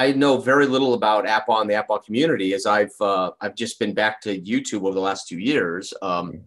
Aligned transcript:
I 0.00 0.12
know 0.12 0.38
very 0.38 0.64
little 0.64 0.94
about 0.94 1.26
APBA 1.26 1.60
and 1.60 1.68
the 1.68 1.74
APBA 1.74 2.02
community 2.06 2.54
as 2.54 2.64
I've 2.64 2.98
uh, 3.02 3.32
I've 3.38 3.54
just 3.54 3.78
been 3.78 3.92
back 3.92 4.22
to 4.22 4.40
YouTube 4.40 4.84
over 4.84 4.94
the 4.94 5.00
last 5.00 5.28
two 5.28 5.38
years. 5.38 5.92
Um, 6.00 6.40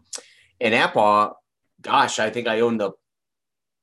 and 0.59 0.73
APBA, 0.73 1.35
gosh, 1.79 2.17
I 2.17 2.31
think 2.31 2.47
I 2.47 2.61
own 2.61 2.79
the 2.79 2.93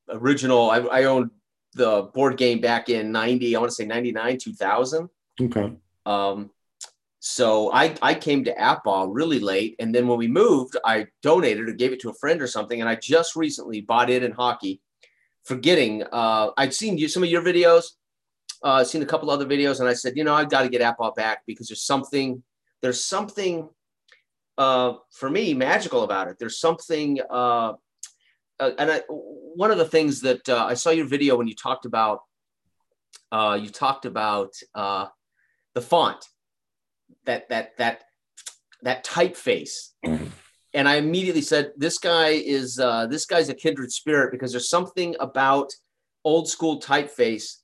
original. 0.09 0.69
I, 0.69 0.79
I 0.79 1.03
owned 1.05 1.31
the 1.73 2.09
board 2.13 2.35
game 2.35 2.59
back 2.59 2.89
in 2.89 3.13
'90. 3.13 3.55
I 3.55 3.59
want 3.59 3.69
to 3.69 3.75
say 3.75 3.85
'99, 3.85 4.39
2000. 4.39 5.09
Okay. 5.39 5.73
Um, 6.05 6.49
so 7.19 7.71
I, 7.71 7.95
I 8.01 8.13
came 8.13 8.43
to 8.43 8.53
APBA 8.53 9.07
really 9.09 9.39
late. 9.39 9.77
And 9.79 9.95
then 9.95 10.05
when 10.05 10.17
we 10.17 10.27
moved, 10.27 10.75
I 10.83 11.07
donated 11.21 11.69
or 11.69 11.73
gave 11.73 11.93
it 11.93 12.01
to 12.01 12.09
a 12.09 12.15
friend 12.15 12.41
or 12.41 12.47
something. 12.47 12.81
And 12.81 12.89
I 12.89 12.95
just 12.95 13.37
recently 13.37 13.79
bought 13.79 14.09
it 14.09 14.21
in 14.21 14.33
hockey, 14.33 14.81
forgetting 15.45 16.03
uh, 16.11 16.49
I'd 16.57 16.73
seen 16.73 16.97
you, 16.97 17.07
some 17.07 17.23
of 17.23 17.29
your 17.29 17.43
videos 17.43 17.85
uh, 18.63 18.83
seen 18.83 19.01
a 19.01 19.05
couple 19.05 19.29
other 19.29 19.45
videos, 19.45 19.79
and 19.79 19.89
I 19.89 19.93
said, 19.93 20.15
you 20.15 20.23
know, 20.23 20.33
I've 20.33 20.49
got 20.49 20.61
to 20.61 20.69
get 20.69 20.81
APBA 20.81 21.15
back 21.15 21.43
because 21.45 21.67
there's 21.67 21.83
something, 21.83 22.43
there's 22.81 23.03
something 23.03 23.69
uh, 24.57 24.93
for 25.11 25.29
me 25.29 25.53
magical 25.53 26.03
about 26.03 26.27
it. 26.27 26.37
There's 26.39 26.59
something, 26.59 27.19
uh, 27.29 27.73
uh, 28.59 28.71
and 28.77 28.91
I, 28.91 28.99
one 29.07 29.71
of 29.71 29.77
the 29.77 29.85
things 29.85 30.21
that 30.21 30.47
uh, 30.47 30.65
I 30.65 30.75
saw 30.75 30.91
your 30.91 31.07
video 31.07 31.35
when 31.35 31.47
you 31.47 31.55
talked 31.55 31.85
about, 31.85 32.21
uh, 33.31 33.57
you 33.61 33.69
talked 33.69 34.05
about 34.05 34.53
uh, 34.75 35.07
the 35.73 35.81
font, 35.81 36.23
that 37.25 37.49
that 37.49 37.77
that 37.77 38.03
that 38.83 39.05
typeface. 39.05 39.89
Mm-hmm. 40.05 40.27
And 40.73 40.87
I 40.87 40.95
immediately 40.95 41.41
said, 41.41 41.71
"This 41.75 41.97
guy 41.97 42.29
is 42.29 42.79
uh, 42.79 43.07
this 43.07 43.25
guy's 43.25 43.49
a 43.49 43.53
kindred 43.53 43.91
spirit 43.91 44.31
because 44.31 44.51
there's 44.51 44.69
something 44.69 45.15
about 45.19 45.71
old 46.23 46.47
school 46.47 46.79
typeface 46.79 47.60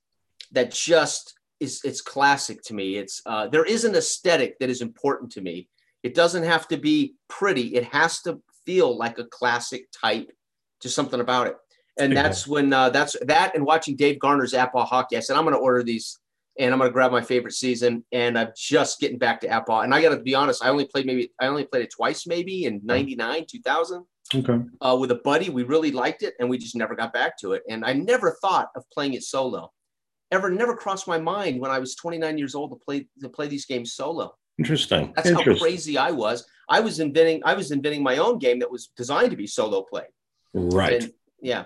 that 0.51 0.71
just 0.71 1.37
is 1.59 1.81
it's 1.83 2.01
classic 2.01 2.61
to 2.63 2.73
me. 2.73 2.97
It's 2.97 3.21
uh, 3.25 3.47
there 3.47 3.65
is 3.65 3.83
an 3.83 3.95
aesthetic 3.95 4.59
that 4.59 4.69
is 4.69 4.81
important 4.81 5.31
to 5.33 5.41
me. 5.41 5.69
It 6.03 6.13
doesn't 6.13 6.43
have 6.43 6.67
to 6.69 6.77
be 6.77 7.15
pretty. 7.27 7.75
It 7.75 7.85
has 7.85 8.21
to 8.21 8.41
feel 8.65 8.97
like 8.97 9.17
a 9.17 9.25
classic 9.25 9.87
type, 9.91 10.31
just 10.81 10.95
something 10.95 11.19
about 11.19 11.47
it. 11.47 11.55
And 11.99 12.15
that's 12.15 12.47
when 12.47 12.71
uh, 12.71 12.91
that's 12.91 13.15
that 13.25 13.55
and 13.55 13.65
watching 13.65 13.95
Dave 13.95 14.19
Garner's 14.19 14.53
APBA 14.53 14.85
hockey. 14.85 15.17
I 15.17 15.19
said 15.19 15.35
I'm 15.35 15.43
going 15.43 15.55
to 15.55 15.59
order 15.59 15.81
these 15.81 16.19
and 16.59 16.71
I'm 16.71 16.79
going 16.79 16.89
to 16.89 16.93
grab 16.93 17.11
my 17.11 17.21
favorite 17.21 17.53
season. 17.53 18.03
And 18.11 18.37
I'm 18.37 18.49
just 18.55 18.99
getting 18.99 19.17
back 19.17 19.41
to 19.41 19.47
APBA. 19.47 19.83
And 19.83 19.93
I 19.93 20.01
got 20.01 20.09
to 20.09 20.21
be 20.21 20.35
honest, 20.35 20.63
I 20.63 20.69
only 20.69 20.85
played 20.85 21.05
maybe 21.05 21.31
I 21.39 21.47
only 21.47 21.65
played 21.65 21.83
it 21.83 21.91
twice, 21.91 22.27
maybe 22.27 22.65
in 22.65 22.81
'99, 22.83 23.45
2000. 23.49 24.05
Okay. 24.35 24.59
Uh, 24.81 24.97
with 24.99 25.11
a 25.11 25.21
buddy, 25.23 25.49
we 25.49 25.63
really 25.63 25.91
liked 25.91 26.21
it, 26.21 26.33
and 26.39 26.49
we 26.49 26.57
just 26.57 26.75
never 26.75 26.95
got 26.95 27.13
back 27.13 27.37
to 27.39 27.53
it. 27.53 27.63
And 27.69 27.85
I 27.85 27.93
never 27.93 28.37
thought 28.41 28.69
of 28.75 28.83
playing 28.91 29.13
it 29.13 29.23
solo 29.23 29.71
ever 30.31 30.49
never 30.49 30.75
crossed 30.75 31.07
my 31.07 31.17
mind 31.17 31.59
when 31.59 31.71
I 31.71 31.79
was 31.79 31.95
29 31.95 32.37
years 32.37 32.55
old 32.55 32.71
to 32.71 32.75
play 32.75 33.07
to 33.21 33.29
play 33.29 33.47
these 33.47 33.65
games 33.65 33.93
solo. 33.93 34.33
Interesting. 34.59 35.13
That's 35.15 35.29
Interesting. 35.29 35.53
how 35.53 35.59
crazy 35.59 35.97
I 35.97 36.11
was. 36.11 36.45
I 36.69 36.79
was 36.79 36.99
inventing 36.99 37.41
I 37.45 37.53
was 37.53 37.71
inventing 37.71 38.03
my 38.03 38.17
own 38.17 38.39
game 38.39 38.59
that 38.59 38.71
was 38.71 38.87
designed 38.97 39.31
to 39.31 39.37
be 39.37 39.47
solo 39.47 39.83
play. 39.83 40.05
Right. 40.53 41.03
And, 41.03 41.13
yeah. 41.41 41.65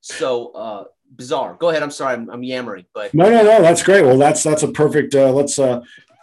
So 0.00 0.52
uh, 0.52 0.84
bizarre. 1.14 1.56
Go 1.58 1.70
ahead. 1.70 1.82
I'm 1.82 1.90
sorry. 1.90 2.14
I'm, 2.14 2.30
I'm, 2.30 2.42
yammering, 2.42 2.84
but 2.94 3.12
no, 3.14 3.28
no, 3.28 3.42
no. 3.42 3.62
That's 3.62 3.82
great. 3.82 4.02
Well, 4.02 4.18
that's 4.18 4.42
that's 4.42 4.62
a 4.62 4.68
perfect. 4.68 5.14
Uh, 5.14 5.32
let's 5.32 5.58
uh, 5.58 5.80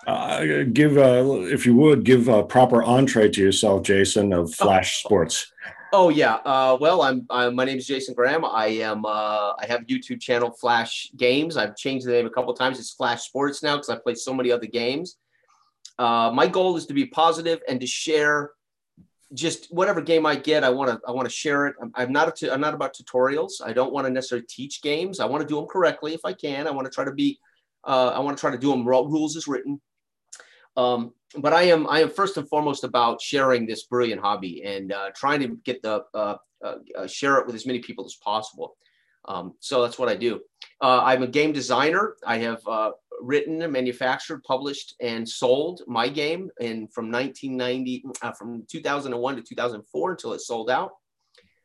uh, 0.08 0.64
give, 0.72 0.98
uh, 0.98 1.42
if 1.52 1.66
you 1.66 1.76
would, 1.76 2.04
give 2.04 2.28
a 2.28 2.44
proper 2.44 2.84
entree 2.84 3.30
to 3.30 3.42
yourself, 3.42 3.84
Jason 3.84 4.34
of 4.34 4.54
Flash 4.54 5.02
oh. 5.04 5.08
Sports. 5.08 5.52
Oh 5.98 6.10
yeah. 6.10 6.36
Uh, 6.44 6.78
well, 6.82 7.04
I'm, 7.04 7.26
I'm, 7.30 7.56
my 7.56 7.64
name 7.64 7.78
is 7.78 7.88
Jason 7.88 8.14
Graham. 8.16 8.44
I 8.44 8.66
am. 8.68 9.06
Uh, 9.06 9.54
I 9.58 9.66
have 9.66 9.84
a 9.84 9.86
YouTube 9.86 10.20
channel, 10.20 10.52
Flash 10.52 11.10
Games. 11.16 11.56
I've 11.56 11.78
changed 11.78 12.06
the 12.06 12.12
name 12.12 12.26
a 12.26 12.30
couple 12.30 12.54
times. 12.54 12.80
It's 12.80 12.92
Flash 12.92 13.24
Sports 13.24 13.64
now 13.64 13.78
because 13.78 13.88
I 13.88 13.96
play 13.96 14.14
so 14.16 14.34
many 14.34 14.52
other 14.52 14.66
games. 14.66 15.16
Uh, 15.98 16.32
my 16.34 16.48
goal 16.48 16.76
is 16.76 16.86
to 16.88 16.94
be 16.94 17.06
positive 17.06 17.62
and 17.70 17.80
to 17.80 17.88
share 17.88 18.52
just 19.34 19.74
whatever 19.74 20.02
game 20.02 20.26
I 20.26 20.36
get. 20.36 20.66
I 20.66 20.70
want 20.70 20.92
to. 20.92 21.00
I 21.08 21.12
want 21.12 21.30
to 21.30 21.34
share 21.34 21.68
it. 21.68 21.78
I'm, 21.82 21.94
I'm 21.96 22.12
not. 22.12 22.42
A, 22.44 22.54
I'm 22.54 22.60
not 22.60 22.74
about 22.74 22.94
tutorials. 22.94 23.62
I 23.66 23.72
don't 23.72 23.94
want 23.94 24.06
to 24.06 24.12
necessarily 24.12 24.46
teach 24.50 24.82
games. 24.82 25.22
I 25.22 25.26
want 25.26 25.44
to 25.44 25.48
do 25.48 25.56
them 25.56 25.66
correctly 25.66 26.14
if 26.14 26.26
I 26.26 26.34
can. 26.34 26.68
I 26.68 26.72
want 26.72 26.84
to 26.88 26.92
try 26.92 27.06
to 27.06 27.14
be. 27.14 27.40
Uh, 27.86 28.10
I 28.10 28.20
want 28.20 28.36
to 28.36 28.42
try 28.42 28.52
to 28.52 28.58
do 28.58 28.70
them 28.70 28.86
rules 28.86 29.38
as 29.38 29.48
written. 29.48 29.80
Um, 30.76 31.14
but 31.38 31.54
I 31.54 31.64
am 31.64 31.88
I 31.88 32.02
am 32.02 32.10
first 32.10 32.38
and 32.38 32.48
foremost 32.48 32.84
about 32.84 33.22
sharing 33.22 33.66
this 33.66 33.84
brilliant 33.86 34.22
hobby 34.22 34.64
and 34.64 34.92
uh, 34.92 35.12
trying 35.16 35.40
to 35.42 35.58
get 35.64 35.82
the 35.82 36.04
uh, 36.14 36.38
uh, 36.64 36.76
uh, 36.98 37.08
share 37.08 37.38
it 37.38 37.46
with 37.46 37.56
as 37.56 37.66
many 37.66 37.80
people 37.80 38.06
as 38.06 38.16
possible. 38.16 38.76
Um, 39.28 39.54
so 39.60 39.82
that's 39.82 39.98
what 39.98 40.10
I 40.10 40.16
do. 40.16 40.42
Uh, 40.82 41.02
I'm 41.04 41.24
a 41.24 41.28
game 41.28 41.52
designer. 41.52 42.16
I 42.26 42.38
have 42.38 42.62
uh, 42.68 42.92
written, 43.22 43.72
manufactured, 43.72 44.44
published, 44.44 44.94
and 45.02 45.28
sold 45.28 45.82
my 45.88 46.08
game 46.08 46.50
in 46.60 46.88
from 46.90 47.12
1990 47.12 48.06
from 48.38 48.66
2001 48.70 49.36
to 49.36 49.42
2004 49.42 50.12
until 50.12 50.34
it 50.34 50.42
sold 50.42 50.70
out. 50.70 50.92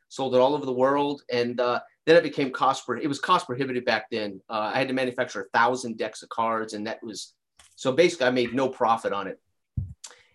Sold 0.09 0.35
it 0.35 0.39
all 0.39 0.55
over 0.55 0.65
the 0.65 0.73
world, 0.73 1.21
and 1.31 1.57
then 1.57 2.15
it 2.17 2.23
became 2.23 2.51
cost. 2.51 2.83
It 3.01 3.07
was 3.07 3.19
cost 3.19 3.45
prohibitive 3.45 3.85
back 3.85 4.07
then. 4.11 4.41
I 4.49 4.77
had 4.77 4.87
to 4.87 4.93
manufacture 4.93 5.41
a 5.41 5.57
thousand 5.57 5.97
decks 5.97 6.23
of 6.23 6.29
cards, 6.29 6.73
and 6.73 6.85
that 6.87 7.01
was 7.03 7.33
so 7.81 7.91
basically, 7.91 8.27
I 8.27 8.31
made 8.31 8.53
no 8.53 8.69
profit 8.69 9.11
on 9.11 9.25
it. 9.25 9.39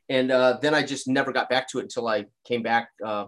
And 0.09 0.31
uh, 0.31 0.59
then 0.63 0.75
I 0.75 0.83
just 0.83 1.09
never 1.09 1.33
got 1.33 1.49
back 1.49 1.69
to 1.71 1.79
it 1.79 1.83
until 1.83 2.09
I 2.09 2.27
came 2.45 2.63
back 2.63 2.91
uh, 3.05 3.27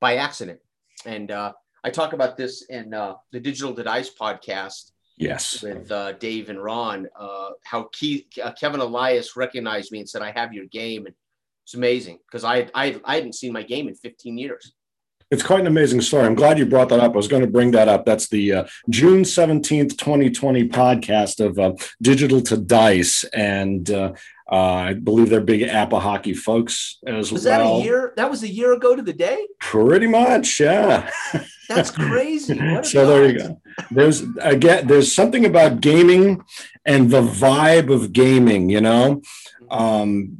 by 0.00 0.16
accident. 0.16 0.60
And 1.06 1.30
uh, 1.30 1.52
I 1.84 1.90
talk 1.90 2.12
about 2.12 2.36
this 2.36 2.62
in 2.62 2.92
uh, 2.92 3.14
the 3.32 3.40
Digital 3.40 3.74
to 3.74 3.82
Dice 3.82 4.10
podcast. 4.10 4.92
Yes. 5.16 5.62
With 5.62 5.92
uh, 5.92 6.12
Dave 6.12 6.48
and 6.48 6.62
Ron, 6.62 7.06
uh, 7.18 7.50
how 7.62 7.90
Keith, 7.92 8.26
Kevin 8.58 8.80
Elias 8.80 9.36
recognized 9.36 9.92
me 9.92 9.98
and 9.98 10.08
said, 10.08 10.22
I 10.22 10.30
have 10.30 10.54
your 10.54 10.64
game. 10.64 11.04
And 11.04 11.14
it's 11.64 11.74
amazing 11.74 12.18
because 12.26 12.42
I, 12.42 12.70
I, 12.74 12.98
I 13.04 13.16
hadn't 13.16 13.34
seen 13.34 13.52
my 13.52 13.62
game 13.62 13.86
in 13.86 13.94
15 13.94 14.38
years. 14.38 14.72
It's 15.30 15.44
quite 15.44 15.60
an 15.60 15.68
amazing 15.68 16.00
story. 16.00 16.26
I'm 16.26 16.34
glad 16.34 16.58
you 16.58 16.66
brought 16.66 16.88
that 16.88 16.98
up. 16.98 17.12
I 17.12 17.16
was 17.16 17.28
going 17.28 17.42
to 17.42 17.48
bring 17.48 17.70
that 17.70 17.86
up. 17.86 18.04
That's 18.04 18.26
the 18.26 18.52
uh, 18.52 18.64
June 18.88 19.22
17th, 19.22 19.96
2020 19.96 20.68
podcast 20.68 21.38
of 21.44 21.56
uh, 21.56 21.74
Digital 22.02 22.40
to 22.42 22.56
Dice. 22.56 23.22
And 23.32 23.88
uh, 23.88 24.14
uh 24.50 24.54
I 24.56 24.94
believe 24.94 25.30
they're 25.30 25.40
big 25.40 25.62
APBA 25.62 26.00
hockey 26.00 26.34
folks 26.34 26.98
as 27.06 27.30
was 27.30 27.32
well. 27.32 27.34
Was 27.34 27.44
that 27.44 27.60
a 27.60 27.84
year? 27.84 28.12
That 28.16 28.30
was 28.30 28.42
a 28.42 28.48
year 28.48 28.72
ago 28.72 28.96
to 28.96 29.02
the 29.02 29.12
day? 29.12 29.46
Pretty 29.60 30.06
much, 30.06 30.60
yeah. 30.60 31.10
That's 31.68 31.90
crazy. 31.90 32.58
so 32.82 33.06
there 33.06 33.30
you 33.30 33.38
go. 33.38 33.60
There's 33.90 34.24
again, 34.40 34.86
there's 34.86 35.14
something 35.14 35.44
about 35.44 35.80
gaming 35.80 36.42
and 36.84 37.10
the 37.10 37.22
vibe 37.22 37.92
of 37.92 38.12
gaming, 38.12 38.70
you 38.70 38.80
know. 38.80 39.22
Mm-hmm. 39.70 39.72
Um, 39.72 40.36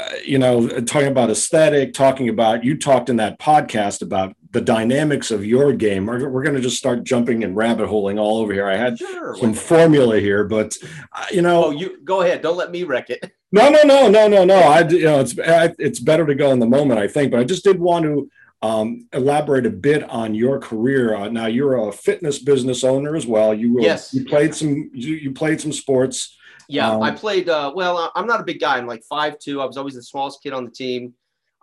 uh, 0.00 0.10
you 0.24 0.38
know, 0.38 0.68
talking 0.80 1.08
about 1.08 1.30
aesthetic, 1.30 1.92
talking 1.92 2.28
about 2.28 2.64
you 2.64 2.76
talked 2.76 3.08
in 3.08 3.16
that 3.16 3.38
podcast 3.38 4.02
about 4.02 4.34
the 4.54 4.60
dynamics 4.60 5.32
of 5.32 5.44
your 5.44 5.72
game. 5.72 6.06
We're, 6.06 6.28
we're 6.30 6.44
going 6.44 6.54
to 6.54 6.62
just 6.62 6.78
start 6.78 7.02
jumping 7.02 7.42
and 7.42 7.56
rabbit 7.56 7.88
holing 7.88 8.20
all 8.20 8.38
over 8.38 8.52
here. 8.52 8.68
I 8.68 8.76
had 8.76 8.96
sure. 8.96 9.36
some 9.36 9.52
formula 9.52 10.20
here, 10.20 10.44
but 10.44 10.78
uh, 11.12 11.26
you 11.32 11.42
know, 11.42 11.66
oh, 11.66 11.70
you 11.72 12.02
go 12.04 12.22
ahead. 12.22 12.40
Don't 12.40 12.56
let 12.56 12.70
me 12.70 12.84
wreck 12.84 13.10
it. 13.10 13.32
No, 13.52 13.68
no, 13.68 13.82
no, 13.84 14.08
no, 14.08 14.26
no, 14.26 14.44
no. 14.44 14.56
I, 14.56 14.80
you 14.88 15.04
know, 15.04 15.20
it's 15.20 15.36
it's 15.38 16.00
better 16.00 16.26
to 16.26 16.34
go 16.34 16.50
in 16.50 16.58
the 16.58 16.66
moment, 16.66 16.98
I 16.98 17.06
think. 17.06 17.30
But 17.30 17.38
I 17.38 17.44
just 17.44 17.62
did 17.62 17.78
want 17.78 18.04
to 18.04 18.28
um, 18.62 19.06
elaborate 19.12 19.64
a 19.64 19.70
bit 19.70 20.02
on 20.10 20.34
your 20.34 20.58
career. 20.58 21.14
Uh, 21.14 21.28
now, 21.28 21.46
you're 21.46 21.88
a 21.88 21.92
fitness 21.92 22.40
business 22.40 22.82
owner 22.82 23.14
as 23.14 23.28
well. 23.28 23.54
You 23.54 23.74
were, 23.74 23.80
yes. 23.80 24.12
You 24.12 24.24
played 24.24 24.56
some. 24.56 24.90
You, 24.92 25.14
you 25.14 25.32
played 25.32 25.60
some 25.60 25.72
sports. 25.72 26.36
Yeah, 26.68 26.90
um, 26.90 27.02
I 27.04 27.12
played. 27.12 27.48
Uh, 27.48 27.72
well, 27.76 28.10
I'm 28.16 28.26
not 28.26 28.40
a 28.40 28.44
big 28.44 28.58
guy. 28.58 28.76
I'm 28.76 28.88
like 28.88 29.04
five 29.04 29.38
two. 29.38 29.62
I 29.62 29.66
was 29.66 29.76
always 29.76 29.94
the 29.94 30.02
smallest 30.02 30.42
kid 30.42 30.52
on 30.52 30.64
the 30.64 30.72
team. 30.72 31.14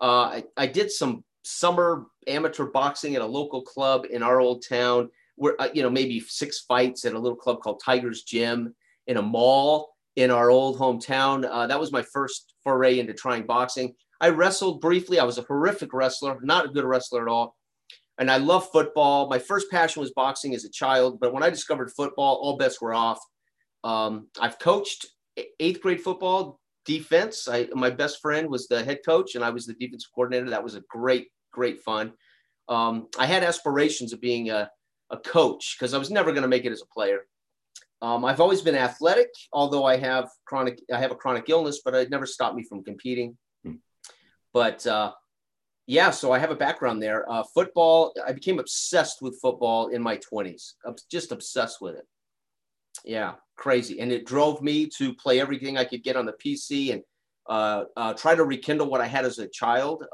Uh, 0.02 0.06
I, 0.06 0.44
I 0.56 0.68
did 0.68 0.91
some 0.91 1.25
summer 1.44 2.06
amateur 2.28 2.66
boxing 2.66 3.16
at 3.16 3.22
a 3.22 3.26
local 3.26 3.62
club 3.62 4.06
in 4.09 4.24
our 4.24 4.40
old 4.40 4.64
town. 4.68 5.09
Where 5.36 5.59
uh, 5.59 5.70
you 5.74 5.82
know 5.82 5.90
maybe 5.90 6.20
six 6.20 6.62
fights 6.62 7.06
at 7.06 7.14
a 7.14 7.20
little 7.20 7.38
club 7.38 7.62
called 7.62 7.82
Tigers 7.84 8.24
Gym 8.24 8.76
in 9.08 9.18
a 9.18 9.22
mall 9.22 9.90
in 10.16 10.30
our 10.30 10.50
old 10.52 10.78
hometown. 10.78 11.47
Uh, 11.50 11.68
that 11.68 11.79
was 11.79 11.91
my 11.91 12.02
first 12.02 12.53
foray 12.64 13.00
into 13.00 13.14
trying 13.14 13.46
boxing. 13.46 13.96
I 14.20 14.29
wrestled 14.29 14.82
briefly. 14.82 15.20
I 15.20 15.23
was 15.23 15.38
a 15.38 15.44
horrific 15.44 15.94
wrestler, 15.94 16.38
not 16.44 16.66
a 16.66 16.70
good 16.70 16.84
wrestler 16.84 17.23
at 17.23 17.32
all. 17.32 17.56
And 18.20 18.29
I 18.29 18.38
love 18.38 18.70
football. 18.72 19.28
My 19.29 19.40
first 19.40 19.72
passion 19.72 20.02
was 20.02 20.12
boxing 20.12 20.53
as 20.53 20.64
a 20.64 20.70
child, 20.70 21.20
but 21.20 21.34
when 21.34 21.41
I 21.41 21.50
discovered 21.50 21.91
football, 21.91 22.35
all 22.35 22.58
bets 22.58 22.79
were 22.79 22.94
off. 22.94 23.20
Um, 23.84 24.28
I've 24.40 24.59
coached 24.59 25.08
eighth 25.59 25.82
grade 25.82 26.02
football 26.02 26.59
defense. 26.85 27.47
I, 27.47 27.67
my 27.74 27.90
best 27.90 28.22
friend 28.22 28.47
was 28.47 28.67
the 28.67 28.84
head 28.84 29.00
coach, 29.03 29.34
and 29.34 29.44
I 29.44 29.50
was 29.50 29.66
the 29.66 29.74
defensive 29.74 30.12
coordinator. 30.14 30.52
That 30.52 30.64
was 30.64 30.76
a 30.76 30.84
great, 30.90 31.29
great 31.52 31.82
fun. 31.82 32.14
Um, 32.70 33.08
I 33.20 33.26
had 33.26 33.44
aspirations 33.44 34.14
of 34.14 34.22
being 34.22 34.50
a, 34.50 34.70
a 35.09 35.18
coach 35.18 35.76
because 35.78 35.94
I 35.94 35.98
was 35.98 36.12
never 36.12 36.32
going 36.32 36.44
to 36.44 36.48
make 36.48 36.66
it 36.66 36.72
as 36.72 36.82
a 36.82 36.94
player. 36.94 37.22
Um, 38.02 38.26
I've 38.26 38.42
always 38.42 38.62
been 38.62 38.76
athletic, 38.76 39.30
although 39.53 39.86
I 39.86 39.98
have 39.98 40.30
chronic. 40.46 40.82
I 40.92 41.00
have 41.00 41.12
a 41.12 41.16
chronic 41.16 41.50
illness, 41.50 41.82
but 41.84 41.94
it 41.94 42.09
never 42.09 42.26
stopped 42.26 42.56
me 42.56 42.64
from 42.64 42.84
competing. 42.84 43.38
Hmm. 43.64 43.76
But 44.53 44.88
uh, 44.88 45.12
yeah, 45.86 46.09
so 46.09 46.32
I 46.32 46.40
have 46.40 46.52
a 46.52 46.56
background 46.56 47.02
there. 47.02 47.30
Uh, 47.32 47.44
football. 47.53 48.14
I 48.26 48.32
became 48.32 48.59
obsessed 48.59 49.22
with 49.22 49.40
football 49.42 49.90
in 49.90 50.02
my 50.02 50.18
twenties. 50.18 50.76
Just 51.12 51.32
obsessed 51.32 51.82
with 51.82 51.96
it 51.96 52.08
Yeah, 53.06 53.34
crazy. 53.56 54.00
And 54.00 54.12
it 54.12 54.26
drove 54.26 54.62
me 54.62 54.88
to 54.98 55.14
play 55.14 55.40
everything 55.40 55.78
I 55.78 55.86
could 55.86 56.03
get 56.03 56.16
on 56.16 56.26
the 56.26 56.34
PC 56.34 56.94
and 56.94 57.03
uh, 57.48 57.84
uh, 57.98 58.14
try 58.14 58.34
to 58.34 58.44
rekindle 58.44 58.90
what 58.90 59.02
I 59.02 59.08
had 59.08 59.26
as 59.26 59.38
a 59.38 59.48
child. 59.48 60.06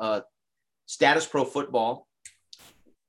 Statis 0.87 1.29
Pro 1.29 1.43
football 1.43 2.07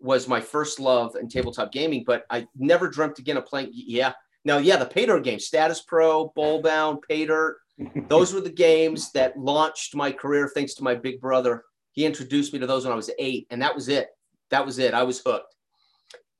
was 0.01 0.29
my 0.29 0.41
first 0.41 0.79
love 0.81 1.17
in 1.17 1.29
tabletop 1.29 1.73
gaming, 1.73 2.05
but 2.07 2.25
I 2.31 2.47
never 2.57 2.89
dreamt 2.89 3.19
again 3.19 3.37
of 3.37 3.47
playing. 3.47 3.71
Yeah. 3.73 4.13
Now, 4.45 4.59
yeah, 4.59 4.77
the 4.77 4.87
pay 4.87 5.07
dirt 5.07 5.25
games, 5.25 5.49
Statis 5.51 5.85
Pro, 5.85 6.29
Bowl 6.35 6.63
Bound, 6.63 7.03
pay 7.09 7.27
dirt, 7.27 7.59
those 8.09 8.33
were 8.33 8.41
the 8.41 8.51
games 8.51 9.13
that 9.13 9.39
launched 9.39 9.95
my 9.95 10.13
career 10.13 10.51
thanks 10.53 10.75
to 10.75 10.85
my 10.85 10.95
big 10.95 11.21
brother. 11.21 11.65
He 11.93 12.05
introduced 12.05 12.53
me 12.53 12.59
to 12.61 12.67
those 12.67 12.85
when 12.85 12.93
I 12.93 12.97
was 12.97 13.11
eight, 13.19 13.47
and 13.51 13.63
that 13.63 13.75
was 13.75 13.89
it. 13.89 14.09
That 14.51 14.65
was 14.65 14.79
it. 14.79 14.95
I 14.95 15.03
was 15.03 15.21
hooked. 15.21 15.55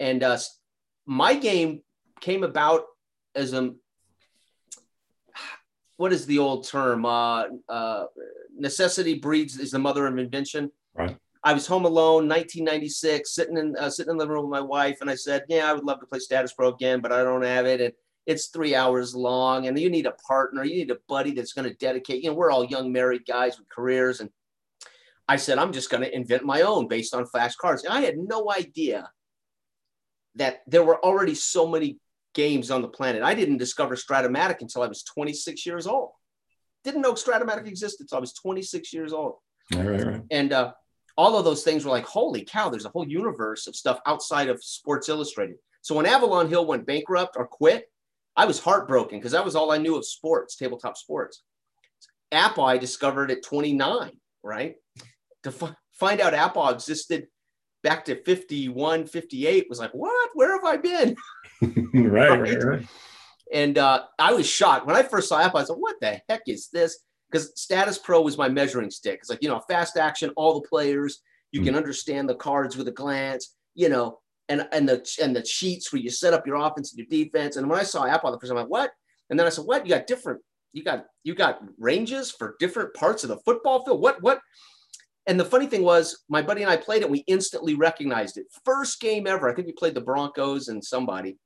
And 0.01 0.23
uh, 0.23 0.39
my 1.07 1.35
game 1.35 1.83
came 2.21 2.45
about 2.45 2.85
as 3.35 3.53
a 3.53 3.75
what 5.97 6.13
is 6.13 6.27
the 6.27 6.39
old 6.39 6.67
term? 6.67 7.05
Uh, 7.05 7.45
uh, 7.69 8.05
necessity 8.57 9.15
breeds 9.15 9.59
is 9.59 9.73
the 9.73 9.81
mother 9.81 10.07
of 10.07 10.17
invention. 10.17 10.71
Right. 10.95 11.17
I 11.49 11.55
was 11.55 11.67
home 11.67 11.87
alone, 11.87 12.29
1996, 12.29 13.35
sitting 13.35 13.57
in 13.57 13.75
uh, 13.79 13.89
sitting 13.89 14.11
in 14.11 14.19
the 14.19 14.29
room 14.29 14.51
with 14.51 14.51
my 14.51 14.61
wife, 14.61 14.99
and 15.01 15.09
I 15.09 15.15
said, 15.15 15.47
"Yeah, 15.49 15.71
I 15.71 15.73
would 15.73 15.83
love 15.83 15.99
to 16.01 16.07
play 16.07 16.19
Statis 16.19 16.55
Pro 16.55 16.69
again, 16.69 17.01
but 17.01 17.11
I 17.11 17.25
don't 17.25 17.43
have 17.43 17.65
it." 17.65 17.81
And 17.81 17.95
it's 18.27 18.49
three 18.49 18.75
hours 18.75 19.15
long, 19.15 19.67
and 19.67 19.81
you 19.81 19.89
need 19.89 20.05
a 20.05 20.13
partner, 20.13 20.63
you 20.63 20.75
need 20.75 20.91
a 20.91 20.99
buddy 21.09 21.31
that's 21.31 21.55
going 21.55 21.67
to 21.67 21.75
dedicate. 21.77 22.23
You 22.23 22.29
know, 22.29 22.37
we're 22.37 22.51
all 22.51 22.67
young 22.67 22.93
married 22.93 23.23
guys 23.27 23.59
with 23.59 23.67
careers, 23.71 24.21
and 24.21 24.29
I 25.27 25.37
said, 25.37 25.57
"I'm 25.57 25.73
just 25.73 25.89
going 25.89 26.03
to 26.03 26.15
invent 26.15 26.45
my 26.45 26.61
own 26.61 26.87
based 26.87 27.15
on 27.15 27.25
flash 27.25 27.57
cards." 27.57 27.83
And 27.83 27.95
I 27.95 28.03
had 28.03 28.19
no 28.19 28.53
idea 28.53 29.11
that 30.35 30.61
there 30.67 30.85
were 30.85 31.03
already 31.03 31.35
so 31.35 31.67
many 31.67 31.99
games 32.35 32.71
on 32.71 32.83
the 32.83 32.89
planet. 32.89 33.23
I 33.23 33.33
didn't 33.33 33.57
discover 33.57 33.97
Strat-O-Matic 33.97 34.61
until 34.61 34.83
I 34.83 34.87
was 34.87 35.03
26 35.03 35.65
years 35.65 35.87
old. 35.87 36.11
Didn't 36.85 37.01
know 37.01 37.15
Strat-O-Matic 37.15 37.67
existed 37.67 38.03
until 38.03 38.19
I 38.19 38.21
was 38.21 38.35
26 38.35 38.93
years 38.93 39.15
old. 39.15 39.37
Right, 39.75 39.87
right, 39.87 40.07
right. 40.07 40.23
And 40.31 40.53
uh, 40.53 40.73
all 41.19 41.37
of 41.37 41.45
those 41.45 41.65
things 41.65 41.85
were 41.85 41.91
like, 41.91 42.07
holy 42.07 42.45
cow, 42.45 42.69
there's 42.69 42.85
a 42.85 42.91
whole 42.91 43.07
universe 43.07 43.67
of 43.67 43.75
stuff 43.75 44.01
outside 44.07 44.49
of 44.49 44.63
Sports 44.63 45.09
Illustrated. 45.09 45.57
So 45.83 45.97
when 45.97 46.07
Avalon 46.07 46.49
Hill 46.49 46.65
went 46.65 46.87
bankrupt 46.87 47.37
or 47.37 47.47
quit, 47.47 47.91
I 48.37 48.47
was 48.47 48.61
heartbroken 48.61 49.19
because 49.19 49.33
that 49.33 49.45
was 49.45 49.57
all 49.57 49.73
I 49.73 49.79
knew 49.79 49.97
of 49.97 50.07
sports, 50.07 50.55
tabletop 50.55 50.97
sports. 50.97 51.43
APBA 52.33 52.65
I 52.65 52.79
discovered 52.79 53.33
at 53.33 53.43
29, 53.43 54.13
right? 54.45 54.77
To 55.43 55.49
f- 55.49 55.75
find 55.93 56.21
out 56.21 56.35
APBA 56.35 56.73
existed 56.73 57.27
back 57.83 58.05
to 58.05 58.23
51, 58.23 59.07
58 59.07 59.67
was 59.69 59.81
like, 59.81 59.91
what? 59.91 60.31
Where 60.35 60.53
have 60.53 60.65
I 60.65 60.77
been? 60.77 61.17
right, 61.95 62.41
right, 62.41 62.63
right. 62.63 62.87
And 63.53 63.77
uh, 63.77 64.05
I 64.21 64.35
was 64.35 64.49
shocked 64.49 64.87
when 64.87 64.95
I 64.95 65.03
first 65.03 65.29
saw 65.29 65.43
APBA. 65.43 65.55
I 65.57 65.65
said, 65.65 65.77
"What 65.77 65.97
the 66.01 66.21
heck 66.29 66.43
is 66.47 66.69
this?" 66.69 66.99
Because 67.31 67.53
Statis 67.55 68.03
Pro 68.03 68.23
was 68.23 68.39
my 68.39 68.49
measuring 68.49 68.91
stick. 68.91 69.19
It's 69.21 69.31
like 69.31 69.43
you 69.43 69.49
know, 69.49 69.61
fast 69.69 69.97
action, 69.97 70.31
all 70.37 70.61
the 70.61 70.69
players. 70.69 71.21
You 71.53 71.63
can 71.63 71.75
understand 71.75 72.29
the 72.29 72.35
cards 72.35 72.77
with 72.77 72.89
a 72.89 72.93
glance. 72.93 73.55
You 73.75 73.89
know, 73.89 74.19
and 74.49 74.67
and 74.73 74.89
the 74.89 75.07
and 75.23 75.35
the 75.35 75.45
sheets 75.45 75.93
where 75.93 76.01
you 76.01 76.11
set 76.11 76.35
up 76.35 76.47
your 76.47 76.57
offense 76.57 76.93
and 76.93 76.99
your 76.99 77.25
defense. 77.25 77.57
And 77.57 77.69
when 77.69 77.79
I 77.79 77.85
saw 77.85 78.05
APBA 78.05 78.33
the 78.33 78.39
first 78.41 78.51
time, 78.51 78.59
I'm 78.59 78.65
like, 78.65 78.71
"What?" 78.71 78.91
And 79.31 79.39
then 79.39 79.47
I 79.47 79.51
said, 79.51 79.65
"What? 79.65 79.87
You 79.87 79.95
got 79.95 80.07
different. 80.07 80.41
You 80.73 80.85
got 80.85 81.07
you 81.25 81.35
got 81.35 81.61
ranges 81.79 82.31
for 82.31 82.57
different 82.59 82.95
parts 82.95 83.25
of 83.25 83.29
the 83.29 83.39
football 83.39 83.85
field. 83.85 84.01
What 84.01 84.23
what?" 84.23 84.41
And 85.27 85.39
the 85.39 85.45
funny 85.45 85.67
thing 85.67 85.83
was, 85.83 86.25
my 86.31 86.41
buddy 86.41 86.63
and 86.63 86.71
I 86.71 86.79
played 86.79 87.03
it. 87.03 87.11
We 87.11 87.23
instantly 87.27 87.75
recognized 87.75 88.39
it. 88.39 88.47
First 88.65 88.99
game 88.99 89.27
ever. 89.27 89.51
I 89.51 89.55
think 89.55 89.67
we 89.67 89.75
played 89.75 89.93
the 89.93 90.01
Broncos 90.01 90.69
and 90.69 90.83
somebody 90.83 91.37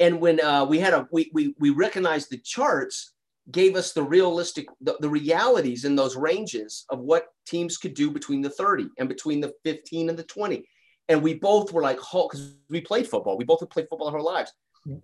and 0.00 0.20
when 0.20 0.40
uh, 0.40 0.64
we 0.64 0.78
had 0.78 0.94
a 0.94 1.08
we, 1.10 1.30
we 1.32 1.54
we 1.58 1.70
recognized 1.70 2.30
the 2.30 2.38
charts 2.38 3.12
gave 3.50 3.76
us 3.76 3.92
the 3.92 4.02
realistic 4.02 4.66
the, 4.80 4.96
the 5.00 5.08
realities 5.08 5.84
in 5.84 5.96
those 5.96 6.16
ranges 6.16 6.84
of 6.90 6.98
what 6.98 7.28
teams 7.46 7.78
could 7.78 7.94
do 7.94 8.10
between 8.10 8.42
the 8.42 8.50
30 8.50 8.88
and 8.98 9.08
between 9.08 9.40
the 9.40 9.52
15 9.64 10.10
and 10.10 10.18
the 10.18 10.24
20 10.24 10.64
and 11.08 11.22
we 11.22 11.34
both 11.34 11.72
were 11.72 11.82
like 11.82 11.96
because 11.96 12.54
we 12.68 12.80
played 12.80 13.08
football. 13.08 13.36
We 13.36 13.44
both 13.44 13.60
had 13.60 13.70
played 13.70 13.88
football 13.88 14.08
our 14.08 14.22
lives. 14.22 14.52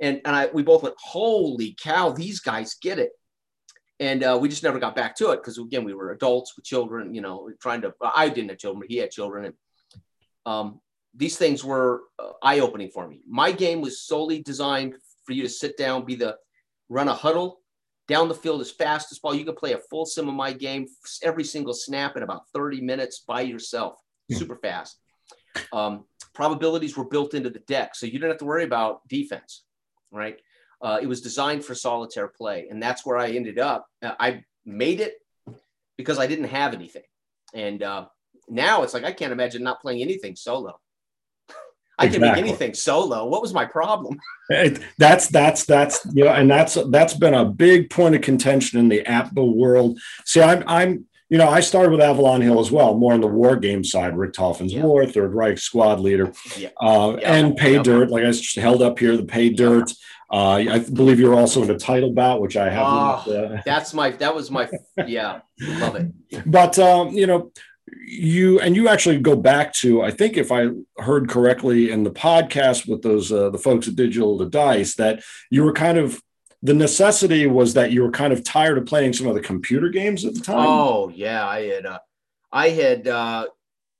And 0.01 0.21
and 0.25 0.37
I 0.37 0.47
we 0.47 0.63
both 0.63 0.83
went 0.83 0.95
holy 0.99 1.77
cow 1.83 2.11
these 2.11 2.41
guys 2.41 2.75
get 2.81 2.99
it. 2.99 3.11
And 4.01 4.23
uh, 4.23 4.39
we 4.41 4.49
just 4.49 4.63
never 4.63 4.79
got 4.79 4.97
back 4.97 5.15
to 5.17 5.31
it 5.31 5.37
because 5.37 5.59
again 5.59 5.85
we 5.85 5.95
were 5.95 6.13
adults 6.13 6.57
with 6.57 6.65
children 6.65 7.15
you 7.15 7.21
know 7.21 7.51
trying 7.61 7.83
to 7.83 7.95
I 8.01 8.29
didn't 8.29 8.51
have 8.51 8.59
children 8.59 8.81
but 8.81 8.91
he 8.91 8.99
had 8.99 9.11
children. 9.11 9.47
And 9.47 9.55
um, 10.47 10.81
these 11.15 11.37
things 11.37 11.65
were 11.65 12.03
uh, 12.19 12.33
eye 12.43 12.61
opening 12.61 12.91
for 12.91 13.07
me. 13.09 13.23
My 13.29 13.53
game 13.53 13.81
was 13.81 14.03
solely 14.03 14.43
designed 14.43 14.95
for 15.25 15.33
you 15.33 15.43
to 15.43 15.49
sit 15.49 15.77
down, 15.77 16.05
be 16.05 16.15
the 16.15 16.37
run 16.89 17.09
a 17.09 17.15
huddle 17.15 17.61
down 18.09 18.29
the 18.29 18.35
field 18.35 18.61
as 18.61 18.71
fast 18.71 19.11
as 19.13 19.19
possible. 19.19 19.39
You 19.39 19.45
can 19.45 19.55
play 19.55 19.73
a 19.73 19.79
full 19.79 20.07
sim 20.07 20.29
of 20.29 20.35
my 20.35 20.53
game 20.53 20.87
every 21.23 21.45
single 21.45 21.75
snap 21.75 22.17
in 22.17 22.23
about 22.23 22.49
30 22.55 22.81
minutes 22.81 23.21
by 23.27 23.41
yourself, 23.43 23.99
yeah. 24.29 24.39
super 24.39 24.57
fast. 24.57 24.99
Um, 25.73 26.05
probabilities 26.35 26.97
were 26.97 27.05
built 27.05 27.35
into 27.35 27.51
the 27.51 27.61
deck, 27.61 27.95
so 27.95 28.07
you 28.07 28.13
didn't 28.13 28.31
have 28.31 28.39
to 28.39 28.45
worry 28.45 28.65
about 28.65 29.07
defense, 29.09 29.65
right? 30.11 30.39
Uh, 30.83 30.99
it 31.01 31.07
was 31.07 31.21
designed 31.21 31.65
for 31.65 31.75
solitaire 31.75 32.29
play, 32.29 32.67
and 32.71 32.83
that's 32.83 33.07
where 33.07 33.17
I 33.17 33.31
ended 33.31 33.59
up. 33.59 33.87
Uh, 34.03 34.15
I 34.19 34.45
made 34.67 35.01
it 35.01 35.15
because 35.97 36.19
I 36.19 36.27
didn't 36.27 36.47
have 36.47 36.75
anything, 36.75 37.05
and 37.55 37.83
uh, 37.83 38.07
now 38.49 38.83
it's 38.83 38.93
like 38.93 39.05
I 39.05 39.13
can't 39.13 39.33
imagine 39.33 39.63
not 39.63 39.81
playing 39.81 40.03
anything 40.03 40.37
solo. 40.37 40.79
I 41.99 42.07
exactly. 42.07 42.29
can 42.29 42.35
make 42.35 42.45
anything 42.45 42.75
solo. 42.75 43.27
What 43.27 43.43
was 43.43 43.53
my 43.53 43.65
problem? 43.65 44.19
It, 44.51 44.83
that's 44.99 45.29
that's 45.29 45.65
that's 45.65 46.07
you 46.13 46.25
know, 46.25 46.31
and 46.31 46.51
that's 46.51 46.77
that's 46.91 47.15
been 47.15 47.33
a 47.33 47.47
big 47.47 47.89
point 47.89 48.15
of 48.15 48.21
contention 48.21 48.79
in 48.79 48.91
the 48.91 49.03
APBA 49.03 49.57
world. 49.57 49.99
See, 50.27 50.43
I'm 50.43 50.63
I'm 50.67 51.07
you 51.31 51.39
know 51.39 51.49
I 51.49 51.61
started 51.61 51.93
with 51.93 52.03
Avalon 52.03 52.43
Hill 52.43 52.61
as 52.61 52.71
well, 52.71 52.95
more 52.95 53.15
on 53.15 53.23
the 53.23 53.27
war 53.27 53.57
game 53.57 53.83
side. 53.83 54.13
Richthofen's 54.13 54.75
yeah. 54.75 54.83
War, 54.83 55.07
Third 55.07 55.33
Reich 55.33 55.57
squad 55.57 55.99
leader, 55.99 56.31
yeah. 56.59 56.69
Uh, 56.79 57.17
yeah. 57.19 57.35
and 57.35 57.57
Pay 57.57 57.83
Dirt. 57.83 58.11
Like 58.11 58.25
I 58.25 58.61
held 58.61 58.83
up 58.83 58.99
here, 58.99 59.17
the 59.17 59.25
Pay 59.25 59.49
Dirt. 59.49 59.91
Uh, 60.31 60.57
I 60.57 60.79
believe 60.81 61.19
you're 61.19 61.35
also 61.35 61.63
in 61.63 61.71
a 61.71 61.79
title 61.79 62.13
bout, 62.13 62.43
which 62.43 62.59
I 62.59 62.69
have. 62.69 63.27
Oh, 63.27 63.33
uh, 63.33 63.63
that's 63.65 63.95
my 63.95 64.11
that 64.11 64.35
was 64.35 64.51
my 64.51 64.69
yeah, 65.07 65.41
love 65.59 65.97
it. 65.97 66.13
But 66.45 66.79
um, 66.79 67.11
you 67.11 67.27
know, 67.27 67.51
you 68.07 68.61
and 68.61 68.77
you 68.77 68.89
actually 68.89 69.19
go 69.19 69.37
back 69.37 69.73
to 69.73 70.03
i 70.03 70.11
think 70.11 70.37
if 70.37 70.51
i 70.53 70.69
heard 70.99 71.29
correctly 71.29 71.91
in 71.91 72.03
the 72.03 72.11
podcast 72.11 72.89
with 72.89 73.03
those 73.03 73.33
uh, 73.33 73.51
the 73.51 73.59
folks 73.59 73.89
at 73.89 73.97
digital 73.97 74.39
to 74.39 74.47
dice 74.47 74.95
that 74.95 75.23
you 75.51 75.63
were 75.63 75.73
kind 75.73 75.99
of 75.99 76.21
the 76.63 76.75
necessity 76.75 77.47
was 77.47 77.75
that 77.75 77.93
you 77.93 78.03
were 78.03 78.11
kind 78.11 78.33
of 78.33 78.43
tired 78.43 78.79
of 78.79 78.87
playing 78.87 79.13
some 79.13 79.27
of 79.27 79.35
the 79.35 79.41
computer 79.41 79.91
games 79.91 80.25
at 80.25 80.35
the 80.35 80.41
time? 80.41 80.67
Oh 80.67 81.09
yeah 81.15 81.47
i 81.47 81.63
had 81.63 81.87
uh, 81.87 81.99
i 82.53 82.69
had 82.69 83.09
uh, 83.09 83.47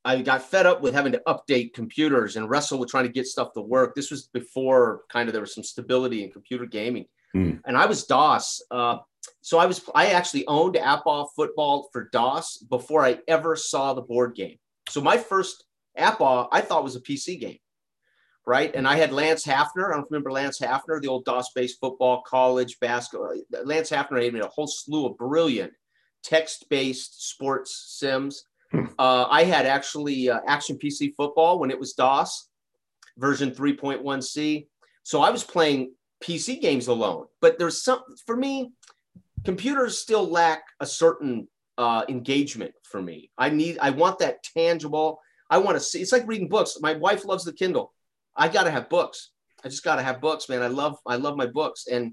i 0.05 0.21
got 0.23 0.43
fed 0.43 0.67
up 0.67 0.81
with 0.81 0.95
having 0.95 1.13
to 1.13 1.23
update 1.27 1.75
computers 1.75 2.37
and 2.37 2.49
wrestle 2.49 2.79
with 2.79 2.91
trying 2.91 3.07
to 3.07 3.13
get 3.13 3.27
stuff 3.27 3.53
to 3.55 3.61
work. 3.61 3.95
This 3.95 4.11
was 4.11 4.29
before 4.29 5.03
kind 5.09 5.29
of 5.29 5.33
there 5.33 5.43
was 5.43 5.55
some 5.55 5.65
stability 5.65 6.25
in 6.25 6.31
computer 6.31 6.67
gaming. 6.67 7.07
Mm. 7.35 7.61
and 7.67 7.77
i 7.77 7.85
was 7.85 8.05
dos 8.05 8.63
uh, 8.71 8.99
so 9.41 9.59
I 9.59 9.67
was 9.67 9.83
I 9.95 10.09
actually 10.09 10.47
owned 10.47 10.75
APBA 10.75 11.29
football 11.37 11.89
for 11.93 12.09
DOS 12.13 12.59
before 12.59 13.05
I 13.05 13.19
ever 13.29 13.57
saw 13.57 13.95
the 13.95 14.03
board 14.03 14.35
game. 14.35 14.57
So 14.89 15.01
my 15.01 15.17
first 15.17 15.65
APBA 15.99 16.49
I 16.53 16.61
thought 16.61 16.85
was 16.85 16.97
a 16.97 17.01
PC 17.01 17.41
game, 17.41 17.59
right? 18.47 18.75
And 18.75 18.87
I 18.87 18.97
had 18.97 19.13
Lance 19.13 19.45
Haffner. 19.45 19.91
I 19.91 19.97
don't 19.97 20.11
remember 20.11 20.33
Lance 20.33 20.59
Haffner, 20.61 21.01
the 21.01 21.09
old 21.09 21.25
DOS-based 21.25 21.79
football 21.81 22.23
college 22.23 22.79
basketball. 22.81 23.35
Lance 23.65 23.91
Haffner 23.91 24.23
had 24.23 24.33
made 24.33 24.43
a 24.43 24.49
whole 24.49 24.67
slew 24.67 25.07
of 25.07 25.19
brilliant 25.19 25.73
text-based 26.23 27.29
sports 27.29 27.99
sims. 27.99 28.45
Hmm. 28.71 28.87
Uh, 28.99 29.27
I 29.31 29.45
had 29.45 29.67
actually 29.67 30.31
uh, 30.31 30.41
Action 30.49 30.79
PC 30.83 31.15
football 31.17 31.59
when 31.59 31.71
it 31.71 31.79
was 31.79 31.93
DOS 31.93 32.49
version 33.19 33.51
3.1c. 33.51 34.67
So 35.03 35.23
I 35.23 35.31
was 35.31 35.45
playing 35.45 35.93
PC 36.23 36.61
games 36.61 36.89
alone. 36.89 37.27
But 37.41 37.59
there's 37.59 37.83
some 37.83 38.01
for 38.27 38.37
me 38.37 38.73
computers 39.45 39.99
still 39.99 40.29
lack 40.29 40.65
a 40.81 40.87
certain 40.87 41.49
uh, 41.79 42.05
engagement 42.09 42.73
for 42.85 43.03
me. 43.03 43.31
I 43.37 43.51
need, 43.51 43.79
I 43.81 43.91
want 43.91 44.19
that 44.21 44.43
tangible. 44.43 45.21
I 45.51 45.59
want 45.59 45.77
to 45.77 45.81
see. 45.81 46.01
It's 46.01 46.13
like 46.13 46.27
reading 46.27 46.49
books. 46.49 46.79
My 46.81 46.95
wife 46.95 47.25
loves 47.25 47.45
the 47.45 47.53
Kindle. 47.53 47.93
I 48.37 48.49
got 48.49 48.65
to 48.65 48.71
have 48.71 48.89
books. 48.89 49.31
I 49.65 49.69
just 49.69 49.85
got 49.85 49.97
to 49.97 50.03
have 50.03 50.21
books, 50.21 50.49
man. 50.49 50.63
I 50.63 50.67
love, 50.69 50.99
I 51.07 51.17
love 51.17 51.37
my 51.37 51.47
books. 51.47 51.87
And 51.87 52.13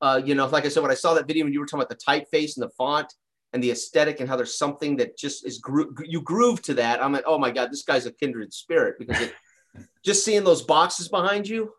uh, 0.00 0.20
you 0.24 0.34
know, 0.34 0.46
like 0.46 0.64
I 0.64 0.68
said, 0.68 0.82
when 0.82 0.90
I 0.90 0.94
saw 0.94 1.14
that 1.14 1.26
video 1.26 1.44
when 1.44 1.52
you 1.52 1.60
were 1.60 1.66
talking 1.66 1.82
about 1.82 1.88
the 1.88 1.96
typeface 1.96 2.56
and 2.56 2.62
the 2.62 2.70
font 2.76 3.12
and 3.52 3.62
the 3.62 3.70
aesthetic 3.70 4.20
and 4.20 4.28
how 4.28 4.36
there's 4.36 4.58
something 4.58 4.96
that 4.96 5.16
just 5.16 5.46
is 5.46 5.58
gro- 5.58 5.92
you 6.04 6.20
groove 6.20 6.60
to 6.62 6.74
that. 6.74 7.02
I'm 7.02 7.12
like, 7.12 7.24
oh 7.26 7.38
my 7.38 7.50
god, 7.50 7.70
this 7.70 7.82
guy's 7.82 8.06
a 8.06 8.12
kindred 8.12 8.52
spirit 8.52 8.96
because 8.98 9.20
it, 9.22 9.34
just 10.04 10.24
seeing 10.24 10.44
those 10.44 10.62
boxes 10.62 11.08
behind 11.08 11.48
you, 11.48 11.72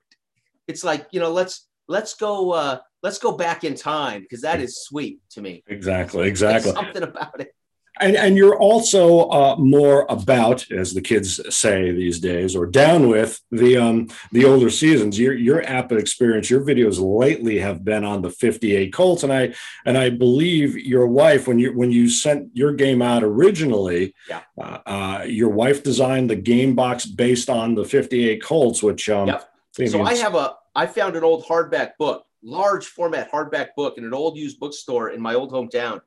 it's 0.68 0.84
like 0.84 1.08
you 1.12 1.20
know, 1.20 1.32
let's 1.32 1.67
let's 1.88 2.16
go. 2.16 2.52
Uh, 2.52 2.80
let's 3.04 3.20
go 3.20 3.32
back 3.32 3.64
in 3.64 3.76
time 3.76 4.22
because 4.22 4.42
that 4.42 4.60
is 4.60 4.84
sweet 4.84 5.20
to 5.32 5.42
me. 5.42 5.64
Exactly. 5.68 6.28
Exactly. 6.28 6.72
There's 6.72 6.86
something 6.86 7.04
about 7.04 7.40
it. 7.40 7.54
and, 8.00 8.16
and 8.16 8.38
you're 8.38 8.58
also 8.58 9.30
uh, 9.30 9.56
more 9.58 10.06
about, 10.10 10.70
as 10.72 10.94
the 10.94 11.02
kids 11.02 11.40
say 11.56 11.92
these 11.92 12.20
days, 12.20 12.56
or 12.56 12.66
down 12.66 13.10
with 13.10 13.42
the 13.52 13.78
um, 13.78 14.08
the 14.32 14.46
older 14.46 14.70
seasons. 14.70 15.20
Your 15.20 15.34
your 15.34 15.64
app 15.64 15.92
experience, 15.92 16.50
your 16.50 16.62
videos 16.62 17.00
lately 17.00 17.60
have 17.60 17.84
been 17.84 18.04
on 18.04 18.22
the 18.22 18.30
58 18.30 18.94
Colts, 18.94 19.24
and 19.24 19.34
I 19.34 19.54
and 19.86 19.98
I 19.98 20.10
believe 20.10 20.78
your 20.78 21.08
wife 21.08 21.48
when 21.48 21.60
you 21.60 21.76
when 21.76 21.92
you 21.92 22.10
sent 22.10 22.56
your 22.56 22.74
game 22.74 23.02
out 23.02 23.24
originally, 23.24 24.14
yeah. 24.30 24.42
uh, 24.62 24.78
uh, 24.86 25.24
your 25.28 25.50
wife 25.50 25.84
designed 25.84 26.30
the 26.30 26.36
game 26.36 26.76
box 26.76 27.06
based 27.06 27.50
on 27.50 27.76
the 27.76 27.86
58 27.86 28.44
Colts, 28.44 28.84
which 28.84 29.10
um, 29.10 29.28
yep. 29.28 29.50
so 29.88 30.04
I 30.04 30.16
have 30.16 30.36
a 30.36 30.56
I 30.78 30.86
found 30.86 31.18
an 31.18 31.24
old 31.26 31.44
hardback 31.46 31.92
book, 32.00 32.26
large 32.42 32.86
format 32.86 33.30
hardback 33.32 33.70
book 33.76 33.98
in 33.98 34.06
an 34.06 34.14
old 34.14 34.38
used 34.38 34.60
bookstore 34.60 35.10
in 35.10 35.22
my 35.22 35.34
old 35.34 35.52
hometown 35.52 36.00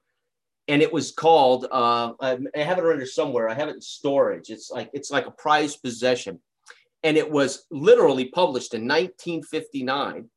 and 0.71 0.83
it 0.83 0.93
was 0.93 1.11
called 1.11 1.67
uh, 1.71 2.13
I 2.21 2.39
have 2.55 2.79
it 2.79 2.85
around 2.85 2.99
here 2.99 3.07
somewhere. 3.07 3.49
I 3.49 3.55
have 3.55 3.69
it 3.69 3.75
in 3.75 3.81
storage. 3.81 4.51
It's 4.51 4.71
like 4.71 4.89
it's 4.93 5.11
like 5.11 5.27
a 5.27 5.33
prized 5.33 5.83
possession, 5.83 6.39
and 7.03 7.17
it 7.17 7.29
was 7.29 7.67
literally 7.73 8.27
published 8.27 8.73
in 8.75 8.83
1959 8.83 10.31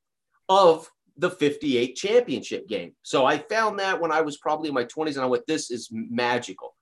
of 0.49 0.89
the 1.17 1.29
58 1.29 1.95
championship 1.95 2.67
game. 2.67 2.93
So 3.03 3.27
I 3.27 3.37
found 3.37 3.77
that 3.77 4.01
when 4.01 4.11
I 4.11 4.21
was 4.21 4.37
probably 4.37 4.69
in 4.69 4.73
my 4.73 4.85
20s, 4.85 5.15
and 5.15 5.19
I 5.19 5.27
went, 5.27 5.45
"This 5.45 5.69
is 5.69 5.89
magical," 5.91 6.75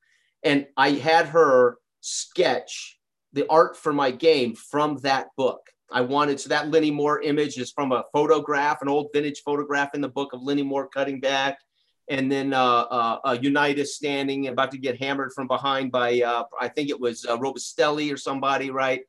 and 0.43 0.65
I 0.77 0.91
had 0.91 1.27
her 1.27 1.77
sketch 2.00 3.00
the 3.34 3.46
art 3.50 3.75
for 3.75 3.91
my 3.91 4.12
game 4.12 4.55
from 4.55 4.98
that 5.00 5.27
book. 5.36 5.70
I 5.91 6.01
wanted 6.01 6.39
so 6.39 6.50
that 6.50 6.69
Lenny 6.69 6.91
Moore 6.91 7.21
image 7.21 7.57
is 7.57 7.71
from 7.71 7.91
a 7.91 8.03
photograph, 8.13 8.81
an 8.81 8.88
old 8.88 9.10
vintage 9.13 9.41
photograph 9.43 9.93
in 9.93 10.01
the 10.01 10.10
book 10.10 10.33
of 10.33 10.41
Lenny 10.41 10.63
Moore 10.63 10.88
cutting 10.88 11.19
back 11.19 11.57
and 12.12 12.29
then 12.29 12.53
uh, 12.53 12.60
uh, 13.24 13.38
Unitas 13.41 13.95
standing, 13.95 14.50
about 14.50 14.71
to 14.71 14.77
get 14.77 15.00
hammered 15.00 15.31
from 15.33 15.48
behind 15.48 15.93
by, 15.93 16.21
uh, 16.21 16.43
I 16.60 16.67
think 16.67 16.89
it 16.89 17.00
was 17.00 17.25
uh, 17.25 17.38
Robustelli 17.38 18.13
or 18.13 18.17
somebody, 18.17 18.69
right? 18.69 19.01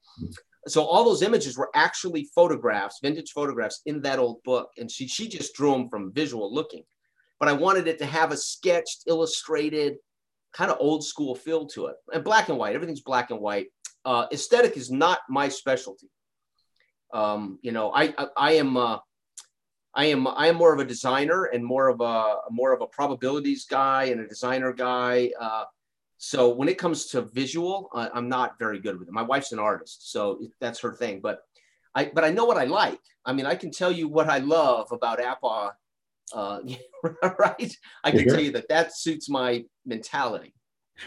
So 0.69 0.85
all 0.85 1.05
those 1.05 1.23
images 1.23 1.59
were 1.59 1.71
actually 1.75 2.31
photographs, 2.33 3.01
vintage 3.03 3.33
photographs 3.33 3.83
in 3.87 4.03
that 4.03 4.21
old 4.21 4.41
book. 4.45 4.71
And 4.79 4.89
she, 4.89 5.09
she 5.09 5.27
just 5.27 5.53
drew 5.55 5.73
them 5.73 5.89
from 5.89 6.13
visual 6.13 6.55
looking. 6.55 6.85
But 7.41 7.49
I 7.49 7.55
wanted 7.55 7.89
it 7.89 7.99
to 7.99 8.07
have 8.07 8.31
a 8.31 8.37
sketched, 8.37 9.03
illustrated, 9.09 9.97
kind 10.53 10.71
of 10.71 10.77
old 10.79 11.05
school 11.05 11.35
feel 11.35 11.67
to 11.69 11.87
it. 11.87 11.97
And 12.15 12.23
black 12.23 12.51
and 12.51 12.59
white, 12.59 12.77
everything's 12.77 13.01
black 13.01 13.33
and 13.33 13.41
white. 13.41 13.67
Uh, 14.05 14.27
aesthetic 14.33 14.77
is 14.77 14.93
not 14.93 15.21
my 15.29 15.49
specialty. 15.49 16.09
Um, 17.13 17.59
you 17.63 17.73
know, 17.73 17.91
I, 17.93 18.15
I, 18.17 18.27
I 18.37 18.53
am, 18.53 18.77
uh, 18.77 18.99
I 19.95 20.07
am 20.07 20.27
I 20.27 20.47
am 20.47 20.57
more 20.57 20.73
of 20.73 20.81
a 20.81 20.85
designer 20.85 21.45
and 21.45 21.65
more 21.65 21.89
of 21.89 22.01
a 22.01 22.37
more 22.51 22.73
of 22.73 22.81
a 22.81 22.87
probabilities 22.87 23.67
guy 23.67 24.05
and 24.05 24.21
a 24.21 24.27
designer 24.27 24.73
guy. 24.73 25.31
Uh, 25.39 25.65
so 26.17 26.49
when 26.55 26.69
it 26.69 26.79
comes 26.79 27.07
to 27.09 27.23
visual, 27.23 27.91
uh, 27.95 28.09
I'm 28.15 28.29
not 28.29 28.59
very 28.59 28.79
good 28.79 28.99
with 28.99 29.09
it. 29.09 29.13
My 29.13 29.23
wife's 29.23 29.53
an 29.53 29.59
artist, 29.59 30.11
so 30.13 30.41
that's 30.61 30.81
her 30.81 30.95
thing. 30.95 31.21
But 31.21 31.41
I 31.95 32.07
but 32.07 32.25
I 32.25 32.31
know 32.31 32.45
what 32.45 32.57
I 32.57 32.65
like. 32.65 33.01
I 33.25 33.33
mean, 33.33 33.45
I 33.45 33.55
can 33.55 33.71
tell 33.71 33.93
you 33.93 34.09
what 34.09 34.31
I 34.31 34.39
love 34.39 34.91
about 34.93 35.19
APBA, 35.19 35.73
uh, 36.33 36.61
right? 37.39 37.77
I 38.03 38.11
can 38.11 38.29
tell 38.29 38.41
you 38.41 38.53
that 38.53 38.69
that 38.69 38.97
suits 38.97 39.29
my 39.29 39.65
mentality. 39.85 40.55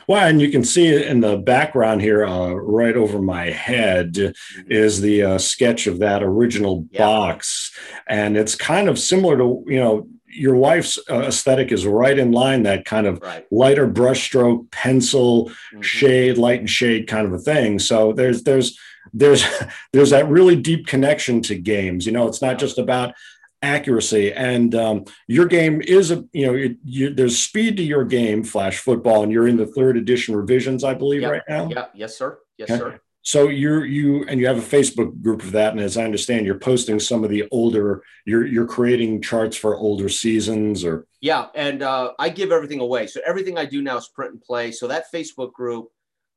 Well, 0.07 0.27
and 0.27 0.41
you 0.41 0.49
can 0.49 0.63
see 0.63 1.03
in 1.03 1.21
the 1.21 1.37
background 1.37 2.01
here, 2.01 2.25
uh, 2.25 2.53
right 2.53 2.95
over 2.95 3.21
my 3.21 3.49
head, 3.49 4.13
mm-hmm. 4.13 4.71
is 4.71 5.01
the 5.01 5.23
uh, 5.23 5.37
sketch 5.37 5.87
of 5.87 5.99
that 5.99 6.21
original 6.21 6.87
yeah. 6.91 6.99
box, 6.99 7.71
and 8.07 8.37
it's 8.37 8.55
kind 8.55 8.89
of 8.89 8.99
similar 8.99 9.37
to 9.37 9.63
you 9.67 9.79
know 9.79 10.07
your 10.27 10.55
wife's 10.55 10.99
uh, 11.09 11.21
aesthetic 11.21 11.71
is 11.71 11.85
right 11.85 12.17
in 12.17 12.31
line 12.31 12.63
that 12.63 12.85
kind 12.85 13.07
of 13.07 13.21
right. 13.21 13.45
lighter 13.51 13.87
brushstroke, 13.87 14.69
pencil 14.71 15.45
mm-hmm. 15.45 15.81
shade, 15.81 16.37
light 16.37 16.59
and 16.59 16.69
shade 16.69 17.07
kind 17.07 17.25
of 17.25 17.33
a 17.33 17.39
thing. 17.39 17.79
So 17.79 18.11
there's 18.13 18.43
there's 18.43 18.77
there's 19.13 19.45
there's 19.93 20.09
that 20.11 20.29
really 20.29 20.55
deep 20.55 20.87
connection 20.87 21.41
to 21.43 21.55
games. 21.55 22.05
You 22.05 22.11
know, 22.11 22.27
it's 22.27 22.41
not 22.41 22.59
just 22.59 22.77
about 22.77 23.13
accuracy. 23.61 24.33
And 24.33 24.75
um, 24.75 25.05
your 25.27 25.45
game 25.45 25.81
is 25.81 26.11
a 26.11 26.25
you 26.33 26.45
know 26.45 26.53
it, 26.53 26.77
you, 26.83 27.13
there's 27.13 27.37
speed 27.37 27.77
to 27.77 27.83
your 27.83 28.05
game, 28.05 28.43
Flash 28.43 28.79
Football, 28.79 29.23
and 29.23 29.31
you're 29.31 29.47
in 29.47 29.57
the 29.57 29.67
third 29.67 29.97
edition 29.97 30.35
revisions, 30.35 30.83
I 30.83 30.93
believe, 30.93 31.21
yep. 31.21 31.31
right 31.31 31.43
now. 31.47 31.69
Yeah. 31.69 31.85
Yes, 31.93 32.17
sir. 32.17 32.39
Yes, 32.57 32.69
okay. 32.69 32.79
sir. 32.79 32.99
So 33.25 33.47
you're 33.47 33.83
you 33.83 34.23
and 34.27 34.39
you 34.39 34.45
have 34.45 34.59
a 34.59 34.61
Facebook 34.61 35.19
group 35.23 35.41
of 35.41 35.51
that, 35.53 35.73
and 35.73 35.81
as 35.81 35.97
I 35.97 36.03
understand, 36.03 36.45
you're 36.45 36.59
posting 36.59 36.99
some 36.99 37.23
of 37.23 37.31
the 37.31 37.45
older. 37.51 38.03
You're 38.23 38.45
you're 38.45 38.67
creating 38.67 39.23
charts 39.23 39.57
for 39.57 39.75
older 39.75 40.09
seasons, 40.09 40.85
or 40.85 41.07
yeah, 41.21 41.47
and 41.55 41.81
uh, 41.81 42.13
I 42.19 42.29
give 42.29 42.51
everything 42.51 42.81
away. 42.81 43.07
So 43.07 43.21
everything 43.25 43.57
I 43.57 43.65
do 43.65 43.81
now 43.81 43.97
is 43.97 44.07
print 44.07 44.33
and 44.33 44.41
play. 44.41 44.71
So 44.71 44.87
that 44.89 45.11
Facebook 45.11 45.53
group, 45.53 45.87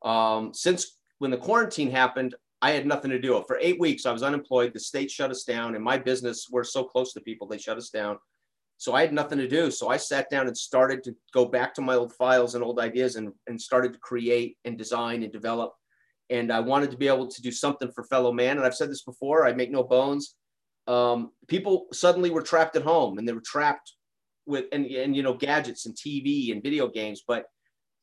um, 0.02 0.54
since 0.54 0.96
when 1.18 1.30
the 1.30 1.36
quarantine 1.36 1.90
happened, 1.90 2.34
I 2.60 2.72
had 2.72 2.86
nothing 2.86 3.10
to 3.10 3.20
do. 3.20 3.42
For 3.46 3.58
eight 3.60 3.78
weeks, 3.78 4.04
I 4.04 4.12
was 4.12 4.22
unemployed. 4.22 4.72
The 4.72 4.80
state 4.80 5.10
shut 5.10 5.30
us 5.30 5.44
down, 5.44 5.74
and 5.74 5.84
my 5.84 5.96
business, 5.96 6.48
we're 6.50 6.64
so 6.64 6.84
close 6.84 7.12
to 7.12 7.20
people, 7.20 7.46
they 7.46 7.58
shut 7.58 7.76
us 7.76 7.90
down. 7.90 8.18
So 8.78 8.94
I 8.94 9.00
had 9.00 9.12
nothing 9.12 9.38
to 9.38 9.48
do. 9.48 9.70
So 9.72 9.88
I 9.88 9.96
sat 9.96 10.30
down 10.30 10.46
and 10.46 10.56
started 10.56 11.02
to 11.04 11.14
go 11.34 11.44
back 11.44 11.74
to 11.74 11.80
my 11.80 11.96
old 11.96 12.12
files 12.14 12.54
and 12.54 12.62
old 12.62 12.78
ideas 12.78 13.16
and, 13.16 13.32
and 13.48 13.60
started 13.60 13.92
to 13.92 13.98
create 13.98 14.56
and 14.64 14.78
design 14.78 15.24
and 15.24 15.32
develop. 15.32 15.72
And 16.30 16.52
I 16.52 16.60
wanted 16.60 16.92
to 16.92 16.96
be 16.96 17.08
able 17.08 17.26
to 17.26 17.42
do 17.42 17.50
something 17.50 17.90
for 17.92 18.04
fellow 18.04 18.32
man. 18.32 18.56
And 18.56 18.64
I've 18.64 18.76
said 18.76 18.88
this 18.88 19.02
before, 19.02 19.46
I 19.46 19.52
make 19.52 19.72
no 19.72 19.82
bones. 19.82 20.36
Um, 20.86 21.32
people 21.48 21.86
suddenly 21.92 22.30
were 22.30 22.40
trapped 22.40 22.76
at 22.76 22.82
home 22.82 23.18
and 23.18 23.26
they 23.26 23.32
were 23.32 23.42
trapped 23.44 23.94
with, 24.46 24.66
and, 24.70 24.86
and, 24.86 25.16
you 25.16 25.24
know, 25.24 25.34
gadgets 25.34 25.86
and 25.86 25.96
TV 25.96 26.52
and 26.52 26.62
video 26.62 26.88
games. 26.88 27.24
But 27.26 27.46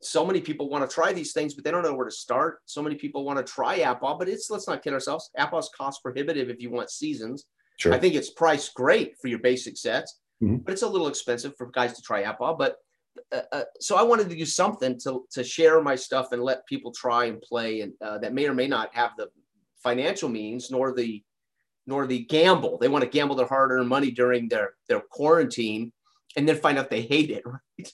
so 0.05 0.25
many 0.25 0.41
people 0.41 0.69
want 0.69 0.87
to 0.87 0.93
try 0.93 1.11
these 1.11 1.33
things, 1.33 1.53
but 1.53 1.63
they 1.63 1.71
don't 1.71 1.83
know 1.83 1.95
where 1.95 2.05
to 2.05 2.11
start. 2.11 2.59
So 2.65 2.81
many 2.81 2.95
people 2.95 3.25
want 3.25 3.37
to 3.45 3.51
try 3.51 3.79
APBA, 3.79 4.19
but 4.19 4.29
it's 4.29 4.49
let's 4.49 4.67
not 4.67 4.83
kid 4.83 4.93
ourselves. 4.93 5.31
APBA's 5.37 5.69
cost 5.75 6.03
prohibitive 6.03 6.49
if 6.49 6.61
you 6.61 6.69
want 6.69 6.89
seasons. 6.89 7.45
Sure. 7.77 7.93
I 7.93 7.99
think 7.99 8.15
it's 8.15 8.29
priced 8.29 8.73
great 8.73 9.15
for 9.19 9.27
your 9.27 9.39
basic 9.39 9.77
sets, 9.77 10.19
mm-hmm. 10.41 10.57
but 10.57 10.73
it's 10.73 10.83
a 10.83 10.87
little 10.87 11.07
expensive 11.07 11.53
for 11.57 11.67
guys 11.71 11.93
to 11.93 12.01
try 12.01 12.23
APBA. 12.23 12.57
But 12.57 12.77
uh, 13.33 13.41
uh, 13.51 13.63
so 13.79 13.95
I 13.95 14.03
wanted 14.03 14.29
to 14.29 14.35
do 14.35 14.45
something 14.45 14.99
to 15.01 15.25
to 15.31 15.43
share 15.43 15.81
my 15.81 15.95
stuff 15.95 16.31
and 16.31 16.43
let 16.43 16.65
people 16.67 16.91
try 16.91 17.25
and 17.25 17.41
play, 17.41 17.81
and 17.81 17.93
uh, 18.01 18.17
that 18.19 18.33
may 18.33 18.47
or 18.47 18.53
may 18.53 18.67
not 18.67 18.93
have 18.93 19.11
the 19.17 19.29
financial 19.83 20.29
means 20.29 20.71
nor 20.71 20.93
the 20.93 21.23
nor 21.87 22.07
the 22.07 22.25
gamble. 22.25 22.77
They 22.77 22.87
want 22.87 23.03
to 23.03 23.09
gamble 23.09 23.35
their 23.35 23.47
hard-earned 23.47 23.87
money 23.87 24.11
during 24.11 24.49
their 24.49 24.73
their 24.87 25.01
quarantine, 25.01 25.91
and 26.35 26.47
then 26.47 26.57
find 26.57 26.77
out 26.77 26.89
they 26.89 27.01
hate 27.01 27.31
it. 27.31 27.43
Right? 27.77 27.91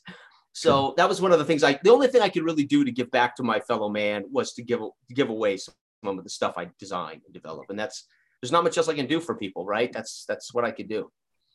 So 0.53 0.93
that 0.97 1.07
was 1.07 1.21
one 1.21 1.31
of 1.31 1.39
the 1.39 1.45
things 1.45 1.63
I, 1.63 1.79
the 1.81 1.91
only 1.91 2.07
thing 2.07 2.21
I 2.21 2.29
could 2.29 2.43
really 2.43 2.65
do 2.65 2.83
to 2.83 2.91
give 2.91 3.09
back 3.09 3.35
to 3.37 3.43
my 3.43 3.59
fellow 3.59 3.89
man 3.89 4.25
was 4.31 4.53
to 4.53 4.61
give, 4.61 4.79
to 4.79 5.13
give 5.13 5.29
away 5.29 5.57
some 5.57 5.73
of 6.03 6.23
the 6.23 6.29
stuff 6.29 6.55
I 6.57 6.69
design 6.77 7.21
and 7.25 7.33
develop. 7.33 7.69
And 7.69 7.79
that's, 7.79 8.05
there's 8.41 8.51
not 8.51 8.63
much 8.63 8.77
else 8.77 8.89
I 8.89 8.93
can 8.93 9.07
do 9.07 9.19
for 9.19 9.35
people, 9.35 9.65
right? 9.65 9.91
That's, 9.93 10.25
that's 10.27 10.53
what 10.53 10.65
I 10.65 10.71
could 10.71 10.89
do. 10.89 11.11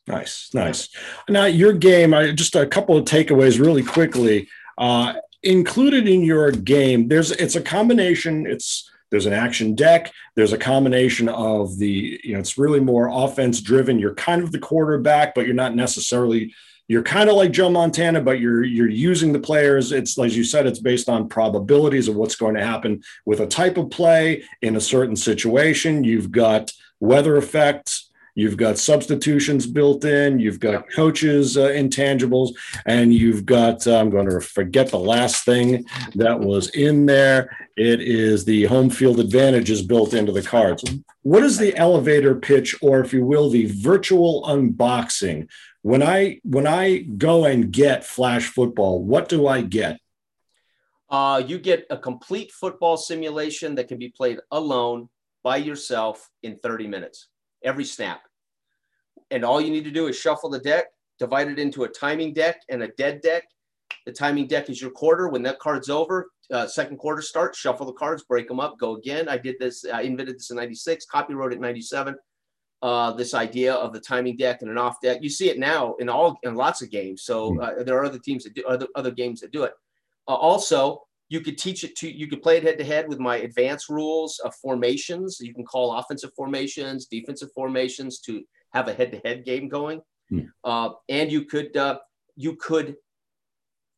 Nice, 0.06 0.50
nice. 0.54 0.88
Now 1.28 1.46
your 1.46 1.72
game, 1.72 2.14
I, 2.14 2.30
just 2.30 2.54
a 2.54 2.64
couple 2.64 2.96
of 2.96 3.04
takeaways 3.04 3.60
really 3.60 3.82
quickly. 3.82 4.48
Uh, 4.78 5.14
included 5.42 6.08
in 6.08 6.22
your 6.22 6.52
game, 6.52 7.08
there's, 7.08 7.32
it's 7.32 7.56
a 7.56 7.60
combination. 7.60 8.46
It's, 8.46 8.90
there's 9.10 9.26
an 9.26 9.32
action 9.32 9.74
deck. 9.74 10.12
There's 10.36 10.52
a 10.52 10.58
combination 10.58 11.28
of 11.28 11.78
the, 11.78 12.20
you 12.24 12.32
know, 12.32 12.38
it's 12.38 12.56
really 12.56 12.80
more 12.80 13.08
offense 13.08 13.60
driven. 13.60 13.98
You're 13.98 14.14
kind 14.14 14.42
of 14.42 14.52
the 14.52 14.58
quarterback, 14.58 15.34
but 15.34 15.44
you're 15.44 15.54
not 15.54 15.74
necessarily 15.74 16.54
you're 16.88 17.02
kind 17.02 17.28
of 17.28 17.36
like 17.36 17.52
Joe 17.52 17.70
Montana, 17.70 18.20
but 18.20 18.40
you're 18.40 18.64
you're 18.64 18.88
using 18.88 19.32
the 19.32 19.40
players. 19.40 19.92
It's 19.92 20.18
as 20.18 20.36
you 20.36 20.44
said, 20.44 20.66
it's 20.66 20.78
based 20.78 21.08
on 21.08 21.28
probabilities 21.28 22.08
of 22.08 22.16
what's 22.16 22.36
going 22.36 22.54
to 22.54 22.64
happen 22.64 23.02
with 23.24 23.40
a 23.40 23.46
type 23.46 23.76
of 23.76 23.90
play 23.90 24.44
in 24.62 24.76
a 24.76 24.80
certain 24.80 25.16
situation. 25.16 26.04
You've 26.04 26.30
got 26.30 26.72
weather 27.00 27.36
effects. 27.36 28.10
You've 28.36 28.58
got 28.58 28.76
substitutions 28.76 29.66
built 29.66 30.04
in. 30.04 30.38
You've 30.38 30.60
got 30.60 30.84
coaches 30.92 31.56
uh, 31.56 31.68
intangibles, 31.68 32.50
and 32.84 33.12
you've 33.12 33.46
got. 33.46 33.86
Uh, 33.86 33.96
I'm 33.96 34.10
going 34.10 34.28
to 34.28 34.40
forget 34.40 34.90
the 34.90 34.98
last 34.98 35.44
thing 35.44 35.86
that 36.16 36.38
was 36.38 36.68
in 36.68 37.06
there. 37.06 37.56
It 37.76 38.00
is 38.02 38.44
the 38.44 38.64
home 38.64 38.90
field 38.90 39.20
advantages 39.20 39.82
built 39.82 40.12
into 40.12 40.32
the 40.32 40.42
cards. 40.42 40.84
What 41.22 41.42
is 41.42 41.56
the 41.56 41.74
elevator 41.76 42.34
pitch, 42.34 42.76
or 42.82 43.00
if 43.00 43.12
you 43.12 43.24
will, 43.24 43.48
the 43.48 43.66
virtual 43.66 44.44
unboxing 44.44 45.48
when 45.86 46.02
I 46.02 46.40
when 46.42 46.66
I 46.66 46.98
go 46.98 47.44
and 47.44 47.70
get 47.70 48.04
flash 48.04 48.46
football, 48.48 49.04
what 49.04 49.28
do 49.28 49.46
I 49.46 49.60
get? 49.60 50.00
Uh, 51.08 51.40
you 51.46 51.60
get 51.60 51.86
a 51.90 51.96
complete 51.96 52.50
football 52.50 52.96
simulation 52.96 53.76
that 53.76 53.86
can 53.86 53.96
be 53.96 54.08
played 54.08 54.40
alone 54.50 55.08
by 55.44 55.58
yourself 55.58 56.28
in 56.42 56.58
30 56.60 56.88
minutes, 56.88 57.28
every 57.62 57.84
snap. 57.84 58.22
And 59.30 59.44
all 59.44 59.60
you 59.60 59.70
need 59.70 59.84
to 59.84 59.92
do 59.92 60.08
is 60.08 60.18
shuffle 60.18 60.50
the 60.50 60.58
deck, 60.58 60.86
divide 61.20 61.46
it 61.46 61.60
into 61.60 61.84
a 61.84 61.88
timing 61.88 62.32
deck 62.32 62.62
and 62.68 62.82
a 62.82 62.88
dead 62.98 63.20
deck. 63.20 63.44
The 64.06 64.12
timing 64.12 64.48
deck 64.48 64.68
is 64.68 64.82
your 64.82 64.90
quarter. 64.90 65.28
When 65.28 65.44
that 65.44 65.60
card's 65.60 65.88
over, 65.88 66.32
uh, 66.50 66.66
second 66.66 66.96
quarter 66.96 67.22
starts, 67.22 67.60
shuffle 67.60 67.86
the 67.86 67.92
cards, 67.92 68.24
break 68.24 68.48
them 68.48 68.58
up, 68.58 68.76
go 68.80 68.96
again. 68.96 69.28
I 69.28 69.38
did 69.38 69.54
this, 69.60 69.84
I 69.84 70.00
invented 70.00 70.34
this 70.34 70.50
in 70.50 70.56
96, 70.56 71.06
copyright 71.06 71.52
it 71.52 71.56
in 71.56 71.60
97 71.62 72.16
uh, 72.83 73.12
this 73.12 73.35
idea 73.35 73.75
of 73.75 73.92
the 73.92 74.00
timing 74.00 74.37
deck 74.37 74.62
and 74.62 74.71
an 74.71 74.78
off 74.78 75.00
deck. 75.00 75.18
You 75.23 75.30
see 75.30 75.49
it 75.49 75.59
now 75.59 75.95
in 75.95 76.09
all 76.09 76.38
in 76.42 76.54
lots 76.54 76.83
of 76.83 76.90
games. 76.90 77.23
So 77.23 77.52
hmm. 77.52 77.61
uh, 77.61 77.83
there 77.85 77.97
are 77.99 78.04
other 78.04 78.18
teams 78.18 78.45
that 78.45 78.54
do 78.54 78.64
other 78.66 78.87
other 78.95 79.11
games 79.11 79.40
that 79.40 79.52
do 79.52 79.64
it. 79.64 79.73
Uh, 80.28 80.35
also, 80.35 81.02
you 81.28 81.40
could 81.40 81.59
teach 81.59 81.85
it 81.85 81.97
to 81.97 82.11
you 82.11 82.26
could 82.28 82.42
play 82.42 82.59
it 82.59 82.62
head 82.62 82.78
to 82.78 82.85
head 82.85 83.09
with 83.09 83.18
my 83.18 83.37
advanced 83.38 83.88
rules 83.88 84.38
of 84.45 84.54
formations. 84.56 85.38
You 85.40 85.54
can 85.54 85.64
call 85.64 85.95
offensive 85.95 86.30
formations, 86.35 87.06
defensive 87.06 87.50
formations 87.54 88.21
to 88.21 88.42
have 88.73 88.88
a 88.88 88.95
head 88.95 89.12
to 89.12 89.18
head 89.25 89.45
game 89.45 89.68
going, 89.68 90.02
hmm. 90.28 90.40
uh, 90.64 90.90
and 91.09 91.33
you 91.33 91.45
could 91.45 91.76
uh, 91.76 91.99
you 92.37 92.56
could 92.56 92.97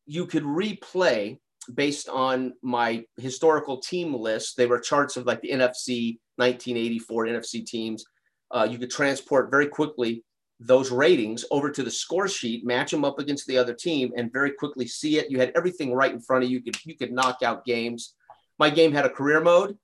you 0.05 0.25
could 0.25 0.43
replay 0.43 1.37
based 1.75 2.09
on 2.09 2.53
my 2.63 3.03
historical 3.17 3.79
team 3.79 4.13
list. 4.13 4.57
They 4.57 4.65
were 4.65 4.79
charts 4.79 5.17
of 5.17 5.25
like 5.25 5.41
the 5.41 5.51
NFC 5.51 6.17
1984 6.37 7.25
NFC 7.25 7.65
teams. 7.65 8.05
Uh, 8.51 8.67
you 8.69 8.77
could 8.77 8.89
transport 8.89 9.51
very 9.51 9.67
quickly 9.67 10.23
those 10.59 10.91
ratings 10.91 11.45
over 11.51 11.69
to 11.71 11.83
the 11.83 11.91
score 11.91 12.27
sheet, 12.27 12.65
match 12.65 12.91
them 12.91 13.05
up 13.05 13.19
against 13.19 13.47
the 13.47 13.57
other 13.57 13.73
team, 13.73 14.11
and 14.17 14.31
very 14.31 14.51
quickly 14.51 14.85
see 14.85 15.17
it. 15.17 15.31
You 15.31 15.39
had 15.39 15.53
everything 15.55 15.93
right 15.93 16.11
in 16.11 16.19
front 16.19 16.43
of 16.43 16.49
you. 16.49 16.57
You 16.57 16.63
could 16.63 16.85
you 16.85 16.95
could 16.95 17.13
knock 17.13 17.39
out 17.43 17.65
games. 17.65 18.15
My 18.57 18.69
game 18.69 18.91
had 18.91 19.05
a 19.05 19.09
career 19.09 19.39
mode 19.39 19.77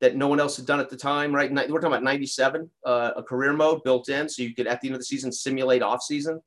that 0.00 0.14
no 0.14 0.28
one 0.28 0.38
else 0.38 0.56
had 0.56 0.66
done 0.66 0.78
at 0.78 0.88
the 0.88 0.96
time. 0.96 1.34
Right, 1.34 1.50
we're 1.50 1.80
talking 1.80 1.86
about 1.86 2.04
'97, 2.04 2.70
uh, 2.86 3.10
a 3.16 3.22
career 3.22 3.52
mode 3.52 3.82
built 3.82 4.08
in, 4.08 4.28
so 4.28 4.42
you 4.42 4.54
could 4.54 4.68
at 4.68 4.80
the 4.80 4.88
end 4.88 4.94
of 4.94 5.00
the 5.00 5.06
season 5.06 5.32
simulate 5.32 5.82
off 5.82 6.02
season. 6.02 6.40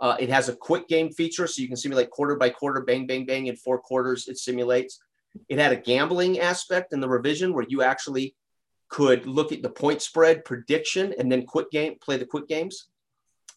Uh, 0.00 0.16
it 0.18 0.28
has 0.28 0.48
a 0.48 0.56
quick 0.56 0.88
game 0.88 1.10
feature, 1.10 1.46
so 1.46 1.60
you 1.60 1.68
can 1.68 1.76
simulate 1.76 2.10
quarter 2.10 2.36
by 2.36 2.48
quarter, 2.48 2.82
bang, 2.82 3.06
bang, 3.06 3.26
bang, 3.26 3.46
in 3.46 3.56
four 3.56 3.78
quarters. 3.78 4.28
It 4.28 4.38
simulates. 4.38 5.00
It 5.48 5.58
had 5.58 5.72
a 5.72 5.76
gambling 5.76 6.40
aspect 6.40 6.92
in 6.92 7.00
the 7.00 7.08
revision 7.08 7.52
where 7.52 7.66
you 7.68 7.82
actually 7.82 8.34
could 8.88 9.26
look 9.26 9.52
at 9.52 9.62
the 9.62 9.68
point 9.68 10.02
spread 10.02 10.44
prediction 10.44 11.14
and 11.18 11.30
then 11.30 11.44
quick 11.44 11.70
game 11.70 11.96
play 12.00 12.16
the 12.16 12.26
quick 12.26 12.48
games. 12.48 12.88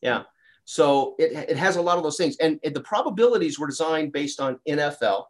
Yeah. 0.01 0.23
So 0.65 1.15
it, 1.17 1.49
it 1.49 1.57
has 1.57 1.75
a 1.75 1.81
lot 1.81 1.97
of 1.97 2.03
those 2.03 2.17
things. 2.17 2.37
And, 2.37 2.59
and 2.63 2.75
the 2.75 2.81
probabilities 2.81 3.57
were 3.57 3.67
designed 3.67 4.11
based 4.11 4.39
on 4.39 4.59
NFL. 4.67 5.25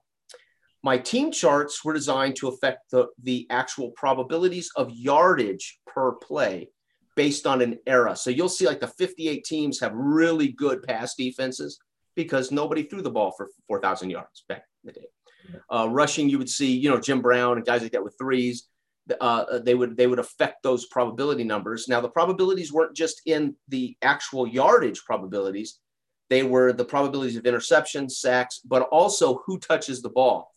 My 0.84 0.98
team 0.98 1.32
charts 1.32 1.86
were 1.86 1.94
designed 1.94 2.36
to 2.38 2.48
affect 2.48 2.90
the, 2.90 3.08
the 3.22 3.46
actual 3.50 3.92
probabilities 3.92 4.72
of 4.76 4.92
yardage 4.92 5.80
per 5.86 6.14
play 6.14 6.70
based 7.16 7.46
on 7.46 7.62
an 7.62 7.78
era. 7.86 8.16
So 8.16 8.30
you'll 8.30 8.50
see 8.50 8.66
like 8.66 8.80
the 8.80 8.88
58 8.88 9.44
teams 9.44 9.80
have 9.80 9.94
really 9.94 10.48
good 10.48 10.82
pass 10.84 11.14
defenses 11.16 11.80
because 12.16 12.52
nobody 12.52 12.84
threw 12.84 13.02
the 13.02 13.12
ball 13.12 13.32
for 13.38 13.50
4,000 13.68 14.10
yards 14.10 14.44
back 14.50 14.64
in 14.84 14.88
the 14.88 14.94
day. 14.94 15.08
Uh, 15.72 15.88
rushing, 15.90 16.30
you 16.30 16.38
would 16.38 16.50
see, 16.50 16.76
you 16.76 16.90
know, 16.90 17.00
Jim 17.00 17.22
Brown 17.22 17.58
and 17.58 17.66
guys 17.66 17.82
like 17.82 17.92
that 17.92 18.04
with 18.04 18.16
threes 18.18 18.68
uh, 19.20 19.60
they 19.60 19.76
would 19.76 19.98
they 19.98 20.08
would 20.08 20.20
affect 20.20 20.64
those 20.64 20.86
probability 20.88 21.44
numbers. 21.44 21.88
Now 21.88 22.02
the 22.02 22.10
probabilities 22.10 22.72
weren't 22.72 22.96
just 22.96 23.22
in 23.26 23.56
the 23.68 23.96
actual 24.02 24.48
yardage 24.48 25.04
probabilities; 25.06 25.80
they 26.30 26.44
were 26.44 26.72
the 26.72 26.86
probabilities 26.86 27.36
of 27.36 27.46
interception, 27.46 28.10
sacks, 28.10 28.62
but 28.64 28.84
also 28.84 29.42
who 29.46 29.60
touches 29.60 30.02
the 30.02 30.10
ball. 30.10 30.54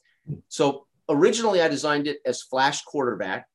So 0.48 0.86
originally, 1.08 1.60
I 1.60 1.68
designed 1.68 2.06
it 2.06 2.18
as 2.24 2.42
flash 2.42 2.82
quarterback. 2.82 3.46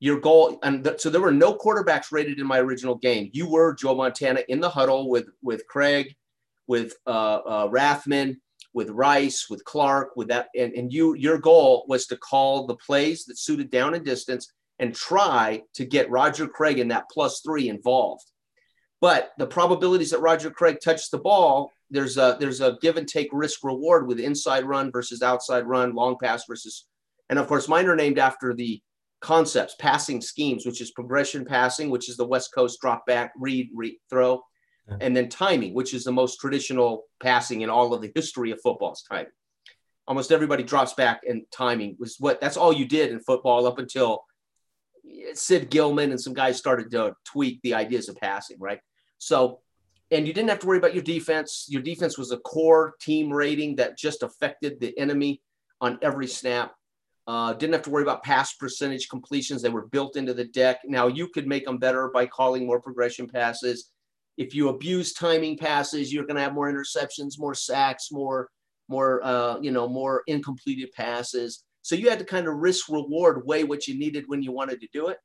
Your 0.00 0.18
goal, 0.18 0.58
and 0.64 0.96
so 0.98 1.10
there 1.10 1.20
were 1.20 1.30
no 1.30 1.54
quarterbacks 1.54 2.10
rated 2.10 2.40
in 2.40 2.46
my 2.46 2.58
original 2.58 2.96
game. 2.96 3.30
You 3.32 3.48
were 3.48 3.74
Joe 3.74 3.94
Montana 3.94 4.40
in 4.48 4.60
the 4.60 4.68
huddle 4.68 5.08
with 5.08 5.26
with 5.42 5.64
Craig, 5.68 6.16
with 6.66 6.94
uh, 7.06 7.10
uh, 7.46 7.68
Rathman, 7.68 8.38
with 8.74 8.90
Rice, 8.90 9.48
with 9.50 9.64
Clark, 9.64 10.16
with 10.16 10.28
that, 10.28 10.48
and, 10.56 10.72
and 10.72 10.92
you 10.92 11.14
your 11.14 11.38
goal 11.38 11.84
was 11.88 12.06
to 12.06 12.16
call 12.16 12.66
the 12.66 12.76
plays 12.76 13.24
that 13.26 13.38
suited 13.38 13.70
down 13.70 13.94
and 13.94 14.04
distance 14.04 14.52
and 14.78 14.94
try 14.94 15.62
to 15.74 15.84
get 15.84 16.10
Roger 16.10 16.46
Craig 16.48 16.78
in 16.78 16.88
that 16.88 17.08
plus 17.10 17.40
three 17.40 17.68
involved. 17.68 18.24
But 19.00 19.32
the 19.38 19.46
probabilities 19.46 20.10
that 20.10 20.20
Roger 20.20 20.50
Craig 20.50 20.78
touches 20.82 21.08
the 21.10 21.18
ball, 21.18 21.72
there's 21.90 22.16
a 22.16 22.36
there's 22.40 22.60
a 22.60 22.78
give 22.80 22.96
and 22.96 23.08
take 23.08 23.28
risk 23.32 23.64
reward 23.64 24.06
with 24.06 24.20
inside 24.20 24.64
run 24.64 24.90
versus 24.90 25.22
outside 25.22 25.66
run, 25.66 25.94
long 25.94 26.16
pass 26.22 26.44
versus, 26.48 26.86
and 27.28 27.38
of 27.38 27.46
course 27.46 27.68
mine 27.68 27.86
are 27.86 27.96
named 27.96 28.18
after 28.18 28.54
the 28.54 28.80
concepts, 29.20 29.76
passing 29.78 30.20
schemes, 30.20 30.66
which 30.66 30.80
is 30.80 30.90
progression 30.90 31.44
passing, 31.44 31.90
which 31.90 32.08
is 32.08 32.16
the 32.16 32.26
West 32.26 32.52
Coast 32.54 32.80
drop 32.80 33.06
back, 33.06 33.32
read, 33.38 33.70
read 33.74 33.94
throw, 34.10 34.42
and 35.00 35.16
then 35.16 35.28
timing, 35.28 35.74
which 35.74 35.94
is 35.94 36.04
the 36.04 36.12
most 36.12 36.38
traditional 36.40 37.04
passing 37.20 37.60
in 37.60 37.70
all 37.70 37.94
of 37.94 38.02
the 38.02 38.12
history 38.14 38.50
of 38.50 38.60
football's 38.60 39.02
timing. 39.02 39.32
Almost 40.08 40.32
everybody 40.32 40.64
drops 40.64 40.94
back, 40.94 41.22
and 41.26 41.44
timing 41.52 41.96
was 41.98 42.16
what 42.18 42.40
that's 42.40 42.56
all 42.56 42.72
you 42.72 42.86
did 42.86 43.12
in 43.12 43.20
football 43.20 43.66
up 43.66 43.78
until 43.78 44.24
Sid 45.34 45.70
Gillman 45.70 46.10
and 46.10 46.20
some 46.20 46.34
guys 46.34 46.58
started 46.58 46.90
to 46.90 47.14
tweak 47.24 47.60
the 47.62 47.74
ideas 47.74 48.08
of 48.08 48.16
passing, 48.16 48.56
right? 48.58 48.80
So, 49.18 49.60
and 50.10 50.26
you 50.26 50.32
didn't 50.32 50.50
have 50.50 50.58
to 50.60 50.66
worry 50.66 50.78
about 50.78 50.94
your 50.94 51.04
defense. 51.04 51.66
Your 51.68 51.82
defense 51.82 52.18
was 52.18 52.32
a 52.32 52.38
core 52.38 52.94
team 53.00 53.32
rating 53.32 53.76
that 53.76 53.96
just 53.96 54.22
affected 54.22 54.80
the 54.80 54.96
enemy 54.98 55.40
on 55.80 55.98
every 56.02 56.26
snap. 56.26 56.74
Uh, 57.28 57.52
didn't 57.52 57.72
have 57.72 57.82
to 57.82 57.90
worry 57.90 58.02
about 58.02 58.24
pass 58.24 58.54
percentage 58.54 59.08
completions. 59.08 59.62
They 59.62 59.68
were 59.68 59.86
built 59.86 60.16
into 60.16 60.34
the 60.34 60.44
deck. 60.44 60.80
Now 60.84 61.06
you 61.06 61.28
could 61.28 61.46
make 61.46 61.64
them 61.64 61.78
better 61.78 62.10
by 62.12 62.26
calling 62.26 62.66
more 62.66 62.80
progression 62.80 63.28
passes 63.28 63.91
if 64.36 64.54
you 64.54 64.68
abuse 64.68 65.12
timing 65.12 65.56
passes, 65.56 66.12
you're 66.12 66.24
going 66.24 66.36
to 66.36 66.42
have 66.42 66.54
more 66.54 66.72
interceptions, 66.72 67.38
more 67.38 67.54
sacks, 67.54 68.08
more 68.10 68.48
more 68.88 69.24
uh, 69.24 69.58
you 69.60 69.70
know 69.70 69.88
more 69.88 70.22
incompleted 70.26 70.92
passes. 70.92 71.64
So 71.82 71.94
you 71.96 72.08
had 72.08 72.18
to 72.20 72.24
kind 72.24 72.46
of 72.46 72.56
risk 72.56 72.88
reward 72.88 73.42
weigh 73.44 73.64
what 73.64 73.88
you 73.88 73.98
needed 73.98 74.24
when 74.28 74.42
you 74.42 74.52
wanted 74.52 74.80
to 74.80 74.88
do 74.92 75.08
it. 75.08 75.18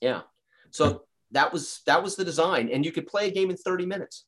Yeah. 0.00 0.22
So 0.70 1.02
that 1.32 1.52
was 1.52 1.80
that 1.86 2.02
was 2.02 2.16
the 2.16 2.24
design, 2.24 2.68
and 2.70 2.84
you 2.84 2.92
could 2.92 3.06
play 3.06 3.28
a 3.28 3.32
game 3.32 3.50
in 3.50 3.56
30 3.56 3.86
minutes. 3.86 4.24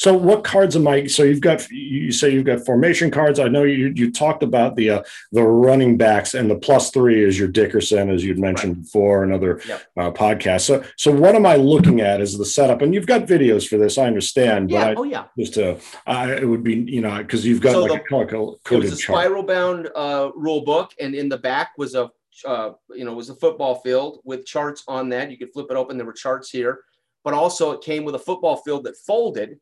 So 0.00 0.14
what 0.14 0.44
cards 0.44 0.76
am 0.76 0.88
I? 0.88 1.08
So 1.08 1.24
you've 1.24 1.42
got 1.42 1.70
you 1.70 2.10
say 2.10 2.30
you've 2.30 2.46
got 2.46 2.64
formation 2.64 3.10
cards. 3.10 3.38
I 3.38 3.48
know 3.48 3.64
you 3.64 3.92
you 3.94 4.10
talked 4.10 4.42
about 4.42 4.74
the 4.74 4.88
uh, 4.88 5.02
the 5.30 5.42
running 5.42 5.98
backs 5.98 6.32
and 6.32 6.50
the 6.50 6.56
plus 6.56 6.90
three 6.90 7.22
is 7.22 7.38
your 7.38 7.48
Dickerson 7.48 8.08
as 8.08 8.24
you'd 8.24 8.38
mentioned 8.38 8.76
right. 8.76 8.82
before 8.82 9.24
another 9.24 9.60
yep. 9.68 9.82
uh, 9.98 10.10
podcast. 10.10 10.62
So 10.62 10.82
so 10.96 11.10
what 11.12 11.34
am 11.34 11.44
I 11.44 11.56
looking 11.56 12.00
at 12.00 12.22
as 12.22 12.38
the 12.38 12.46
setup? 12.46 12.80
And 12.80 12.94
you've 12.94 13.06
got 13.06 13.26
videos 13.26 13.68
for 13.68 13.76
this, 13.76 13.98
I 13.98 14.06
understand. 14.06 14.70
Yeah. 14.70 14.84
But 14.84 14.88
I, 14.88 14.94
oh 15.00 15.02
yeah. 15.02 15.24
Just 15.38 15.52
to 15.54 15.78
uh, 16.06 16.34
it 16.40 16.46
would 16.46 16.64
be 16.64 16.76
you 16.76 17.02
know 17.02 17.18
because 17.18 17.44
you've 17.44 17.60
got 17.60 17.72
so 17.72 17.82
like 17.82 18.08
the, 18.08 18.16
a 18.16 18.26
color 18.26 18.26
coded 18.26 18.58
It 18.70 18.78
was 18.78 18.92
a 18.92 18.96
spiral 18.96 19.42
bound 19.42 19.90
uh, 19.94 20.30
rule 20.34 20.62
book, 20.62 20.94
and 20.98 21.14
in 21.14 21.28
the 21.28 21.36
back 21.36 21.72
was 21.76 21.94
a 21.94 22.10
uh, 22.46 22.70
you 22.94 23.04
know 23.04 23.12
was 23.12 23.28
a 23.28 23.34
football 23.34 23.74
field 23.80 24.20
with 24.24 24.46
charts 24.46 24.82
on 24.88 25.10
that. 25.10 25.30
You 25.30 25.36
could 25.36 25.52
flip 25.52 25.66
it 25.68 25.76
open. 25.76 25.98
There 25.98 26.06
were 26.06 26.14
charts 26.14 26.48
here, 26.48 26.84
but 27.22 27.34
also 27.34 27.72
it 27.72 27.82
came 27.82 28.04
with 28.04 28.14
a 28.14 28.18
football 28.18 28.56
field 28.56 28.84
that 28.84 28.96
folded 28.96 29.60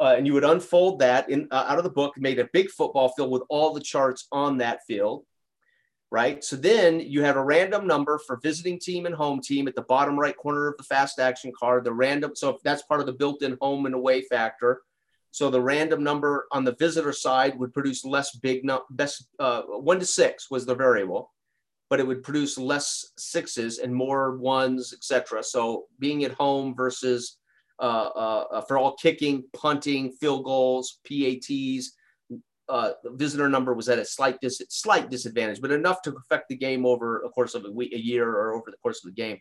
uh, 0.00 0.14
and 0.16 0.26
you 0.26 0.34
would 0.34 0.44
unfold 0.44 0.98
that 0.98 1.30
in 1.30 1.48
uh, 1.50 1.64
out 1.68 1.78
of 1.78 1.84
the 1.84 1.90
book, 1.90 2.14
made 2.18 2.38
a 2.38 2.48
big 2.52 2.70
football 2.70 3.08
field 3.10 3.30
with 3.30 3.42
all 3.48 3.72
the 3.72 3.80
charts 3.80 4.26
on 4.30 4.58
that 4.58 4.80
field, 4.86 5.24
right? 6.10 6.44
So 6.44 6.56
then 6.56 7.00
you 7.00 7.22
have 7.22 7.36
a 7.36 7.44
random 7.44 7.86
number 7.86 8.18
for 8.26 8.38
visiting 8.42 8.78
team 8.78 9.06
and 9.06 9.14
home 9.14 9.40
team 9.40 9.68
at 9.68 9.74
the 9.74 9.82
bottom 9.82 10.18
right 10.18 10.36
corner 10.36 10.68
of 10.68 10.76
the 10.76 10.84
fast 10.84 11.18
action 11.18 11.52
card. 11.58 11.84
The 11.84 11.92
random, 11.92 12.32
so 12.34 12.58
that's 12.62 12.82
part 12.82 13.00
of 13.00 13.06
the 13.06 13.12
built-in 13.12 13.56
home 13.60 13.86
and 13.86 13.94
away 13.94 14.22
factor. 14.22 14.82
So 15.30 15.50
the 15.50 15.60
random 15.60 16.02
number 16.02 16.46
on 16.52 16.64
the 16.64 16.76
visitor 16.76 17.12
side 17.12 17.58
would 17.58 17.74
produce 17.74 18.04
less 18.04 18.36
big, 18.36 18.64
no, 18.64 18.84
best 18.90 19.28
uh, 19.38 19.62
one 19.62 19.98
to 20.00 20.06
six 20.06 20.50
was 20.50 20.64
the 20.64 20.74
variable, 20.74 21.32
but 21.90 22.00
it 22.00 22.06
would 22.06 22.22
produce 22.22 22.56
less 22.58 23.12
sixes 23.18 23.78
and 23.78 23.94
more 23.94 24.36
ones, 24.38 24.94
etc. 24.94 25.42
So 25.42 25.86
being 25.98 26.24
at 26.24 26.32
home 26.32 26.74
versus 26.74 27.36
for 27.80 28.78
all 28.78 28.96
kicking, 28.96 29.44
punting, 29.54 30.12
field 30.12 30.44
goals, 30.44 30.98
PATs. 31.06 31.92
Uh, 32.68 32.92
the 33.04 33.10
visitor 33.12 33.48
number 33.48 33.74
was 33.74 33.88
at 33.88 33.98
a 33.98 34.04
slight 34.04 34.40
dis- 34.40 34.62
slight 34.70 35.08
disadvantage, 35.08 35.60
but 35.60 35.70
enough 35.70 36.02
to 36.02 36.12
affect 36.16 36.48
the 36.48 36.56
game 36.56 36.84
over 36.84 37.22
a 37.22 37.28
course 37.28 37.54
of 37.54 37.64
a 37.64 37.70
week, 37.70 37.92
a 37.92 37.98
year, 37.98 38.28
or 38.28 38.54
over 38.54 38.70
the 38.70 38.76
course 38.78 39.04
of 39.04 39.14
the 39.14 39.22
game. 39.22 39.38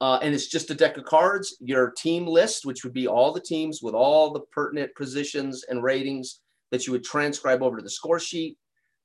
Uh, 0.00 0.18
and 0.22 0.34
it's 0.34 0.46
just 0.46 0.70
a 0.70 0.74
deck 0.74 0.96
of 0.96 1.04
cards. 1.04 1.58
Your 1.60 1.90
team 1.90 2.26
list, 2.26 2.64
which 2.64 2.84
would 2.84 2.94
be 2.94 3.06
all 3.06 3.32
the 3.32 3.40
teams 3.40 3.82
with 3.82 3.94
all 3.94 4.32
the 4.32 4.40
pertinent 4.52 4.94
positions 4.94 5.64
and 5.68 5.82
ratings 5.82 6.40
that 6.70 6.86
you 6.86 6.92
would 6.92 7.04
transcribe 7.04 7.62
over 7.62 7.76
to 7.76 7.82
the 7.82 7.90
score 7.90 8.18
sheet. 8.18 8.56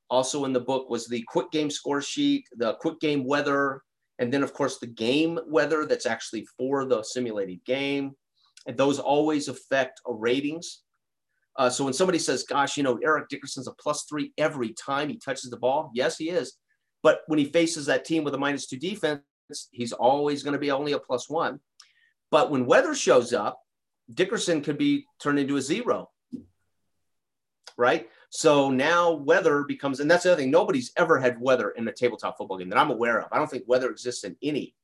Also 0.10 0.46
in 0.46 0.54
the 0.54 0.60
book 0.60 0.90
was 0.90 1.08
the 1.08 1.24
quick 1.28 1.52
game 1.52 1.70
score 1.70 2.02
sheet, 2.02 2.46
the 2.56 2.76
quick 2.76 3.00
game 3.02 3.26
weather, 3.26 3.82
and 4.20 4.32
then, 4.32 4.44
of 4.44 4.54
course, 4.54 4.78
the 4.78 4.88
game 4.88 5.40
weather 5.48 5.86
that's 5.86 6.06
actually 6.06 6.48
for 6.58 6.86
the 6.86 7.04
simulated 7.04 7.64
game. 7.66 8.14
And 8.68 8.78
those 8.78 9.00
always 9.00 9.48
affect 9.48 10.02
ratings. 10.08 10.82
Uh, 11.58 11.70
so 11.70 11.84
when 11.84 11.94
somebody 11.94 12.20
says, 12.20 12.44
gosh, 12.44 12.78
you 12.78 12.84
know, 12.84 13.00
Eric 13.04 13.30
Dickerson's 13.30 13.68
a 13.68 13.74
plus 13.74 14.06
three 14.10 14.34
every 14.38 14.74
time 14.74 15.10
he 15.10 15.18
touches 15.18 15.50
the 15.50 15.58
ball, 15.58 15.92
yes, 15.94 16.18
he 16.18 16.30
is. 16.30 16.58
But 17.04 17.20
when 17.28 17.40
he 17.40 17.46
faces 17.46 17.86
that 17.86 18.06
team 18.06 18.24
with 18.24 18.34
a 18.34 18.38
minus 18.38 18.68
two 18.68 18.78
defense, 18.78 19.22
he's 19.72 19.94
always 19.94 20.44
going 20.44 20.54
to 20.54 20.60
be 20.60 20.72
only 20.72 20.94
a 20.94 21.00
plus 21.00 21.30
one. 21.30 21.60
But 22.32 22.52
when 22.52 22.66
weather 22.66 22.96
shows 22.96 23.32
up, 23.32 23.60
Dickerson 24.14 24.62
could 24.62 24.78
be 24.78 25.06
turned 25.22 25.40
into 25.40 25.58
a 25.58 25.62
zero, 25.62 26.10
right? 27.78 28.10
So 28.30 28.70
now 28.70 29.12
weather 29.12 29.64
becomes, 29.64 30.00
and 30.00 30.10
that's 30.10 30.24
the 30.24 30.34
other 30.34 30.42
thing. 30.42 30.52
Nobody's 30.52 30.92
ever 30.98 31.20
had 31.20 31.40
weather 31.40 31.72
in 31.72 31.88
a 31.88 31.92
tabletop 31.92 32.38
football 32.38 32.58
game 32.58 32.70
that 32.70 32.80
I'm 32.80 32.92
aware 32.92 33.20
of. 33.20 33.28
I 33.32 33.38
don't 33.38 33.50
think 33.50 33.64
weather 33.68 33.90
exists 33.90 34.24
in 34.24 34.36
any 34.42 34.76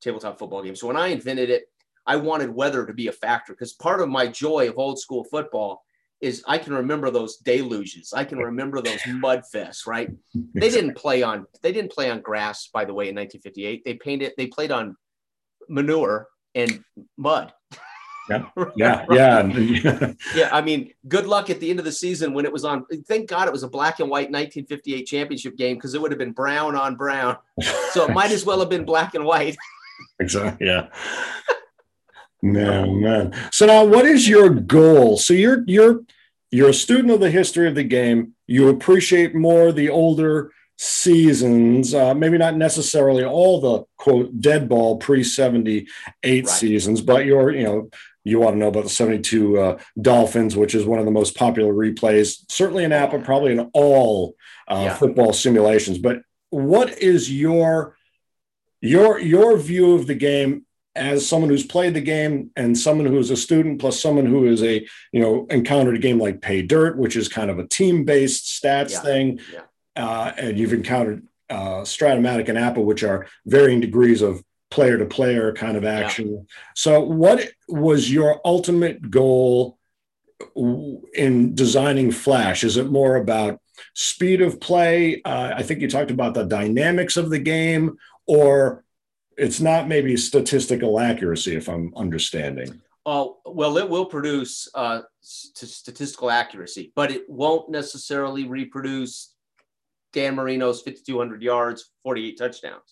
tabletop 0.00 0.38
football 0.38 0.62
game. 0.62 0.76
So 0.76 0.86
when 0.86 0.96
I 0.96 1.08
invented 1.08 1.50
it, 1.50 1.64
I 2.06 2.16
wanted 2.16 2.50
weather 2.50 2.84
to 2.84 2.92
be 2.92 3.08
a 3.08 3.12
factor 3.12 3.52
because 3.52 3.74
part 3.74 4.00
of 4.00 4.08
my 4.08 4.26
joy 4.26 4.68
of 4.68 4.78
old 4.78 4.98
school 4.98 5.24
football 5.24 5.84
is 6.20 6.42
I 6.46 6.58
can 6.58 6.72
remember 6.72 7.10
those 7.10 7.38
deluges. 7.38 8.12
I 8.14 8.24
can 8.24 8.38
remember 8.38 8.80
those 8.80 9.00
mud 9.06 9.42
fests, 9.52 9.86
right? 9.86 10.10
They 10.54 10.70
didn't 10.70 10.94
play 10.96 11.22
on 11.22 11.46
they 11.62 11.72
didn't 11.72 11.92
play 11.92 12.10
on 12.10 12.20
grass, 12.20 12.68
by 12.72 12.84
the 12.84 12.94
way, 12.94 13.08
in 13.08 13.16
1958. 13.16 13.84
They 13.84 13.94
painted 13.94 14.32
they 14.36 14.46
played 14.46 14.70
on 14.70 14.96
manure 15.68 16.28
and 16.54 16.82
mud. 17.16 17.52
Yeah, 18.76 19.04
yeah, 19.10 19.46
yeah. 19.46 20.12
yeah, 20.34 20.48
I 20.52 20.60
mean, 20.60 20.92
good 21.08 21.26
luck 21.26 21.50
at 21.50 21.60
the 21.60 21.70
end 21.70 21.78
of 21.78 21.84
the 21.84 21.92
season 21.92 22.32
when 22.32 22.44
it 22.44 22.52
was 22.52 22.64
on. 22.64 22.86
Thank 23.06 23.28
God 23.28 23.48
it 23.48 23.52
was 23.52 23.62
a 23.62 23.68
black 23.68 24.00
and 24.00 24.08
white 24.08 24.30
1958 24.30 25.04
championship 25.04 25.56
game 25.56 25.76
because 25.76 25.94
it 25.94 26.00
would 26.00 26.12
have 26.12 26.18
been 26.18 26.32
brown 26.32 26.76
on 26.76 26.94
brown. 26.94 27.36
So 27.90 28.08
it 28.08 28.14
might 28.14 28.30
as 28.30 28.44
well 28.46 28.60
have 28.60 28.70
been 28.70 28.84
black 28.84 29.14
and 29.14 29.24
white. 29.24 29.56
exactly. 30.20 30.66
Yeah. 30.66 30.88
Man, 32.42 33.00
man. 33.00 33.34
So 33.50 33.66
now, 33.66 33.84
what 33.84 34.06
is 34.06 34.28
your 34.28 34.50
goal? 34.50 35.18
So 35.18 35.34
you're 35.34 35.64
you're 35.66 36.00
you're 36.50 36.70
a 36.70 36.74
student 36.74 37.10
of 37.10 37.20
the 37.20 37.30
history 37.30 37.68
of 37.68 37.74
the 37.74 37.84
game. 37.84 38.34
You 38.46 38.68
appreciate 38.68 39.34
more 39.34 39.72
the 39.72 39.90
older 39.90 40.52
seasons, 40.76 41.94
uh, 41.94 42.14
maybe 42.14 42.38
not 42.38 42.56
necessarily 42.56 43.24
all 43.24 43.60
the 43.60 43.84
quote 43.96 44.40
dead 44.40 44.68
ball 44.68 44.98
pre 44.98 45.22
seventy 45.22 45.86
eight 46.24 46.46
right. 46.46 46.52
seasons, 46.52 47.00
but 47.00 47.24
you're 47.24 47.52
you 47.52 47.62
know 47.62 47.90
you 48.24 48.38
want 48.38 48.54
to 48.54 48.58
know 48.58 48.68
about 48.68 48.84
the 48.84 48.90
72 48.90 49.58
uh, 49.58 49.78
Dolphins, 50.00 50.56
which 50.56 50.74
is 50.74 50.84
one 50.84 50.98
of 50.98 51.04
the 51.04 51.10
most 51.10 51.36
popular 51.36 51.72
replays, 51.72 52.44
certainly 52.48 52.84
in 52.84 52.90
APBA, 52.90 53.24
probably 53.24 53.52
in 53.52 53.70
all 53.72 54.36
uh, 54.68 54.82
yeah. 54.84 54.94
football 54.94 55.32
simulations. 55.32 55.98
But 55.98 56.22
what 56.50 56.98
is 56.98 57.32
your 57.32 57.96
your 58.80 59.18
your 59.18 59.56
view 59.56 59.94
of 59.94 60.06
the 60.06 60.14
game 60.14 60.66
as 60.94 61.26
someone 61.26 61.48
who's 61.48 61.64
played 61.64 61.94
the 61.94 62.00
game 62.00 62.50
and 62.56 62.76
someone 62.76 63.06
who 63.06 63.18
is 63.18 63.30
a 63.30 63.36
student 63.36 63.80
plus 63.80 63.98
someone 63.98 64.26
who 64.26 64.46
is 64.46 64.62
a 64.62 64.86
you 65.12 65.20
know 65.20 65.46
encountered 65.48 65.96
a 65.96 66.00
game 66.00 66.18
like 66.18 66.42
pay 66.42 66.60
dirt 66.60 66.98
which 66.98 67.16
is 67.16 67.28
kind 67.28 67.50
of 67.50 67.58
a 67.58 67.66
team 67.66 68.04
based 68.04 68.62
stats 68.62 68.92
yeah. 68.92 69.00
thing 69.00 69.40
yeah. 69.52 69.60
Uh, 69.94 70.32
and 70.36 70.58
you've 70.58 70.72
encountered 70.72 71.26
uh, 71.50 71.82
Strat-O-Matic 71.82 72.48
and 72.48 72.58
APBA 72.58 72.84
which 72.84 73.02
are 73.02 73.26
varying 73.46 73.80
degrees 73.80 74.22
of 74.22 74.42
player 74.72 74.98
to 74.98 75.06
player 75.06 75.52
kind 75.52 75.76
of 75.76 75.84
action 75.84 76.32
yeah. 76.32 76.40
so 76.74 77.00
what 77.00 77.48
was 77.68 78.10
your 78.10 78.40
ultimate 78.44 79.10
goal 79.10 79.78
in 81.14 81.54
designing 81.54 82.10
flash 82.10 82.64
is 82.64 82.76
it 82.76 82.90
more 82.90 83.16
about 83.16 83.60
speed 83.94 84.40
of 84.40 84.60
play 84.60 85.22
uh, 85.22 85.52
i 85.56 85.62
think 85.62 85.80
you 85.80 85.88
talked 85.88 86.10
about 86.10 86.34
the 86.34 86.44
dynamics 86.44 87.16
of 87.16 87.30
the 87.30 87.38
game 87.38 87.96
or 88.26 88.82
it's 89.36 89.60
not 89.60 89.88
maybe 89.88 90.16
statistical 90.16 90.98
accuracy, 91.00 91.56
if 91.56 91.68
I'm 91.68 91.92
understanding. 91.96 92.80
Oh, 93.04 93.38
well, 93.44 93.78
it 93.78 93.88
will 93.88 94.06
produce 94.06 94.68
uh, 94.74 95.02
st- 95.20 95.70
statistical 95.70 96.30
accuracy, 96.30 96.92
but 96.94 97.10
it 97.10 97.28
won't 97.28 97.70
necessarily 97.70 98.46
reproduce 98.46 99.34
Dan 100.12 100.36
Marino's 100.36 100.82
5,200 100.82 101.42
yards, 101.42 101.90
48 102.04 102.38
touchdowns, 102.38 102.91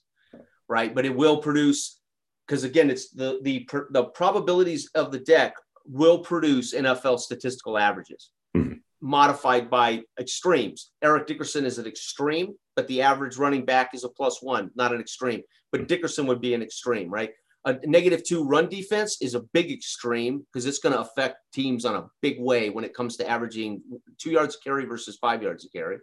right? 0.70 0.94
But 0.94 1.04
it 1.04 1.14
will 1.14 1.38
produce, 1.38 2.00
because 2.46 2.64
again, 2.64 2.88
it's 2.88 3.10
the, 3.10 3.40
the, 3.42 3.68
the 3.90 4.04
probabilities 4.04 4.88
of 4.94 5.12
the 5.12 5.18
deck 5.18 5.54
will 5.84 6.20
produce 6.20 6.74
NFL 6.74 7.18
statistical 7.18 7.76
averages. 7.76 8.30
Mm-hmm 8.56 8.78
modified 9.00 9.70
by 9.70 10.02
extremes. 10.18 10.90
Eric 11.02 11.26
Dickerson 11.26 11.64
is 11.64 11.78
an 11.78 11.86
extreme, 11.86 12.54
but 12.76 12.86
the 12.88 13.02
average 13.02 13.38
running 13.38 13.64
back 13.64 13.90
is 13.94 14.04
a 14.04 14.08
plus 14.08 14.42
one, 14.42 14.70
not 14.74 14.92
an 14.92 15.00
extreme. 15.00 15.42
But 15.72 15.88
Dickerson 15.88 16.26
would 16.26 16.40
be 16.40 16.54
an 16.54 16.62
extreme, 16.62 17.08
right? 17.08 17.30
A 17.64 17.78
negative 17.84 18.24
two 18.24 18.44
run 18.44 18.68
defense 18.68 19.18
is 19.20 19.34
a 19.34 19.40
big 19.52 19.70
extreme 19.70 20.46
because 20.52 20.66
it's 20.66 20.78
going 20.78 20.94
to 20.94 21.00
affect 21.00 21.36
teams 21.52 21.84
on 21.84 21.94
a 21.94 22.06
big 22.22 22.40
way 22.40 22.70
when 22.70 22.84
it 22.84 22.94
comes 22.94 23.16
to 23.16 23.28
averaging 23.28 23.82
two 24.18 24.30
yards 24.30 24.56
of 24.56 24.62
carry 24.62 24.86
versus 24.86 25.18
five 25.20 25.42
yards 25.42 25.64
of 25.64 25.72
carry. 25.72 25.98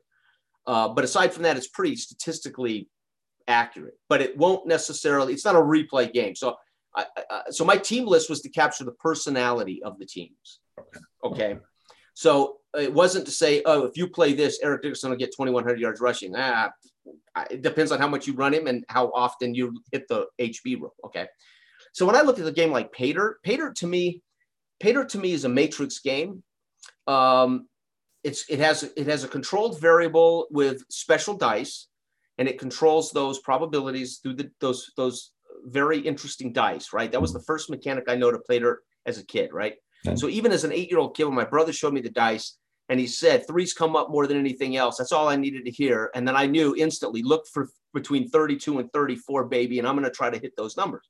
Uh, 0.66 0.90
but 0.90 1.04
aside 1.04 1.34
from 1.34 1.44
that, 1.44 1.58
it's 1.58 1.70
pretty 1.70 1.96
statistically 1.96 2.90
accurate, 3.48 3.98
but 4.10 4.22
it 4.22 4.38
won't 4.38 4.68
necessarily, 4.68 5.34
it's 5.34 5.46
not 5.46 5.56
a 5.56 5.60
replay 5.60 6.12
game. 6.12 6.36
So, 6.36 6.56
I, 6.96 7.06
so 7.50 7.64
my 7.64 7.78
team 7.78 8.06
list 8.06 8.30
was 8.30 8.42
to 8.42 8.50
capture 8.50 8.84
the 8.84 8.92
personality 8.94 9.84
of 9.84 10.00
the 10.00 10.06
teams. 10.06 10.60
Okay. 10.80 11.00
okay. 11.24 11.58
So 12.14 12.58
it 12.76 12.92
wasn't 12.92 13.26
to 13.26 13.32
say, 13.32 13.62
oh, 13.66 13.86
if 13.86 13.96
you 13.96 14.08
play 14.08 14.34
this, 14.34 14.60
Eric 14.64 14.82
Dickerson 14.82 15.12
will 15.12 15.18
get 15.18 15.32
2,100 15.32 15.80
yards 15.80 16.02
rushing. 16.02 16.34
Ah, 16.36 16.72
it 17.52 17.62
depends 17.62 17.92
on 17.92 18.00
how 18.00 18.08
much 18.08 18.26
you 18.26 18.34
run 18.34 18.54
him 18.54 18.68
and 18.68 18.84
how 18.90 19.12
often 19.14 19.54
you 19.54 19.80
hit 19.92 20.08
the 20.08 20.26
HB 20.40 20.82
rule. 20.82 20.96
Okay. 21.06 21.28
So 21.94 22.06
when 22.06 22.16
I 22.16 22.22
look 22.22 22.40
at 22.40 22.46
the 22.46 22.52
game 22.52 22.72
like 22.72 22.92
Pater, 22.92 23.40
Pater 23.44 23.72
to 23.74 23.88
me, 23.88 24.22
Pater 24.80 25.06
to 25.06 25.18
me 25.18 25.34
is 25.34 25.46
a 25.46 25.50
matrix 25.50 26.00
game. 26.00 26.44
Um, 27.06 27.68
it's 28.24 28.50
it 28.50 28.60
has 28.60 28.84
it 28.84 29.08
has 29.08 29.24
a 29.24 29.28
controlled 29.28 29.80
variable 29.80 30.48
with 30.52 30.84
special 30.90 31.36
dice, 31.36 31.88
and 32.38 32.48
it 32.48 32.60
controls 32.60 33.12
those 33.12 33.40
probabilities 33.40 34.20
through 34.22 34.36
the 34.36 34.52
those 34.60 34.92
those 34.96 35.32
very 35.66 36.00
interesting 36.00 36.54
dice. 36.54 36.94
Right. 36.94 37.12
That 37.12 37.22
was 37.22 37.34
the 37.34 37.40
mm-hmm. 37.40 37.46
first 37.46 37.70
mechanic 37.70 38.06
I 38.08 38.16
know 38.16 38.32
to 38.32 38.40
play 38.40 38.60
Dirt 38.60 38.84
as 39.06 39.18
a 39.18 39.26
kid. 39.26 39.52
Right. 39.54 39.76
Okay. 40.06 40.16
So 40.16 40.30
even 40.30 40.52
as 40.52 40.64
an 40.64 40.72
eight 40.72 40.90
year 40.90 41.00
old 41.00 41.16
kid, 41.16 41.26
when 41.26 41.36
my 41.36 41.46
brother 41.46 41.74
showed 41.74 41.94
me 41.94 42.02
the 42.02 42.10
dice, 42.10 42.58
and 42.90 43.00
he 43.00 43.08
said 43.08 43.46
threes 43.46 43.74
come 43.74 43.96
up 43.96 44.10
more 44.10 44.28
than 44.28 44.38
anything 44.38 44.78
else. 44.78 44.98
That's 44.98 45.12
all 45.12 45.28
I 45.28 45.36
needed 45.36 45.66
to 45.66 45.72
hear. 45.72 46.10
And 46.16 46.28
then 46.28 46.36
I 46.36 46.46
knew 46.46 46.76
instantly 46.76 47.22
look 47.22 47.46
for 47.48 47.70
between 47.94 48.30
32 48.30 48.80
and 48.80 48.92
34, 48.94 49.46
baby, 49.46 49.80
and 49.80 49.88
I'm 49.88 49.96
going 49.96 50.06
to 50.06 50.12
try 50.12 50.30
to 50.30 50.40
hit 50.40 50.56
those 50.56 50.78
numbers. 50.78 51.06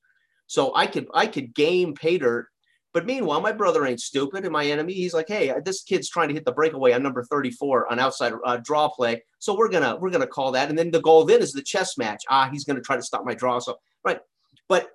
So 0.48 0.74
I 0.76 0.88
could 0.88 1.08
I 1.14 1.28
could 1.28 1.54
game 1.54 1.94
pay 1.94 2.18
dirt. 2.18 2.48
But 2.94 3.06
meanwhile, 3.06 3.42
my 3.42 3.52
brother 3.52 3.86
ain't 3.86 4.02
stupid. 4.02 4.44
And 4.44 4.54
my 4.54 4.66
enemy, 4.66 4.94
he's 4.94 5.14
like, 5.14 5.28
hey, 5.28 5.54
this 5.64 5.84
kid's 5.84 6.10
trying 6.10 6.30
to 6.30 6.34
hit 6.34 6.46
the 6.46 6.52
breakaway 6.52 6.94
on 6.94 7.04
number 7.04 7.24
34 7.24 7.92
on 7.92 8.00
outside 8.00 8.34
uh, 8.46 8.58
draw 8.58 8.90
play. 8.90 9.24
So 9.40 9.56
we're 9.56 9.70
gonna 9.70 9.96
we're 9.98 10.10
gonna 10.10 10.28
call 10.28 10.52
that. 10.54 10.70
And 10.70 10.78
then 10.78 10.92
the 10.92 11.02
goal 11.02 11.26
then 11.26 11.42
is 11.42 11.54
the 11.54 11.62
chess 11.62 11.98
match. 11.98 12.24
Ah, 12.30 12.50
he's 12.52 12.64
gonna 12.64 12.82
try 12.82 12.96
to 12.96 13.02
stop 13.02 13.26
my 13.26 13.34
draw. 13.34 13.60
So 13.60 13.78
right. 14.04 14.20
But 14.68 14.90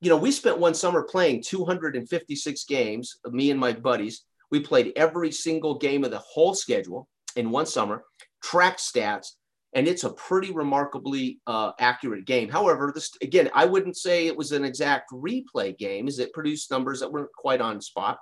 you 0.00 0.10
know, 0.10 0.16
we 0.16 0.30
spent 0.30 0.58
one 0.58 0.74
summer 0.74 1.02
playing 1.02 1.42
256 1.42 2.64
games, 2.64 3.18
me 3.30 3.50
and 3.50 3.58
my 3.58 3.72
buddies 3.72 4.24
we 4.54 4.60
played 4.60 4.92
every 4.94 5.32
single 5.32 5.76
game 5.76 6.04
of 6.04 6.12
the 6.12 6.18
whole 6.18 6.54
schedule 6.54 7.08
in 7.34 7.50
one 7.50 7.66
summer, 7.66 8.04
track 8.40 8.78
stats, 8.78 9.32
and 9.74 9.88
it's 9.88 10.04
a 10.04 10.10
pretty 10.10 10.52
remarkably 10.52 11.40
uh, 11.46 11.72
accurate 11.80 12.24
game. 12.24 12.48
However, 12.48 12.92
this 12.94 13.10
again, 13.20 13.50
I 13.54 13.64
wouldn't 13.64 13.96
say 13.96 14.26
it 14.26 14.36
was 14.36 14.52
an 14.52 14.64
exact 14.64 15.10
replay 15.10 15.76
game, 15.76 16.06
as 16.06 16.18
it 16.18 16.32
produced 16.32 16.70
numbers 16.70 17.00
that 17.00 17.12
weren't 17.12 17.32
quite 17.32 17.60
on 17.60 17.80
spot. 17.80 18.18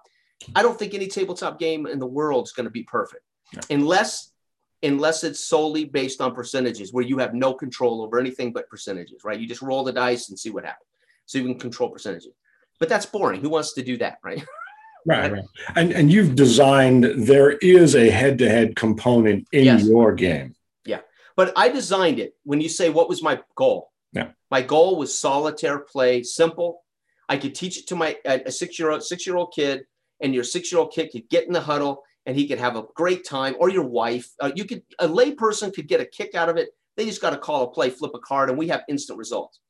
I 0.56 0.62
don't 0.62 0.78
think 0.78 0.94
any 0.94 1.06
tabletop 1.06 1.58
game 1.58 1.86
in 1.86 1.98
the 1.98 2.06
world 2.06 2.46
is 2.46 2.52
going 2.52 2.64
to 2.64 2.70
be 2.70 2.82
perfect, 2.84 3.22
yeah. 3.52 3.60
unless 3.70 4.32
unless 4.82 5.22
it's 5.22 5.44
solely 5.44 5.84
based 5.84 6.20
on 6.20 6.34
percentages, 6.34 6.92
where 6.92 7.04
you 7.04 7.18
have 7.18 7.34
no 7.34 7.54
control 7.54 8.02
over 8.02 8.18
anything 8.18 8.52
but 8.52 8.68
percentages. 8.68 9.22
Right? 9.24 9.38
You 9.38 9.46
just 9.46 9.62
roll 9.62 9.84
the 9.84 9.92
dice 9.92 10.30
and 10.30 10.38
see 10.38 10.50
what 10.50 10.64
happens, 10.64 10.88
so 11.26 11.38
you 11.38 11.44
can 11.44 11.58
control 11.58 11.90
percentages. 11.90 12.32
But 12.80 12.88
that's 12.88 13.06
boring. 13.06 13.42
Who 13.42 13.50
wants 13.50 13.74
to 13.74 13.82
do 13.82 13.96
that, 13.98 14.18
right? 14.24 14.44
Right, 15.04 15.32
right. 15.32 15.42
And 15.74 15.90
and 15.90 16.12
you've 16.12 16.36
designed 16.36 17.02
there 17.26 17.50
is 17.50 17.96
a 17.96 18.08
head-to-head 18.08 18.76
component 18.76 19.48
in 19.50 19.64
yes. 19.64 19.84
your 19.84 20.14
game. 20.14 20.54
But 21.36 21.52
I 21.56 21.68
designed 21.68 22.18
it 22.18 22.34
when 22.44 22.60
you 22.60 22.68
say 22.68 22.90
what 22.90 23.08
was 23.08 23.22
my 23.22 23.40
goal? 23.56 23.90
Yeah. 24.12 24.28
My 24.50 24.62
goal 24.62 24.96
was 24.96 25.18
solitaire 25.18 25.78
play, 25.78 26.22
simple. 26.22 26.82
I 27.28 27.38
could 27.38 27.54
teach 27.54 27.78
it 27.78 27.86
to 27.88 27.96
my 27.96 28.16
a 28.24 28.50
six-year-old 28.50 29.02
six-year-old 29.02 29.52
kid, 29.54 29.86
and 30.20 30.34
your 30.34 30.44
six-year-old 30.44 30.92
kid 30.92 31.10
could 31.12 31.28
get 31.28 31.46
in 31.46 31.52
the 31.52 31.60
huddle 31.60 32.02
and 32.26 32.36
he 32.36 32.46
could 32.46 32.58
have 32.58 32.76
a 32.76 32.84
great 32.94 33.24
time, 33.24 33.56
or 33.58 33.68
your 33.68 33.84
wife. 33.84 34.30
Uh, 34.40 34.52
you 34.54 34.64
could 34.64 34.82
a 34.98 35.08
layperson 35.08 35.74
could 35.74 35.88
get 35.88 36.00
a 36.00 36.04
kick 36.04 36.34
out 36.34 36.48
of 36.48 36.56
it. 36.56 36.70
They 36.96 37.04
just 37.06 37.22
got 37.22 37.30
to 37.30 37.38
call 37.38 37.64
a 37.64 37.70
play, 37.70 37.90
flip 37.90 38.12
a 38.14 38.18
card, 38.18 38.50
and 38.50 38.58
we 38.58 38.68
have 38.68 38.82
instant 38.88 39.18
results. 39.18 39.60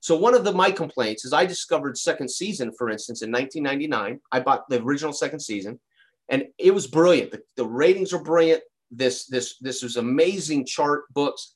So 0.00 0.16
one 0.16 0.34
of 0.34 0.44
the 0.44 0.52
my 0.52 0.70
complaints 0.70 1.24
is 1.24 1.32
I 1.32 1.46
discovered 1.46 1.96
second 1.96 2.30
season, 2.30 2.72
for 2.76 2.90
instance, 2.90 3.22
in 3.22 3.32
1999. 3.32 4.20
I 4.30 4.40
bought 4.40 4.68
the 4.68 4.82
original 4.82 5.12
second 5.12 5.40
season, 5.40 5.80
and 6.28 6.44
it 6.58 6.74
was 6.74 6.86
brilliant. 6.86 7.30
The, 7.30 7.42
the 7.56 7.66
ratings 7.66 8.12
are 8.12 8.22
brilliant. 8.22 8.62
This 8.92 9.26
this 9.26 9.56
this 9.58 9.82
was 9.82 9.96
amazing 9.96 10.66
chart 10.66 11.04
books, 11.12 11.54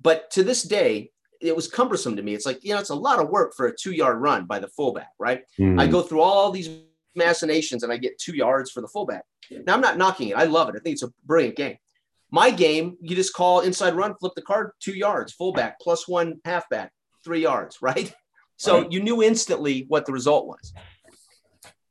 but 0.00 0.30
to 0.32 0.42
this 0.42 0.62
day, 0.62 1.10
it 1.40 1.54
was 1.54 1.68
cumbersome 1.68 2.16
to 2.16 2.22
me. 2.22 2.34
It's 2.34 2.46
like 2.46 2.64
you 2.64 2.74
know, 2.74 2.80
it's 2.80 2.90
a 2.90 2.94
lot 2.94 3.20
of 3.20 3.28
work 3.28 3.54
for 3.54 3.66
a 3.66 3.76
two 3.76 3.92
yard 3.92 4.20
run 4.20 4.46
by 4.46 4.58
the 4.58 4.68
fullback, 4.68 5.10
right? 5.18 5.42
Mm. 5.58 5.80
I 5.80 5.86
go 5.86 6.02
through 6.02 6.20
all 6.20 6.50
these 6.50 6.70
machinations 7.14 7.82
and 7.82 7.92
I 7.92 7.96
get 7.96 8.18
two 8.18 8.34
yards 8.34 8.70
for 8.70 8.80
the 8.80 8.88
fullback. 8.88 9.24
Now 9.50 9.74
I'm 9.74 9.80
not 9.80 9.98
knocking 9.98 10.28
it. 10.28 10.36
I 10.36 10.44
love 10.44 10.68
it. 10.68 10.76
I 10.76 10.78
think 10.78 10.94
it's 10.94 11.02
a 11.02 11.12
brilliant 11.24 11.56
game. 11.56 11.76
My 12.30 12.50
game, 12.50 12.96
you 13.00 13.16
just 13.16 13.34
call 13.34 13.60
inside 13.60 13.94
run, 13.94 14.14
flip 14.14 14.34
the 14.36 14.42
card, 14.42 14.70
two 14.78 14.94
yards, 14.94 15.32
fullback, 15.32 15.80
plus 15.80 16.06
one 16.06 16.40
halfback 16.44 16.92
three 17.24 17.42
yards, 17.42 17.78
right? 17.82 18.12
So 18.56 18.82
right. 18.82 18.92
you 18.92 19.02
knew 19.02 19.22
instantly 19.22 19.86
what 19.88 20.06
the 20.06 20.12
result 20.12 20.46
was. 20.46 20.72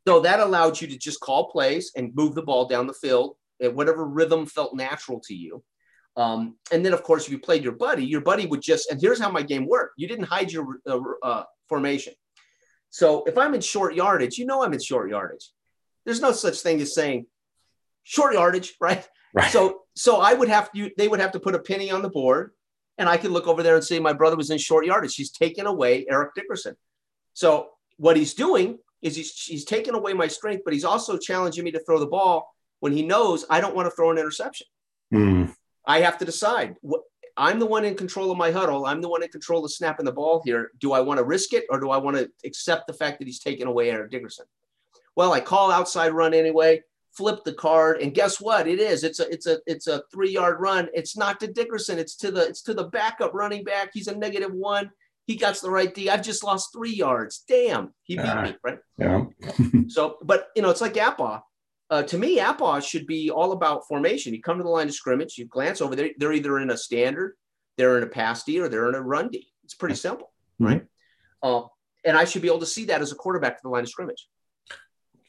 So 0.07 0.21
that 0.21 0.39
allowed 0.39 0.79
you 0.79 0.87
to 0.87 0.97
just 0.97 1.19
call 1.19 1.51
plays 1.51 1.91
and 1.95 2.15
move 2.15 2.35
the 2.35 2.41
ball 2.41 2.67
down 2.67 2.87
the 2.87 2.93
field 2.93 3.35
at 3.61 3.73
whatever 3.73 4.05
rhythm 4.05 4.45
felt 4.45 4.75
natural 4.75 5.21
to 5.27 5.35
you. 5.35 5.63
Um, 6.15 6.57
and 6.71 6.85
then, 6.85 6.93
of 6.93 7.03
course, 7.03 7.25
if 7.25 7.31
you 7.31 7.39
played 7.39 7.63
your 7.63 7.73
buddy, 7.73 8.05
your 8.05 8.21
buddy 8.21 8.45
would 8.45 8.61
just, 8.61 8.91
and 8.91 8.99
here's 8.99 9.19
how 9.19 9.31
my 9.31 9.41
game 9.41 9.67
worked 9.67 9.93
you 9.97 10.07
didn't 10.07 10.25
hide 10.25 10.51
your 10.51 10.79
uh, 10.87 10.99
uh, 11.23 11.43
formation. 11.67 12.13
So 12.89 13.23
if 13.25 13.37
I'm 13.37 13.53
in 13.53 13.61
short 13.61 13.95
yardage, 13.95 14.37
you 14.37 14.45
know 14.45 14.63
I'm 14.63 14.73
in 14.73 14.81
short 14.81 15.09
yardage. 15.09 15.51
There's 16.05 16.21
no 16.21 16.31
such 16.31 16.59
thing 16.61 16.81
as 16.81 16.93
saying 16.93 17.27
short 18.03 18.33
yardage, 18.33 18.75
right? 18.81 19.07
Right. 19.33 19.51
So 19.51 19.81
so 19.95 20.19
I 20.21 20.33
would 20.33 20.49
have 20.49 20.71
to 20.71 20.89
they 20.97 21.07
would 21.07 21.19
have 21.19 21.33
to 21.33 21.39
put 21.39 21.53
a 21.53 21.59
penny 21.59 21.91
on 21.91 22.01
the 22.01 22.09
board, 22.09 22.51
and 22.97 23.07
I 23.07 23.17
could 23.17 23.31
look 23.31 23.47
over 23.47 23.61
there 23.61 23.75
and 23.75 23.83
say 23.83 23.99
my 23.99 24.13
brother 24.13 24.35
was 24.35 24.49
in 24.49 24.57
short 24.57 24.85
yardage. 24.85 25.15
He's 25.15 25.31
taken 25.31 25.67
away 25.67 26.07
Eric 26.09 26.33
Dickerson. 26.33 26.75
So 27.33 27.69
what 27.97 28.17
he's 28.17 28.33
doing 28.33 28.79
is 29.03 29.15
he's 29.15 29.31
he's 29.43 29.65
taking 29.65 29.93
away 29.93 30.13
my 30.13 30.27
strength, 30.27 30.63
but 30.65 30.73
he's 30.73 30.83
also 30.83 31.17
challenging 31.17 31.63
me 31.63 31.71
to 31.71 31.79
throw 31.79 31.99
the 31.99 32.07
ball 32.07 32.51
when 32.79 32.91
he 32.93 33.01
knows 33.03 33.45
I 33.49 33.61
don't 33.61 33.75
want 33.75 33.87
to 33.87 33.91
throw 33.95 34.11
an 34.11 34.17
interception. 34.17 34.67
Mm. 35.13 35.53
I 35.85 36.01
have 36.01 36.17
to 36.19 36.25
decide. 36.25 36.75
I'm 37.37 37.59
the 37.59 37.65
one 37.65 37.85
in 37.85 37.95
control 37.95 38.31
of 38.31 38.37
my 38.37 38.51
huddle. 38.51 38.85
I'm 38.85 39.01
the 39.01 39.09
one 39.09 39.23
in 39.23 39.29
control 39.29 39.63
of 39.63 39.71
snapping 39.71 40.05
the 40.05 40.11
ball 40.11 40.41
here. 40.43 40.71
Do 40.79 40.91
I 40.93 40.99
want 40.99 41.19
to 41.19 41.23
risk 41.23 41.53
it 41.53 41.65
or 41.69 41.79
do 41.79 41.89
I 41.89 41.97
want 41.97 42.17
to 42.17 42.29
accept 42.45 42.87
the 42.87 42.93
fact 42.93 43.19
that 43.19 43.27
he's 43.27 43.39
taken 43.39 43.67
away 43.67 43.89
Aaron 43.89 44.09
Dickerson? 44.09 44.45
Well, 45.15 45.31
I 45.33 45.39
call 45.39 45.71
outside 45.71 46.09
run 46.13 46.33
anyway, 46.33 46.83
flip 47.11 47.43
the 47.45 47.53
card, 47.53 48.01
and 48.01 48.13
guess 48.13 48.39
what? 48.41 48.67
It 48.67 48.79
is. 48.79 49.03
It's 49.03 49.19
a 49.19 49.29
it's 49.31 49.47
a 49.47 49.59
it's 49.65 49.87
a 49.87 50.03
three 50.11 50.31
yard 50.31 50.57
run. 50.59 50.89
It's 50.93 51.15
not 51.17 51.39
to 51.39 51.47
Dickerson. 51.47 51.97
It's 51.97 52.15
to 52.17 52.31
the 52.31 52.41
it's 52.47 52.61
to 52.63 52.73
the 52.73 52.85
backup 52.85 53.33
running 53.33 53.63
back. 53.63 53.91
He's 53.93 54.07
a 54.07 54.15
negative 54.15 54.53
one. 54.53 54.91
He 55.25 55.35
got 55.35 55.55
the 55.61 55.69
right 55.71 55.93
D. 55.93 56.09
I've 56.09 56.23
just 56.23 56.43
lost 56.43 56.73
three 56.73 56.93
yards. 56.93 57.43
Damn, 57.47 57.93
he 58.03 58.15
beat 58.15 58.25
Ah. 58.25 58.41
me, 58.43 58.55
right? 58.63 58.79
Yeah. 58.97 59.25
So, 59.89 60.17
but 60.23 60.49
you 60.55 60.61
know, 60.61 60.69
it's 60.69 60.81
like 60.81 60.93
APBA. 60.93 61.41
Uh, 61.89 62.03
to 62.03 62.17
me, 62.17 62.37
APBA 62.37 62.87
should 62.87 63.07
be 63.07 63.31
all 63.31 63.51
about 63.51 63.87
formation. 63.87 64.33
You 64.33 64.41
come 64.41 64.57
to 64.57 64.63
the 64.63 64.69
line 64.69 64.87
of 64.87 64.93
scrimmage, 64.93 65.37
you 65.37 65.45
glance 65.45 65.81
over 65.81 65.95
there. 65.95 66.11
They're 66.17 66.33
either 66.33 66.59
in 66.59 66.69
a 66.69 66.77
standard, 66.77 67.35
they're 67.77 67.97
in 67.97 68.03
a 68.03 68.07
pass 68.07 68.43
D, 68.43 68.59
or 68.59 68.69
they're 68.69 68.89
in 68.89 68.95
a 68.95 69.01
run 69.01 69.29
D. 69.29 69.47
It's 69.63 69.73
pretty 69.73 69.95
simple, 69.95 70.31
right? 70.59 70.85
Uh, 71.41 71.63
and 72.05 72.15
I 72.15 72.25
should 72.25 72.41
be 72.41 72.47
able 72.47 72.59
to 72.59 72.65
see 72.65 72.85
that 72.85 73.01
as 73.01 73.11
a 73.11 73.15
quarterback 73.15 73.57
to 73.57 73.61
the 73.63 73.69
line 73.69 73.83
of 73.83 73.89
scrimmage. 73.89 74.27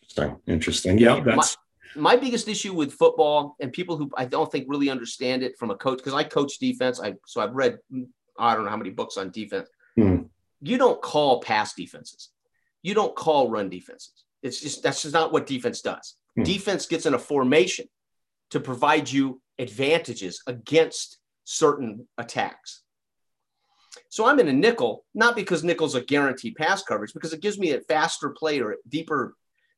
Interesting. 0.02 0.40
Interesting. 0.46 0.98
Yeah, 0.98 1.20
that's 1.20 1.56
My 1.96 2.16
biggest 2.16 2.46
issue 2.48 2.74
with 2.74 2.92
football 2.92 3.56
and 3.60 3.72
people 3.72 3.96
who 3.96 4.10
I 4.16 4.24
don't 4.26 4.50
think 4.50 4.66
really 4.68 4.90
understand 4.90 5.42
it 5.42 5.58
from 5.58 5.70
a 5.70 5.76
coach 5.76 5.98
because 5.98 6.14
I 6.14 6.24
coach 6.24 6.58
defense. 6.58 7.00
I 7.00 7.14
so 7.26 7.40
I've 7.40 7.54
read 7.54 7.78
mm, 7.92 8.06
I 8.38 8.54
don't 8.54 8.64
know 8.64 8.70
how 8.70 8.76
many 8.76 8.90
books 8.90 9.16
on 9.16 9.30
defense. 9.30 9.68
Hmm. 9.96 10.22
You 10.60 10.76
don't 10.76 11.00
call 11.00 11.40
pass 11.40 11.74
defenses. 11.74 12.30
You 12.82 12.94
don't 12.94 13.14
call 13.14 13.50
run 13.50 13.70
defenses. 13.70 14.24
It's 14.42 14.60
just 14.60 14.82
that's 14.82 15.02
just 15.02 15.14
not 15.14 15.32
what 15.32 15.46
defense 15.46 15.80
does. 15.80 16.16
Hmm. 16.40 16.44
Defense 16.44 16.86
gets 16.86 17.06
in 17.06 17.14
a 17.14 17.18
formation 17.18 17.86
to 18.50 18.60
provide 18.60 19.10
you 19.10 19.40
advantages 19.58 20.42
against 20.46 21.18
certain 21.44 22.08
attacks. 22.18 22.82
So 24.08 24.26
I'm 24.26 24.40
in 24.40 24.48
a 24.48 24.52
nickel, 24.52 25.04
not 25.14 25.36
because 25.36 25.64
nickel's 25.64 25.94
a 25.94 26.00
guaranteed 26.00 26.56
pass 26.56 26.82
coverage, 26.82 27.12
because 27.12 27.32
it 27.32 27.40
gives 27.40 27.58
me 27.58 27.72
a 27.72 27.80
faster 27.80 28.30
play 28.30 28.60
or 28.60 28.76
deeper 28.88 29.34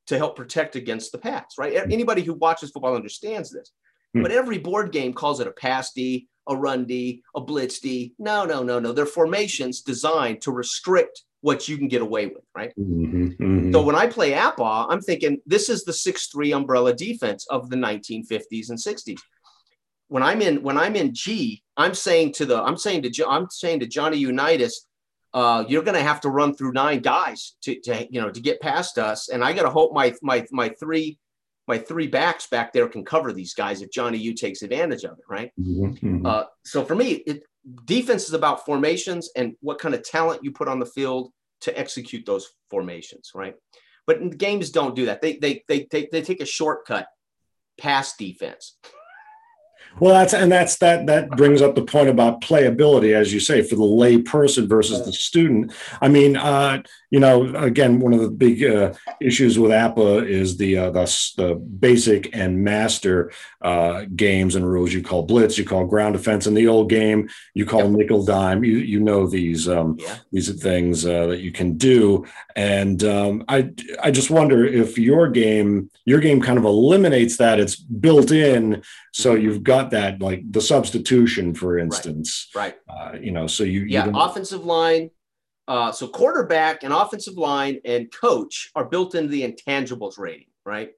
to 0.06 0.18
help 0.18 0.36
protect 0.36 0.76
against 0.76 1.12
the 1.12 1.18
pass, 1.18 1.54
right? 1.58 1.74
Anybody 1.74 2.22
who 2.22 2.34
watches 2.34 2.70
football 2.70 2.96
understands 2.96 3.50
this. 3.50 3.72
Hmm. 4.14 4.22
But 4.22 4.32
every 4.32 4.58
board 4.58 4.92
game 4.92 5.12
calls 5.14 5.40
it 5.40 5.46
a 5.46 5.52
pass 5.52 5.92
D, 5.92 6.28
a 6.48 6.56
run 6.56 6.84
D, 6.84 7.22
a 7.34 7.40
blitz 7.40 7.78
D. 7.80 8.14
No, 8.18 8.44
no, 8.44 8.62
no, 8.62 8.78
no. 8.78 8.92
They're 8.92 9.06
formations 9.06 9.82
designed 9.82 10.42
to 10.42 10.52
restrict 10.52 11.22
what 11.42 11.68
you 11.68 11.76
can 11.76 11.88
get 11.88 12.02
away 12.02 12.26
with, 12.26 12.44
right? 12.54 12.72
Mhm, 12.78 13.36
mhm. 13.36 13.72
So 13.72 13.82
when 13.82 13.96
I 13.96 14.06
play 14.06 14.32
APBA, 14.32 14.86
I'm 14.88 15.00
thinking 15.00 15.38
this 15.44 15.68
is 15.68 15.84
the 15.84 15.92
6-3 15.92 16.52
umbrella 16.52 16.94
defense 16.94 17.46
of 17.50 17.68
the 17.68 17.76
1950s 17.76 18.70
and 18.70 18.78
60s. 18.78 19.20
When 20.08 20.22
I'm 20.22 20.40
in 20.40 20.62
when 20.62 20.78
I'm 20.78 20.94
in 20.96 21.14
G, 21.14 21.62
I'm 21.76 21.94
saying 21.94 22.32
to 22.34 22.46
the 22.46 22.62
I'm 22.62 22.76
saying 22.76 23.02
to 23.02 23.28
I'm 23.28 23.48
saying 23.50 23.80
to 23.80 23.86
Johnny 23.86 24.18
Unitas, 24.18 24.86
uh, 25.34 25.64
you're 25.66 25.82
going 25.82 25.96
to 25.96 26.02
have 26.02 26.20
to 26.20 26.28
run 26.28 26.54
through 26.54 26.72
nine 26.72 27.00
guys 27.00 27.56
to, 27.62 27.80
to 27.80 28.06
you 28.10 28.20
know 28.20 28.30
to 28.30 28.40
get 28.40 28.60
past 28.60 28.98
us, 28.98 29.28
and 29.28 29.42
I 29.42 29.52
got 29.52 29.62
to 29.62 29.70
hope 29.70 29.92
my 29.92 30.14
my 30.22 30.44
my 30.52 30.68
three 30.80 31.18
my 31.66 31.78
three 31.78 32.06
backs 32.08 32.46
back 32.48 32.72
there 32.72 32.88
can 32.88 33.04
cover 33.04 33.32
these 33.32 33.54
guys 33.54 33.82
if 33.82 33.90
Johnny 33.90 34.18
U 34.18 34.34
takes 34.34 34.62
advantage 34.62 35.04
of 35.04 35.12
it, 35.12 35.24
right? 35.28 35.50
Mhm, 35.58 35.98
mhm. 36.00 36.26
Uh, 36.26 36.44
so 36.64 36.84
for 36.84 36.94
me, 36.94 37.12
it, 37.26 37.44
defense 37.84 38.24
is 38.24 38.34
about 38.34 38.64
formations 38.64 39.30
and 39.36 39.54
what 39.60 39.78
kind 39.78 39.94
of 39.94 40.02
talent 40.02 40.44
you 40.44 40.52
put 40.52 40.68
on 40.68 40.78
the 40.78 40.86
field 40.86 41.32
to 41.62 41.78
execute 41.78 42.26
those 42.26 42.48
formations, 42.70 43.32
right? 43.34 43.54
But 44.06 44.36
games 44.36 44.70
don't 44.70 44.96
do 44.96 45.06
that. 45.06 45.20
They 45.20 45.36
they 45.36 45.62
they 45.68 45.84
take 45.84 46.10
they 46.10 46.22
take 46.22 46.40
a 46.40 46.46
shortcut 46.46 47.06
past 47.78 48.18
defense. 48.18 48.76
Well, 50.00 50.14
that's 50.14 50.32
and 50.32 50.50
that's 50.50 50.78
that 50.78 51.06
that 51.06 51.30
brings 51.30 51.62
up 51.62 51.74
the 51.74 51.84
point 51.84 52.08
about 52.08 52.40
playability, 52.40 53.14
as 53.14 53.32
you 53.32 53.40
say, 53.40 53.62
for 53.62 53.76
the 53.76 53.84
lay 53.84 54.18
person 54.18 54.66
versus 54.66 55.04
the 55.04 55.12
student. 55.12 55.72
I 56.00 56.08
mean, 56.08 56.36
uh, 56.36 56.82
you 57.12 57.20
know, 57.20 57.54
again, 57.56 58.00
one 58.00 58.14
of 58.14 58.20
the 58.20 58.30
big 58.30 58.64
uh, 58.64 58.94
issues 59.20 59.58
with 59.58 59.70
APBA 59.70 60.26
is 60.26 60.56
the 60.56 60.78
uh, 60.78 60.90
the, 60.90 61.04
the 61.36 61.54
basic 61.54 62.34
and 62.34 62.64
master 62.64 63.30
uh, 63.60 64.04
games 64.16 64.54
and 64.56 64.64
rules. 64.68 64.94
You 64.94 65.02
call 65.02 65.22
blitz, 65.24 65.58
you 65.58 65.66
call 65.66 65.84
ground 65.86 66.14
defense. 66.14 66.46
In 66.46 66.54
the 66.54 66.66
old 66.68 66.88
game, 66.88 67.28
you 67.52 67.66
call 67.66 67.82
Yep. 67.82 67.90
nickel 67.98 68.24
dime. 68.24 68.64
You 68.64 68.78
you 68.78 68.98
know 68.98 69.26
these 69.26 69.68
um, 69.68 69.96
Yeah. 69.98 70.16
these 70.32 70.48
things 70.62 71.04
uh, 71.04 71.26
that 71.26 71.40
you 71.40 71.52
can 71.52 71.76
do. 71.76 72.24
And 72.56 73.04
um, 73.04 73.44
I 73.46 73.70
I 74.02 74.10
just 74.10 74.30
wonder 74.30 74.64
if 74.64 74.98
your 74.98 75.28
game 75.28 75.90
your 76.06 76.18
game 76.20 76.40
kind 76.40 76.58
of 76.58 76.64
eliminates 76.64 77.36
that. 77.36 77.60
It's 77.60 77.76
built 77.76 78.30
in, 78.32 78.82
so 79.12 79.34
Mm-hmm. 79.34 79.42
you've 79.44 79.62
got 79.62 79.90
that 79.90 80.22
like 80.22 80.40
the 80.50 80.62
substitution, 80.62 81.54
for 81.54 81.78
instance. 81.78 82.48
Right. 82.54 82.76
Uh, 82.88 83.12
you 83.20 83.32
know, 83.32 83.46
so 83.46 83.64
you 83.64 83.80
you 83.80 83.86
Yeah. 83.96 84.06
don't- 84.06 84.16
Offensive 84.16 84.64
line. 84.64 85.10
Uh, 85.68 85.92
so 85.92 86.08
quarterback 86.08 86.82
and 86.82 86.92
offensive 86.92 87.36
line 87.36 87.78
and 87.84 88.12
coach 88.12 88.70
are 88.74 88.84
built 88.84 89.14
into 89.14 89.28
the 89.28 89.42
intangibles 89.42 90.18
rating, 90.18 90.48
right? 90.64 90.90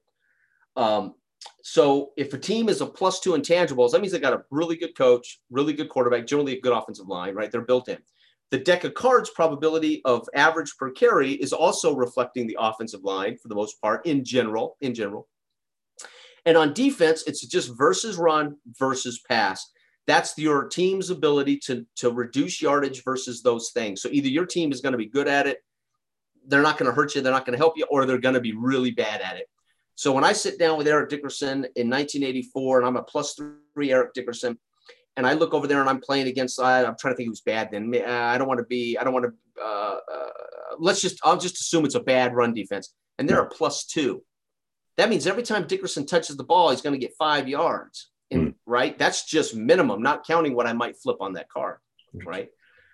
Um, 0.75 1.15
so 1.61 2.11
if 2.17 2.33
a 2.33 2.37
team 2.37 2.69
is 2.69 2.81
a 2.81 2.85
plus 2.85 3.19
two 3.19 3.31
intangibles, 3.31 3.91
that 3.91 4.01
means 4.01 4.11
they 4.11 4.19
got 4.19 4.33
a 4.33 4.43
really 4.49 4.75
good 4.75 4.97
coach, 4.97 5.39
really 5.51 5.73
good 5.73 5.89
quarterback, 5.89 6.25
generally 6.25 6.57
a 6.57 6.61
good 6.61 6.73
offensive 6.73 7.07
line, 7.07 7.35
right? 7.35 7.51
They're 7.51 7.61
built 7.61 7.89
in. 7.89 7.97
The 8.51 8.59
deck 8.59 8.83
of 8.83 8.93
cards 8.93 9.29
probability 9.29 10.01
of 10.05 10.27
average 10.35 10.75
per 10.77 10.91
carry 10.91 11.33
is 11.33 11.53
also 11.53 11.95
reflecting 11.95 12.47
the 12.47 12.57
offensive 12.59 13.03
line 13.03 13.37
for 13.37 13.47
the 13.47 13.55
most 13.55 13.81
part 13.81 14.05
in 14.05 14.23
general, 14.23 14.77
in 14.81 14.93
general. 14.93 15.27
And 16.45 16.57
on 16.57 16.73
defense, 16.73 17.23
it's 17.25 17.45
just 17.45 17.75
versus 17.75 18.17
run 18.17 18.57
versus 18.77 19.21
pass. 19.27 19.71
That's 20.07 20.37
your 20.37 20.67
team's 20.67 21.09
ability 21.09 21.57
to, 21.65 21.85
to 21.97 22.11
reduce 22.11 22.61
yardage 22.61 23.03
versus 23.03 23.41
those 23.41 23.71
things. 23.71 24.01
So 24.01 24.09
either 24.11 24.27
your 24.27 24.45
team 24.45 24.71
is 24.71 24.81
going 24.81 24.91
to 24.91 24.97
be 24.97 25.07
good 25.07 25.27
at 25.27 25.47
it, 25.47 25.63
they're 26.47 26.61
not 26.61 26.77
going 26.77 26.89
to 26.89 26.95
hurt 26.95 27.15
you, 27.15 27.21
they're 27.21 27.33
not 27.33 27.45
going 27.45 27.57
to 27.57 27.61
help 27.61 27.77
you, 27.77 27.85
or 27.89 28.05
they're 28.05 28.19
going 28.19 28.35
to 28.35 28.41
be 28.41 28.53
really 28.53 28.91
bad 28.91 29.21
at 29.21 29.37
it. 29.37 29.47
So 29.95 30.11
when 30.11 30.23
I 30.23 30.33
sit 30.33 30.59
down 30.59 30.77
with 30.77 30.87
Eric 30.87 31.09
Dickerson 31.09 31.65
in 31.75 31.89
1984, 31.89 32.79
and 32.79 32.87
I'm 32.87 32.97
a 32.97 33.03
plus 33.03 33.39
three 33.73 33.91
Eric 33.91 34.13
Dickerson, 34.13 34.57
and 35.17 35.25
I 35.25 35.33
look 35.33 35.53
over 35.53 35.67
there 35.67 35.79
and 35.79 35.89
I'm 35.89 36.01
playing 36.01 36.27
against, 36.27 36.59
I, 36.59 36.83
I'm 36.83 36.95
trying 36.99 37.13
to 37.13 37.17
think 37.17 37.29
who's 37.29 37.41
bad 37.41 37.69
then. 37.71 37.93
Uh, 37.95 38.09
I 38.09 38.37
don't 38.37 38.47
want 38.47 38.59
to 38.59 38.65
be, 38.65 38.97
I 38.97 39.03
don't 39.03 39.13
want 39.13 39.25
to, 39.25 39.63
uh, 39.63 39.97
uh, 40.13 40.29
let's 40.77 41.01
just, 41.01 41.19
I'll 41.23 41.37
just 41.37 41.55
assume 41.55 41.85
it's 41.85 41.95
a 41.95 42.01
bad 42.01 42.35
run 42.35 42.53
defense. 42.53 42.93
And 43.17 43.29
they're 43.29 43.41
a 43.41 43.49
plus 43.49 43.85
two. 43.85 44.23
That 44.97 45.09
means 45.09 45.25
every 45.25 45.43
time 45.43 45.67
Dickerson 45.67 46.05
touches 46.05 46.35
the 46.35 46.43
ball, 46.43 46.71
he's 46.71 46.81
going 46.81 46.93
to 46.93 46.99
get 46.99 47.15
five 47.17 47.47
yards. 47.47 48.11
And, 48.31 48.55
Right. 48.65 48.97
That's 48.97 49.25
just 49.25 49.55
minimum, 49.55 50.01
not 50.01 50.25
counting 50.25 50.55
what 50.55 50.65
I 50.67 50.73
might 50.73 50.97
flip 50.97 51.17
on 51.21 51.33
that 51.33 51.49
card. 51.49 51.77
Right. 52.25 52.49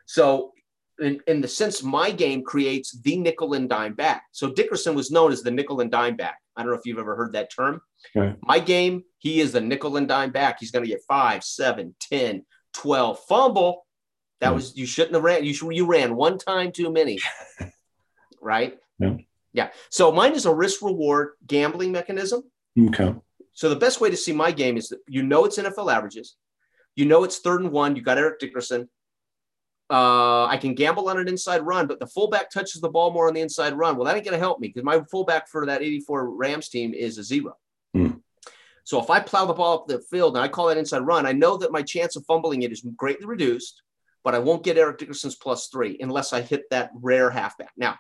So, 0.06 0.52
in, 1.00 1.20
in 1.28 1.41
the 1.41 1.48
sense, 1.48 1.82
my 1.82 2.12
game 2.12 2.44
creates 2.44 2.91
the 3.02 3.17
nickel 3.17 3.54
and 3.54 3.67
dime 3.70 3.94
back. 3.94 4.24
So 4.34 4.52
Dickerson 4.52 4.94
was 4.94 5.10
known 5.10 5.32
as 5.32 5.41
the 5.41 5.50
nickel 5.50 5.80
and 5.82 5.89
dime 5.89 6.15
back. 6.15 6.38
I 6.56 6.62
don't 6.62 6.72
know 6.72 6.78
if 6.78 6.86
you've 6.86 7.00
ever 7.00 7.15
heard 7.15 7.34
that 7.34 7.50
term. 7.52 7.82
Okay. 8.15 8.36
My 8.44 8.60
game, 8.60 9.04
he 9.20 9.39
is 9.39 9.54
the 9.54 9.62
nickel 9.62 9.98
and 9.98 10.08
dime 10.08 10.32
back. 10.32 10.58
He's 10.60 10.70
going 10.72 10.84
to 10.86 10.89
get 10.91 11.02
five, 11.08 11.44
seven, 11.44 11.96
10, 12.02 12.46
12. 12.74 13.20
Fumble. 13.28 13.88
That 14.41 14.50
Hmm. 14.50 14.56
was, 14.56 14.76
you 14.78 14.86
shouldn't 14.86 15.15
have 15.15 15.24
ran. 15.24 15.44
You, 15.46 15.54
should, 15.54 15.74
you 15.74 15.86
ran 15.88 16.15
one 16.15 16.38
time 16.38 16.72
too 16.72 16.91
many. 16.91 17.17
right. 18.41 18.78
Yeah. 19.00 19.15
Yeah. 19.54 19.70
So 19.89 20.12
mine 20.12 20.34
is 20.34 20.46
a 20.46 20.54
risk 20.54 20.82
reward 20.82 21.32
gambling 21.48 21.91
mechanism. 21.91 22.44
okay. 22.88 23.15
So 23.62 23.69
the 23.69 23.76
best 23.76 24.02
way 24.02 24.10
to 24.10 24.17
see 24.17 24.34
my 24.34 24.52
game 24.52 24.76
is 24.76 24.89
that 24.89 25.02
you 25.08 25.21
know 25.21 25.45
it's 25.45 25.60
NFL 25.60 25.93
averages, 25.93 26.36
you 26.95 27.06
know 27.06 27.24
it's 27.24 27.38
third 27.38 27.62
and 27.62 27.71
one. 27.71 27.95
You 27.95 28.02
got 28.02 28.17
Eric 28.17 28.39
Dickerson. 28.39 28.89
Uh, 29.88 30.47
I 30.47 30.58
can 30.58 30.74
gamble 30.74 31.08
on 31.10 31.19
an 31.19 31.28
inside 31.28 31.62
run, 31.62 31.86
but 31.86 32.00
the 32.00 32.08
fullback 32.08 32.50
touches 32.50 32.82
the 32.82 32.89
ball 32.89 33.13
more 33.13 33.28
on 33.28 33.36
the 33.36 33.41
inside 33.41 33.74
run. 33.74 33.97
Well, 33.97 34.06
that 34.06 34.15
ain't 34.15 34.26
going 34.26 34.34
to 34.34 34.39
help 34.39 34.60
me 34.60 34.69
because 34.69 34.84
my 34.84 35.02
fullback 35.12 35.47
for 35.47 35.67
that 35.67 35.84
84 35.84 36.32
Rams 36.32 36.69
team 36.69 36.95
is 36.95 37.19
a 37.19 37.24
zero. 37.24 37.56
Hmm. 37.93 38.13
So 38.84 39.00
if 39.00 39.12
I 39.12 39.19
plow 39.19 39.45
the 39.45 39.54
ball 39.54 39.78
up 39.78 39.88
the 39.88 40.02
field 40.10 40.36
and 40.36 40.43
I 40.43 40.47
call 40.47 40.69
that 40.69 40.80
inside 40.80 41.06
run, 41.06 41.28
I 41.28 41.34
know 41.34 41.58
that 41.58 41.71
my 41.71 41.84
chance 41.84 42.15
of 42.15 42.26
fumbling 42.26 42.63
it 42.63 42.71
is 42.71 42.84
greatly 42.97 43.28
reduced, 43.28 43.84
but 44.24 44.34
I 44.34 44.39
won't 44.39 44.63
get 44.63 44.80
Eric 44.80 44.97
Dickerson's 44.97 45.36
plus 45.36 45.67
three 45.67 46.00
unless 46.00 46.34
I 46.34 46.41
hit 46.41 46.63
that 46.71 46.89
rare 46.95 47.30
halfback. 47.30 47.74
Now, 47.78 48.00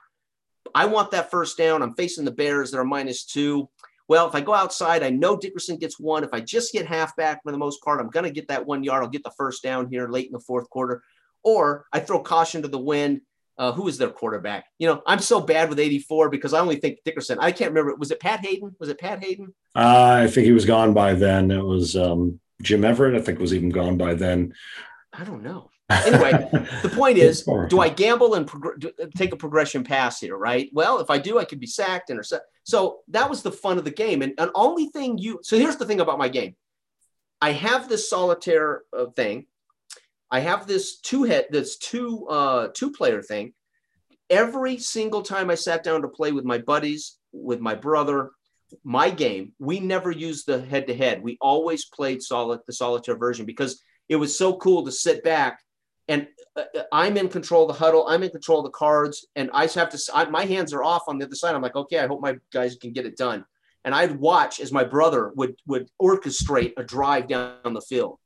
I 0.73 0.87
want 0.87 1.11
that 1.11 1.29
first 1.29 1.55
down. 1.55 1.83
I'm 1.83 1.93
facing 1.93 2.25
the 2.25 2.31
Bears 2.31 2.71
that 2.71 2.79
are 2.79 2.83
minus 2.83 3.25
two. 3.25 3.69
Well, 4.11 4.27
if 4.27 4.35
I 4.35 4.41
go 4.41 4.53
outside, 4.53 5.03
I 5.03 5.09
know 5.09 5.37
Dickerson 5.37 5.77
gets 5.77 5.97
one. 5.97 6.25
If 6.25 6.33
I 6.33 6.41
just 6.41 6.73
get 6.73 6.85
halfback 6.85 7.41
for 7.43 7.53
the 7.53 7.57
most 7.57 7.81
part, 7.81 8.01
I'm 8.01 8.09
going 8.09 8.25
to 8.25 8.29
get 8.29 8.49
that 8.49 8.65
one 8.65 8.83
yard. 8.83 9.03
I'll 9.03 9.09
get 9.09 9.23
the 9.23 9.31
first 9.37 9.63
down 9.63 9.87
here 9.89 10.09
late 10.09 10.25
in 10.25 10.33
the 10.33 10.39
fourth 10.41 10.69
quarter. 10.69 11.01
Or 11.45 11.85
I 11.93 12.01
throw 12.01 12.19
caution 12.19 12.61
to 12.63 12.67
the 12.67 12.77
wind. 12.77 13.21
uh, 13.57 13.71
who 13.71 13.83
was 13.83 13.97
their 13.97 14.09
quarterback? 14.09 14.65
You 14.79 14.87
know, 14.87 15.01
I'm 15.07 15.19
so 15.19 15.39
bad 15.39 15.69
with 15.69 15.79
84 15.79 16.27
because 16.27 16.53
I 16.53 16.59
only 16.59 16.75
think 16.75 16.99
Dickerson. 17.05 17.39
I 17.39 17.53
can't 17.53 17.71
remember. 17.71 17.95
Was 17.95 18.11
it 18.11 18.19
Pat 18.19 18.41
Haden? 18.41 18.75
Was 18.81 18.89
it 18.89 18.99
Pat 18.99 19.23
Haden? 19.23 19.53
Uh, 19.73 20.23
I 20.23 20.27
think 20.27 20.43
he 20.43 20.51
was 20.51 20.65
gone 20.65 20.93
by 20.93 21.13
then. 21.13 21.49
It 21.49 21.63
was 21.63 21.95
um, 21.95 22.41
Jim 22.61 22.83
Everett. 22.83 23.15
I 23.15 23.21
think 23.21 23.39
was 23.39 23.53
even 23.53 23.69
gone 23.69 23.95
by 23.95 24.15
then. 24.15 24.53
I 25.13 25.23
don't 25.23 25.41
know. 25.41 25.69
Anyway, 26.05 26.31
the 26.81 26.91
point 26.93 27.17
is, 27.27 27.47
do 27.67 27.79
I 27.79 27.89
gamble 27.89 28.35
and 28.35 28.47
prog- 28.47 28.85
take 29.15 29.33
a 29.33 29.37
progression 29.37 29.83
pass 29.83 30.19
here? 30.19 30.37
Right. 30.37 30.69
Well, 30.73 30.99
if 30.99 31.09
I 31.09 31.17
do, 31.17 31.39
I 31.39 31.45
could 31.45 31.59
be 31.59 31.67
sacked, 31.67 32.09
and 32.09 32.17
intercept. 32.17 32.45
So 32.63 32.99
that 33.09 33.29
was 33.29 33.41
the 33.41 33.51
fun 33.51 33.77
of 33.77 33.83
the 33.83 33.91
game. 33.91 34.21
And 34.21 34.33
an 34.37 34.49
only 34.55 34.87
thing 34.87 35.17
you. 35.17 35.39
So 35.43 35.57
here's 35.57 35.77
the 35.77 35.85
thing 35.85 35.99
about 35.99 36.19
my 36.19 36.29
game. 36.29 36.55
I 37.41 37.53
have 37.53 37.89
this 37.89 38.09
solitaire 38.09 38.83
uh, 38.95 39.07
thing 39.15 39.47
I 40.31 40.39
have 40.39 40.65
this 40.65 40.99
two 41.01 41.23
head, 41.23 41.47
this 41.49 41.77
two 41.77 42.25
uh, 42.27 42.69
two 42.73 42.91
player 42.91 43.21
thing. 43.21 43.53
Every 44.29 44.77
single 44.77 45.21
time 45.21 45.49
I 45.49 45.55
sat 45.55 45.83
down 45.83 46.01
to 46.03 46.07
play 46.07 46.31
with 46.31 46.45
my 46.45 46.57
buddies, 46.57 47.17
with 47.33 47.59
my 47.59 47.75
brother, 47.75 48.31
my 48.85 49.09
game, 49.09 49.51
we 49.59 49.81
never 49.81 50.09
used 50.09 50.47
the 50.47 50.61
head 50.61 50.87
to 50.87 50.95
head. 50.95 51.21
We 51.21 51.37
always 51.41 51.83
played 51.85 52.23
solid 52.23 52.61
the 52.65 52.71
solitaire 52.71 53.17
version 53.17 53.45
because 53.45 53.83
it 54.07 54.15
was 54.15 54.37
so 54.37 54.55
cool 54.55 54.85
to 54.85 54.91
sit 54.91 55.21
back 55.25 55.59
and 56.11 56.27
uh, 56.55 56.63
uh 56.77 56.83
I'm 56.91 57.17
in 57.17 57.29
control 57.29 57.63
of 57.63 57.69
the 57.69 57.83
huddle. 57.83 58.07
I'm 58.07 58.23
in 58.23 58.29
control 58.29 58.59
of 58.59 58.65
the 58.65 58.71
cards, 58.71 59.25
and 59.35 59.49
I 59.53 59.67
have 59.67 59.89
to. 59.89 59.99
I, 60.13 60.25
my 60.25 60.45
hands 60.45 60.73
are 60.73 60.83
off 60.83 61.03
on 61.07 61.17
the 61.17 61.25
other 61.25 61.35
side. 61.35 61.55
I'm 61.55 61.61
like, 61.61 61.75
okay, 61.75 61.99
I 61.99 62.07
hope 62.07 62.21
my 62.21 62.37
guys 62.51 62.75
can 62.75 62.91
get 62.91 63.05
it 63.05 63.17
done. 63.17 63.45
And 63.83 63.95
I'd 63.95 64.19
watch 64.19 64.59
as 64.59 64.71
my 64.71 64.83
brother 64.83 65.31
would 65.35 65.55
would 65.65 65.89
orchestrate 66.01 66.73
a 66.77 66.83
drive 66.83 67.27
down 67.27 67.73
the 67.73 67.81
field 67.81 68.19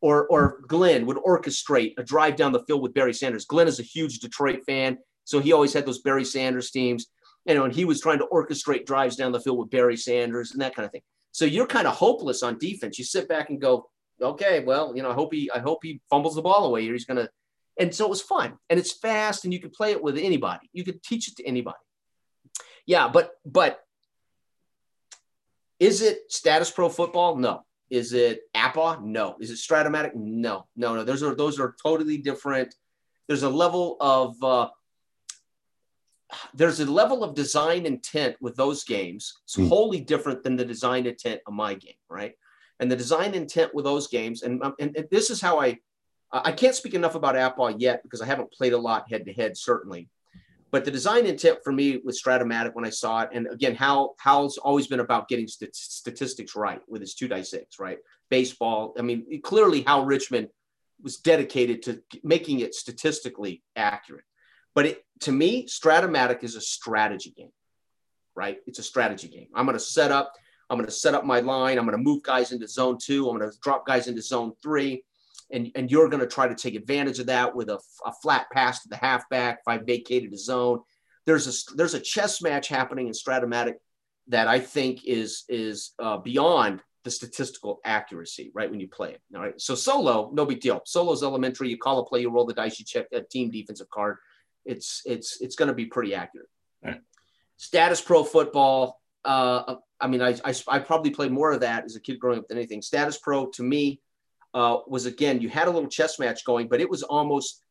or 0.00 0.26
or 0.28 0.60
Glenn 0.66 1.06
would 1.06 1.18
orchestrate 1.18 1.94
a 1.98 2.02
drive 2.02 2.36
down 2.36 2.52
the 2.52 2.64
field 2.64 2.82
with 2.82 2.94
Barry 2.94 3.14
Sanders. 3.14 3.44
Glenn 3.44 3.68
is 3.68 3.80
a 3.80 3.84
huge 3.84 4.18
Detroit 4.20 4.64
fan, 4.64 4.98
so 5.24 5.40
he 5.40 5.52
always 5.52 5.72
had 5.72 5.86
those 5.86 6.00
Barry 6.00 6.24
Sanders 6.24 6.70
teams. 6.70 7.06
You 7.46 7.54
know, 7.54 7.64
and 7.64 7.74
he 7.74 7.86
was 7.86 8.00
trying 8.00 8.18
to 8.18 8.26
orchestrate 8.30 8.84
drives 8.84 9.16
down 9.16 9.32
the 9.32 9.40
field 9.40 9.58
with 9.58 9.70
Barry 9.70 9.96
Sanders 9.96 10.52
and 10.52 10.60
that 10.60 10.74
kind 10.74 10.84
of 10.84 10.92
thing. 10.92 11.02
So 11.32 11.44
you're 11.44 11.66
kind 11.66 11.86
of 11.86 11.94
hopeless 11.94 12.42
on 12.42 12.58
defense. 12.58 12.98
You 12.98 13.04
sit 13.04 13.28
back 13.28 13.48
and 13.48 13.60
go, 13.60 13.88
okay, 14.20 14.64
well, 14.64 14.94
you 14.94 15.02
know, 15.02 15.10
I 15.10 15.14
hope 15.14 15.32
he 15.32 15.50
I 15.54 15.58
hope 15.58 15.80
he 15.82 16.00
fumbles 16.10 16.34
the 16.34 16.42
ball 16.42 16.66
away, 16.66 16.88
or 16.88 16.92
he's 16.92 17.04
gonna. 17.04 17.28
And 17.78 17.94
so 17.94 18.04
it 18.04 18.10
was 18.10 18.20
fun, 18.20 18.58
and 18.68 18.78
it's 18.78 18.92
fast, 18.92 19.44
and 19.44 19.54
you 19.54 19.60
could 19.60 19.72
play 19.72 19.92
it 19.92 20.02
with 20.02 20.18
anybody. 20.18 20.68
You 20.72 20.84
could 20.84 21.02
teach 21.02 21.28
it 21.28 21.36
to 21.36 21.46
anybody. 21.46 21.78
Yeah, 22.86 23.08
but 23.08 23.32
but 23.44 23.80
is 25.78 26.02
it 26.02 26.30
Statis 26.30 26.74
Pro 26.74 26.88
football? 26.88 27.36
No. 27.36 27.64
Is 27.88 28.12
it 28.12 28.42
APBA? 28.54 29.02
No. 29.02 29.36
Is 29.40 29.50
it 29.50 29.54
Strat-O-Matic? 29.54 30.14
No. 30.14 30.66
No, 30.76 30.94
no. 30.94 31.04
Those 31.04 31.22
are 31.22 31.34
those 31.34 31.58
are 31.58 31.74
totally 31.82 32.18
different. 32.18 32.74
There's 33.26 33.42
a 33.42 33.48
level 33.48 33.96
of 34.00 34.42
uh, 34.42 34.68
there's 36.54 36.80
a 36.80 36.90
level 36.90 37.24
of 37.24 37.34
design 37.34 37.86
intent 37.86 38.36
with 38.40 38.56
those 38.56 38.84
games. 38.84 39.40
It's 39.44 39.56
mm. 39.56 39.68
wholly 39.68 40.00
different 40.00 40.42
than 40.44 40.56
the 40.56 40.64
design 40.64 41.06
intent 41.06 41.40
of 41.46 41.54
my 41.54 41.74
game, 41.74 41.94
right? 42.08 42.34
And 42.80 42.90
the 42.90 42.96
design 42.96 43.34
intent 43.34 43.74
with 43.74 43.84
those 43.84 44.08
games, 44.08 44.42
and, 44.42 44.62
um, 44.64 44.74
and, 44.80 44.96
and 44.96 45.06
this 45.10 45.30
is 45.30 45.40
how 45.40 45.60
I 45.60 45.78
I 46.32 46.52
can't 46.52 46.74
speak 46.74 46.94
enough 46.94 47.16
about 47.16 47.34
APBA 47.34 47.76
yet 47.78 48.02
because 48.02 48.22
I 48.22 48.26
haven't 48.26 48.52
played 48.52 48.72
a 48.72 48.78
lot 48.78 49.10
head 49.10 49.24
to 49.26 49.32
head, 49.32 49.56
certainly. 49.56 50.08
But 50.70 50.84
the 50.84 50.90
design 50.90 51.26
intent 51.26 51.58
for 51.64 51.72
me 51.72 52.00
with 52.04 52.20
Strat-O-Matic 52.20 52.74
when 52.74 52.84
I 52.84 52.90
saw 52.90 53.22
it, 53.22 53.30
and 53.32 53.48
again, 53.48 53.74
Hal 53.74 54.14
Hal's 54.20 54.56
always 54.56 54.86
been 54.86 55.00
about 55.00 55.28
getting 55.28 55.48
st- 55.48 55.74
statistics 55.74 56.54
right 56.54 56.80
with 56.86 57.00
his 57.00 57.14
two 57.14 57.26
die 57.26 57.42
six, 57.42 57.80
right? 57.80 57.98
Baseball. 58.28 58.94
I 58.96 59.02
mean, 59.02 59.40
clearly 59.42 59.82
Hal 59.82 60.04
Richman 60.04 60.48
was 61.02 61.16
dedicated 61.16 61.82
to 61.82 62.00
making 62.22 62.60
it 62.60 62.74
statistically 62.74 63.62
accurate. 63.74 64.24
But 64.74 64.86
it, 64.86 65.04
to 65.20 65.32
me, 65.32 65.66
Strat-O-Matic 65.66 66.44
is 66.44 66.54
a 66.54 66.60
strategy 66.60 67.34
game, 67.36 67.52
right? 68.36 68.58
It's 68.66 68.78
a 68.78 68.84
strategy 68.84 69.26
game. 69.26 69.48
I'm 69.54 69.66
going 69.66 69.76
to 69.76 69.84
set 69.84 70.12
up. 70.12 70.34
I'm 70.70 70.78
going 70.78 70.86
to 70.86 70.92
set 70.92 71.14
up 71.14 71.24
my 71.24 71.40
line. 71.40 71.76
I'm 71.76 71.84
going 71.84 71.98
to 71.98 72.02
move 72.02 72.22
guys 72.22 72.52
into 72.52 72.68
zone 72.68 72.96
two. 72.98 73.28
I'm 73.28 73.36
going 73.36 73.50
to 73.50 73.58
drop 73.60 73.86
guys 73.86 74.06
into 74.06 74.22
zone 74.22 74.52
three 74.62 75.02
and, 75.52 75.70
and 75.74 75.90
you're 75.90 76.08
going 76.08 76.20
to 76.20 76.26
try 76.26 76.48
to 76.48 76.54
take 76.54 76.74
advantage 76.74 77.18
of 77.18 77.26
that 77.26 77.54
with 77.54 77.68
a, 77.68 77.78
a 78.04 78.12
flat 78.22 78.46
pass 78.52 78.82
to 78.82 78.88
the 78.88 78.96
halfback 78.96 79.60
if 79.60 79.68
I 79.68 79.78
vacated 79.78 80.32
a 80.32 80.38
zone. 80.38 80.80
There's 81.26 81.46
a 81.46 81.76
there's 81.76 81.94
a 81.94 82.00
chess 82.00 82.40
match 82.40 82.68
happening 82.68 83.06
in 83.06 83.12
Strat-O-Matic 83.12 83.74
that 84.28 84.48
I 84.48 84.58
think 84.58 85.04
is 85.04 85.44
is 85.48 85.92
uh, 85.98 86.16
beyond 86.18 86.82
the 87.04 87.10
statistical 87.10 87.80
accuracy, 87.84 88.50
right? 88.54 88.70
When 88.70 88.80
you 88.80 88.88
play 88.88 89.12
it, 89.12 89.20
all 89.34 89.42
right. 89.42 89.60
So 89.60 89.74
solo, 89.74 90.30
no 90.32 90.46
big 90.46 90.60
deal. 90.60 90.80
Solo's 90.84 91.22
elementary. 91.22 91.68
You 91.68 91.78
call 91.78 91.98
a 92.00 92.04
play, 92.04 92.22
you 92.22 92.30
roll 92.30 92.46
the 92.46 92.54
dice, 92.54 92.78
you 92.78 92.84
check 92.84 93.06
a 93.12 93.20
team 93.20 93.50
defensive 93.50 93.90
card. 93.90 94.16
It's 94.64 95.02
it's 95.04 95.40
it's 95.40 95.56
going 95.56 95.68
to 95.68 95.74
be 95.74 95.86
pretty 95.86 96.14
accurate. 96.14 96.48
Right. 96.82 97.00
Statis 97.58 98.04
Pro 98.04 98.24
football. 98.24 99.00
Uh, 99.24 99.76
I 100.00 100.06
mean, 100.08 100.22
I, 100.22 100.36
I 100.44 100.54
I 100.68 100.78
probably 100.78 101.10
played 101.10 101.32
more 101.32 101.52
of 101.52 101.60
that 101.60 101.84
as 101.84 101.96
a 101.96 102.00
kid 102.00 102.18
growing 102.18 102.38
up 102.38 102.48
than 102.48 102.58
anything. 102.58 102.80
Statis 102.80 103.20
Pro 103.20 103.46
to 103.50 103.62
me 103.62 104.00
uh, 104.54 104.78
was 104.86 105.06
again, 105.06 105.40
you 105.40 105.48
had 105.48 105.68
a 105.68 105.70
little 105.70 105.88
chess 105.88 106.18
match 106.18 106.44
going, 106.44 106.68
but 106.68 106.80
it 106.80 106.90
was 106.90 107.02
almost, 107.02 107.62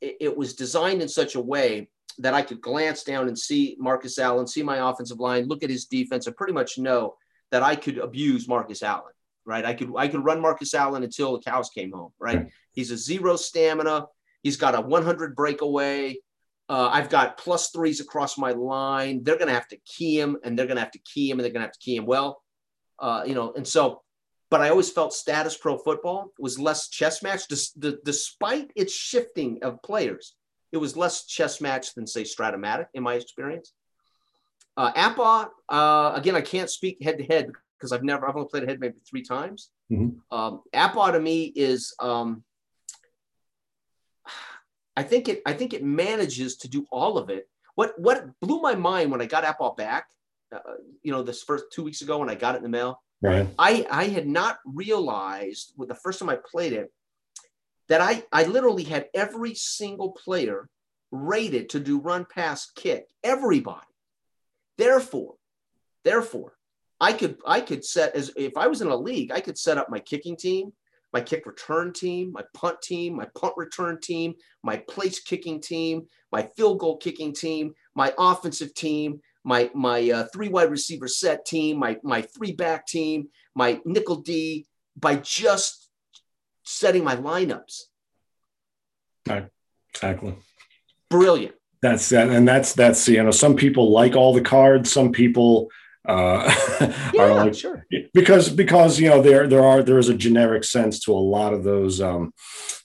it, 0.00 0.16
it, 0.20 0.36
was 0.36 0.54
designed 0.54 1.00
in 1.00 1.08
such 1.08 1.34
a 1.34 1.40
way 1.40 1.88
that 2.18 2.34
I 2.34 2.42
could 2.42 2.60
glance 2.60 3.02
down 3.04 3.28
and 3.28 3.38
see 3.38 3.76
Marcus 3.78 4.18
Allen, 4.18 4.46
see 4.46 4.62
my 4.62 4.90
offensive 4.90 5.20
line, 5.20 5.46
look 5.46 5.62
at 5.62 5.70
his 5.70 5.86
defense, 5.86 6.26
and 6.26 6.36
pretty 6.36 6.52
much 6.52 6.78
know 6.78 7.14
that 7.50 7.62
I 7.62 7.76
could 7.76 7.98
abuse 7.98 8.48
Marcus 8.48 8.82
Allen. 8.82 9.12
Right, 9.46 9.64
I 9.64 9.72
could 9.72 9.90
I 9.96 10.06
could 10.06 10.22
run 10.22 10.40
Marcus 10.40 10.74
Allen 10.74 11.02
until 11.02 11.32
the 11.32 11.42
cows 11.42 11.70
came 11.70 11.92
home. 11.92 12.12
Right, 12.18 12.48
he's 12.72 12.90
a 12.90 12.96
zero 12.96 13.36
stamina. 13.36 14.06
He's 14.42 14.56
got 14.56 14.74
a 14.74 14.80
100 14.80 15.34
breakaway. 15.34 16.16
Uh, 16.70 16.88
I've 16.88 17.10
got 17.10 17.36
plus 17.36 17.70
threes 17.70 18.00
across 18.00 18.38
my 18.38 18.52
line. 18.52 19.24
They're 19.24 19.36
going 19.36 19.48
to 19.48 19.54
have 19.54 19.68
to 19.68 19.76
key 19.84 20.18
him, 20.18 20.38
and 20.44 20.56
they're 20.56 20.66
going 20.66 20.76
to 20.76 20.82
have 20.82 20.92
to 20.92 21.00
key 21.00 21.28
him, 21.28 21.38
and 21.38 21.44
they're 21.44 21.52
going 21.52 21.62
to 21.62 21.66
have 21.66 21.72
to 21.72 21.80
key 21.80 21.96
him 21.96 22.06
well. 22.06 22.42
Uh, 22.98 23.24
you 23.26 23.34
know, 23.34 23.52
and 23.56 23.66
so 23.66 24.02
but 24.50 24.60
I 24.60 24.68
always 24.68 24.90
felt 24.90 25.12
Statis 25.12 25.58
Pro 25.58 25.78
football 25.78 26.32
was 26.38 26.58
less 26.58 26.88
chess 26.88 27.22
match, 27.22 27.42
despite 28.04 28.72
its 28.74 28.92
shifting 28.92 29.60
of 29.62 29.80
players. 29.82 30.34
It 30.72 30.76
was 30.76 30.96
less 30.96 31.26
chess 31.26 31.60
match 31.60 31.94
than 31.94 32.06
say 32.06 32.24
Strat-O-Matic 32.24 32.86
in 32.94 33.04
my 33.04 33.14
experience. 33.14 33.72
Uh, 34.76 34.92
APBA, 34.92 35.48
uh, 35.68 36.12
again, 36.14 36.34
I 36.34 36.40
can't 36.40 36.70
speak 36.70 37.02
head 37.02 37.18
to 37.18 37.24
head 37.24 37.50
because 37.78 37.92
I've 37.92 38.02
never, 38.02 38.28
I've 38.28 38.36
only 38.36 38.48
played 38.48 38.68
head 38.68 38.80
maybe 38.80 38.98
three 39.08 39.22
times. 39.22 39.70
Mm-hmm. 39.90 40.36
Um, 40.36 40.62
APBA 40.74 41.12
to 41.12 41.20
me 41.20 41.44
is, 41.54 41.94
um, 42.00 42.42
I 44.96 45.02
think 45.02 45.28
it, 45.28 45.42
I 45.46 45.52
think 45.52 45.72
it 45.72 45.84
manages 45.84 46.56
to 46.58 46.68
do 46.68 46.86
all 46.90 47.18
of 47.18 47.30
it. 47.30 47.48
What, 47.74 47.98
what 47.98 48.28
blew 48.40 48.60
my 48.60 48.74
mind 48.74 49.10
when 49.10 49.22
I 49.22 49.26
got 49.26 49.44
APBA 49.44 49.76
back, 49.76 50.06
uh, 50.54 50.58
you 51.02 51.12
know, 51.12 51.22
this 51.22 51.42
first 51.42 51.66
two 51.72 51.84
weeks 51.84 52.02
ago 52.02 52.18
when 52.18 52.28
I 52.28 52.34
got 52.34 52.54
it 52.54 52.58
in 52.58 52.64
the 52.64 52.68
mail, 52.68 53.00
Right. 53.22 53.48
I, 53.58 53.86
I 53.90 54.04
had 54.04 54.26
not 54.26 54.60
realized 54.64 55.74
with 55.76 55.88
the 55.88 55.94
first 55.94 56.18
time 56.18 56.30
I 56.30 56.38
played 56.42 56.72
it 56.72 56.90
that 57.88 58.00
I, 58.00 58.24
I 58.32 58.44
literally 58.44 58.84
had 58.84 59.08
every 59.12 59.54
single 59.54 60.12
player 60.12 60.68
rated 61.10 61.70
to 61.70 61.80
do 61.80 62.00
run 62.00 62.24
pass 62.24 62.70
kick. 62.74 63.08
Everybody. 63.22 63.86
Therefore, 64.78 65.34
therefore, 66.04 66.54
I 66.98 67.12
could 67.12 67.38
I 67.46 67.60
could 67.60 67.84
set 67.84 68.14
as 68.14 68.30
if 68.36 68.56
I 68.56 68.68
was 68.68 68.80
in 68.80 68.88
a 68.88 68.96
league, 68.96 69.32
I 69.32 69.40
could 69.40 69.58
set 69.58 69.76
up 69.76 69.90
my 69.90 69.98
kicking 69.98 70.36
team, 70.36 70.72
my 71.12 71.20
kick 71.20 71.46
return 71.46 71.92
team, 71.92 72.32
my 72.32 72.42
punt 72.54 72.80
team, 72.82 73.16
my 73.16 73.26
punt 73.36 73.54
return 73.56 73.98
team, 74.00 74.34
my 74.62 74.76
place 74.76 75.20
kicking 75.20 75.60
team, 75.60 76.06
my 76.30 76.48
field 76.56 76.78
goal 76.78 76.96
kicking 76.96 77.32
team, 77.32 77.74
my 77.94 78.12
offensive 78.18 78.74
team, 78.74 79.20
my 79.44 79.70
my 79.74 80.10
uh, 80.10 80.26
three 80.32 80.48
wide 80.48 80.70
receiver 80.70 81.08
set 81.08 81.44
team, 81.44 81.78
my 81.78 81.96
my 82.02 82.22
three 82.22 82.52
back 82.52 82.86
team, 82.86 83.28
my 83.54 83.80
nickel 83.84 84.16
D 84.16 84.66
by 84.96 85.16
just 85.16 85.88
setting 86.64 87.04
my 87.04 87.16
lineups. 87.16 87.82
Exactly. 89.94 90.36
Brilliant. 91.08 91.54
That's 91.82 92.10
that, 92.10 92.28
and 92.28 92.46
that's 92.46 92.74
that's 92.74 93.08
you 93.08 93.22
know 93.22 93.30
some 93.30 93.56
people 93.56 93.90
like 93.90 94.14
all 94.14 94.34
the 94.34 94.42
cards, 94.42 94.92
some 94.92 95.12
people 95.12 95.68
uh, 96.06 96.50
yeah, 97.12 97.22
are 97.22 97.34
like 97.34 97.54
sure 97.54 97.86
because 98.14 98.48
because 98.48 98.98
you 98.98 99.08
know 99.08 99.20
there 99.20 99.46
there 99.46 99.64
are 99.64 99.82
there 99.82 99.98
is 99.98 100.08
a 100.08 100.14
generic 100.14 100.64
sense 100.64 100.98
to 100.98 101.12
a 101.12 101.14
lot 101.14 101.52
of 101.52 101.62
those 101.62 102.00
um 102.00 102.32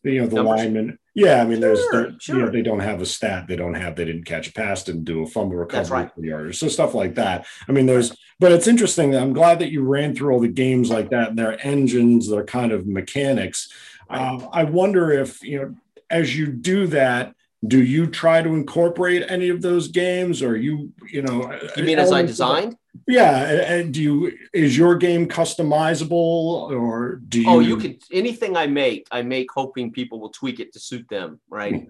you 0.03 0.19
know 0.19 0.27
the 0.27 0.35
Numbers. 0.35 0.57
linemen 0.57 0.99
yeah 1.13 1.41
i 1.41 1.45
mean 1.45 1.61
sure, 1.61 1.75
there's 1.75 2.21
sure. 2.21 2.35
you 2.35 2.41
know 2.41 2.51
they 2.51 2.61
don't 2.61 2.81
have 2.81 3.01
a 3.01 3.05
stat 3.05 3.47
they 3.47 3.55
don't 3.55 3.73
have 3.73 3.95
they 3.95 4.03
didn't 4.03 4.25
catch 4.25 4.49
a 4.49 4.53
pass 4.53 4.83
didn't 4.83 5.05
do 5.05 5.23
a 5.23 5.27
fumble 5.27 5.55
recovery 5.55 6.09
right. 6.29 6.55
so 6.55 6.67
stuff 6.67 6.93
like 6.93 7.15
that 7.15 7.45
i 7.69 7.71
mean 7.71 7.85
there's 7.85 8.15
but 8.39 8.51
it's 8.51 8.67
interesting 8.67 9.15
i'm 9.15 9.33
glad 9.33 9.59
that 9.59 9.71
you 9.71 9.81
ran 9.81 10.13
through 10.13 10.33
all 10.33 10.41
the 10.41 10.47
games 10.49 10.89
like 10.89 11.09
that 11.09 11.29
and 11.29 11.39
their 11.39 11.57
engines 11.65 12.29
their 12.29 12.43
kind 12.43 12.73
of 12.73 12.85
mechanics 12.85 13.71
right. 14.09 14.19
uh, 14.19 14.49
i 14.51 14.63
wonder 14.65 15.11
if 15.11 15.41
you 15.41 15.57
know 15.57 15.75
as 16.09 16.37
you 16.37 16.47
do 16.47 16.85
that 16.85 17.33
do 17.65 17.81
you 17.81 18.07
try 18.07 18.41
to 18.41 18.49
incorporate 18.49 19.23
any 19.29 19.47
of 19.47 19.61
those 19.61 19.87
games 19.87 20.43
or 20.43 20.57
you 20.57 20.91
you 21.09 21.21
know 21.21 21.57
you 21.77 21.83
mean 21.83 21.97
as 21.97 22.11
i 22.11 22.21
designed 22.21 22.75
yeah 23.07 23.73
and 23.73 23.93
do 23.93 24.01
you 24.01 24.31
is 24.53 24.77
your 24.77 24.95
game 24.95 25.27
customizable 25.27 26.69
or 26.71 27.21
do 27.27 27.41
you 27.41 27.49
oh 27.49 27.59
you 27.59 27.77
could 27.77 28.01
anything 28.11 28.55
i 28.55 28.65
make 28.65 29.07
i 29.11 29.21
make 29.21 29.47
hoping 29.53 29.91
people 29.91 30.19
will 30.19 30.29
tweak 30.29 30.59
it 30.59 30.71
to 30.71 30.79
suit 30.79 31.07
them 31.09 31.39
right 31.49 31.87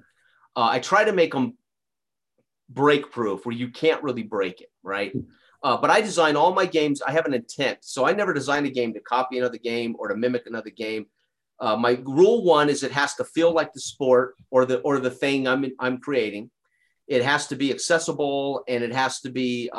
uh, 0.56 0.68
i 0.72 0.80
try 0.80 1.04
to 1.04 1.14
make 1.14 1.32
them 1.32 1.54
break 2.70 3.12
proof 3.12 3.46
where 3.46 3.56
you 3.56 3.70
can't 3.70 4.04
really 4.04 4.24
break 4.24 4.62
it, 4.62 4.70
right? 4.84 5.14
Uh, 5.64 5.78
but 5.78 5.90
I 5.90 6.02
design 6.02 6.36
all 6.36 6.54
my 6.54 6.66
games. 6.66 7.02
I 7.02 7.12
have 7.12 7.26
an 7.26 7.34
intent, 7.34 7.80
so 7.82 8.06
I 8.06 8.14
never 8.14 8.34
design 8.34 8.66
a 8.66 8.70
game 8.70 8.94
to 8.94 9.00
copy 9.00 9.38
another 9.38 9.58
game 9.58 9.96
or 9.98 10.10
to 10.10 10.16
mimic 10.16 10.46
another 10.46 10.70
game. 10.70 11.08
Uh, 11.60 11.76
my 11.76 11.98
rule 12.04 12.44
one 12.44 12.70
is 12.70 12.84
it 12.84 12.92
has 12.92 13.16
to 13.16 13.24
feel 13.24 13.52
like 13.52 13.74
the 13.74 13.80
sport 13.80 14.36
or 14.52 14.66
the 14.66 14.80
or 14.80 15.00
the 15.00 15.10
thing 15.10 15.48
I'm 15.48 15.66
I'm 15.80 16.00
creating. 16.00 16.52
It 17.08 17.24
has 17.24 17.48
to 17.48 17.56
be 17.56 17.72
accessible 17.72 18.64
and 18.68 18.84
it 18.84 18.94
has 18.94 19.22
to 19.22 19.30
be 19.30 19.70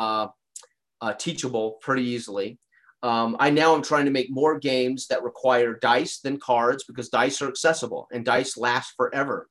uh, 1.00 1.12
teachable 1.12 1.72
pretty 1.80 2.04
easily. 2.04 2.58
Um, 3.02 3.36
I 3.38 3.50
now 3.50 3.74
am 3.74 3.82
trying 3.82 4.06
to 4.06 4.10
make 4.10 4.30
more 4.30 4.58
games 4.58 5.06
that 5.08 5.22
require 5.22 5.78
dice 5.80 6.18
than 6.20 6.38
cards 6.38 6.84
because 6.84 7.08
dice 7.08 7.40
are 7.42 7.48
accessible 7.48 8.08
and 8.12 8.24
dice 8.24 8.56
last 8.56 8.94
forever. 8.96 9.48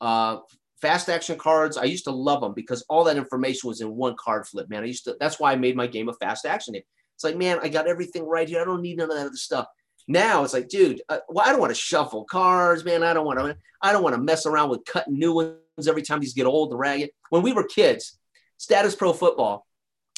Uh, 0.00 0.38
fast 0.80 1.08
action 1.08 1.36
cards, 1.36 1.76
I 1.76 1.84
used 1.84 2.04
to 2.04 2.12
love 2.12 2.40
them 2.40 2.54
because 2.54 2.84
all 2.88 3.04
that 3.04 3.16
information 3.16 3.68
was 3.68 3.80
in 3.80 3.94
one 3.94 4.16
card 4.18 4.46
flip, 4.46 4.68
man. 4.70 4.82
I 4.82 4.86
used 4.86 5.04
to, 5.04 5.16
that's 5.18 5.40
why 5.40 5.52
I 5.52 5.56
made 5.56 5.76
my 5.76 5.86
game 5.86 6.08
a 6.08 6.12
fast 6.14 6.46
action. 6.46 6.74
It's 6.74 7.24
like, 7.24 7.36
man, 7.36 7.58
I 7.62 7.68
got 7.68 7.88
everything 7.88 8.24
right 8.24 8.48
here. 8.48 8.60
I 8.60 8.64
don't 8.64 8.82
need 8.82 8.98
none 8.98 9.10
of 9.10 9.16
that 9.16 9.26
other 9.26 9.36
stuff. 9.36 9.66
Now 10.06 10.44
it's 10.44 10.52
like, 10.52 10.68
dude, 10.68 11.00
uh, 11.08 11.18
well, 11.28 11.46
I 11.46 11.50
don't 11.50 11.60
want 11.60 11.70
to 11.70 11.80
shuffle 11.80 12.24
cards, 12.24 12.84
man. 12.84 13.02
I 13.02 13.14
don't 13.14 13.24
want 13.24 13.38
to, 13.38 13.56
I 13.80 13.92
don't 13.92 14.02
want 14.02 14.14
to 14.14 14.20
mess 14.20 14.46
around 14.46 14.68
with 14.68 14.84
cutting 14.84 15.18
new 15.18 15.32
ones 15.32 15.88
every 15.88 16.02
time 16.02 16.20
these 16.20 16.34
get 16.34 16.46
old 16.46 16.70
and 16.70 16.78
ragged. 16.78 17.10
When 17.30 17.42
we 17.42 17.52
were 17.52 17.64
kids, 17.64 18.18
Statis 18.60 18.96
Pro 18.96 19.12
football, 19.12 19.66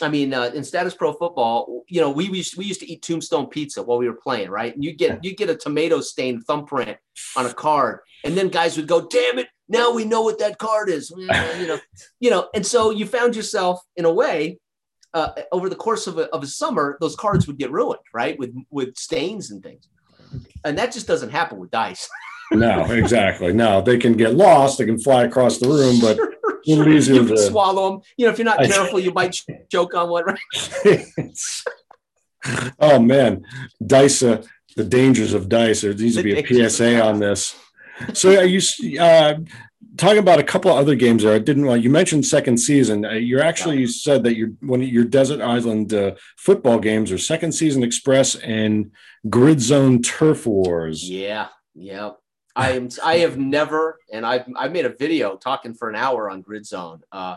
I 0.03 0.11
mean, 0.11 0.35
uh, 0.35 0.51
in 0.55 0.63
Statis 0.63 0.97
Pro 0.97 1.15
football, 1.15 1.85
you 1.89 2.01
know, 2.01 2.11
we, 2.11 2.29
we 2.29 2.39
used, 2.39 2.57
we 2.57 2.67
used 2.67 2.81
to 2.81 2.91
eat 2.91 3.03
tombstone 3.03 3.47
pizza 3.47 3.83
while 3.83 3.97
we 3.97 4.09
were 4.09 4.21
playing, 4.23 4.51
right? 4.51 4.75
And 4.75 4.85
you 4.85 4.93
get 4.93 5.25
you 5.25 5.35
get 5.35 5.49
a 5.49 5.57
tomato 5.57 6.01
stained 6.01 6.45
thumbprint 6.45 6.99
on 7.37 7.47
a 7.47 7.55
card, 7.55 8.01
and 8.23 8.37
then 8.37 8.49
guys 8.49 8.77
would 8.77 8.89
go, 8.89 9.07
"Damn 9.07 9.39
it, 9.39 9.49
now 9.69 9.93
we 9.93 10.05
know 10.05 10.21
what 10.21 10.39
that 10.41 10.59
card 10.59 10.91
is," 10.91 11.11
you 11.17 11.27
know, 11.67 11.79
you 12.21 12.31
know. 12.31 12.49
And 12.55 12.67
so 12.67 12.91
you 12.91 13.07
found 13.07 13.35
yourself 13.35 13.81
in 13.97 14.05
a 14.05 14.13
way 14.13 14.59
uh, 15.15 15.31
over 15.51 15.71
the 15.71 15.77
course 15.77 16.07
of 16.07 16.19
a, 16.19 16.29
of 16.35 16.43
a 16.43 16.47
summer, 16.47 16.99
those 17.01 17.17
cards 17.17 17.47
would 17.47 17.57
get 17.57 17.71
ruined, 17.71 18.01
right, 18.13 18.39
with 18.39 18.55
with 18.71 18.97
stains 18.99 19.51
and 19.51 19.63
things, 19.63 19.89
and 20.63 20.77
that 20.77 20.93
just 20.93 21.07
doesn't 21.07 21.31
happen 21.31 21.59
with 21.59 21.71
dice. 21.71 22.07
no, 22.53 22.85
exactly. 22.85 23.55
No, 23.55 23.81
they 23.81 23.97
can 23.97 24.13
get 24.13 24.35
lost. 24.35 24.77
They 24.77 24.85
can 24.85 24.99
fly 24.99 25.25
across 25.25 25.59
the 25.59 25.69
room, 25.69 26.01
but 26.01 26.17
sure. 26.17 26.35
You 26.67 26.85
can 26.85 27.27
to... 27.29 27.39
swallow 27.39 27.91
them. 27.91 28.01
You 28.17 28.27
know, 28.27 28.33
if 28.33 28.39
you're 28.39 28.45
not 28.45 28.59
careful, 28.59 29.01
you 29.01 29.13
might 29.13 29.37
choke 29.71 29.95
on 29.95 30.11
one. 30.11 30.25
Right? 30.25 31.05
oh 32.81 32.99
man, 32.99 33.45
dice. 33.85 34.23
Uh, 34.23 34.43
the 34.77 34.85
dangers 34.85 35.35
of 35.35 35.49
dice. 35.49 35.81
There 35.81 35.95
needs 35.95 36.17
to 36.17 36.23
be 36.23 36.39
a 36.39 36.69
PSA 36.69 37.03
on 37.03 37.19
this. 37.19 37.57
So, 38.13 38.39
are 38.39 38.45
you 38.45 38.61
uh, 39.01 39.35
talking 39.97 40.19
about 40.19 40.39
a 40.39 40.45
couple 40.45 40.71
of 40.71 40.77
other 40.77 40.95
games 40.95 41.23
there? 41.23 41.35
I 41.35 41.39
didn't 41.39 41.65
want 41.65 41.83
you 41.83 41.91
mentioned 41.91 42.27
second 42.27 42.59
season. 42.59 43.05
Uh, 43.05 43.13
you're 43.13 43.43
actually 43.43 43.79
you 43.79 43.87
said 43.87 44.23
that 44.25 44.37
your 44.37 44.51
one 44.61 44.83
of 44.83 44.89
your 44.89 45.05
Desert 45.05 45.41
Island 45.41 45.95
uh, 45.95 46.15
football 46.37 46.79
games 46.79 47.11
are 47.11 47.19
Second 47.19 47.53
Season 47.53 47.83
Express 47.83 48.37
and 48.37 48.93
Grid 49.29 49.61
Zone 49.61 50.03
Turf 50.03 50.47
Wars. 50.47 51.09
Yeah, 51.09 51.49
yeah. 51.75 52.11
I 52.57 52.71
am. 52.73 52.89
I 53.05 53.19
have 53.19 53.37
never, 53.37 54.01
and 54.11 54.25
I've 54.25 54.47
I 54.57 54.69
made 54.69 54.87
a 54.87 54.97
video 54.97 55.37
talking 55.37 55.75
for 55.75 55.91
an 55.91 55.95
hour 55.95 56.31
on 56.31 56.41
Grid 56.41 56.67
Zone. 56.67 57.03
Uh, 57.13 57.37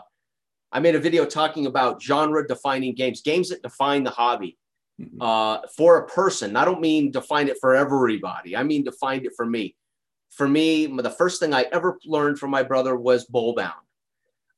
I 0.72 0.80
made 0.80 0.94
a 0.94 1.00
video 1.00 1.26
talking 1.26 1.66
about 1.66 2.02
genre-defining 2.02 2.94
games, 2.94 3.20
games 3.20 3.50
that 3.50 3.62
define 3.62 4.04
the 4.04 4.10
hobby 4.10 4.56
mm-hmm. 5.00 5.20
uh, 5.20 5.60
for 5.76 5.98
a 5.98 6.06
person. 6.06 6.56
I 6.56 6.64
don't 6.64 6.80
mean 6.80 7.10
define 7.10 7.48
it 7.48 7.58
for 7.60 7.74
everybody. 7.74 8.56
I 8.56 8.62
mean 8.62 8.84
define 8.84 9.24
it 9.24 9.32
for 9.36 9.44
me. 9.44 9.76
For 10.30 10.48
me, 10.48 10.86
the 10.86 11.10
first 11.10 11.40
thing 11.40 11.52
I 11.52 11.66
ever 11.72 11.98
learned 12.06 12.38
from 12.38 12.50
my 12.50 12.62
brother 12.62 12.96
was 12.96 13.24
bowl 13.24 13.54
bound. 13.54 13.74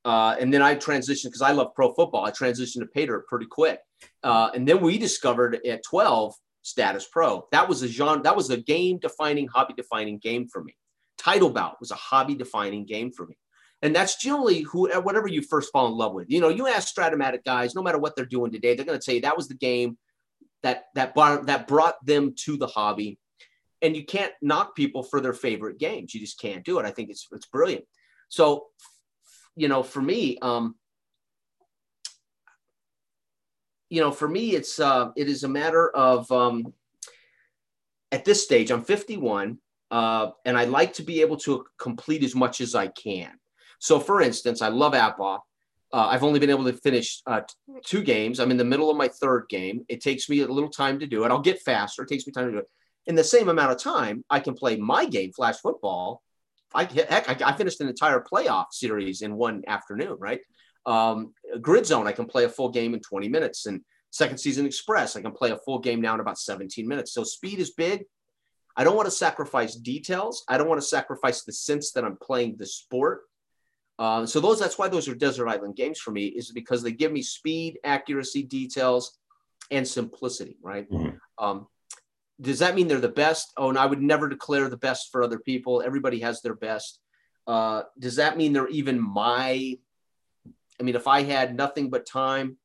Uh, 0.04 0.36
and 0.38 0.52
then 0.52 0.62
I 0.62 0.74
transitioned 0.76 1.24
because 1.24 1.42
I 1.42 1.52
love 1.52 1.74
pro 1.74 1.92
football. 1.94 2.24
I 2.24 2.30
transitioned 2.30 2.80
to 2.80 2.86
Paydirt 2.86 3.24
pretty 3.26 3.46
quick. 3.46 3.80
Uh, 4.22 4.50
and 4.54 4.68
then 4.68 4.80
we 4.80 4.98
discovered 4.98 5.64
at 5.64 5.82
12 5.84 6.34
Statis 6.64 7.04
Pro. 7.10 7.46
That 7.52 7.68
was 7.68 7.82
a 7.82 7.88
genre, 7.88 8.22
that 8.22 8.36
was 8.36 8.50
a 8.50 8.56
game 8.56 8.98
defining, 8.98 9.48
hobby 9.48 9.74
defining 9.76 10.18
game 10.18 10.48
for 10.48 10.62
me. 10.62 10.76
Title 11.18 11.50
bout 11.50 11.80
was 11.80 11.90
a 11.90 11.96
hobby 11.96 12.34
defining 12.34 12.84
game 12.84 13.12
for 13.12 13.26
me. 13.26 13.36
And 13.82 13.94
that's 13.94 14.16
generally 14.16 14.60
who, 14.60 14.88
whatever 15.00 15.26
you 15.26 15.42
first 15.42 15.72
fall 15.72 15.88
in 15.88 15.94
love 15.94 16.14
with. 16.14 16.30
You 16.30 16.40
know, 16.40 16.48
you 16.48 16.68
ask 16.68 16.94
Strat-O-Matic 16.94 17.44
guys, 17.44 17.74
no 17.74 17.82
matter 17.82 17.98
what 17.98 18.14
they're 18.14 18.24
doing 18.24 18.52
today, 18.52 18.74
they're 18.74 18.86
going 18.86 18.98
to 18.98 19.02
say 19.02 19.20
that 19.20 19.36
was 19.36 19.48
the 19.48 19.54
game 19.54 19.98
that 20.62 20.84
that 20.94 21.14
bar, 21.14 21.44
that 21.46 21.66
brought 21.66 22.04
them 22.06 22.34
to 22.44 22.56
the 22.56 22.68
hobby. 22.68 23.18
And 23.80 23.96
you 23.96 24.04
can't 24.04 24.32
knock 24.40 24.76
people 24.76 25.02
for 25.02 25.20
their 25.20 25.32
favorite 25.32 25.80
games. 25.80 26.14
You 26.14 26.20
just 26.20 26.40
can't 26.40 26.64
do 26.64 26.78
it. 26.78 26.86
I 26.86 26.92
think 26.92 27.10
it's 27.10 27.26
it's 27.32 27.46
brilliant. 27.46 27.84
So, 28.28 28.66
you 29.56 29.66
know, 29.66 29.82
for 29.82 30.00
me, 30.00 30.38
um, 30.40 30.76
you 33.92 34.00
know, 34.00 34.10
for 34.10 34.26
me, 34.26 34.54
it's 34.54 34.80
uh, 34.80 35.10
it 35.16 35.28
is 35.28 35.44
a 35.44 35.48
matter 35.48 35.90
of 35.90 36.32
um, 36.32 36.72
at 38.10 38.24
this 38.24 38.42
stage, 38.42 38.70
I'm 38.70 38.82
51, 38.82 39.58
uh, 39.90 40.30
and 40.46 40.56
I 40.56 40.64
like 40.64 40.94
to 40.94 41.02
be 41.02 41.20
able 41.20 41.36
to 41.38 41.66
complete 41.78 42.24
as 42.24 42.34
much 42.34 42.62
as 42.62 42.74
I 42.74 42.86
can. 42.86 43.32
So, 43.80 44.00
for 44.00 44.22
instance, 44.22 44.62
I 44.62 44.68
love 44.68 44.94
APBA. 44.94 45.40
Uh, 45.92 46.06
I've 46.10 46.24
only 46.24 46.40
been 46.40 46.48
able 46.48 46.64
to 46.64 46.72
finish 46.72 47.20
uh, 47.26 47.42
two 47.84 48.02
games. 48.02 48.40
I'm 48.40 48.50
in 48.50 48.56
the 48.56 48.64
middle 48.64 48.90
of 48.90 48.96
my 48.96 49.08
third 49.08 49.44
game. 49.50 49.84
It 49.90 50.00
takes 50.00 50.26
me 50.30 50.40
a 50.40 50.46
little 50.46 50.70
time 50.70 50.98
to 51.00 51.06
do 51.06 51.24
it. 51.24 51.30
I'll 51.30 51.40
get 51.40 51.60
faster. 51.60 52.04
It 52.04 52.08
takes 52.08 52.26
me 52.26 52.32
time 52.32 52.46
to 52.46 52.52
do 52.52 52.58
it. 52.60 52.70
In 53.04 53.14
the 53.14 53.22
same 53.22 53.50
amount 53.50 53.72
of 53.72 53.78
time, 53.78 54.24
I 54.30 54.40
can 54.40 54.54
play 54.54 54.76
my 54.76 55.04
game, 55.04 55.32
Flash 55.32 55.58
Football. 55.58 56.22
I 56.74 56.84
heck, 56.84 57.28
I, 57.28 57.50
I 57.50 57.52
finished 57.52 57.82
an 57.82 57.88
entire 57.88 58.20
playoff 58.20 58.72
series 58.72 59.20
in 59.20 59.36
one 59.36 59.64
afternoon. 59.66 60.16
Right, 60.18 60.40
um, 60.86 61.32
Grid 61.60 61.86
Zone, 61.86 62.06
I 62.06 62.12
can 62.12 62.26
play 62.26 62.44
a 62.44 62.48
full 62.48 62.70
game 62.70 62.94
in 62.94 63.00
20 63.00 63.28
minutes. 63.28 63.66
And 63.66 63.82
Second 64.10 64.38
Season 64.38 64.66
Express, 64.66 65.16
I 65.16 65.22
can 65.22 65.32
play 65.32 65.50
a 65.50 65.56
full 65.58 65.78
game 65.78 66.00
now 66.00 66.14
in 66.14 66.20
about 66.20 66.38
17 66.38 66.86
minutes. 66.86 67.12
So 67.12 67.24
speed 67.24 67.58
is 67.58 67.70
big. 67.70 68.04
I 68.76 68.84
don't 68.84 68.96
want 68.96 69.06
to 69.06 69.14
sacrifice 69.14 69.74
details. 69.74 70.44
I 70.48 70.58
don't 70.58 70.68
want 70.68 70.80
to 70.80 70.86
sacrifice 70.86 71.44
the 71.44 71.52
sense 71.52 71.92
that 71.92 72.04
I'm 72.04 72.16
playing 72.16 72.56
the 72.56 72.66
sport. 72.66 73.22
Uh, 73.98 74.26
so 74.26 74.40
those 74.40 74.58
that's 74.58 74.78
why 74.78 74.88
those 74.88 75.08
are 75.08 75.14
desert 75.14 75.48
island 75.48 75.76
games 75.76 75.98
for 75.98 76.10
me 76.10 76.26
is 76.26 76.50
because 76.50 76.82
they 76.82 76.92
give 76.92 77.12
me 77.12 77.22
speed, 77.22 77.78
accuracy, 77.84 78.42
details, 78.42 79.18
and 79.70 79.86
simplicity. 79.86 80.56
Right. 80.62 80.90
Mm-hmm. 80.90 81.44
Um, 81.44 81.66
does 82.40 82.58
that 82.60 82.74
mean 82.74 82.88
they're 82.88 83.00
the 83.00 83.08
best? 83.08 83.52
Oh, 83.56 83.68
and 83.68 83.78
I 83.78 83.86
would 83.86 84.02
never 84.02 84.28
declare 84.28 84.68
the 84.68 84.76
best 84.76 85.10
for 85.12 85.22
other 85.22 85.38
people. 85.38 85.82
Everybody 85.82 86.20
has 86.20 86.40
their 86.40 86.54
best. 86.54 86.98
Uh, 87.46 87.82
does 87.98 88.16
that 88.16 88.36
mean 88.36 88.52
they're 88.52 88.68
even 88.68 89.00
my? 89.00 89.78
I 90.80 90.82
mean, 90.82 90.96
if 90.96 91.06
I 91.06 91.22
had 91.22 91.56
nothing 91.56 91.90
but 91.90 92.06
time 92.06 92.56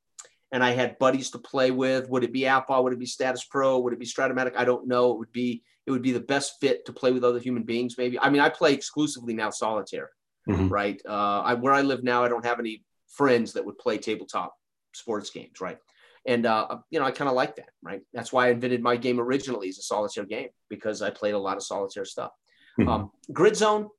and 0.52 0.64
I 0.64 0.72
had 0.72 0.98
buddies 0.98 1.32
to 1.32 1.40
play 1.40 1.72
with, 1.72 2.10
would 2.10 2.24
it 2.24 2.34
be 2.34 2.42
APBA? 2.42 2.84
Would 2.84 2.94
it 2.94 3.00
be 3.00 3.06
Statis 3.06 3.48
Pro? 3.50 3.80
Would 3.80 3.94
it 3.94 4.00
be 4.00 4.06
Strat-O-Matic? 4.06 4.56
I 4.56 4.66
don't 4.66 4.88
know. 4.88 5.12
It 5.12 5.20
would 5.20 5.32
be 5.32 5.64
it 5.86 5.92
would 5.92 6.02
be 6.02 6.12
the 6.12 6.20
best 6.20 6.60
fit 6.60 6.86
to 6.86 6.94
play 6.94 7.12
with 7.12 7.24
other 7.24 7.40
human 7.40 7.64
beings. 7.64 7.98
Maybe. 7.98 8.20
I 8.20 8.30
mean, 8.30 8.42
I 8.42 8.50
play 8.50 8.74
exclusively 8.74 9.34
now 9.34 9.50
solitaire, 9.50 10.10
mm-hmm. 10.48 10.68
right? 10.68 11.02
Uh, 11.08 11.42
I, 11.42 11.54
where 11.54 11.72
I 11.72 11.82
live 11.82 12.04
now, 12.04 12.26
I 12.26 12.28
don't 12.28 12.46
have 12.46 12.60
any 12.60 12.84
friends 13.08 13.54
that 13.54 13.66
would 13.66 13.78
play 13.78 13.98
tabletop 13.98 14.54
sports 14.94 15.30
games, 15.30 15.62
right? 15.62 15.78
And 16.26 16.46
uh, 16.46 16.80
you 16.90 17.00
know, 17.00 17.06
I 17.06 17.12
kind 17.12 17.30
of 17.30 17.36
like 17.36 17.56
that, 17.56 17.70
right? 17.82 18.02
That's 18.14 18.34
why 18.34 18.48
I 18.48 18.50
invented 18.50 18.84
my 18.84 18.98
game 18.98 19.20
originally 19.20 19.70
as 19.70 19.78
a 19.78 19.82
solitaire 19.82 20.26
game 20.26 20.50
because 20.70 21.02
I 21.02 21.10
played 21.10 21.36
a 21.36 21.40
lot 21.40 21.56
of 21.56 21.64
solitaire 21.64 22.06
stuff. 22.06 22.32
Mm-hmm. 22.78 22.90
Um, 22.90 23.12
Grid 23.32 23.56
Zone, 23.56 23.90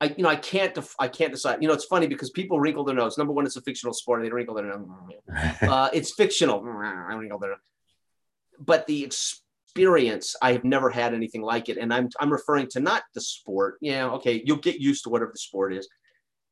I, 0.00 0.14
you 0.16 0.22
know, 0.22 0.28
I 0.28 0.36
can't, 0.36 0.74
def- 0.74 0.94
I 0.98 1.08
can't 1.08 1.32
decide. 1.32 1.62
You 1.62 1.68
know, 1.68 1.74
it's 1.74 1.86
funny 1.86 2.06
because 2.06 2.30
people 2.30 2.60
wrinkle 2.60 2.84
their 2.84 2.94
nose. 2.94 3.16
Number 3.16 3.32
one, 3.32 3.46
it's 3.46 3.56
a 3.56 3.62
fictional 3.62 3.94
sport. 3.94 4.22
They 4.22 4.30
wrinkle 4.30 4.54
their 4.54 4.66
nose. 4.66 4.86
Uh, 5.62 5.88
it's 5.92 6.12
fictional. 6.12 6.62
I 6.64 7.14
wrinkle 7.14 7.38
their. 7.38 7.50
Nose. 7.50 7.58
But 8.58 8.86
the 8.86 9.04
experience, 9.04 10.36
I 10.40 10.52
have 10.52 10.64
never 10.64 10.90
had 10.90 11.14
anything 11.14 11.42
like 11.42 11.68
it, 11.68 11.76
and 11.78 11.92
I'm 11.92 12.08
I'm 12.20 12.30
referring 12.30 12.68
to 12.68 12.80
not 12.80 13.02
the 13.14 13.20
sport. 13.20 13.76
Yeah, 13.80 14.10
okay, 14.12 14.42
you'll 14.44 14.56
get 14.58 14.80
used 14.80 15.04
to 15.04 15.10
whatever 15.10 15.32
the 15.32 15.38
sport 15.38 15.74
is. 15.74 15.88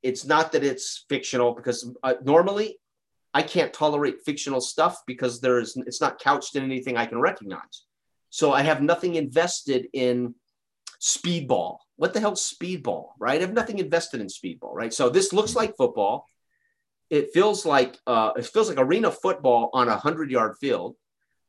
It's 0.03 0.25
not 0.25 0.53
that 0.53 0.65
it's 0.65 1.05
fictional 1.09 1.55
because 1.55 1.91
uh, 2.03 2.15
normally 2.23 2.79
I 3.33 3.43
can't 3.43 3.73
tolerate 3.73 4.17
fictional 4.25 4.61
stuff 4.61 5.03
because 5.07 5.41
there's 5.41 5.77
it's 5.77 6.01
not 6.01 6.21
couched 6.21 6.55
in 6.57 6.65
anything 6.65 6.97
I 6.97 7.07
can 7.07 7.21
recognize. 7.21 7.85
So 8.31 8.53
I 8.53 8.63
have 8.63 8.83
nothing 8.83 9.15
invested 9.17 9.89
in 9.93 10.35
speedball. 11.01 11.79
What 11.97 12.13
the 12.13 12.21
hell 12.21 12.33
speedball, 12.33 13.11
right? 13.19 13.39
I 13.39 13.45
have 13.45 13.53
nothing 13.53 13.79
invested 13.79 14.21
in 14.21 14.27
speedball, 14.27 14.75
right? 14.75 14.93
So 14.93 15.09
this 15.09 15.33
looks 15.33 15.55
like 15.55 15.77
football. 15.77 16.27
It 17.11 17.33
feels 17.33 17.65
like 17.65 17.99
uh, 18.07 18.33
it 18.37 18.47
feels 18.47 18.69
like 18.69 18.79
arena 18.79 19.11
football 19.11 19.71
on 19.73 19.89
a 19.89 19.97
hundred 19.97 20.31
yard 20.31 20.57
field. 20.61 20.97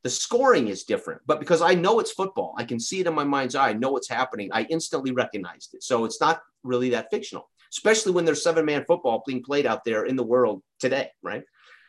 The 0.04 0.10
scoring 0.10 0.68
is 0.68 0.84
different, 0.84 1.22
but 1.26 1.40
because 1.40 1.62
I 1.62 1.74
know 1.74 1.98
it's 1.98 2.12
football, 2.12 2.54
I 2.56 2.62
can 2.64 2.78
see 2.78 3.00
it 3.00 3.08
in 3.08 3.14
my 3.14 3.24
mind's 3.24 3.56
eye. 3.56 3.70
I 3.70 3.72
know 3.72 3.90
what's 3.90 4.08
happening. 4.08 4.50
I 4.52 4.62
instantly 4.70 5.10
recognized 5.10 5.74
it. 5.74 5.82
So 5.82 6.04
it's 6.04 6.20
not 6.20 6.42
really 6.62 6.90
that 6.90 7.10
fictional, 7.10 7.50
especially 7.72 8.12
when 8.12 8.24
there's 8.24 8.44
seven 8.44 8.64
man 8.64 8.84
football 8.86 9.24
being 9.26 9.42
played 9.42 9.66
out 9.66 9.82
there 9.84 10.04
in 10.04 10.14
the 10.14 10.22
world 10.22 10.62
today, 10.78 11.10
right? 11.22 11.42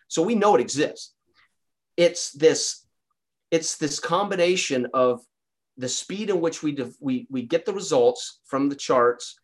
So 0.07 0.23
we 0.23 0.33
know 0.33 0.55
it 0.55 0.61
exists. 0.61 1.13
It's 1.95 2.31
this, 2.31 2.87
it's 3.51 3.77
this 3.77 3.99
combination 3.99 4.87
of 4.95 5.21
the 5.77 5.89
speed 5.89 6.29
in 6.29 6.41
which 6.41 6.63
we, 6.63 6.77
we, 6.99 7.27
we 7.29 7.43
get 7.43 7.65
the 7.65 7.73
results 7.73 8.39
from 8.45 8.69
the 8.69 8.75
charts 8.75 9.39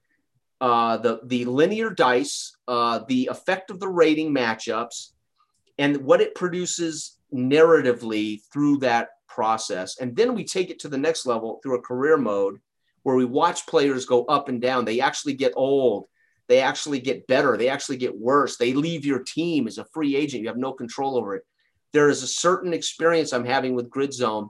uh, 0.64 0.96
the 0.96 1.20
the 1.26 1.44
linear 1.44 1.90
dice, 1.90 2.56
uh, 2.70 3.02
the 3.10 3.28
effect 3.28 3.70
of 3.70 3.82
the 3.82 3.88
rating 3.88 4.34
matchups, 4.34 5.12
and 5.78 5.98
what 5.98 6.22
it 6.22 6.36
produces 6.36 7.18
narratively 7.34 8.40
through 8.50 8.78
that 8.78 9.10
process. 9.28 10.00
And 10.00 10.16
then 10.16 10.34
we 10.34 10.46
take 10.46 10.70
it 10.70 10.80
to 10.80 10.88
the 10.88 10.98
next 10.98 11.26
level 11.26 11.60
through 11.62 11.80
a 11.80 11.82
career 11.82 12.16
mode 12.16 12.62
where 13.02 13.18
we 13.18 13.26
watch 13.26 13.68
players 13.68 14.06
go 14.06 14.24
up 14.26 14.48
and 14.48 14.62
down. 14.62 14.86
They 14.86 15.02
actually 15.02 15.34
get 15.34 15.52
old. 15.58 16.08
They 16.48 16.62
actually 16.62 17.02
get 17.02 17.28
better. 17.28 17.58
They 17.58 17.68
actually 17.68 17.98
get 17.98 18.18
worse. 18.18 18.56
They 18.56 18.72
leave 18.72 19.06
your 19.06 19.20
team 19.20 19.68
as 19.68 19.80
a 19.80 19.86
free 19.94 20.16
agent. 20.16 20.44
You 20.44 20.48
have 20.48 20.58
no 20.58 20.72
control 20.72 21.18
over 21.18 21.36
it. 21.36 21.44
There 21.92 22.08
is 22.08 22.24
a 22.24 22.28
certain 22.28 22.74
experience 22.74 23.34
I'm 23.34 23.44
having 23.44 23.76
with 23.76 23.90
Grid 23.90 24.14
Zone. 24.14 24.50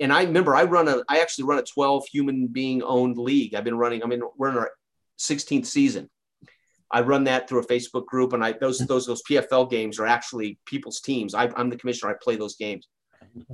And 0.00 0.12
I 0.12 0.22
remember 0.22 0.54
I 0.54 0.64
run 0.64 0.88
a, 0.88 1.02
I 1.08 1.20
actually 1.20 1.44
run 1.44 1.58
a 1.58 1.62
12 1.62 2.06
human 2.06 2.46
being 2.46 2.82
owned 2.82 3.18
league. 3.18 3.54
I've 3.54 3.64
been 3.64 3.78
running, 3.78 4.02
I 4.02 4.06
mean, 4.06 4.22
we're 4.36 4.50
in 4.50 4.58
our 4.58 4.70
16th 5.18 5.66
season. 5.66 6.08
I 6.90 7.02
run 7.02 7.24
that 7.24 7.48
through 7.48 7.60
a 7.60 7.66
Facebook 7.66 8.06
group, 8.06 8.32
and 8.32 8.42
I 8.42 8.52
those 8.52 8.78
those 8.78 9.06
those 9.06 9.22
PFL 9.28 9.70
games 9.70 9.98
are 9.98 10.06
actually 10.06 10.58
people's 10.64 11.00
teams. 11.00 11.34
I, 11.34 11.50
am 11.56 11.68
the 11.68 11.76
commissioner. 11.76 12.12
I 12.12 12.16
play 12.20 12.36
those 12.36 12.56
games, 12.56 12.88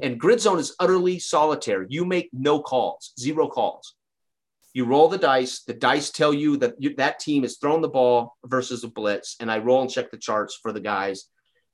and 0.02 0.20
Grid 0.20 0.40
Zone 0.40 0.58
is 0.58 0.76
utterly 0.78 1.18
solitary. 1.18 1.86
You 1.88 2.04
make 2.04 2.30
no 2.32 2.60
calls, 2.60 3.12
zero 3.18 3.48
calls. 3.48 3.94
You 4.72 4.84
roll 4.84 5.08
the 5.08 5.18
dice. 5.18 5.62
The 5.62 5.74
dice 5.74 6.10
tell 6.10 6.32
you 6.32 6.56
that 6.58 6.74
you, 6.78 6.94
that 6.96 7.18
team 7.18 7.42
has 7.42 7.58
thrown 7.58 7.80
the 7.80 7.88
ball 7.88 8.36
versus 8.44 8.84
a 8.84 8.88
blitz, 8.88 9.36
and 9.40 9.50
I 9.50 9.58
roll 9.58 9.82
and 9.82 9.90
check 9.90 10.10
the 10.10 10.16
charts 10.16 10.58
for 10.60 10.72
the 10.72 10.80
guys. 10.80 11.24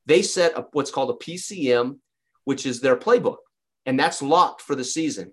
They 0.07 0.23
set 0.23 0.57
up 0.57 0.71
what's 0.73 0.91
called 0.91 1.11
a 1.11 1.25
PCM, 1.25 1.99
which 2.45 2.65
is 2.65 2.81
their 2.81 2.97
playbook, 2.97 3.37
and 3.91 3.99
that's 3.99 4.23
locked 4.23 4.61
for 4.61 4.77
the 4.77 4.85
season 4.85 5.33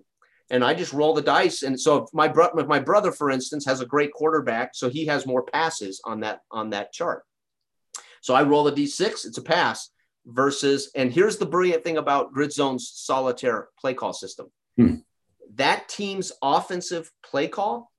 and 0.50 0.64
I 0.64 0.74
just 0.74 0.92
roll 0.92 1.14
the 1.14 1.22
dice. 1.22 1.62
And 1.62 1.78
so 1.78 1.98
if 1.98 2.08
my 2.12 2.26
brother, 2.26 2.66
my 2.66 2.80
brother, 2.80 3.12
for 3.12 3.30
instance, 3.30 3.64
has 3.66 3.80
a 3.80 3.86
great 3.86 4.12
quarterback, 4.12 4.74
so 4.74 4.88
he 4.88 5.06
has 5.06 5.26
more 5.26 5.44
passes 5.44 6.00
on 6.04 6.20
that 6.20 6.40
on 6.50 6.70
that 6.70 6.92
chart. 6.92 7.22
So 8.20 8.34
I 8.34 8.42
roll 8.42 8.66
a 8.66 8.72
d6, 8.72 9.26
it's 9.26 9.38
a 9.38 9.42
pass. 9.42 9.90
Versus, 10.26 10.90
and 10.94 11.10
here's 11.10 11.38
the 11.38 11.46
brilliant 11.46 11.84
thing 11.84 11.96
about 11.96 12.34
Grid 12.34 12.52
Zone's 12.52 12.90
solitaire 12.94 13.68
play 13.80 13.94
call 13.94 14.12
system. 14.12 14.48
Hmm. 14.76 14.96
That 15.54 15.88
team's 15.88 16.32
offensive 16.42 17.10
play 17.22 17.48
call 17.48 17.92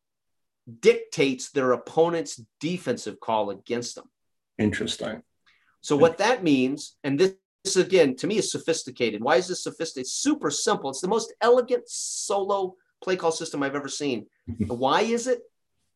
dictates 0.80 1.50
their 1.50 1.72
opponent's 1.72 2.40
defensive 2.60 3.20
call 3.20 3.50
against 3.50 3.96
them. 3.96 4.12
Interesting. 4.60 5.24
So 5.82 5.96
what 5.96 6.20
that 6.20 6.44
means, 6.44 6.98
and 7.04 7.20
this 7.20 7.34
this 7.64 7.76
again 7.76 8.16
to 8.18 8.28
me 8.28 8.38
is 8.38 8.52
sophisticated. 8.52 9.22
Why 9.22 9.36
is 9.36 9.48
this 9.48 9.64
sophisticated? 9.64 10.08
It's 10.08 10.14
super 10.14 10.50
simple. 10.50 10.90
It's 10.90 11.02
the 11.02 11.08
most 11.08 11.34
elegant 11.42 11.84
solo 11.88 12.76
play 13.04 13.16
call 13.16 13.32
system 13.32 13.64
I've 13.64 13.76
ever 13.76 13.88
seen. 13.88 14.28
Why 14.68 15.02
is 15.02 15.28
it? 15.28 15.42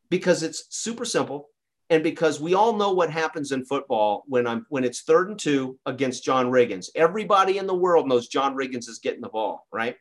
Because 0.10 0.44
it's 0.44 0.66
super 0.70 1.06
simple, 1.06 1.50
and 1.90 2.04
because 2.04 2.40
we 2.40 2.54
all 2.54 2.74
know 2.74 2.92
what 2.92 3.10
happens 3.10 3.52
in 3.52 3.66
football 3.66 4.24
when 4.28 4.46
I'm 4.46 4.66
when 4.70 4.84
it's 4.84 5.02
third 5.02 5.30
and 5.30 5.40
two 5.40 5.80
against 5.86 6.24
John 6.24 6.52
Riggins. 6.52 6.90
Everybody 6.96 7.58
in 7.58 7.68
the 7.68 7.74
world 7.74 8.08
knows 8.08 8.28
John 8.28 8.56
Riggins 8.56 8.90
is 8.90 9.00
getting 9.02 9.22
the 9.22 9.30
ball, 9.30 9.66
right? 9.72 9.96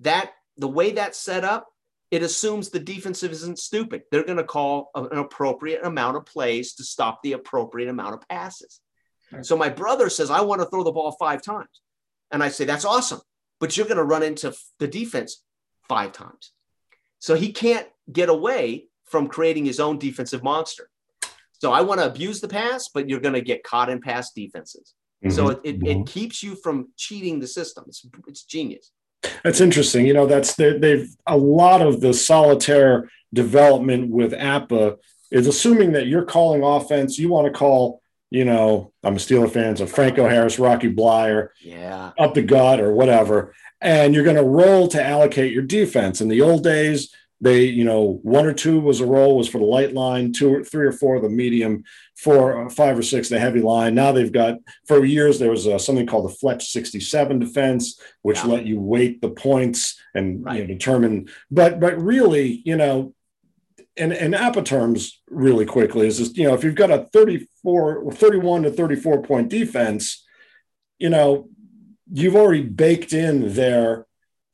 That 0.00 0.32
the 0.58 0.68
way 0.68 0.92
that's 0.92 1.18
set 1.18 1.44
up, 1.44 1.66
it 2.10 2.22
assumes 2.22 2.68
the 2.68 2.78
defensive 2.78 3.32
isn't 3.32 3.58
stupid. 3.58 4.02
They're 4.10 4.24
going 4.24 4.36
to 4.36 4.44
call 4.44 4.90
an 4.94 5.18
appropriate 5.18 5.84
amount 5.84 6.16
of 6.16 6.26
plays 6.26 6.74
to 6.74 6.84
stop 6.84 7.22
the 7.22 7.32
appropriate 7.32 7.88
amount 7.88 8.14
of 8.14 8.28
passes. 8.28 8.80
So 9.42 9.56
my 9.56 9.68
brother 9.68 10.08
says, 10.08 10.30
I 10.30 10.40
want 10.40 10.60
to 10.60 10.66
throw 10.68 10.84
the 10.84 10.92
ball 10.92 11.12
five 11.12 11.42
times. 11.42 11.80
And 12.30 12.42
I 12.42 12.48
say, 12.48 12.64
that's 12.64 12.84
awesome, 12.84 13.20
but 13.60 13.76
you're 13.76 13.86
going 13.86 13.98
to 13.98 14.04
run 14.04 14.22
into 14.22 14.54
the 14.78 14.88
defense 14.88 15.42
five 15.88 16.12
times. 16.12 16.52
So 17.18 17.34
he 17.34 17.52
can't 17.52 17.86
get 18.12 18.28
away 18.28 18.86
from 19.04 19.28
creating 19.28 19.64
his 19.64 19.80
own 19.80 19.98
defensive 19.98 20.42
monster. 20.42 20.90
So 21.60 21.72
I 21.72 21.80
want 21.80 22.00
to 22.00 22.06
abuse 22.06 22.40
the 22.40 22.48
pass, 22.48 22.88
but 22.88 23.08
you're 23.08 23.20
going 23.20 23.34
to 23.34 23.40
get 23.40 23.64
caught 23.64 23.88
in 23.88 24.00
pass 24.00 24.32
defenses. 24.32 24.94
Mm-hmm. 25.24 25.34
So 25.34 25.48
it, 25.48 25.60
it, 25.64 25.80
mm-hmm. 25.80 26.02
it, 26.02 26.06
keeps 26.06 26.42
you 26.42 26.54
from 26.56 26.88
cheating 26.96 27.40
the 27.40 27.46
system. 27.46 27.84
It's, 27.88 28.06
it's 28.26 28.42
genius. 28.44 28.92
That's 29.42 29.60
interesting. 29.60 30.06
You 30.06 30.14
know, 30.14 30.26
that's 30.26 30.54
they've 30.54 31.08
a 31.26 31.36
lot 31.36 31.82
of 31.82 32.00
the 32.00 32.12
solitaire 32.12 33.10
development 33.32 34.10
with 34.10 34.32
APBA 34.32 34.98
is 35.30 35.46
assuming 35.46 35.92
that 35.92 36.06
you're 36.06 36.24
calling 36.24 36.62
offense. 36.62 37.18
You 37.18 37.30
want 37.30 37.46
to 37.46 37.58
call 37.58 38.02
you 38.30 38.44
know, 38.44 38.92
I'm 39.04 39.14
a 39.14 39.18
Steeler 39.18 39.50
fan, 39.50 39.76
so 39.76 39.86
Franco 39.86 40.28
Harris, 40.28 40.58
Rocky 40.58 40.92
Bleier, 40.92 41.50
yeah, 41.62 42.12
up 42.18 42.34
the 42.34 42.42
gut 42.42 42.80
or 42.80 42.92
whatever, 42.92 43.54
and 43.80 44.14
you're 44.14 44.24
going 44.24 44.36
to 44.36 44.42
roll 44.42 44.88
to 44.88 45.04
allocate 45.04 45.52
your 45.52 45.62
defense. 45.62 46.20
In 46.20 46.28
the 46.28 46.42
old 46.42 46.64
days, 46.64 47.14
they, 47.40 47.64
you 47.64 47.84
know, 47.84 48.18
one 48.22 48.46
or 48.46 48.54
two 48.54 48.80
was 48.80 49.00
a 49.00 49.06
roll 49.06 49.36
was 49.36 49.48
for 49.48 49.58
the 49.58 49.64
light 49.64 49.92
line, 49.92 50.32
two 50.32 50.54
or 50.54 50.64
three 50.64 50.86
or 50.86 50.92
four 50.92 51.20
the 51.20 51.28
medium, 51.28 51.84
four, 52.16 52.68
five 52.70 52.98
or 52.98 53.02
six 53.02 53.28
the 53.28 53.38
heavy 53.38 53.60
line. 53.60 53.94
Now 53.94 54.12
they've 54.12 54.32
got 54.32 54.58
for 54.86 55.04
years 55.04 55.38
there 55.38 55.50
was 55.50 55.66
uh, 55.66 55.78
something 55.78 56.06
called 56.06 56.30
the 56.30 56.34
Fletch 56.34 56.70
67 56.70 57.38
defense, 57.38 58.00
which 58.22 58.38
yeah. 58.38 58.46
let 58.46 58.66
you 58.66 58.80
weight 58.80 59.20
the 59.20 59.30
points 59.30 60.00
and 60.14 60.44
right. 60.44 60.56
you 60.56 60.60
know, 60.62 60.74
determine. 60.74 61.28
But 61.50 61.78
but 61.78 62.00
really, 62.00 62.62
you 62.64 62.76
know, 62.76 63.14
and 63.96 64.12
and 64.12 64.34
APBA 64.34 64.64
terms 64.64 65.22
really 65.28 65.66
quickly 65.66 66.06
is 66.06 66.18
just 66.18 66.36
you 66.36 66.46
know 66.46 66.54
if 66.54 66.64
you've 66.64 66.74
got 66.74 66.90
a 66.90 67.08
34 67.12 67.96
or 67.96 68.12
31 68.12 68.64
to 68.64 68.70
34 68.70 69.22
point 69.22 69.48
defense 69.48 70.24
you 70.98 71.08
know 71.08 71.48
you've 72.12 72.36
already 72.36 72.62
baked 72.62 73.12
in 73.12 73.54
their 73.54 74.06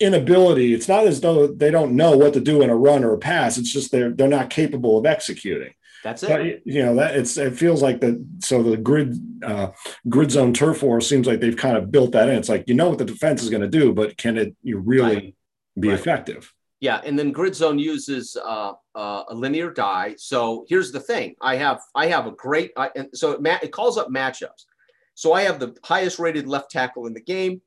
inability. 0.03 0.75
It's 0.75 0.89
not 0.89 1.07
as 1.07 1.21
though 1.21 1.47
they 1.47 1.71
don't 1.71 1.97
know 1.97 2.17
what 2.17 2.35
to 2.35 2.41
do 2.41 2.63
in 2.63 2.71
a 2.71 2.77
run 2.77 3.05
or 3.05 3.15
a 3.15 3.19
pass. 3.19 3.57
It's 3.57 3.73
just 3.73 3.93
they're 3.93 4.11
they're 4.11 4.29
not 4.29 4.51
capable 4.51 4.99
of 4.99 5.07
executing. 5.07 5.73
That's 6.03 6.25
it. 6.25 6.29
but, 6.29 6.67
you 6.67 6.85
know 6.85 6.97
that 6.97 7.17
it's 7.17 7.37
it 7.37 7.57
feels 7.57 7.81
like 7.81 8.01
the 8.01 8.25
so 8.41 8.63
the 8.63 8.77
grid 8.77 9.17
uh, 9.45 9.69
grid 10.09 10.33
zone 10.33 10.53
turf 10.53 10.83
war 10.83 11.01
seems 11.01 11.27
like 11.27 11.41
they've 11.41 11.57
kind 11.57 11.77
of 11.77 11.93
built 11.93 12.13
that 12.13 12.29
in. 12.29 12.37
It's 12.37 12.49
like 12.49 12.65
you 12.67 12.75
know 12.75 12.89
what 12.89 12.99
the 12.99 13.05
defense 13.05 13.43
is 13.43 13.51
going 13.51 13.63
to 13.63 13.69
do 13.69 13.93
but 13.93 14.17
can 14.17 14.37
it 14.37 14.57
you 14.63 14.79
really 14.79 15.15
right. 15.15 15.35
be 15.79 15.89
right. 15.89 15.99
effective 15.99 16.53
yeah, 16.83 17.01
and 17.05 17.17
then 17.17 17.31
Grid 17.31 17.55
Zone 17.55 17.79
uses 17.79 18.37
uh, 18.37 18.73
uh, 18.97 19.23
a 19.29 19.35
linear 19.35 19.71
die. 19.71 20.17
So 20.19 20.67
here's 20.69 20.91
the 20.91 20.99
thing: 20.99 21.37
I 21.41 21.55
have 21.55 21.81
I 21.95 22.09
have 22.09 22.27
a 22.27 22.33
great 22.33 22.73
I, 22.77 22.91
and 22.97 23.09
so 23.15 23.31
it, 23.31 23.41
ma- 23.41 23.61
it 23.63 23.71
calls 23.71 23.97
up 23.97 24.09
matchups. 24.09 24.67
So 25.15 25.33
I 25.33 25.43
have 25.43 25.61
the 25.61 25.77
highest 25.85 26.19
rated 26.19 26.49
left 26.49 26.73
tackle 26.73 27.07
in 27.07 27.15
the 27.15 27.21
game. 27.21 27.63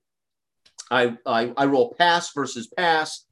I, 0.91 1.15
I 1.25 1.53
I 1.55 1.65
roll 1.65 1.95
pass 1.97 2.33
versus 2.33 2.67
pass. 2.67 3.23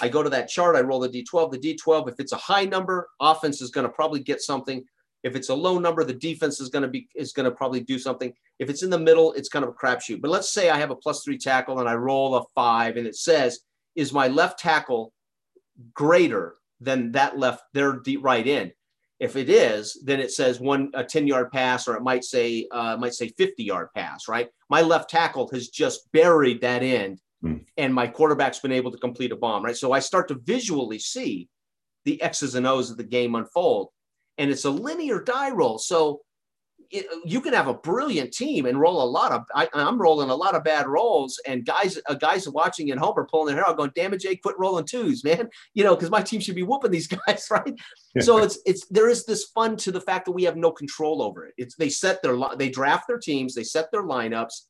I 0.00 0.08
go 0.08 0.22
to 0.22 0.30
that 0.30 0.48
chart. 0.48 0.76
I 0.76 0.80
roll 0.80 1.00
the 1.00 1.08
D12. 1.08 1.50
The 1.50 1.76
D12, 1.76 2.12
if 2.12 2.20
it's 2.20 2.32
a 2.32 2.36
high 2.36 2.64
number, 2.64 3.10
offense 3.20 3.60
is 3.60 3.72
going 3.72 3.86
to 3.86 3.92
probably 3.92 4.20
get 4.20 4.40
something. 4.40 4.84
If 5.24 5.34
it's 5.34 5.48
a 5.48 5.54
low 5.54 5.80
number, 5.80 6.04
the 6.04 6.14
defense 6.14 6.60
is 6.60 6.68
going 6.68 6.82
to 6.82 6.88
be 6.88 7.08
is 7.16 7.32
going 7.32 7.50
to 7.50 7.56
probably 7.56 7.80
do 7.80 7.98
something. 7.98 8.32
If 8.60 8.70
it's 8.70 8.84
in 8.84 8.90
the 8.90 8.98
middle, 8.98 9.32
it's 9.32 9.48
kind 9.48 9.64
of 9.64 9.70
a 9.70 9.74
crapshoot. 9.74 10.20
But 10.20 10.30
let's 10.30 10.52
say 10.52 10.70
I 10.70 10.78
have 10.78 10.92
a 10.92 10.96
plus 10.96 11.24
three 11.24 11.36
tackle 11.36 11.80
and 11.80 11.88
I 11.88 11.96
roll 11.96 12.36
a 12.36 12.44
five, 12.54 12.96
and 12.96 13.08
it 13.08 13.16
says, 13.16 13.58
"Is 13.96 14.12
my 14.12 14.28
left 14.28 14.60
tackle 14.60 15.12
greater 15.94 16.56
than 16.80 17.12
that 17.12 17.38
left 17.38 17.62
their 17.72 17.94
deep 17.94 18.22
right 18.22 18.46
end. 18.46 18.72
If 19.20 19.36
it 19.36 19.48
is, 19.48 20.02
then 20.04 20.18
it 20.18 20.32
says 20.32 20.58
one 20.58 20.90
a 20.94 21.04
10 21.04 21.28
yard 21.28 21.52
pass, 21.52 21.86
or 21.86 21.96
it 21.96 22.02
might 22.02 22.24
say 22.24 22.66
uh, 22.72 22.96
might 22.96 23.14
say 23.14 23.28
50 23.28 23.62
yard 23.62 23.88
pass, 23.94 24.26
right? 24.26 24.48
My 24.68 24.82
left 24.82 25.10
tackle 25.10 25.48
has 25.52 25.68
just 25.68 26.10
buried 26.12 26.60
that 26.60 26.82
end, 26.82 27.20
mm. 27.44 27.64
and 27.76 27.94
my 27.94 28.08
quarterback's 28.08 28.58
been 28.58 28.72
able 28.72 28.90
to 28.90 28.98
complete 28.98 29.30
a 29.30 29.36
bomb, 29.36 29.64
right? 29.64 29.76
So 29.76 29.92
I 29.92 30.00
start 30.00 30.26
to 30.28 30.40
visually 30.42 30.98
see 30.98 31.48
the 32.04 32.20
X's 32.20 32.56
and 32.56 32.66
O's 32.66 32.90
of 32.90 32.96
the 32.96 33.04
game 33.04 33.36
unfold, 33.36 33.90
and 34.38 34.50
it's 34.50 34.64
a 34.64 34.70
linear 34.70 35.22
die 35.22 35.50
roll. 35.50 35.78
So 35.78 36.22
it, 36.92 37.06
you 37.24 37.40
can 37.40 37.54
have 37.54 37.68
a 37.68 37.74
brilliant 37.74 38.32
team 38.32 38.66
and 38.66 38.78
roll 38.78 39.02
a 39.02 39.04
lot 39.04 39.32
of. 39.32 39.44
I, 39.54 39.68
am 39.74 40.00
rolling 40.00 40.28
a 40.28 40.34
lot 40.34 40.54
of 40.54 40.62
bad 40.62 40.86
rolls, 40.86 41.40
and 41.46 41.64
guys, 41.64 41.98
uh, 42.06 42.14
guys 42.14 42.46
watching 42.48 42.90
at 42.90 42.98
home 42.98 43.14
are 43.16 43.26
pulling 43.26 43.46
their 43.46 43.56
hair 43.56 43.68
out, 43.68 43.78
going, 43.78 43.92
"Damn 43.96 44.12
it, 44.12 44.20
Jake, 44.20 44.42
quit 44.42 44.58
rolling 44.58 44.84
twos, 44.84 45.24
man!" 45.24 45.48
You 45.72 45.84
know, 45.84 45.96
because 45.96 46.10
my 46.10 46.20
team 46.20 46.40
should 46.40 46.54
be 46.54 46.62
whooping 46.62 46.90
these 46.90 47.06
guys, 47.26 47.46
right? 47.50 47.74
so 48.20 48.38
it's 48.38 48.58
it's 48.66 48.86
there 48.88 49.08
is 49.08 49.24
this 49.24 49.46
fun 49.54 49.76
to 49.78 49.90
the 49.90 50.00
fact 50.00 50.26
that 50.26 50.32
we 50.32 50.44
have 50.44 50.56
no 50.56 50.70
control 50.70 51.22
over 51.22 51.46
it. 51.46 51.54
It's 51.56 51.76
they 51.76 51.88
set 51.88 52.22
their 52.22 52.36
they 52.56 52.68
draft 52.68 53.08
their 53.08 53.18
teams, 53.18 53.54
they 53.54 53.64
set 53.64 53.90
their 53.90 54.04
lineups, 54.04 54.66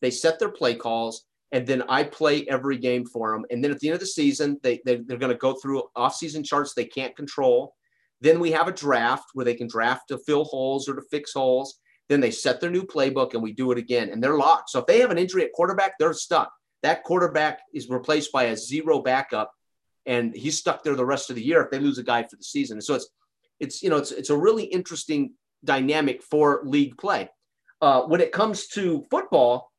they 0.00 0.10
set 0.10 0.40
their 0.40 0.50
play 0.50 0.74
calls, 0.74 1.24
and 1.52 1.64
then 1.64 1.84
I 1.88 2.02
play 2.02 2.44
every 2.48 2.76
game 2.76 3.06
for 3.06 3.32
them. 3.32 3.44
And 3.50 3.62
then 3.62 3.70
at 3.70 3.78
the 3.78 3.88
end 3.88 3.94
of 3.94 4.00
the 4.00 4.06
season, 4.06 4.58
they, 4.64 4.80
they 4.84 4.96
they're 4.96 5.18
going 5.18 5.32
to 5.32 5.38
go 5.38 5.54
through 5.54 5.84
off-season 5.94 6.42
charts 6.42 6.74
they 6.74 6.86
can't 6.86 7.14
control 7.14 7.74
then 8.22 8.38
we 8.38 8.52
have 8.52 8.68
a 8.68 8.72
draft 8.72 9.30
where 9.34 9.44
they 9.44 9.54
can 9.54 9.66
draft 9.66 10.08
to 10.08 10.18
fill 10.18 10.44
holes 10.44 10.88
or 10.88 10.94
to 10.94 11.02
fix 11.10 11.32
holes. 11.32 11.80
Then 12.08 12.20
they 12.20 12.30
set 12.30 12.60
their 12.60 12.70
new 12.70 12.84
playbook 12.84 13.34
and 13.34 13.42
we 13.42 13.52
do 13.52 13.72
it 13.72 13.78
again. 13.78 14.10
And 14.10 14.22
they're 14.22 14.36
locked. 14.36 14.70
So 14.70 14.78
if 14.78 14.86
they 14.86 15.00
have 15.00 15.10
an 15.10 15.18
injury 15.18 15.44
at 15.44 15.52
quarterback, 15.52 15.98
they're 15.98 16.14
stuck. 16.14 16.52
That 16.82 17.02
quarterback 17.02 17.60
is 17.74 17.88
replaced 17.88 18.30
by 18.30 18.44
a 18.44 18.56
zero 18.56 19.00
backup 19.00 19.52
and 20.06 20.34
he's 20.34 20.56
stuck 20.56 20.84
there 20.84 20.94
the 20.94 21.04
rest 21.04 21.30
of 21.30 21.36
the 21.36 21.44
year 21.44 21.62
if 21.62 21.70
they 21.70 21.80
lose 21.80 21.98
a 21.98 22.04
guy 22.04 22.22
for 22.22 22.36
the 22.36 22.44
season. 22.44 22.80
So 22.80 22.94
it's 22.94 23.08
it's 23.60 23.82
you 23.82 23.90
know 23.90 23.96
it's 23.96 24.12
it's 24.12 24.30
a 24.30 24.36
really 24.36 24.64
interesting 24.64 25.34
dynamic 25.64 26.22
for 26.22 26.62
league 26.64 26.96
play. 26.98 27.28
Uh, 27.80 28.02
when 28.02 28.20
it 28.20 28.32
comes 28.32 28.68
to 28.68 29.04
football, 29.10 29.72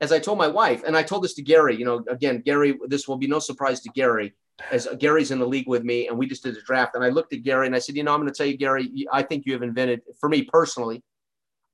as 0.00 0.12
I 0.12 0.18
told 0.18 0.38
my 0.38 0.48
wife, 0.48 0.82
and 0.84 0.96
I 0.96 1.02
told 1.02 1.24
this 1.24 1.34
to 1.34 1.42
Gary, 1.42 1.76
you 1.76 1.84
know, 1.84 2.02
again, 2.08 2.42
Gary, 2.44 2.78
this 2.86 3.06
will 3.06 3.16
be 3.16 3.26
no 3.26 3.38
surprise 3.38 3.80
to 3.82 3.90
Gary 3.90 4.34
as 4.70 4.88
Gary's 4.98 5.30
in 5.30 5.38
the 5.38 5.46
league 5.46 5.68
with 5.68 5.84
me, 5.84 6.08
and 6.08 6.16
we 6.16 6.26
just 6.26 6.42
did 6.42 6.56
a 6.56 6.62
draft. 6.62 6.94
And 6.94 7.04
I 7.04 7.08
looked 7.10 7.32
at 7.32 7.42
Gary 7.42 7.66
and 7.66 7.76
I 7.76 7.78
said, 7.78 7.96
you 7.96 8.02
know, 8.02 8.14
I'm 8.14 8.20
going 8.20 8.32
to 8.32 8.36
tell 8.36 8.46
you, 8.46 8.56
Gary, 8.56 9.06
I 9.12 9.22
think 9.22 9.44
you 9.46 9.52
have 9.52 9.62
invented, 9.62 10.02
for 10.18 10.28
me 10.28 10.42
personally, 10.42 11.02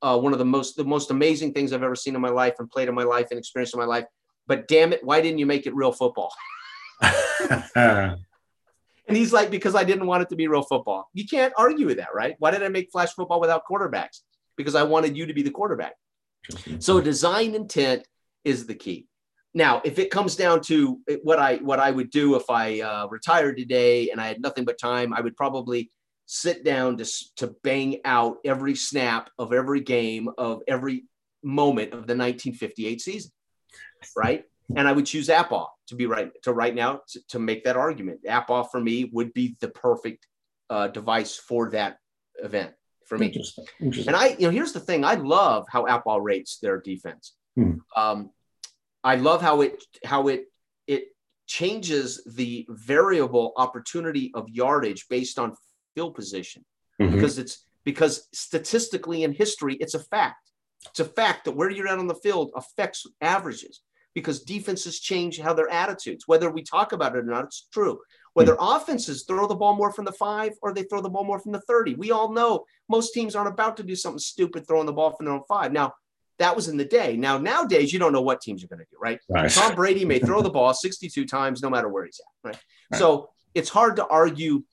uh, 0.02 0.18
one 0.18 0.32
of 0.32 0.40
the 0.40 0.44
most 0.44 0.76
the 0.76 0.84
most 0.84 1.10
amazing 1.12 1.52
things 1.52 1.72
I've 1.72 1.82
ever 1.82 1.94
seen 1.94 2.16
in 2.16 2.20
my 2.20 2.28
life 2.28 2.54
and 2.58 2.68
played 2.68 2.88
in 2.88 2.94
my 2.94 3.04
life 3.04 3.28
and 3.30 3.38
experienced 3.38 3.74
in 3.74 3.80
my 3.80 3.86
life. 3.86 4.04
But 4.48 4.66
damn 4.66 4.92
it, 4.92 5.04
why 5.04 5.20
didn't 5.20 5.38
you 5.38 5.46
make 5.46 5.66
it 5.66 5.74
real 5.74 5.92
football? 5.92 6.32
and 7.76 8.18
he's 9.06 9.32
like, 9.32 9.50
because 9.50 9.74
I 9.76 9.84
didn't 9.84 10.06
want 10.06 10.22
it 10.22 10.28
to 10.30 10.36
be 10.36 10.48
real 10.48 10.62
football. 10.62 11.08
You 11.14 11.26
can't 11.26 11.52
argue 11.56 11.86
with 11.86 11.98
that, 11.98 12.14
right? 12.14 12.34
Why 12.40 12.50
did 12.50 12.62
I 12.62 12.68
make 12.68 12.90
flash 12.90 13.12
football 13.12 13.40
without 13.40 13.62
quarterbacks? 13.64 14.22
Because 14.56 14.74
I 14.74 14.82
wanted 14.82 15.16
you 15.16 15.26
to 15.26 15.34
be 15.34 15.42
the 15.42 15.50
quarterback. 15.50 15.94
So 16.80 17.00
design 17.00 17.54
intent 17.54 18.06
is 18.44 18.66
the 18.66 18.74
key. 18.74 19.06
Now, 19.54 19.82
if 19.84 19.98
it 19.98 20.10
comes 20.10 20.34
down 20.34 20.62
to 20.62 21.00
what 21.22 21.38
I 21.38 21.56
what 21.56 21.78
I 21.78 21.90
would 21.90 22.10
do 22.10 22.36
if 22.36 22.48
I 22.48 22.80
uh, 22.80 23.06
retired 23.08 23.58
today 23.58 24.10
and 24.10 24.20
I 24.20 24.26
had 24.26 24.40
nothing 24.40 24.64
but 24.64 24.78
time, 24.78 25.12
I 25.12 25.20
would 25.20 25.36
probably 25.36 25.90
sit 26.26 26.64
down 26.64 26.96
to 26.96 27.04
to 27.36 27.54
bang 27.62 28.00
out 28.04 28.38
every 28.44 28.74
snap 28.74 29.30
of 29.38 29.52
every 29.52 29.80
game 29.80 30.30
of 30.38 30.62
every 30.66 31.04
moment 31.42 31.88
of 31.88 32.06
the 32.06 32.16
1958 32.16 33.00
season, 33.00 33.32
right? 34.16 34.44
And 34.74 34.88
I 34.88 34.92
would 34.92 35.04
choose 35.04 35.28
APBA 35.28 35.66
to 35.88 35.94
be 35.94 36.06
right 36.06 36.30
to 36.44 36.52
right 36.52 36.74
now 36.74 37.00
to, 37.08 37.20
to 37.28 37.38
make 37.38 37.64
that 37.64 37.76
argument. 37.76 38.20
APBA 38.24 38.70
for 38.70 38.80
me 38.80 39.10
would 39.12 39.34
be 39.34 39.56
the 39.60 39.68
perfect 39.68 40.26
uh, 40.70 40.88
device 40.88 41.36
for 41.36 41.70
that 41.70 41.98
event 42.42 42.72
for 43.06 43.18
me. 43.18 43.26
Interesting. 43.26 43.66
Interesting. 43.80 44.14
And 44.14 44.16
I, 44.16 44.28
you 44.38 44.46
know, 44.46 44.50
here's 44.50 44.72
the 44.72 44.80
thing: 44.80 45.04
I 45.04 45.14
love 45.14 45.66
how 45.68 45.84
APBA 45.84 46.22
rates 46.22 46.58
their 46.58 46.80
defense. 46.80 47.34
Hmm. 47.56 47.74
Um, 47.94 48.30
I 49.04 49.16
love 49.16 49.42
how 49.42 49.60
it 49.60 49.82
how 50.04 50.28
it 50.28 50.44
it 50.86 51.04
changes 51.46 52.22
the 52.24 52.66
variable 52.68 53.52
opportunity 53.56 54.30
of 54.34 54.48
yardage 54.48 55.06
based 55.08 55.38
on 55.38 55.56
field 55.94 56.14
position 56.14 56.64
mm-hmm. 57.00 57.14
because 57.14 57.38
it's 57.38 57.64
because 57.84 58.28
statistically 58.32 59.24
in 59.24 59.32
history 59.32 59.76
it's 59.80 59.94
a 59.94 60.00
fact. 60.00 60.50
It's 60.90 61.00
a 61.00 61.04
fact 61.04 61.44
that 61.44 61.52
where 61.52 61.70
you're 61.70 61.88
at 61.88 61.98
on 61.98 62.08
the 62.08 62.14
field 62.16 62.50
affects 62.56 63.06
averages 63.20 63.82
because 64.14 64.42
defenses 64.42 65.00
change 65.00 65.38
how 65.38 65.54
their 65.54 65.70
attitudes. 65.70 66.24
Whether 66.26 66.50
we 66.50 66.62
talk 66.62 66.92
about 66.92 67.14
it 67.14 67.20
or 67.20 67.22
not, 67.22 67.44
it's 67.44 67.68
true. 67.72 68.00
Whether 68.34 68.54
mm-hmm. 68.54 68.82
offenses 68.82 69.24
throw 69.24 69.46
the 69.46 69.54
ball 69.54 69.76
more 69.76 69.92
from 69.92 70.04
the 70.04 70.12
five 70.12 70.52
or 70.62 70.72
they 70.72 70.82
throw 70.84 71.00
the 71.00 71.08
ball 71.08 71.24
more 71.24 71.38
from 71.38 71.52
the 71.52 71.60
30. 71.62 71.94
We 71.94 72.10
all 72.10 72.32
know 72.32 72.64
most 72.88 73.12
teams 73.12 73.34
aren't 73.34 73.52
about 73.52 73.76
to 73.78 73.82
do 73.82 73.96
something 73.96 74.18
stupid 74.18 74.66
throwing 74.66 74.86
the 74.86 74.92
ball 74.92 75.14
from 75.14 75.26
their 75.26 75.34
own 75.34 75.44
five. 75.48 75.72
Now, 75.72 75.94
that 76.42 76.56
was 76.56 76.68
in 76.68 76.76
the 76.76 76.84
day. 76.84 77.16
Now, 77.16 77.38
nowadays, 77.38 77.92
you 77.92 77.98
don't 77.98 78.12
know 78.12 78.20
what 78.20 78.40
teams 78.40 78.64
are 78.64 78.66
going 78.66 78.80
to 78.80 78.86
do, 78.90 78.96
right? 79.00 79.20
right? 79.28 79.50
Tom 79.50 79.74
Brady 79.74 80.04
may 80.04 80.18
throw 80.18 80.42
the 80.42 80.50
ball 80.58 80.74
62 80.74 81.24
times 81.24 81.62
no 81.62 81.70
matter 81.70 81.88
where 81.88 82.04
he's 82.04 82.20
at, 82.20 82.48
right? 82.48 82.58
right. 82.90 82.98
So 82.98 83.30
it's 83.54 83.68
hard 83.68 83.96
to 83.96 84.06
argue 84.06 84.64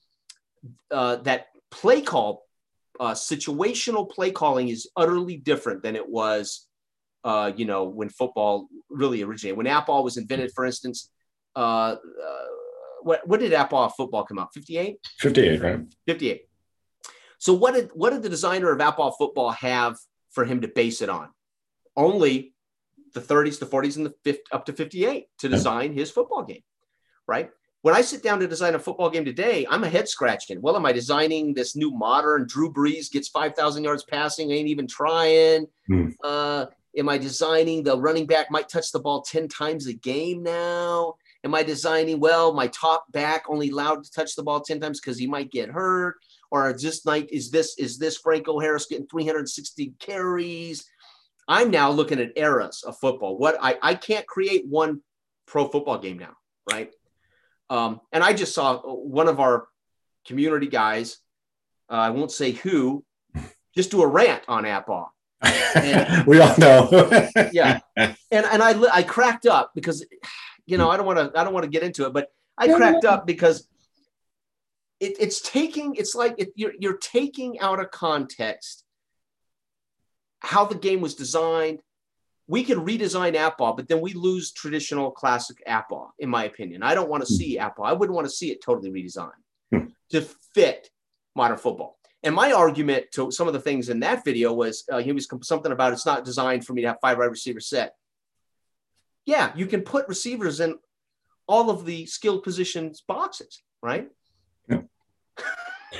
uh, 0.89 1.17
that 1.17 1.47
play 1.69 2.01
call, 2.01 2.43
uh, 2.99 3.13
situational 3.13 4.09
play 4.09 4.31
calling 4.31 4.69
is 4.69 4.89
utterly 4.95 5.37
different 5.37 5.83
than 5.83 5.95
it 5.95 6.09
was, 6.09 6.67
uh, 7.23 7.51
you 7.55 7.65
know, 7.65 7.83
when 7.83 8.09
football 8.09 8.67
really 8.89 9.21
originated. 9.21 9.55
When 9.55 9.67
APBA 9.67 10.03
was 10.03 10.17
invented, 10.17 10.51
for 10.53 10.65
instance, 10.65 11.11
uh, 11.55 11.95
uh, 11.95 12.45
what, 13.03 13.27
what 13.27 13.39
did 13.39 13.51
APBA 13.51 13.91
football 13.95 14.23
come 14.23 14.39
out? 14.39 14.53
58? 14.53 14.97
58, 15.19 15.61
right? 15.61 15.79
58. 16.07 16.45
So 17.37 17.53
what 17.53 17.73
did 17.73 17.91
what 17.93 18.09
did 18.09 18.21
the 18.21 18.29
designer 18.29 18.71
of 18.71 18.79
APBA 18.79 19.13
football 19.17 19.51
have 19.51 19.97
for 20.31 20.45
him 20.45 20.61
to 20.61 20.67
base 20.67 21.01
it 21.01 21.09
on? 21.09 21.29
Only 21.99 22.53
the 23.13 23.21
30s, 23.21 23.59
the 23.59 23.65
40s, 23.65 23.97
and 23.97 24.05
the 24.05 24.13
50, 24.23 24.43
up 24.51 24.65
to 24.65 24.73
58 24.73 25.27
to 25.39 25.49
design 25.49 25.93
his 25.93 26.09
football 26.09 26.43
game, 26.43 26.63
right? 27.27 27.51
When 27.81 27.95
I 27.95 28.01
sit 28.01 28.23
down 28.23 28.39
to 28.39 28.47
design 28.47 28.75
a 28.75 28.79
football 28.79 29.09
game 29.09 29.23
today, 29.23 29.65
I'm 29.69 29.83
a 29.83 29.89
head 29.89 30.09
scratching. 30.09 30.61
Well, 30.61 30.75
am 30.75 30.85
I 30.85 30.91
designing 30.91 31.53
this 31.53 31.75
new 31.75 31.91
modern 31.91 32.45
Drew 32.45 32.73
Brees 32.73 33.11
gets 33.11 33.29
5,000 33.29 33.83
yards 33.83 34.03
passing, 34.03 34.51
ain't 34.51 34.67
even 34.67 34.87
trying? 34.87 35.65
Hmm. 35.87 36.09
Uh, 36.23 36.65
am 36.97 37.07
I 37.07 37.17
designing 37.17 37.83
the 37.83 37.97
running 37.97 38.25
back 38.25 38.51
might 38.51 38.67
touch 38.67 38.91
the 38.91 38.99
ball 38.99 39.21
10 39.21 39.47
times 39.47 39.87
a 39.87 39.93
game 39.93 40.43
now? 40.43 41.15
Am 41.45 41.55
I 41.55 41.63
designing, 41.63 42.19
well, 42.19 42.53
my 42.53 42.67
top 42.67 43.09
back 43.13 43.43
only 43.47 43.69
allowed 43.69 44.03
to 44.03 44.11
touch 44.11 44.35
the 44.35 44.43
ball 44.43 44.59
10 44.59 44.81
times 44.81 44.99
because 44.99 45.17
he 45.17 45.27
might 45.27 45.51
get 45.51 45.69
hurt? 45.69 46.15
Or 46.51 46.71
is 46.71 46.81
this 46.81 47.05
night, 47.05 47.29
is 47.31 47.49
this, 47.49 47.77
is 47.77 47.97
this 47.97 48.17
Franco 48.17 48.59
Harris 48.59 48.87
getting 48.87 49.07
360 49.07 49.93
carries? 49.99 50.85
I'm 51.49 51.71
now 51.71 51.89
looking 51.89 52.19
at 52.19 52.37
eras 52.37 52.83
of 52.85 52.99
football. 52.99 53.35
What 53.35 53.57
I, 53.59 53.75
I 53.81 53.95
can't 53.95 54.27
create 54.27 54.67
one 54.67 55.01
pro 55.47 55.67
football 55.67 55.97
game 55.97 56.19
now, 56.19 56.37
right? 56.71 56.93
Um, 57.71 58.01
and 58.11 58.23
I 58.23 58.33
just 58.33 58.53
saw 58.53 58.77
one 58.77 59.27
of 59.27 59.39
our 59.39 59.67
community 60.27 60.67
guys, 60.67 61.17
uh, 61.89 61.95
I 61.95 62.11
won't 62.11 62.31
say 62.31 62.51
who, 62.51 63.03
just 63.75 63.89
do 63.89 64.03
a 64.03 64.07
rant 64.07 64.43
on 64.47 64.63
APBA. 64.63 65.07
we 66.27 66.39
all 66.39 66.55
know. 66.59 67.09
yeah, 67.51 67.79
and 67.95 68.15
and 68.31 68.61
I 68.61 68.79
I 68.93 69.03
cracked 69.03 69.47
up 69.47 69.71
because, 69.73 70.05
you 70.65 70.77
know, 70.77 70.89
I 70.89 70.97
don't 70.97 71.05
want 71.05 71.17
to 71.17 71.39
I 71.39 71.43
don't 71.43 71.53
want 71.53 71.63
to 71.63 71.69
get 71.69 71.81
into 71.81 72.05
it, 72.05 72.13
but 72.13 72.27
I 72.57 72.67
cracked 72.67 73.05
up 73.05 73.25
because 73.25 73.67
it, 74.99 75.15
it's 75.19 75.41
taking 75.41 75.95
it's 75.95 76.13
like 76.13 76.35
it, 76.37 76.49
you're 76.55 76.73
you're 76.77 76.97
taking 76.97 77.59
out 77.59 77.79
of 77.79 77.89
context 77.89 78.83
how 80.39 80.65
the 80.65 80.75
game 80.75 81.01
was 81.01 81.15
designed. 81.15 81.79
We 82.47 82.63
can 82.63 82.85
redesign 82.85 83.35
APBA, 83.35 83.75
but 83.75 83.87
then 83.87 84.01
we 84.01 84.13
lose 84.13 84.51
traditional 84.51 85.11
classic 85.11 85.61
APBA, 85.67 86.09
in 86.19 86.29
my 86.29 86.45
opinion. 86.45 86.81
I 86.81 86.95
don't 86.95 87.09
want 87.09 87.25
to 87.25 87.31
hmm. 87.31 87.37
see 87.37 87.57
APBA. 87.57 87.85
I 87.85 87.93
wouldn't 87.93 88.15
want 88.15 88.27
to 88.27 88.33
see 88.33 88.51
it 88.51 88.63
totally 88.63 88.89
redesigned 88.89 89.31
hmm. 89.71 89.85
to 90.11 90.21
fit 90.53 90.89
modern 91.35 91.57
football. 91.57 91.99
And 92.23 92.35
my 92.35 92.51
argument 92.51 93.05
to 93.13 93.31
some 93.31 93.47
of 93.47 93.53
the 93.53 93.61
things 93.61 93.89
in 93.89 94.01
that 94.01 94.25
video 94.25 94.51
was 94.51 94.83
uh, 94.91 94.97
he 94.97 95.13
was 95.13 95.27
something 95.43 95.71
about 95.71 95.93
it's 95.93 96.05
not 96.05 96.25
designed 96.25 96.65
for 96.65 96.73
me 96.73 96.81
to 96.81 96.89
have 96.89 96.97
five 97.01 97.17
wide 97.17 97.25
receiver 97.25 97.61
set. 97.61 97.95
Yeah, 99.25 99.53
you 99.55 99.67
can 99.67 99.81
put 99.81 100.07
receivers 100.07 100.59
in 100.59 100.75
all 101.47 101.69
of 101.69 101.85
the 101.85 102.05
skilled 102.07 102.43
positions 102.43 103.03
boxes, 103.07 103.61
right? 103.81 104.09
Yeah. 104.67 104.81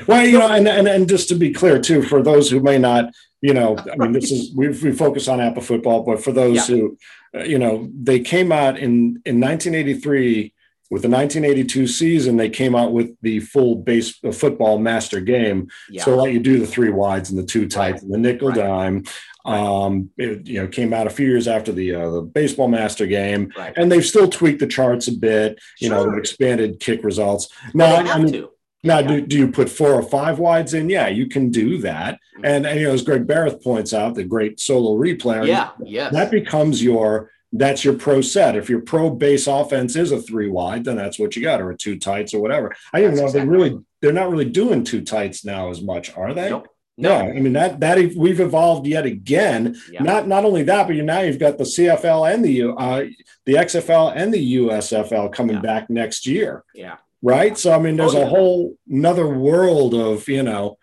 Well, 0.08 0.26
you 0.26 0.38
know, 0.38 0.48
and, 0.48 0.68
and 0.68 0.88
and 0.88 1.10
just 1.10 1.30
to 1.30 1.36
be 1.36 1.52
clear 1.52 1.80
too, 1.80 2.04
for 2.04 2.22
those 2.22 2.50
who 2.50 2.60
may 2.60 2.78
not 2.78 3.12
you 3.42 3.54
know, 3.54 3.78
I 3.78 3.96
mean, 3.96 4.12
this 4.12 4.32
is 4.32 4.54
we 4.54 4.68
we 4.70 4.92
focus 4.92 5.28
on 5.28 5.40
APBA 5.40 5.64
football, 5.64 6.04
but 6.04 6.22
for 6.22 6.32
those 6.32 6.70
yeah. 6.70 6.76
who, 6.76 6.98
uh, 7.36 7.44
you 7.44 7.58
know, 7.58 7.90
they 7.94 8.20
came 8.20 8.52
out 8.52 8.78
in 8.78 9.22
in 9.26 9.40
1983 9.40 10.54
with 10.90 11.04
the 11.04 11.10
1982 11.10 11.88
season. 11.88 12.36
They 12.36 12.50
came 12.50 12.76
out 12.76 12.92
with 12.92 13.16
the 13.22 13.40
full 13.40 13.76
base 13.76 14.18
uh, 14.26 14.32
football 14.32 14.78
master 14.78 15.22
game. 15.22 15.70
Yeah. 15.90 16.04
So 16.04 16.18
let 16.18 16.34
you 16.34 16.40
do 16.40 16.60
the 16.60 16.68
three 16.68 16.90
wides 16.90 17.30
and 17.30 17.40
the 17.40 17.46
two 17.46 17.68
tights 17.70 18.02
and 18.02 18.14
the 18.14 18.18
nickel 18.18 18.50
right. 18.50 18.58
dime. 18.58 19.04
Um, 19.46 20.10
it, 20.18 20.46
you 20.46 20.62
know, 20.62 20.68
came 20.68 20.94
out 20.94 21.08
a 21.08 21.10
few 21.10 21.26
years 21.26 21.48
after 21.48 21.72
the 21.72 21.96
uh, 21.96 22.10
the 22.10 22.22
baseball 22.22 22.68
master 22.68 23.08
game, 23.08 23.54
right. 23.58 23.74
and 23.78 23.90
they've 23.90 24.06
still 24.06 24.28
tweaked 24.28 24.60
the 24.60 24.68
charts 24.68 25.08
a 25.08 25.14
bit. 25.14 25.60
You 25.80 25.88
sure. 25.88 26.12
know, 26.12 26.18
expanded 26.18 26.82
kick 26.82 27.06
results. 27.06 27.48
Now, 27.74 27.96
I 27.96 28.20
mean, 28.20 28.48
now, 28.84 29.00
yeah. 29.00 29.08
do, 29.08 29.22
do 29.22 29.38
you 29.38 29.52
put 29.52 29.70
four 29.70 29.94
or 29.94 30.04
five 30.04 30.40
wides 30.40 30.74
in? 30.74 30.90
Yeah, 30.90 31.08
you 31.08 31.28
can 31.28 31.50
do 31.50 31.80
that. 31.80 32.16
Mm-hmm. 32.36 32.46
And, 32.46 32.66
and 32.66 32.80
you 32.80 32.88
know, 32.88 32.94
as 32.94 33.04
Greg 33.04 33.28
Barrett 33.28 33.62
points 33.62 33.94
out, 33.94 34.16
the 34.16 34.24
great 34.24 34.60
solo 34.60 34.98
replayer. 34.98 35.46
Yeah, 35.46 35.72
yeah. 35.84 36.10
That 36.10 36.32
becomes 36.32 36.82
your 36.82 37.32
that's 37.52 37.84
your 37.84 37.96
pro 37.96 38.22
set. 38.22 38.56
If 38.56 38.70
your 38.70 38.82
pro 38.82 39.10
base 39.10 39.48
offense 39.48 39.96
is 39.96 40.12
a 40.12 40.22
three 40.22 40.50
wide, 40.50 40.86
then 40.86 40.96
that's 40.96 41.18
what 41.20 41.36
you 41.36 41.42
got, 41.42 41.62
or 41.62 41.72
a 41.72 41.78
two 41.78 41.98
tights 41.98 42.34
or 42.34 42.42
whatever. 42.42 42.76
I 42.94 43.02
don't 43.02 43.16
know 43.16 43.26
exactly 43.26 43.42
they 43.42 43.48
really 43.48 43.80
they're 44.02 44.14
not 44.14 44.30
really 44.30 44.50
doing 44.50 44.84
two 44.84 45.02
tights 45.02 45.44
now 45.44 45.70
as 45.70 45.82
much, 45.82 46.16
are 46.16 46.34
they? 46.34 46.50
Nope. 46.50 46.68
No, 46.98 47.16
I 47.16 47.32
mean 47.34 47.54
that 47.54 47.80
that 47.80 47.98
we've 48.16 48.42
evolved 48.42 48.86
yet 48.86 49.06
again. 49.06 49.78
Yeah. 49.90 50.04
Not 50.04 50.28
not 50.28 50.44
only 50.44 50.64
that, 50.64 50.86
but 50.86 50.98
you 50.98 51.04
now 51.04 51.22
you've 51.22 51.40
got 51.40 51.58
the 51.58 51.64
CFL 51.64 52.34
and 52.34 52.44
the 52.44 52.64
uh, 52.64 53.06
the 53.46 53.54
XFL 53.54 54.14
and 54.16 54.34
the 54.34 54.56
USFL 54.56 55.32
coming 55.32 55.56
yeah. 55.56 55.62
back 55.62 55.90
next 55.90 56.28
year. 56.28 56.66
Yeah, 56.76 56.98
right? 57.22 57.57
So 57.57 57.72
I 57.72 57.80
mean, 57.80 57.95
there's 57.97 58.15
oh, 58.15 58.20
yeah. 58.20 58.26
a 58.26 58.30
whole 58.30 58.78
another 58.89 59.28
world 59.28 59.93
of 59.93 60.28
you 60.28 60.43
know, 60.43 60.78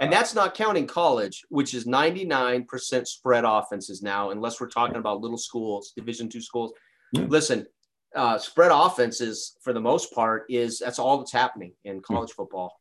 and 0.00 0.12
that's 0.12 0.34
not 0.34 0.54
counting 0.54 0.86
college, 0.86 1.44
which 1.48 1.74
is 1.74 1.84
99% 1.84 3.06
spread 3.06 3.44
offenses 3.44 4.02
now, 4.02 4.30
unless 4.30 4.60
we're 4.60 4.68
talking 4.68 4.96
about 4.96 5.20
little 5.20 5.38
schools, 5.38 5.92
Division 5.96 6.28
two 6.28 6.40
schools. 6.40 6.72
Yeah. 7.12 7.24
Listen, 7.28 7.66
uh, 8.14 8.38
spread 8.38 8.70
offenses 8.72 9.56
for 9.62 9.72
the 9.72 9.80
most 9.80 10.14
part 10.14 10.46
is 10.48 10.78
that's 10.78 10.98
all 10.98 11.18
that's 11.18 11.32
happening 11.32 11.72
in 11.84 12.00
college 12.00 12.32
football. 12.32 12.80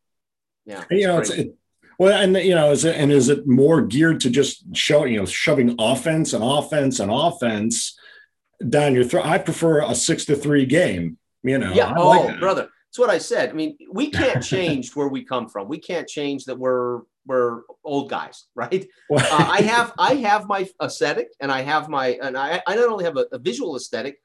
Yeah, 0.65 0.83
you 0.91 1.07
know, 1.07 1.19
it's, 1.19 1.29
it, 1.29 1.55
well, 1.97 2.21
and 2.21 2.35
you 2.37 2.53
know, 2.53 2.71
is 2.71 2.85
it 2.85 2.95
and 2.95 3.11
is 3.11 3.29
it 3.29 3.47
more 3.47 3.81
geared 3.81 4.19
to 4.21 4.29
just 4.29 4.75
show 4.75 5.05
you 5.05 5.19
know 5.19 5.25
shoving 5.25 5.75
offense 5.79 6.33
and 6.33 6.43
offense 6.43 6.99
and 6.99 7.11
offense 7.11 7.97
down 8.69 8.93
your 8.93 9.03
throat? 9.03 9.25
I 9.25 9.37
prefer 9.39 9.81
a 9.81 9.95
six 9.95 10.25
to 10.25 10.35
three 10.35 10.65
game. 10.65 11.17
You 11.43 11.57
know, 11.57 11.73
yeah. 11.73 11.91
I 11.91 11.95
oh, 11.97 12.09
like 12.09 12.39
brother, 12.39 12.69
it's 12.89 12.99
what 12.99 13.09
I 13.09 13.17
said. 13.17 13.49
I 13.49 13.53
mean, 13.53 13.77
we 13.91 14.09
can't 14.09 14.43
change 14.55 14.95
where 14.95 15.07
we 15.07 15.23
come 15.23 15.47
from. 15.47 15.67
We 15.67 15.79
can't 15.79 16.07
change 16.07 16.45
that 16.45 16.57
we're 16.57 17.01
we're 17.25 17.61
old 17.83 18.09
guys, 18.09 18.45
right? 18.55 18.87
Uh, 19.11 19.45
I 19.51 19.61
have 19.61 19.93
I 19.97 20.15
have 20.15 20.47
my 20.47 20.67
aesthetic, 20.81 21.29
and 21.39 21.51
I 21.51 21.61
have 21.61 21.89
my 21.89 22.17
and 22.21 22.37
I 22.37 22.61
I 22.65 22.75
not 22.75 22.89
only 22.89 23.05
have 23.05 23.17
a, 23.17 23.25
a 23.31 23.39
visual 23.39 23.75
aesthetic, 23.75 24.17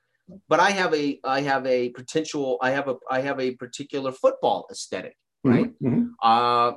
but 0.49 0.61
I 0.61 0.71
have 0.71 0.95
a 0.95 1.19
I 1.25 1.43
have 1.43 1.67
a 1.67 1.91
potential 1.91 2.59
I 2.63 2.71
have 2.71 2.89
a 2.89 2.97
I 3.11 3.21
have 3.21 3.41
a 3.41 3.53
particular 3.53 4.13
football 4.13 4.67
aesthetic, 4.71 5.17
right? 5.45 5.73
Mm-hmm. 5.83 6.05
Uh, 6.23 6.73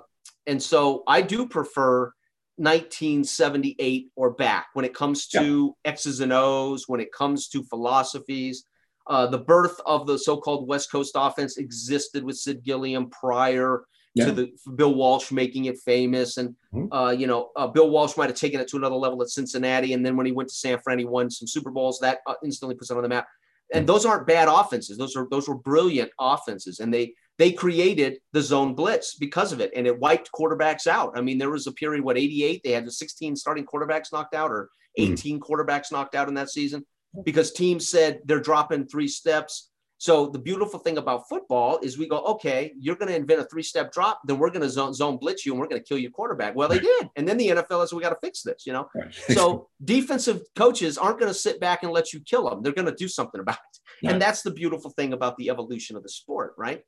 and 0.47 0.61
so 0.61 1.03
I 1.07 1.21
do 1.21 1.47
prefer 1.47 2.11
1978 2.57 4.11
or 4.15 4.31
back 4.31 4.67
when 4.73 4.85
it 4.85 4.93
comes 4.93 5.27
to 5.27 5.75
yeah. 5.83 5.91
X's 5.91 6.19
and 6.21 6.31
O's, 6.31 6.87
when 6.87 6.99
it 6.99 7.11
comes 7.11 7.47
to 7.49 7.63
philosophies. 7.63 8.65
Uh, 9.07 9.27
the 9.27 9.37
birth 9.37 9.79
of 9.85 10.07
the 10.07 10.17
so-called 10.17 10.67
West 10.67 10.91
Coast 10.91 11.11
offense 11.15 11.57
existed 11.57 12.23
with 12.23 12.37
Sid 12.37 12.63
Gillman 12.63 13.09
prior 13.09 13.83
yeah. 14.15 14.25
to 14.25 14.31
the 14.31 14.51
Bill 14.75 14.95
Walsh 14.95 15.31
making 15.31 15.65
it 15.65 15.77
famous, 15.79 16.37
and 16.37 16.55
mm-hmm. 16.73 16.91
uh, 16.91 17.11
you 17.11 17.27
know 17.27 17.51
uh, 17.55 17.67
Bill 17.67 17.89
Walsh 17.89 18.17
might 18.17 18.29
have 18.29 18.37
taken 18.37 18.59
it 18.59 18.67
to 18.69 18.77
another 18.77 18.95
level 18.95 19.21
at 19.21 19.29
Cincinnati, 19.29 19.93
and 19.93 20.03
then 20.03 20.17
when 20.17 20.25
he 20.25 20.31
went 20.31 20.49
to 20.49 20.55
San 20.55 20.79
Fran, 20.79 20.99
he 20.99 21.05
won 21.05 21.29
some 21.29 21.47
Super 21.47 21.69
Bowls. 21.69 21.99
That 21.99 22.19
uh, 22.25 22.33
instantly 22.43 22.75
puts 22.75 22.89
it 22.89 22.97
on 22.97 23.03
the 23.03 23.09
map. 23.09 23.27
And 23.73 23.81
mm-hmm. 23.81 23.93
those 23.93 24.05
aren't 24.05 24.25
bad 24.25 24.47
offenses; 24.47 24.97
those 24.97 25.15
are 25.15 25.27
those 25.29 25.47
were 25.47 25.55
brilliant 25.55 26.11
offenses, 26.19 26.79
and 26.79 26.93
they 26.93 27.13
they 27.37 27.51
created 27.51 28.19
the 28.31 28.41
zone 28.41 28.73
blitz 28.73 29.15
because 29.15 29.51
of 29.51 29.59
it, 29.59 29.71
and 29.75 29.85
it 29.85 29.99
wiped 29.99 30.31
quarterbacks 30.31 30.87
out. 30.87 31.17
I 31.17 31.21
mean, 31.21 31.37
there 31.37 31.51
was 31.51 31.67
a 31.67 31.73
period 31.73 32.03
what 32.03 32.17
88 32.17 32.61
they 32.63 32.71
had 32.71 32.85
the 32.85 32.91
16 32.91 33.35
starting 33.35 33.65
quarterbacks 33.65 34.13
knocked 34.13 34.33
out, 34.33 34.51
or 34.51 34.69
mm-hmm. 34.97 35.13
18 35.13 35.39
mm-hmm. 35.39 35.53
quarterbacks 35.53 35.91
knocked 35.91 36.15
out 36.15 36.29
in 36.29 36.33
that 36.35 36.49
season 36.49 36.85
because 37.23 37.51
teams 37.51 37.87
said 37.89 38.19
they're 38.25 38.39
dropping 38.39 38.87
three 38.87 39.07
steps 39.07 39.69
so 39.97 40.27
the 40.27 40.39
beautiful 40.39 40.79
thing 40.79 40.97
about 40.97 41.27
football 41.29 41.79
is 41.81 41.97
we 41.97 42.07
go, 42.07 42.19
okay, 42.19 42.73
you're 42.77 42.95
going 42.95 43.07
to 43.07 43.15
invent 43.15 43.39
a 43.39 43.45
three-step 43.45 43.93
drop, 43.93 44.21
then 44.25 44.37
we're 44.37 44.49
going 44.49 44.61
to 44.61 44.69
zone, 44.69 44.93
zone 44.93 45.17
blitz 45.17 45.45
you, 45.45 45.53
and 45.53 45.59
we're 45.59 45.67
going 45.67 45.81
to 45.81 45.87
kill 45.87 45.97
your 45.97 46.11
quarterback. 46.11 46.53
Well, 46.53 46.67
they 46.67 46.79
did, 46.79 47.09
and 47.15 47.27
then 47.27 47.37
the 47.37 47.47
NFL 47.49 47.87
said 47.87 47.95
we 47.95 48.03
got 48.03 48.09
to 48.09 48.19
fix 48.21 48.41
this. 48.41 48.65
You 48.65 48.73
know, 48.73 48.89
so 49.29 49.69
defensive 49.83 50.41
coaches 50.55 50.97
aren't 50.97 51.19
going 51.19 51.31
to 51.31 51.37
sit 51.37 51.59
back 51.59 51.83
and 51.83 51.91
let 51.91 52.11
you 52.11 52.19
kill 52.19 52.49
them. 52.49 52.61
They're 52.61 52.73
going 52.73 52.87
to 52.87 52.95
do 52.95 53.07
something 53.07 53.39
about 53.39 53.55
it, 53.55 54.09
and 54.09 54.21
that's 54.21 54.41
the 54.41 54.51
beautiful 54.51 54.91
thing 54.91 55.13
about 55.13 55.37
the 55.37 55.49
evolution 55.49 55.95
of 55.95 56.03
the 56.03 56.09
sport, 56.09 56.53
right? 56.57 56.83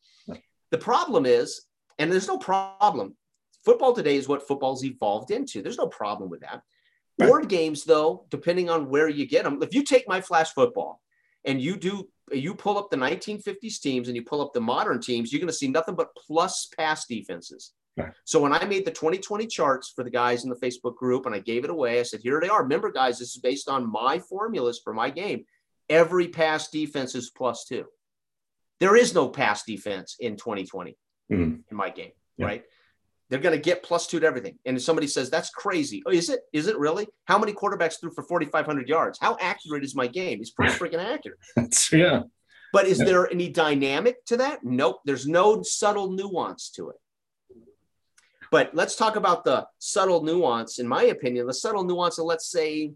The 0.70 0.78
problem 0.78 1.26
is, 1.26 1.66
and 1.98 2.12
there's 2.12 2.28
no 2.28 2.38
problem. 2.38 3.16
Football 3.64 3.94
today 3.94 4.18
is 4.18 4.28
what 4.28 4.48
football's 4.48 4.84
evolved 4.84 5.32
into. 5.32 5.62
There's 5.62 5.78
no 5.78 5.88
problem 5.88 6.30
with 6.30 6.42
that. 6.42 6.62
Right. 7.18 7.28
Board 7.28 7.50
games, 7.50 7.84
though, 7.84 8.26
depending 8.30 8.70
on 8.70 8.90
where 8.90 9.10
you 9.10 9.26
get 9.26 9.44
them, 9.44 9.62
if 9.62 9.74
you 9.74 9.84
take 9.84 10.08
my 10.08 10.22
flash 10.22 10.52
football 10.54 11.02
and 11.46 11.62
you 11.62 11.78
do 11.78 12.08
you 12.32 12.54
pull 12.54 12.78
up 12.78 12.90
the 12.90 12.98
1950s 12.98 13.80
teams 13.80 14.08
and 14.08 14.16
you 14.16 14.24
pull 14.24 14.42
up 14.42 14.54
the 14.54 14.62
modern 14.62 15.00
teams, 15.00 15.32
you're 15.32 15.40
going 15.40 15.48
to 15.48 15.54
see 15.54 15.68
nothing 15.68 15.96
but 15.96 16.16
plus 16.16 16.68
pass 16.78 17.06
defenses. 17.06 17.72
Right. 17.96 18.12
So 18.26 18.40
when 18.40 18.54
I 18.54 18.64
made 18.66 18.86
the 18.86 18.92
2020 18.92 19.48
charts 19.48 19.92
for 19.96 20.04
the 20.04 20.10
guys 20.10 20.44
in 20.44 20.50
the 20.50 20.56
Facebook 20.56 20.96
group 20.96 21.26
and 21.26 21.34
I 21.34 21.40
gave 21.40 21.64
it 21.64 21.70
away, 21.70 22.00
I 22.00 22.04
said, 22.04 22.20
here 22.22 22.40
they 22.40 22.50
are. 22.50 22.64
Remember, 22.64 22.92
guys, 22.92 23.18
this 23.18 23.30
is 23.30 23.38
based 23.38 23.70
on 23.70 23.92
my 23.92 24.20
formulas 24.20 24.80
for 24.84 24.94
my 24.94 25.10
game. 25.10 25.46
Every 25.90 26.28
pass 26.28 26.70
defense 26.70 27.16
is 27.16 27.30
plus 27.30 27.66
two. 27.66 27.86
There 28.80 28.96
is 28.96 29.16
no 29.16 29.30
pass 29.30 29.64
defense 29.64 30.18
in 30.20 30.36
2020 30.36 30.98
mm-hmm. 31.32 31.42
in 31.44 31.62
my 31.72 31.90
game, 31.90 32.12
yeah. 32.36 32.46
right? 32.46 32.64
They're 33.30 33.40
going 33.40 33.56
to 33.56 33.62
get 33.62 33.84
plus 33.84 34.08
two 34.08 34.20
to 34.20 34.26
everything. 34.26 34.58
And 34.66 34.78
if 34.78 34.84
somebody 34.84 35.08
says 35.08 35.30
that's 35.30 35.50
crazy, 35.50 36.02
oh, 36.06 36.12
is 36.12 36.30
it? 36.30 36.42
Is 36.54 36.68
it 36.68 36.78
really? 36.78 37.08
How 37.26 37.38
many 37.38 37.54
quarterbacks 37.54 38.00
threw 38.00 38.12
for 38.12 38.24
4,500 38.24 38.88
yards? 38.88 39.20
How 39.20 39.38
accurate 39.42 39.84
is 39.84 39.96
my 39.96 40.08
game? 40.08 40.40
It's 40.40 40.52
pretty 40.52 40.74
freaking 40.74 41.04
accurate. 41.04 41.40
yeah. 41.92 42.22
But 42.72 42.86
is 42.86 43.00
yeah. 43.00 43.06
there 43.06 43.32
any 43.32 43.50
dynamic 43.50 44.24
to 44.26 44.38
that? 44.38 44.64
Nope. 44.64 45.02
There's 45.06 45.28
no 45.28 45.62
subtle 45.62 46.12
nuance 46.12 46.70
to 46.72 46.90
it. 46.90 46.96
But 48.50 48.74
let's 48.74 48.96
talk 48.96 49.18
about 49.18 49.44
the 49.44 49.68
subtle 49.80 50.24
nuance. 50.24 50.80
In 50.80 50.88
my 50.88 51.04
opinion, 51.04 51.48
the 51.48 51.54
subtle 51.54 51.84
nuance 51.84 52.18
of 52.18 52.26
let's 52.26 52.50
say 52.50 52.94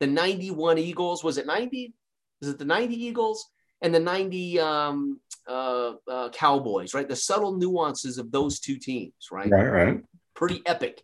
the 0.00 0.06
91 0.06 0.78
Eagles. 0.78 1.22
Was 1.22 1.36
it 1.36 1.46
90? 1.46 1.92
Is 2.40 2.48
it 2.48 2.58
the 2.58 2.64
90 2.64 2.94
Eagles 3.02 3.50
and 3.82 3.94
the 3.94 4.00
90 4.00 4.60
um, 4.60 5.20
uh, 5.48 5.92
uh, 6.08 6.28
Cowboys, 6.30 6.94
right? 6.94 7.08
The 7.08 7.16
subtle 7.16 7.56
nuances 7.56 8.18
of 8.18 8.30
those 8.30 8.60
two 8.60 8.76
teams, 8.76 9.12
right? 9.30 9.50
Right, 9.50 9.68
right. 9.68 10.04
Pretty 10.34 10.62
epic. 10.66 11.02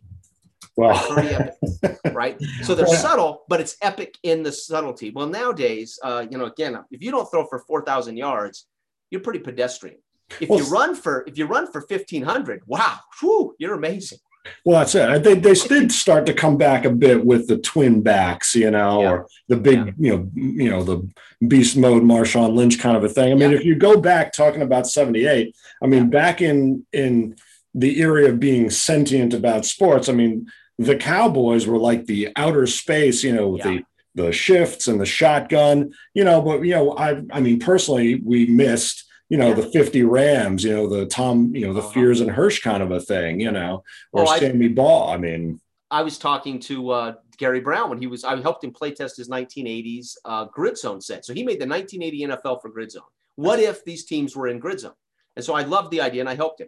Well, 0.77 0.97
pretty 1.09 1.29
epic, 1.29 1.99
right? 2.13 2.41
So 2.63 2.75
they're 2.75 2.87
subtle, 2.87 3.43
but 3.49 3.59
it's 3.59 3.75
epic 3.81 4.17
in 4.23 4.41
the 4.43 4.51
subtlety. 4.51 5.11
Well, 5.11 5.27
nowadays, 5.27 5.99
uh, 6.01 6.25
you 6.29 6.37
know, 6.37 6.45
again, 6.45 6.77
if 6.91 7.03
you 7.03 7.11
don't 7.11 7.29
throw 7.29 7.45
for 7.45 7.59
four 7.59 7.83
thousand 7.83 8.17
yards, 8.17 8.67
you're 9.09 9.21
pretty 9.21 9.39
pedestrian. 9.39 9.97
If 10.39 10.49
well, 10.49 10.59
you 10.59 10.65
run 10.65 10.95
for 10.95 11.25
if 11.27 11.37
you 11.37 11.45
run 11.45 11.71
for 11.71 11.81
fifteen 11.81 12.23
hundred, 12.23 12.61
wow, 12.67 12.97
whew, 13.19 13.53
you're 13.59 13.73
amazing. 13.73 14.19
Well, 14.65 14.79
that's 14.79 14.95
it. 14.95 15.23
They, 15.23 15.35
they 15.35 15.53
did 15.53 15.91
start 15.91 16.25
to 16.25 16.33
come 16.33 16.57
back 16.57 16.85
a 16.85 16.89
bit 16.89 17.23
with 17.25 17.47
the 17.47 17.57
twin 17.57 18.01
backs, 18.01 18.55
you 18.55 18.71
know, 18.71 19.01
yeah. 19.01 19.09
or 19.09 19.27
the 19.47 19.57
big, 19.57 19.77
yeah. 19.77 19.91
you 19.97 20.17
know, 20.17 20.31
you 20.33 20.69
know, 20.69 20.83
the 20.83 21.07
beast 21.47 21.77
mode 21.77 22.03
Marshawn 22.03 22.55
Lynch 22.55 22.79
kind 22.79 22.97
of 22.97 23.03
a 23.03 23.09
thing. 23.09 23.31
I 23.31 23.35
mean, 23.35 23.51
yeah. 23.51 23.57
if 23.57 23.65
you 23.65 23.75
go 23.75 23.99
back 23.99 24.31
talking 24.31 24.61
about 24.61 24.87
78, 24.87 25.55
I 25.81 25.87
mean, 25.87 26.09
back 26.09 26.41
in 26.41 26.85
in 26.91 27.35
the 27.73 28.01
area 28.01 28.29
of 28.29 28.39
being 28.39 28.69
sentient 28.69 29.33
about 29.33 29.65
sports, 29.65 30.09
I 30.09 30.13
mean, 30.13 30.51
the 30.77 30.95
Cowboys 30.95 31.67
were 31.67 31.77
like 31.77 32.05
the 32.05 32.29
outer 32.35 32.65
space, 32.65 33.23
you 33.23 33.33
know, 33.33 33.49
with 33.49 33.63
the 33.63 33.83
the 34.13 34.31
shifts 34.31 34.87
and 34.87 34.99
the 34.99 35.05
shotgun, 35.05 35.93
you 36.13 36.23
know, 36.23 36.41
but 36.41 36.61
you 36.63 36.71
know, 36.71 36.97
I 36.97 37.21
I 37.31 37.39
mean, 37.39 37.59
personally, 37.59 38.15
we 38.15 38.47
missed 38.47 39.05
you 39.31 39.37
know, 39.37 39.47
yeah. 39.47 39.53
the 39.53 39.63
50 39.63 40.03
Rams, 40.03 40.65
you 40.65 40.73
know, 40.73 40.89
the 40.89 41.05
Tom, 41.05 41.55
you 41.55 41.65
know, 41.65 41.71
the 41.71 41.79
uh-huh. 41.79 41.91
Fears 41.91 42.19
and 42.19 42.29
Hirsch 42.29 42.59
kind 42.59 42.83
of 42.83 42.91
a 42.91 42.99
thing, 42.99 43.39
you 43.39 43.49
know, 43.49 43.81
or 44.11 44.25
well, 44.25 44.37
Sammy 44.37 44.65
I, 44.65 44.73
Baugh. 44.73 45.13
I 45.13 45.15
mean, 45.15 45.61
I 45.89 46.01
was 46.01 46.17
talking 46.17 46.59
to 46.59 46.89
uh, 46.89 47.13
Gary 47.37 47.61
Brown 47.61 47.89
when 47.89 47.97
he 47.97 48.07
was, 48.07 48.25
I 48.25 48.41
helped 48.41 48.61
him 48.61 48.73
play 48.73 48.91
test 48.91 49.15
his 49.15 49.29
1980s 49.29 50.17
uh, 50.25 50.45
grid 50.51 50.77
zone 50.77 50.99
set. 50.99 51.23
So 51.23 51.33
he 51.33 51.43
made 51.43 51.61
the 51.61 51.65
1980 51.65 52.27
NFL 52.27 52.61
for 52.61 52.67
grid 52.67 52.91
zone. 52.91 53.03
What 53.35 53.59
if 53.59 53.85
these 53.85 54.03
teams 54.03 54.35
were 54.35 54.49
in 54.49 54.59
grid 54.59 54.81
zone? 54.81 54.91
And 55.37 55.45
so 55.45 55.53
I 55.53 55.61
loved 55.61 55.91
the 55.91 56.01
idea 56.01 56.19
and 56.19 56.29
I 56.29 56.35
helped 56.35 56.59
him. 56.59 56.67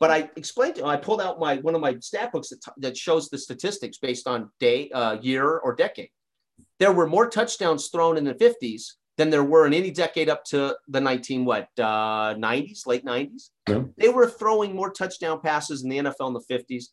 But 0.00 0.10
I 0.10 0.28
explained 0.34 0.74
to 0.76 0.80
him, 0.80 0.88
I 0.88 0.96
pulled 0.96 1.20
out 1.20 1.38
my 1.38 1.58
one 1.58 1.76
of 1.76 1.80
my 1.80 1.96
stat 2.00 2.32
books 2.32 2.48
that, 2.48 2.58
that 2.78 2.96
shows 2.96 3.28
the 3.28 3.38
statistics 3.38 3.98
based 3.98 4.26
on 4.26 4.50
day, 4.58 4.90
uh, 4.90 5.18
year, 5.20 5.58
or 5.58 5.74
decade. 5.76 6.10
There 6.80 6.92
were 6.92 7.06
more 7.06 7.28
touchdowns 7.28 7.88
thrown 7.88 8.16
in 8.16 8.24
the 8.24 8.34
50s 8.34 8.94
than 9.18 9.30
there 9.30 9.44
were 9.44 9.66
in 9.66 9.74
any 9.74 9.90
decade 9.90 10.28
up 10.28 10.44
to 10.46 10.76
the 10.88 11.00
19 11.00 11.44
what 11.44 11.68
uh, 11.78 12.34
90s, 12.34 12.86
late 12.86 13.04
90s. 13.04 13.50
Yeah. 13.68 13.82
They 13.96 14.08
were 14.08 14.28
throwing 14.28 14.74
more 14.74 14.90
touchdown 14.90 15.40
passes 15.40 15.82
in 15.82 15.90
the 15.90 15.98
NFL 15.98 16.28
in 16.28 16.34
the 16.34 16.40
50s. 16.50 16.86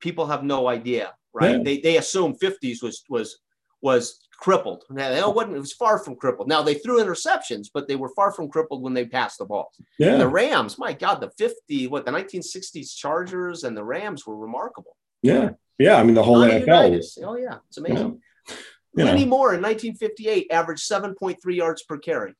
People 0.00 0.26
have 0.26 0.44
no 0.44 0.68
idea, 0.68 1.14
right? 1.32 1.56
Yeah. 1.56 1.62
They 1.62 1.78
they 1.78 1.96
assume 1.96 2.34
50s 2.34 2.82
was 2.82 3.04
was 3.08 3.38
was 3.80 4.26
crippled. 4.38 4.84
Now, 4.90 5.10
it 5.10 5.34
wasn't. 5.34 5.56
It 5.56 5.60
was 5.60 5.72
far 5.72 5.98
from 5.98 6.16
crippled. 6.16 6.48
Now 6.48 6.62
they 6.62 6.74
threw 6.74 7.02
interceptions, 7.02 7.68
but 7.72 7.88
they 7.88 7.96
were 7.96 8.10
far 8.10 8.32
from 8.32 8.48
crippled 8.48 8.82
when 8.82 8.94
they 8.94 9.06
passed 9.06 9.38
the 9.38 9.44
ball. 9.44 9.72
Yeah. 9.98 10.12
And 10.12 10.20
the 10.20 10.28
Rams, 10.28 10.78
my 10.78 10.92
God, 10.92 11.20
the 11.20 11.30
50 11.38 11.86
what 11.88 12.04
the 12.04 12.12
1960s 12.12 12.96
Chargers 12.96 13.64
and 13.64 13.76
the 13.76 13.84
Rams 13.84 14.26
were 14.26 14.36
remarkable. 14.36 14.96
Yeah, 15.22 15.50
yeah. 15.78 15.96
I 15.96 16.02
mean 16.02 16.14
the 16.14 16.22
whole 16.22 16.38
NFL. 16.38 17.02
Oh 17.24 17.36
yeah, 17.36 17.58
it's 17.68 17.78
amazing. 17.78 18.20
You 18.96 19.04
Lenny 19.04 19.24
know. 19.24 19.30
Moore 19.30 19.54
in 19.54 19.62
1958 19.62 20.48
averaged 20.50 20.88
7.3 20.88 21.36
yards 21.54 21.82
per 21.82 21.98
carry. 21.98 22.34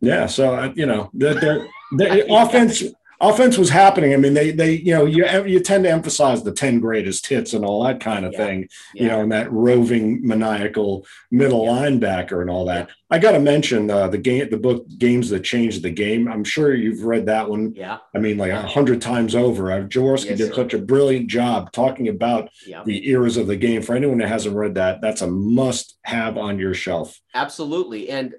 Yeah, 0.00 0.26
so 0.26 0.54
uh, 0.54 0.72
you 0.74 0.86
know 0.86 1.10
the, 1.12 1.34
the, 1.34 1.68
the 1.96 2.34
offense 2.34 2.82
offense 3.20 3.58
was 3.58 3.68
happening. 3.68 4.14
I 4.14 4.16
mean, 4.16 4.34
they 4.34 4.50
they 4.50 4.72
you 4.74 4.94
know 4.94 5.04
you 5.04 5.26
you 5.44 5.60
tend 5.60 5.84
to 5.84 5.90
emphasize 5.90 6.42
the 6.42 6.52
ten 6.52 6.80
greatest 6.80 7.26
hits 7.26 7.52
and 7.52 7.64
all 7.64 7.84
that 7.84 8.00
kind 8.00 8.24
of 8.24 8.32
yeah. 8.32 8.38
thing, 8.38 8.68
yeah. 8.94 9.02
you 9.02 9.08
know, 9.08 9.20
and 9.20 9.32
that 9.32 9.52
roving 9.52 10.26
maniacal 10.26 11.06
middle 11.30 11.64
yeah. 11.64 11.72
linebacker 11.72 12.40
and 12.40 12.50
all 12.50 12.64
that. 12.66 12.90
I 13.12 13.18
got 13.18 13.32
to 13.32 13.40
mention 13.40 13.90
uh, 13.90 14.06
the 14.06 14.18
game, 14.18 14.48
the 14.50 14.56
book 14.56 14.86
"Games 14.98 15.30
That 15.30 15.40
Changed 15.44 15.82
the 15.82 15.90
Game." 15.90 16.28
I'm 16.28 16.44
sure 16.44 16.74
you've 16.74 17.04
read 17.04 17.26
that 17.26 17.48
one. 17.48 17.74
Yeah. 17.74 17.98
I 18.14 18.18
mean, 18.18 18.38
like 18.38 18.52
a 18.52 18.62
hundred 18.62 19.02
times 19.02 19.34
over. 19.34 19.72
Uh, 19.72 19.80
Jaworski 19.80 20.30
yes, 20.30 20.38
did 20.38 20.48
sir. 20.48 20.54
such 20.54 20.74
a 20.74 20.78
brilliant 20.78 21.28
job 21.28 21.72
talking 21.72 22.08
about 22.08 22.50
the 22.84 23.08
eras 23.08 23.36
of 23.36 23.46
the 23.46 23.56
game. 23.56 23.82
For 23.82 23.94
anyone 23.94 24.18
that 24.18 24.28
hasn't 24.28 24.56
read 24.56 24.74
that, 24.76 25.00
that's 25.00 25.22
a 25.22 25.26
must-have 25.26 26.38
on 26.38 26.58
your 26.58 26.74
shelf. 26.74 27.20
Absolutely, 27.34 28.08
and 28.10 28.34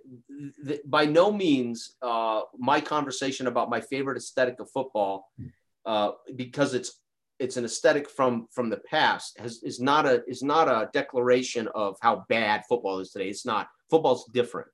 th- 0.65 0.81
by 0.85 1.05
no 1.05 1.31
means 1.31 1.95
uh, 2.01 2.41
my 2.57 2.81
conversation 2.81 3.47
about 3.47 3.69
my 3.69 3.81
favorite 3.81 4.17
aesthetic 4.17 4.59
of 4.59 4.69
football, 4.71 5.31
uh, 5.85 6.11
because 6.35 6.73
it's 6.73 6.99
it's 7.39 7.57
an 7.57 7.65
aesthetic 7.65 8.09
from 8.09 8.47
from 8.51 8.69
the 8.69 8.77
past, 8.77 9.39
has 9.39 9.63
is 9.63 9.79
not 9.79 10.05
a 10.05 10.23
is 10.27 10.43
not 10.43 10.67
a 10.67 10.89
declaration 10.93 11.67
of 11.73 11.97
how 12.01 12.25
bad 12.29 12.63
football 12.69 12.99
is 12.99 13.11
today. 13.11 13.29
It's 13.29 13.45
not. 13.45 13.67
Football's 13.89 14.25
different, 14.31 14.67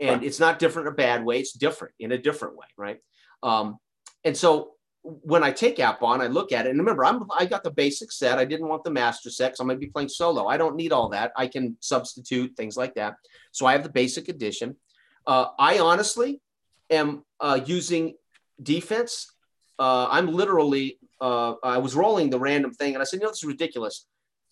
and 0.00 0.20
right. 0.20 0.24
it's 0.24 0.40
not 0.40 0.58
different 0.58 0.88
in 0.88 0.94
a 0.94 0.96
bad 0.96 1.24
way. 1.24 1.40
It's 1.40 1.52
different 1.52 1.94
in 1.98 2.12
a 2.12 2.18
different 2.18 2.56
way, 2.56 2.66
right? 2.78 2.98
Um, 3.42 3.78
and 4.24 4.36
so 4.36 4.72
when 5.02 5.44
I 5.44 5.52
take 5.52 5.76
APBA, 5.76 6.20
I 6.20 6.26
look 6.26 6.52
at 6.52 6.66
it, 6.66 6.70
and 6.70 6.78
remember, 6.78 7.04
I'm 7.04 7.22
I 7.36 7.46
got 7.46 7.62
the 7.62 7.70
basic 7.70 8.10
set. 8.10 8.38
I 8.38 8.44
didn't 8.44 8.68
want 8.68 8.84
the 8.84 8.90
master 8.90 9.30
set 9.30 9.48
because 9.48 9.60
I'm 9.60 9.68
going 9.68 9.80
to 9.80 9.86
be 9.86 9.92
playing 9.92 10.08
solo. 10.08 10.46
I 10.46 10.56
don't 10.56 10.76
need 10.76 10.92
all 10.92 11.08
that. 11.10 11.32
I 11.36 11.46
can 11.46 11.76
substitute 11.80 12.56
things 12.56 12.76
like 12.76 12.94
that. 12.94 13.14
So 13.52 13.66
I 13.66 13.72
have 13.72 13.82
the 13.82 13.88
basic 13.88 14.28
edition. 14.28 14.76
Uh, 15.26 15.48
I 15.58 15.78
honestly 15.78 16.40
am 16.90 17.24
uh, 17.40 17.60
using 17.64 18.14
defense. 18.62 19.30
Uh, 19.78 20.08
I'm 20.10 20.28
literally, 20.28 20.98
uh, 21.20 21.54
I 21.62 21.78
was 21.78 21.94
rolling 21.94 22.30
the 22.30 22.38
random 22.38 22.72
thing 22.72 22.94
and 22.94 23.02
I 23.02 23.04
said, 23.04 23.20
you 23.20 23.24
know, 23.24 23.30
this 23.30 23.38
is 23.38 23.44
ridiculous. 23.44 24.06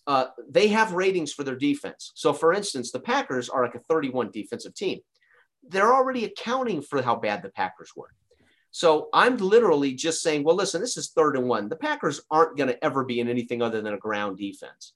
Uh, 0.07 0.27
they 0.47 0.67
have 0.67 0.93
ratings 0.93 1.33
for 1.33 1.43
their 1.43 1.55
defense. 1.55 2.11
So, 2.15 2.31
for 2.33 2.53
instance, 2.53 2.91
the 2.91 2.99
Packers 2.99 3.49
are 3.49 3.63
like 3.63 3.75
a 3.75 3.79
31 3.79 4.31
defensive 4.31 4.75
team. 4.75 4.99
they're 5.67 5.93
already 5.93 6.25
accounting 6.25 6.79
for 6.83 7.01
how 7.01 7.15
bad 7.15 7.41
the 7.41 7.49
Packers 7.49 7.91
were. 7.95 8.11
So 8.69 9.07
I'm 9.13 9.37
literally 9.37 9.93
just 9.93 10.21
saying, 10.21 10.43
well, 10.43 10.57
listen, 10.57 10.81
this 10.81 10.97
is 10.97 11.09
third 11.09 11.37
and 11.37 11.47
one. 11.47 11.69
The 11.69 11.77
Packers 11.77 12.21
aren't 12.29 12.57
going 12.57 12.67
to 12.67 12.83
ever 12.83 13.05
be 13.05 13.21
in 13.21 13.29
anything 13.29 13.61
other 13.61 13.81
than 13.81 13.93
a 13.93 13.97
ground 13.97 14.37
defense. 14.37 14.93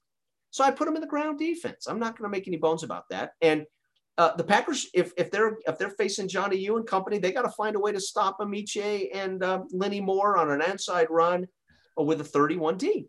So 0.50 0.62
I 0.62 0.70
put 0.70 0.84
them 0.84 0.96
in 0.96 1.00
the 1.00 1.06
ground 1.06 1.38
defense. 1.38 1.86
I'm 1.88 1.98
not 1.98 2.16
going 2.16 2.30
to 2.30 2.36
make 2.36 2.46
any 2.46 2.58
bones 2.58 2.82
about 2.82 3.08
that. 3.08 3.32
And 3.40 3.64
uh, 4.20 4.36
the 4.36 4.44
Packers, 4.44 4.86
if, 4.92 5.14
if 5.16 5.30
they're 5.30 5.56
if 5.66 5.78
they're 5.78 5.88
facing 5.88 6.28
Johnny 6.28 6.58
U 6.58 6.76
and 6.76 6.86
company, 6.86 7.18
they 7.18 7.32
got 7.32 7.42
to 7.42 7.50
find 7.52 7.74
a 7.74 7.78
way 7.78 7.90
to 7.90 8.00
stop 8.00 8.38
Ameche 8.38 9.08
and 9.14 9.42
uh, 9.42 9.62
Lenny 9.72 10.02
Moore 10.02 10.36
on 10.36 10.50
an 10.50 10.60
inside 10.60 11.06
run 11.08 11.48
with 11.96 12.20
a 12.20 12.24
31D. 12.24 13.06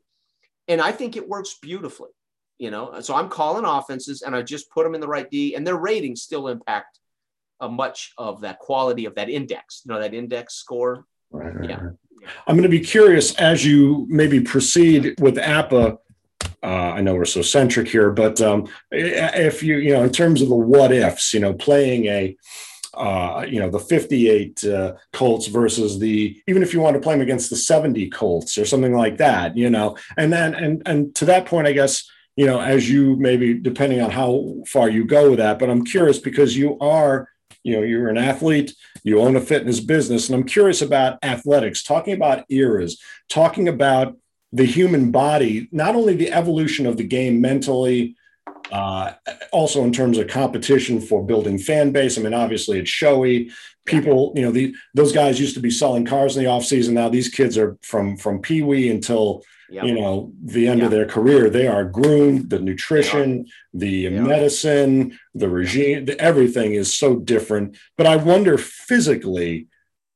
And 0.70 0.80
I 0.80 0.94
think 0.94 1.18
it 1.18 1.28
works 1.28 1.58
beautifully. 1.62 2.12
You 2.60 2.72
know, 2.72 3.02
so 3.02 3.14
I'm 3.14 3.28
calling 3.28 3.66
offenses 3.66 4.22
and 4.22 4.34
I 4.34 4.42
just 4.42 4.70
put 4.70 4.86
them 4.86 4.96
in 4.96 5.02
the 5.02 5.08
right 5.08 5.30
D, 5.30 5.56
and 5.56 5.68
their 5.68 5.76
ratings 5.76 6.22
still 6.22 6.48
impact 6.48 7.00
uh, 7.60 7.68
much 7.68 8.14
of 8.18 8.40
that 8.42 8.60
quality 8.60 9.04
of 9.04 9.16
that 9.16 9.30
index, 9.30 9.82
you 9.84 9.92
know, 9.92 10.00
that 10.00 10.14
index 10.14 10.54
score. 10.54 11.04
Right, 11.30 11.54
right, 11.54 11.70
yeah. 11.70 11.82
Right. 11.82 11.94
I'm 12.48 12.56
going 12.56 12.64
to 12.64 12.70
be 12.70 12.80
curious 12.80 13.36
as 13.36 13.66
you 13.66 14.08
maybe 14.10 14.40
proceed 14.40 15.16
with 15.20 15.36
APBA. 15.36 15.98
Uh, 16.64 16.94
I 16.96 17.02
know 17.02 17.16
we're 17.16 17.26
so 17.26 17.42
centric 17.42 17.88
here, 17.88 18.12
but 18.12 18.40
um, 18.42 18.68
if 18.92 19.64
you, 19.64 19.78
you 19.78 19.94
know, 19.94 20.04
in 20.04 20.12
terms 20.12 20.42
of 20.42 20.50
the 20.50 20.56
what 20.56 20.92
ifs, 20.92 21.34
you 21.34 21.40
know, 21.40 21.54
playing 21.54 22.06
a, 22.06 22.38
uh, 22.94 23.46
you 23.48 23.60
know, 23.60 23.70
the 23.70 23.80
58 23.80 24.64
uh, 24.66 24.94
Colts 25.12 25.48
versus 25.48 25.98
the, 25.98 26.40
even 26.48 26.62
if 26.62 26.74
you 26.74 26.80
want 26.80 26.96
to 26.96 27.02
play 27.02 27.14
them 27.14 27.22
against 27.22 27.50
the 27.50 27.56
70 27.56 28.10
Colts 28.10 28.58
or 28.58 28.66
something 28.66 28.94
like 28.94 29.18
that, 29.18 29.58
you 29.58 29.70
know, 29.70 29.98
and 30.18 30.32
then, 30.32 30.54
and, 30.54 30.84
and 30.86 31.16
to 31.16 31.26
that 31.26 31.46
point, 31.46 31.68
I 31.68 31.72
guess, 31.72 32.08
you 32.36 32.46
know, 32.46 32.60
as 32.60 32.90
you 32.90 33.16
maybe, 33.16 33.56
depending 33.56 34.02
on 34.02 34.12
how 34.12 34.56
far 34.68 34.90
you 34.90 35.06
go 35.06 35.32
with 35.32 35.40
that, 35.40 35.58
but 35.58 35.70
I'm 35.70 35.84
curious 35.84 36.20
because 36.20 36.56
you 36.56 36.78
are 36.80 37.28
you 37.64 37.76
know 37.76 37.84
you're 37.84 38.10
an 38.10 38.18
athlete 38.18 38.74
you 39.04 39.20
own 39.20 39.36
a 39.36 39.42
fitness 39.42 39.80
business 39.80 40.28
and 40.28 40.36
i'm 40.36 40.48
curious 40.48 40.82
about 40.82 41.20
athletics 41.24 41.84
talking 41.84 42.14
about 42.14 42.44
eras 42.50 43.00
talking 43.30 43.68
about 43.68 44.18
the 44.54 44.66
human 44.66 45.12
body 45.12 45.70
not 45.72 45.96
only 45.96 46.16
the 46.16 46.32
evolution 46.32 46.86
of 46.86 46.98
the 46.98 47.04
game 47.04 47.42
mentally 47.42 48.16
uh, 48.72 49.14
also 49.52 49.84
in 49.84 49.92
terms 49.92 50.18
of 50.18 50.28
competition 50.28 51.02
for 51.02 51.24
building 51.24 51.58
fan 51.58 51.92
base. 51.92 52.18
I 52.18 52.22
mean 52.22 52.34
obviously 52.34 52.80
it's 52.80 52.90
showy. 52.90 53.52
People 53.86 54.32
you 54.36 54.44
know 54.44 54.52
the, 54.52 54.74
those 54.94 55.12
guys 55.12 55.40
used 55.40 55.56
to 55.56 55.60
be 55.62 55.72
selling 55.72 56.06
cars 56.06 56.38
in 56.38 56.44
the 56.44 56.50
off 56.50 56.64
season. 56.64 56.94
Now 56.94 57.10
these 57.10 57.30
kids 57.30 57.58
are 57.58 57.78
from 57.82 58.18
from 58.18 58.42
pee-wee 58.42 58.90
until 58.90 59.44
Yep. 59.72 59.86
you 59.86 59.94
know 59.94 60.34
the 60.44 60.68
end 60.68 60.80
yep. 60.80 60.86
of 60.88 60.92
their 60.92 61.06
career. 61.06 61.50
They 61.50 61.66
are 61.66 61.86
groomed. 61.86 62.50
The 62.50 62.60
nutrition 62.60 63.46
the 63.74 63.90
yep. 63.90 64.12
medicine 64.24 65.18
the 65.34 65.48
regime 65.48 66.04
the, 66.04 66.20
everything 66.20 66.74
is 66.74 66.94
so 66.94 67.16
different. 67.16 67.78
But 67.98 68.06
i 68.06 68.18
wonder 68.18 68.58
physically 68.58 69.68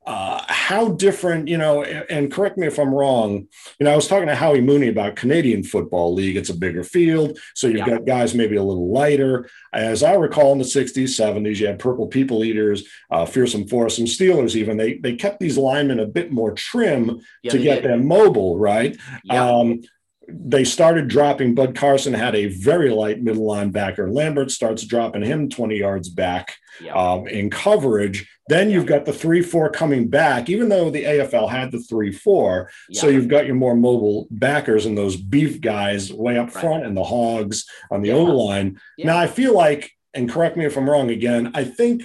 uh, 0.05 0.43
how 0.47 0.89
different, 0.89 1.47
you 1.47 1.57
know, 1.57 1.83
and 1.83 2.31
correct 2.31 2.57
me 2.57 2.67
if 2.67 2.77
I'm 2.77 2.93
wrong. 2.93 3.47
You 3.79 3.85
know, 3.85 3.91
I 3.91 3.95
was 3.95 4.07
talking 4.07 4.27
to 4.27 4.35
Howie 4.35 4.61
Mooney 4.61 4.87
about 4.87 5.15
Canadian 5.15 5.63
Football 5.63 6.13
League. 6.13 6.37
It's 6.37 6.49
a 6.49 6.57
bigger 6.57 6.83
field, 6.83 7.39
so 7.55 7.67
you've 7.67 7.77
yeah. 7.77 7.89
got 7.89 8.05
guys 8.05 8.35
maybe 8.35 8.55
a 8.55 8.63
little 8.63 8.91
lighter. 8.91 9.49
As 9.73 10.03
I 10.03 10.13
recall, 10.13 10.51
in 10.51 10.59
the 10.59 10.63
'60s, 10.63 11.19
'70s, 11.19 11.57
you 11.57 11.67
had 11.67 11.79
Purple 11.79 12.07
People 12.07 12.43
Eaters, 12.43 12.87
uh, 13.09 13.25
Fearsome 13.25 13.67
Foursome 13.67 14.05
Steelers. 14.05 14.55
Even 14.55 14.77
they 14.77 14.97
they 14.99 15.15
kept 15.15 15.39
these 15.39 15.57
linemen 15.57 15.99
a 15.99 16.05
bit 16.05 16.31
more 16.31 16.53
trim 16.53 17.19
yeah, 17.41 17.51
to 17.51 17.57
get 17.57 17.81
did. 17.81 17.91
them 17.91 18.07
mobile, 18.07 18.59
right? 18.59 18.95
Yeah. 19.23 19.49
Um, 19.49 19.81
they 20.27 20.63
started 20.63 21.07
dropping 21.07 21.55
Bud 21.55 21.75
Carson 21.75 22.13
had 22.13 22.35
a 22.35 22.47
very 22.47 22.89
light 22.89 23.21
middle 23.21 23.45
line 23.45 23.71
linebacker. 23.71 24.11
Lambert 24.11 24.51
starts 24.51 24.83
dropping 24.83 25.23
him 25.23 25.49
20 25.49 25.77
yards 25.77 26.09
back 26.09 26.57
um, 26.93 27.27
in 27.27 27.49
coverage. 27.49 28.29
Then 28.47 28.69
you've 28.69 28.85
got 28.85 29.05
the 29.05 29.13
three 29.13 29.41
four 29.41 29.69
coming 29.69 30.07
back, 30.07 30.49
even 30.49 30.69
though 30.69 30.89
the 30.89 31.03
AFL 31.03 31.49
had 31.49 31.71
the 31.71 31.79
three 31.79 32.11
four. 32.11 32.69
So 32.91 33.07
you've 33.07 33.27
got 33.27 33.45
your 33.45 33.55
more 33.55 33.75
mobile 33.75 34.27
backers 34.29 34.85
and 34.85 34.97
those 34.97 35.15
beef 35.15 35.61
guys 35.61 36.13
way 36.13 36.37
up 36.37 36.51
front 36.51 36.85
and 36.85 36.95
the 36.95 37.03
hogs 37.03 37.65
on 37.89 38.01
the. 38.01 38.11
O 38.11 38.23
line. 38.23 38.79
Now 38.99 39.17
I 39.17 39.27
feel 39.27 39.55
like, 39.55 39.91
and 40.13 40.29
correct 40.29 40.57
me 40.57 40.65
if 40.65 40.77
I'm 40.77 40.89
wrong 40.89 41.09
again, 41.09 41.51
I 41.55 41.63
think 41.63 42.03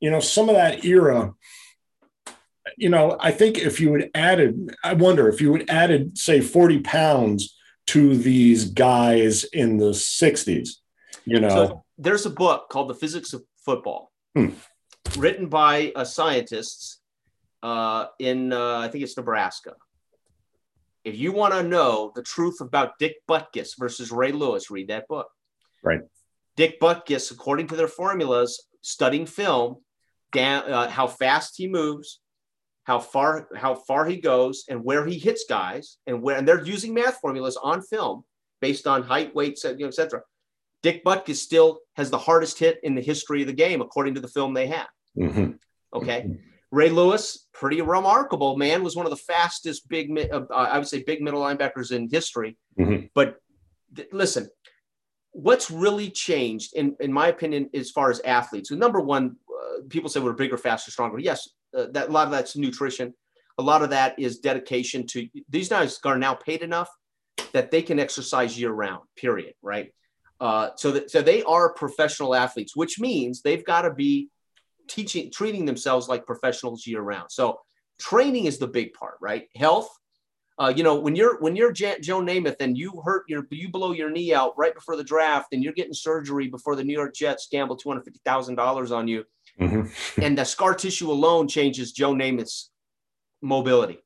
you 0.00 0.10
know 0.10 0.20
some 0.20 0.48
of 0.48 0.54
that 0.54 0.84
era 0.84 1.34
you 2.76 2.88
know, 2.88 3.16
I 3.20 3.32
think 3.32 3.58
if 3.58 3.80
you 3.80 3.92
had 3.92 4.10
added, 4.14 4.74
I 4.82 4.94
wonder 4.94 5.28
if 5.28 5.40
you 5.40 5.52
had 5.52 5.68
added, 5.68 6.16
say, 6.16 6.40
40 6.40 6.80
pounds 6.80 7.54
to 7.86 8.16
these 8.16 8.66
guys 8.66 9.44
in 9.44 9.76
the 9.76 9.90
60s 9.90 10.68
you 11.24 11.40
know? 11.40 11.48
so 11.48 11.84
there's 11.98 12.26
a 12.26 12.30
book 12.30 12.68
called 12.68 12.88
the 12.88 12.94
physics 12.94 13.32
of 13.32 13.42
football 13.64 14.12
hmm. 14.34 14.50
written 15.16 15.48
by 15.48 15.92
uh, 15.94 16.04
scientists 16.04 17.00
uh, 17.62 18.06
in 18.18 18.52
uh, 18.52 18.78
i 18.78 18.88
think 18.88 19.04
it's 19.04 19.16
nebraska. 19.16 19.74
If 21.04 21.18
you 21.18 21.32
want 21.32 21.52
to 21.54 21.64
know 21.64 22.12
the 22.14 22.22
truth 22.22 22.60
about 22.60 22.98
dick 22.98 23.16
butkus 23.28 23.70
versus 23.78 24.12
ray 24.12 24.32
lewis 24.32 24.70
read 24.70 24.88
that 24.88 25.08
book. 25.08 25.28
Right. 25.82 26.00
Dick 26.56 26.80
butkus 26.80 27.32
according 27.32 27.66
to 27.68 27.76
their 27.76 27.88
formulas 27.88 28.62
studying 28.82 29.26
film 29.26 29.76
down, 30.32 30.70
uh, 30.70 30.88
how 30.88 31.06
fast 31.06 31.54
he 31.56 31.68
moves 31.68 32.20
how 32.84 32.98
far 32.98 33.48
how 33.54 33.74
far 33.74 34.04
he 34.06 34.16
goes 34.16 34.64
and 34.68 34.82
where 34.82 35.06
he 35.06 35.18
hits 35.18 35.44
guys 35.48 35.98
and 36.06 36.20
where 36.22 36.36
and 36.36 36.46
they're 36.46 36.64
using 36.64 36.92
math 36.94 37.18
formulas 37.20 37.56
on 37.62 37.82
film 37.82 38.24
based 38.60 38.86
on 38.86 39.02
height, 39.02 39.34
weight, 39.34 39.58
you 39.64 39.76
know, 39.78 39.86
etc. 39.86 40.22
Dick 40.82 41.04
Butkus 41.04 41.36
still 41.36 41.80
has 41.94 42.10
the 42.10 42.18
hardest 42.18 42.58
hit 42.58 42.80
in 42.82 42.94
the 42.94 43.00
history 43.00 43.42
of 43.42 43.46
the 43.46 43.52
game, 43.52 43.80
according 43.80 44.14
to 44.14 44.20
the 44.20 44.28
film 44.28 44.52
they 44.52 44.66
have. 44.66 44.88
Mm-hmm. 45.16 45.52
Okay. 45.94 46.36
Ray 46.72 46.88
Lewis, 46.88 47.46
pretty 47.52 47.82
remarkable 47.82 48.56
man, 48.56 48.82
was 48.82 48.96
one 48.96 49.04
of 49.04 49.10
the 49.10 49.16
fastest 49.16 49.88
big, 49.88 50.10
uh, 50.32 50.40
I 50.52 50.78
would 50.78 50.88
say, 50.88 51.02
big 51.02 51.20
middle 51.20 51.42
linebackers 51.42 51.92
in 51.92 52.08
history. 52.08 52.56
Mm-hmm. 52.80 53.06
But 53.14 53.36
th- 53.94 54.08
listen, 54.10 54.48
what's 55.32 55.70
really 55.70 56.10
changed, 56.10 56.74
in, 56.74 56.96
in 56.98 57.12
my 57.12 57.28
opinion, 57.28 57.68
as 57.74 57.90
far 57.90 58.10
as 58.10 58.20
athletes? 58.20 58.70
So 58.70 58.74
number 58.74 59.00
one, 59.00 59.36
uh, 59.60 59.82
people 59.88 60.08
say 60.08 60.20
we're 60.20 60.32
bigger, 60.32 60.58
faster, 60.58 60.90
stronger. 60.90 61.18
Yes, 61.18 61.48
uh, 61.76 61.86
that 61.92 62.08
a 62.08 62.12
lot 62.12 62.26
of 62.26 62.32
that's 62.32 62.56
nutrition. 62.56 63.14
A 63.58 63.62
lot 63.62 63.82
of 63.82 63.90
that 63.90 64.18
is 64.18 64.38
dedication 64.38 65.06
to 65.08 65.28
these 65.48 65.68
guys 65.68 65.98
are 66.04 66.18
now 66.18 66.34
paid 66.34 66.62
enough 66.62 66.88
that 67.52 67.70
they 67.70 67.82
can 67.82 67.98
exercise 67.98 68.58
year 68.58 68.72
round. 68.72 69.02
Period. 69.16 69.54
Right. 69.62 69.92
Uh, 70.40 70.70
so 70.76 70.90
that 70.90 71.10
so 71.10 71.22
they 71.22 71.42
are 71.44 71.72
professional 71.72 72.34
athletes, 72.34 72.74
which 72.74 72.98
means 72.98 73.42
they've 73.42 73.64
got 73.64 73.82
to 73.82 73.92
be 73.92 74.28
teaching, 74.88 75.30
treating 75.30 75.64
themselves 75.64 76.08
like 76.08 76.26
professionals 76.26 76.86
year 76.86 77.00
round. 77.00 77.30
So 77.30 77.60
training 77.98 78.46
is 78.46 78.58
the 78.58 78.66
big 78.66 78.92
part, 78.92 79.14
right? 79.20 79.48
Health. 79.54 79.88
Uh, 80.58 80.72
you 80.74 80.82
know, 80.82 80.96
when 80.96 81.16
you're 81.16 81.40
when 81.40 81.56
you're 81.56 81.72
J- 81.72 82.00
Joe 82.00 82.20
Namath 82.20 82.56
and 82.60 82.76
you 82.76 83.00
hurt 83.04 83.24
your 83.28 83.46
you 83.50 83.70
blow 83.70 83.92
your 83.92 84.10
knee 84.10 84.34
out 84.34 84.52
right 84.58 84.74
before 84.74 84.96
the 84.96 85.04
draft 85.04 85.48
and 85.52 85.62
you're 85.62 85.72
getting 85.72 85.94
surgery 85.94 86.48
before 86.48 86.76
the 86.76 86.84
New 86.84 86.92
York 86.92 87.14
Jets 87.14 87.48
gamble 87.50 87.76
two 87.76 87.88
hundred 87.88 88.04
fifty 88.04 88.20
thousand 88.24 88.56
dollars 88.56 88.92
on 88.92 89.08
you, 89.08 89.24
Mm-hmm. 89.60 90.22
and 90.22 90.36
the 90.36 90.44
scar 90.44 90.74
tissue 90.74 91.10
alone 91.10 91.46
changes 91.46 91.92
Joe 91.92 92.14
Namath's 92.14 92.70
mobility. 93.42 93.98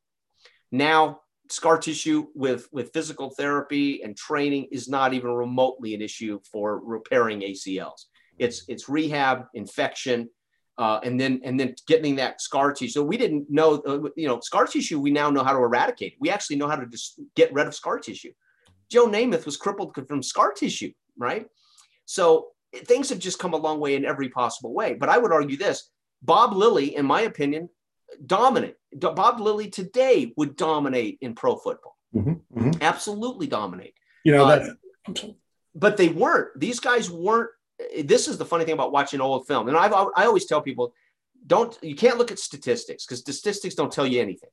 Now, 0.72 1.20
scar 1.48 1.78
tissue 1.78 2.26
with, 2.34 2.68
with 2.72 2.92
physical 2.92 3.30
therapy 3.30 4.02
and 4.02 4.16
training 4.16 4.68
is 4.72 4.88
not 4.88 5.14
even 5.14 5.30
remotely 5.30 5.94
an 5.94 6.02
issue 6.02 6.40
for 6.50 6.80
repairing 6.84 7.40
ACLs. 7.40 8.06
It's, 8.38 8.64
it's 8.68 8.88
rehab, 8.88 9.44
infection, 9.54 10.28
uh, 10.78 11.00
and 11.02 11.18
then 11.18 11.40
and 11.44 11.58
then 11.58 11.74
getting 11.86 12.16
that 12.16 12.40
scar 12.40 12.72
tissue. 12.72 12.90
So 12.90 13.02
we 13.02 13.16
didn't 13.16 13.46
know, 13.48 13.76
uh, 13.86 14.10
you 14.16 14.28
know, 14.28 14.40
scar 14.40 14.66
tissue. 14.66 15.00
We 15.00 15.10
now 15.10 15.30
know 15.30 15.42
how 15.42 15.52
to 15.52 15.58
eradicate. 15.58 16.16
We 16.20 16.30
actually 16.30 16.56
know 16.56 16.68
how 16.68 16.76
to 16.76 16.86
just 16.86 17.18
get 17.34 17.52
rid 17.52 17.66
of 17.66 17.74
scar 17.74 17.98
tissue. 17.98 18.32
Joe 18.90 19.06
Namath 19.06 19.46
was 19.46 19.56
crippled 19.56 19.96
from 20.06 20.22
scar 20.22 20.52
tissue, 20.52 20.92
right? 21.16 21.46
So 22.04 22.48
things 22.84 23.08
have 23.10 23.18
just 23.18 23.38
come 23.38 23.54
a 23.54 23.56
long 23.56 23.80
way 23.80 23.94
in 23.94 24.04
every 24.04 24.28
possible 24.28 24.72
way. 24.72 24.94
But 24.94 25.08
I 25.08 25.18
would 25.18 25.32
argue 25.32 25.56
this 25.56 25.90
Bob 26.22 26.52
Lilly, 26.54 26.96
in 26.96 27.06
my 27.06 27.22
opinion, 27.22 27.68
dominant. 28.24 28.74
Bob 28.94 29.40
Lilly 29.40 29.68
today 29.68 30.32
would 30.36 30.56
dominate 30.56 31.18
in 31.20 31.34
pro 31.34 31.56
football. 31.56 31.96
Mm-hmm, 32.14 32.58
mm-hmm. 32.58 32.82
Absolutely 32.82 33.46
dominate. 33.46 33.94
You 34.24 34.32
know, 34.32 34.44
uh, 34.46 34.68
that, 35.06 35.34
but 35.74 35.96
they 35.96 36.08
weren't. 36.08 36.58
These 36.58 36.80
guys 36.80 37.10
weren't. 37.10 37.50
This 38.04 38.26
is 38.26 38.38
the 38.38 38.44
funny 38.44 38.64
thing 38.64 38.74
about 38.74 38.92
watching 38.92 39.20
old 39.20 39.46
film. 39.46 39.68
And 39.68 39.76
I've, 39.76 39.92
I 39.92 40.24
always 40.24 40.46
tell 40.46 40.62
people, 40.62 40.94
don't, 41.46 41.78
you 41.82 41.94
can't 41.94 42.16
look 42.16 42.32
at 42.32 42.38
statistics 42.38 43.04
because 43.04 43.20
statistics 43.20 43.74
don't 43.74 43.92
tell 43.92 44.06
you 44.06 44.22
anything 44.22 44.48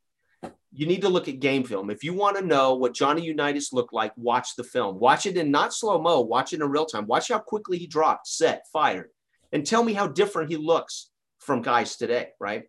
you 0.76 0.88
need 0.88 1.02
to 1.02 1.10
look 1.10 1.28
at 1.28 1.40
game 1.40 1.64
film. 1.64 1.90
If 1.90 2.04
you 2.04 2.14
want 2.14 2.38
to 2.38 2.46
know 2.46 2.74
what 2.74 2.94
Johnny 2.94 3.24
Unitas 3.24 3.74
looked 3.74 3.94
like, 3.94 4.12
watch 4.18 4.56
the 4.56 4.64
film. 4.64 5.00
Watch 5.00 5.26
it 5.26 5.38
in 5.38 5.52
not 5.52 5.74
slow 5.74 6.02
mo, 6.02 6.22
watch 6.22 6.54
it 6.54 6.62
in 6.62 6.70
real 6.70 6.86
time. 6.86 7.06
Watch 7.06 7.30
how 7.30 7.40
quickly 7.40 7.78
he 7.78 7.86
dropped, 7.86 8.28
set, 8.28 8.66
fired, 8.74 9.10
and 9.52 9.66
tell 9.66 9.84
me 9.84 9.94
how 9.94 10.08
different 10.08 10.50
he 10.50 10.58
looks 10.58 11.12
from 11.40 11.62
guys 11.62 11.96
today, 11.96 12.30
right? 12.40 12.64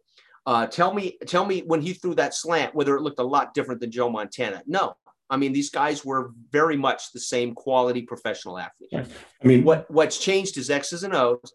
Uh, 0.46 0.66
tell 0.66 0.92
me, 0.92 1.16
tell 1.26 1.46
me 1.46 1.62
when 1.66 1.80
he 1.80 1.94
threw 1.94 2.14
that 2.14 2.34
slant, 2.34 2.74
whether 2.74 2.94
it 2.96 3.00
looked 3.00 3.20
a 3.20 3.24
lot 3.24 3.54
different 3.54 3.80
than 3.80 3.90
Joe 3.90 4.10
Montana. 4.10 4.62
No, 4.66 4.94
I 5.30 5.38
mean 5.38 5.54
these 5.54 5.70
guys 5.70 6.04
were 6.04 6.32
very 6.52 6.76
much 6.76 7.12
the 7.12 7.20
same 7.20 7.54
quality 7.54 8.02
professional 8.02 8.58
athletes. 8.58 8.92
I 9.42 9.46
mean, 9.46 9.64
what 9.64 9.90
what's 9.90 10.18
changed 10.18 10.58
is 10.58 10.68
X's 10.68 11.04
and 11.04 11.14
O's. 11.14 11.52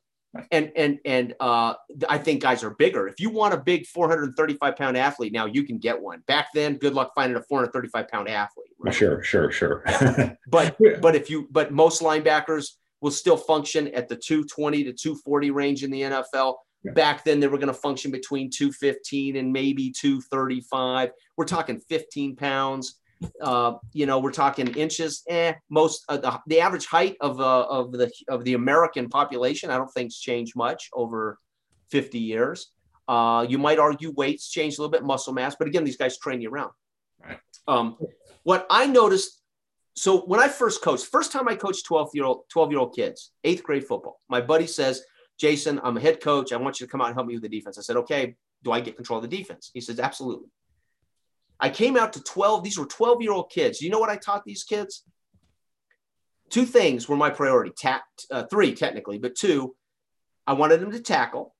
And 0.51 0.71
and 0.75 0.99
and 1.05 1.33
uh, 1.39 1.73
I 2.07 2.19
think 2.19 2.41
guys 2.41 2.63
are 2.63 2.71
bigger. 2.71 3.07
If 3.07 3.19
you 3.19 3.31
want 3.31 3.53
a 3.53 3.57
big 3.57 3.87
435 3.87 4.75
pound 4.75 4.95
athlete, 4.95 5.33
now 5.33 5.45
you 5.47 5.63
can 5.63 5.79
get 5.79 5.99
one. 5.99 6.21
Back 6.27 6.49
then, 6.53 6.75
good 6.75 6.93
luck 6.93 7.13
finding 7.15 7.35
a 7.35 7.41
435 7.41 8.07
pound 8.07 8.29
athlete. 8.29 8.67
Right? 8.77 8.93
Sure, 8.93 9.23
sure, 9.23 9.51
sure. 9.51 9.83
but 10.47 10.77
but 11.01 11.15
if 11.15 11.29
you 11.29 11.47
but 11.49 11.71
most 11.71 12.01
linebackers 12.01 12.73
will 13.01 13.11
still 13.11 13.37
function 13.37 13.87
at 13.89 14.07
the 14.07 14.15
220 14.15 14.83
to 14.83 14.93
240 14.93 15.51
range 15.51 15.83
in 15.83 15.91
the 15.91 16.01
NFL. 16.01 16.55
Yeah. 16.83 16.93
Back 16.93 17.23
then, 17.25 17.39
they 17.39 17.47
were 17.47 17.57
going 17.57 17.67
to 17.67 17.73
function 17.73 18.09
between 18.11 18.49
215 18.49 19.35
and 19.35 19.51
maybe 19.51 19.91
235. 19.91 21.11
We're 21.35 21.45
talking 21.45 21.79
15 21.79 22.35
pounds. 22.35 22.98
Uh, 23.41 23.73
you 23.93 24.05
know, 24.05 24.19
we're 24.19 24.31
talking 24.31 24.67
inches. 24.75 25.23
Eh, 25.27 25.53
most 25.69 26.05
uh, 26.09 26.17
the, 26.17 26.39
the 26.47 26.61
average 26.61 26.85
height 26.85 27.17
of 27.21 27.39
uh, 27.39 27.65
of 27.69 27.91
the 27.91 28.11
of 28.27 28.43
the 28.43 28.53
American 28.53 29.09
population, 29.09 29.69
I 29.69 29.77
don't 29.77 29.91
think's 29.91 30.17
changed 30.17 30.55
much 30.55 30.89
over 30.93 31.37
50 31.91 32.19
years. 32.19 32.71
Uh, 33.07 33.45
you 33.49 33.57
might 33.57 33.79
argue 33.79 34.11
weights 34.15 34.49
changed 34.49 34.77
a 34.77 34.81
little 34.81 34.91
bit, 34.91 35.03
muscle 35.03 35.33
mass, 35.33 35.55
but 35.57 35.67
again, 35.67 35.83
these 35.83 35.97
guys 35.97 36.17
train 36.17 36.41
you 36.41 36.49
around. 36.49 36.71
Right. 37.23 37.39
Um, 37.67 37.97
what 38.43 38.67
I 38.69 38.85
noticed, 38.85 39.41
so 39.95 40.21
when 40.21 40.39
I 40.39 40.47
first 40.47 40.81
coached, 40.81 41.07
first 41.07 41.31
time 41.31 41.47
I 41.49 41.55
coached 41.55 41.85
12 41.85 42.11
year 42.13 42.25
old 42.25 42.43
12 42.49 42.71
year 42.71 42.79
old 42.79 42.95
kids, 42.95 43.31
eighth 43.43 43.63
grade 43.63 43.85
football. 43.85 44.19
My 44.29 44.41
buddy 44.41 44.67
says, 44.67 45.03
Jason, 45.39 45.79
I'm 45.83 45.97
a 45.97 45.99
head 45.99 46.21
coach. 46.21 46.51
I 46.53 46.57
want 46.57 46.79
you 46.79 46.85
to 46.85 46.91
come 46.91 47.01
out 47.01 47.07
and 47.07 47.15
help 47.15 47.27
me 47.27 47.33
with 47.33 47.43
the 47.43 47.49
defense. 47.49 47.77
I 47.77 47.81
said, 47.81 47.97
okay. 47.97 48.35
Do 48.61 48.73
I 48.73 48.81
get 48.81 48.97
control 48.97 49.23
of 49.23 49.29
the 49.29 49.37
defense? 49.37 49.71
He 49.73 49.79
says, 49.79 50.01
absolutely. 50.01 50.49
I 51.59 51.69
came 51.69 51.97
out 51.97 52.13
to 52.13 52.23
12. 52.23 52.63
These 52.63 52.79
were 52.79 52.85
12 52.85 53.21
year 53.21 53.31
old 53.31 53.49
kids. 53.49 53.81
You 53.81 53.89
know 53.89 53.99
what 53.99 54.09
I 54.09 54.15
taught 54.15 54.45
these 54.45 54.63
kids? 54.63 55.03
Two 56.49 56.65
things 56.65 57.07
were 57.07 57.17
my 57.17 57.29
priority. 57.29 57.71
Ta- 57.79 58.03
uh, 58.31 58.43
three, 58.49 58.73
technically, 58.73 59.19
but 59.19 59.35
two, 59.35 59.75
I 60.47 60.53
wanted 60.53 60.79
them 60.81 60.91
to 60.91 60.99
tackle. 60.99 61.53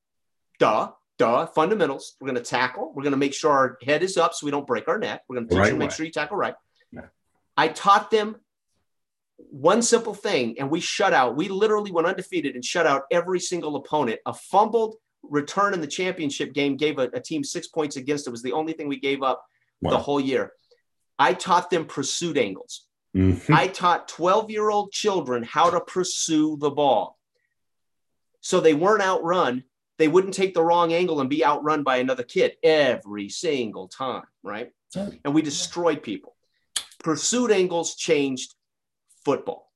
Duh, 0.58 0.92
duh, 1.18 1.46
fundamentals. 1.48 2.16
We're 2.20 2.28
going 2.32 2.44
to 2.44 2.50
tackle. 2.50 2.92
We're 2.96 3.04
going 3.04 3.12
to 3.12 3.18
make 3.18 3.34
sure 3.34 3.52
our 3.52 3.78
head 3.84 4.02
is 4.02 4.18
up 4.18 4.34
so 4.34 4.46
we 4.46 4.52
don't 4.52 4.66
break 4.66 4.88
our 4.88 4.98
neck. 4.98 5.24
We're 5.28 5.36
going 5.36 5.48
to 5.48 5.54
teach 5.54 5.60
right 5.60 5.70
them, 5.70 5.80
make 5.80 5.92
sure 5.92 6.06
you 6.06 6.12
tackle 6.12 6.38
right. 6.38 6.56
Yeah. 6.92 7.08
I 7.56 7.68
taught 7.68 8.10
them 8.10 8.38
one 9.38 9.82
simple 9.82 10.14
thing, 10.14 10.58
and 10.60 10.70
we 10.70 10.80
shut 10.80 11.14
out. 11.14 11.36
We 11.36 11.50
literally 11.50 11.92
went 11.92 12.08
undefeated 12.08 12.56
and 12.56 12.66
shut 12.66 12.88
out 12.88 13.04
every 13.12 13.40
single 13.40 13.76
opponent. 13.76 14.20
A 14.26 14.34
fumbled 14.34 14.96
return 15.22 15.74
in 15.74 15.82
the 15.82 15.88
championship 15.88 16.54
game 16.54 16.78
gave 16.78 16.98
a, 16.98 17.10
a 17.14 17.20
team 17.20 17.44
six 17.44 17.68
points 17.68 17.96
against 17.96 18.28
it. 18.28 18.32
Was 18.32 18.42
the 18.42 18.54
only 18.54 18.74
thing 18.74 18.88
we 18.88 19.00
gave 19.00 19.22
up 19.22 19.46
wow. 19.82 19.92
the 19.92 19.98
whole 19.98 20.20
year. 20.20 20.54
I 21.18 21.34
taught 21.34 21.70
them 21.70 21.86
pursuit 21.86 22.38
angles. 22.38 22.86
Mm-hmm. 23.16 23.54
I 23.54 23.68
taught 23.68 24.08
12 24.08 24.52
year 24.52 24.70
old 24.70 24.92
children 24.92 25.44
how 25.44 25.70
to 25.70 25.82
pursue 25.82 26.58
the 26.58 26.70
ball. 26.70 27.18
So 28.42 28.60
they 28.60 28.74
weren't 28.74 29.02
outrun. 29.02 29.64
They 29.98 30.08
wouldn't 30.08 30.34
take 30.34 30.54
the 30.54 30.64
wrong 30.64 30.94
angle 30.94 31.20
and 31.20 31.30
be 31.30 31.44
outrun 31.44 31.84
by 31.84 31.98
another 31.98 32.24
kid 32.24 32.54
every 32.64 33.28
single 33.28 33.90
time, 33.90 34.24
right? 34.44 34.72
And 35.26 35.34
we 35.34 35.42
destroyed 35.42 36.04
people. 36.04 36.36
Pursuit 37.04 37.52
angles 37.52 37.96
changed 37.96 38.56
football. 39.26 39.70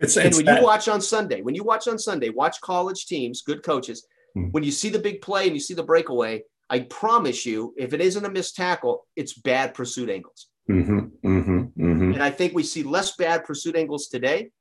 It's, 0.00 0.16
and 0.16 0.26
it's 0.26 0.36
when 0.36 0.46
that. 0.46 0.58
you 0.58 0.66
watch 0.66 0.88
on 0.88 1.00
Sunday, 1.00 1.42
when 1.42 1.54
you 1.54 1.62
watch 1.62 1.86
on 1.86 1.96
Sunday, 1.98 2.30
watch 2.30 2.60
college 2.60 3.06
teams, 3.06 3.42
good 3.42 3.62
coaches. 3.62 4.04
Mm-hmm. 4.36 4.50
When 4.50 4.64
you 4.64 4.72
see 4.72 4.88
the 4.88 4.98
big 4.98 5.20
play 5.22 5.46
and 5.46 5.54
you 5.54 5.60
see 5.60 5.74
the 5.74 5.84
breakaway, 5.84 6.42
I 6.72 6.80
promise 6.80 7.44
you, 7.44 7.74
if 7.76 7.92
it 7.92 8.00
isn't 8.00 8.24
a 8.24 8.30
missed 8.30 8.56
tackle, 8.56 9.06
it's 9.14 9.34
bad 9.34 9.74
pursuit 9.74 10.08
angles. 10.08 10.48
Mm-hmm, 10.70 10.98
mm-hmm, 11.22 11.58
mm-hmm. 11.58 12.12
And 12.14 12.22
I 12.22 12.30
think 12.30 12.54
we 12.54 12.62
see 12.62 12.82
less 12.82 13.14
bad 13.14 13.44
pursuit 13.44 13.76
angles 13.76 14.08
today 14.08 14.52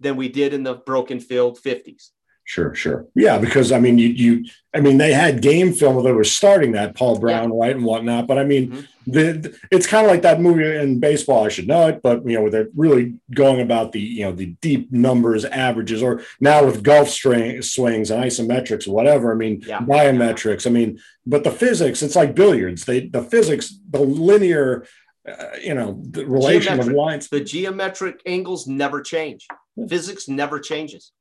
than 0.00 0.16
we 0.16 0.30
did 0.30 0.54
in 0.54 0.62
the 0.62 0.76
broken 0.76 1.20
field 1.20 1.60
50s. 1.62 2.12
Sure, 2.48 2.74
sure. 2.74 3.06
Yeah, 3.14 3.36
because 3.36 3.72
I 3.72 3.78
mean, 3.78 3.98
you, 3.98 4.08
you, 4.08 4.46
I 4.74 4.80
mean, 4.80 4.96
they 4.96 5.12
had 5.12 5.42
game 5.42 5.74
film 5.74 6.02
that 6.02 6.14
was 6.14 6.34
starting 6.34 6.72
that 6.72 6.96
Paul 6.96 7.18
Brown, 7.18 7.52
yeah. 7.52 7.60
right, 7.60 7.76
and 7.76 7.84
whatnot. 7.84 8.26
But 8.26 8.38
I 8.38 8.44
mean, 8.44 8.70
mm-hmm. 8.70 9.10
the, 9.12 9.32
the, 9.32 9.58
it's 9.70 9.86
kind 9.86 10.06
of 10.06 10.10
like 10.10 10.22
that 10.22 10.40
movie 10.40 10.64
in 10.64 10.98
baseball. 10.98 11.44
I 11.44 11.50
should 11.50 11.68
know 11.68 11.88
it, 11.88 12.00
but 12.02 12.26
you 12.26 12.40
know, 12.40 12.48
they're 12.48 12.68
really 12.74 13.16
going 13.34 13.60
about 13.60 13.92
the 13.92 14.00
you 14.00 14.24
know 14.24 14.32
the 14.32 14.46
deep 14.62 14.90
numbers, 14.90 15.44
averages, 15.44 16.02
or 16.02 16.22
now 16.40 16.64
with 16.64 16.82
golf 16.82 17.10
string, 17.10 17.60
swings 17.60 18.10
and 18.10 18.24
isometrics, 18.24 18.88
whatever. 18.88 19.30
I 19.30 19.34
mean, 19.34 19.60
yeah. 19.66 19.80
biometrics. 19.80 20.66
I 20.66 20.70
mean, 20.70 20.98
but 21.26 21.44
the 21.44 21.50
physics, 21.50 22.02
it's 22.02 22.16
like 22.16 22.34
billiards. 22.34 22.86
They 22.86 23.08
the 23.08 23.22
physics, 23.22 23.78
the 23.90 24.00
linear. 24.00 24.86
Uh, 25.28 25.58
you 25.60 25.74
know 25.74 26.00
the 26.08 26.24
relation 26.24 26.62
geometric, 26.62 26.86
of 26.86 26.96
lines 26.96 27.28
the 27.28 27.40
geometric 27.40 28.22
angles 28.24 28.66
never 28.66 29.02
change 29.02 29.46
physics 29.86 30.26
never 30.26 30.58
changes 30.58 31.12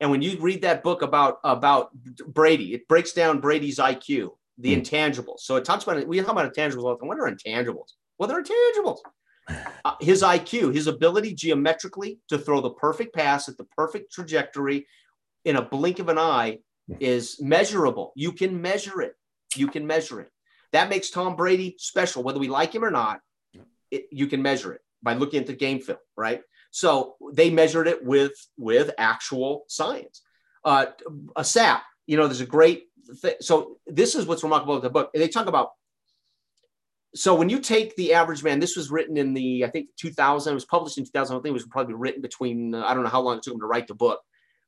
and 0.00 0.10
when 0.10 0.22
you 0.22 0.38
read 0.38 0.62
that 0.62 0.82
book 0.82 1.02
about 1.02 1.38
about 1.44 1.90
Brady, 2.26 2.74
it 2.74 2.88
breaks 2.88 3.12
down 3.12 3.40
Brady's 3.40 3.78
IQ, 3.78 4.30
the 4.58 4.76
mm. 4.76 4.82
intangibles. 4.82 5.40
So 5.40 5.56
it 5.56 5.64
talks 5.64 5.84
about 5.84 6.06
we 6.06 6.20
talk 6.20 6.32
about 6.32 6.52
intangibles 6.52 6.84
the. 6.84 7.08
What 7.08 7.18
are 7.18 7.30
intangibles? 7.30 7.92
Well, 8.18 8.28
they're 8.28 8.42
intangibles. 8.42 8.98
Uh, 9.84 9.94
his 10.00 10.22
IQ, 10.22 10.74
his 10.74 10.86
ability 10.86 11.32
geometrically 11.34 12.18
to 12.28 12.38
throw 12.38 12.60
the 12.60 12.70
perfect 12.70 13.14
pass 13.14 13.48
at 13.48 13.56
the 13.56 13.64
perfect 13.76 14.12
trajectory 14.12 14.86
in 15.44 15.56
a 15.56 15.62
blink 15.62 15.98
of 16.00 16.08
an 16.08 16.18
eye 16.18 16.58
is 17.00 17.40
measurable. 17.40 18.12
You 18.16 18.32
can 18.32 18.60
measure 18.60 19.00
it. 19.00 19.14
You 19.54 19.68
can 19.68 19.86
measure 19.86 20.20
it. 20.20 20.30
That 20.72 20.88
makes 20.88 21.10
Tom 21.10 21.36
Brady 21.36 21.76
special, 21.78 22.22
whether 22.22 22.40
we 22.40 22.48
like 22.48 22.74
him 22.74 22.84
or 22.84 22.90
not. 22.90 23.20
It, 23.90 24.06
you 24.10 24.26
can 24.26 24.42
measure 24.42 24.72
it 24.72 24.80
by 25.02 25.14
looking 25.14 25.40
at 25.40 25.46
the 25.46 25.52
game 25.52 25.80
film, 25.80 25.98
right? 26.16 26.42
So 26.76 27.16
they 27.32 27.48
measured 27.48 27.88
it 27.88 28.04
with 28.04 28.34
with 28.58 28.90
actual 28.98 29.64
science. 29.66 30.20
Uh, 30.62 30.84
a 31.34 31.42
SAP, 31.42 31.82
you 32.06 32.18
know, 32.18 32.26
there's 32.26 32.42
a 32.42 32.46
great 32.46 32.88
thing. 33.22 33.36
So 33.40 33.78
this 33.86 34.14
is 34.14 34.26
what's 34.26 34.42
remarkable 34.42 34.74
about 34.74 34.82
the 34.82 34.90
book. 34.90 35.10
They 35.14 35.28
talk 35.28 35.46
about. 35.46 35.70
So 37.14 37.34
when 37.34 37.48
you 37.48 37.60
take 37.60 37.96
the 37.96 38.12
average 38.12 38.44
man, 38.44 38.60
this 38.60 38.76
was 38.76 38.90
written 38.90 39.16
in 39.16 39.32
the 39.32 39.64
I 39.64 39.70
think 39.70 39.88
2000. 39.96 40.50
It 40.50 40.54
was 40.54 40.66
published 40.66 40.98
in 40.98 41.04
2000. 41.06 41.34
I 41.34 41.38
think 41.38 41.46
it 41.46 41.52
was 41.52 41.64
probably 41.64 41.94
written 41.94 42.20
between 42.20 42.74
I 42.74 42.92
don't 42.92 43.04
know 43.04 43.08
how 43.08 43.22
long 43.22 43.38
it 43.38 43.42
took 43.42 43.54
them 43.54 43.60
to 43.60 43.66
write 43.66 43.86
the 43.86 43.94
book, 43.94 44.20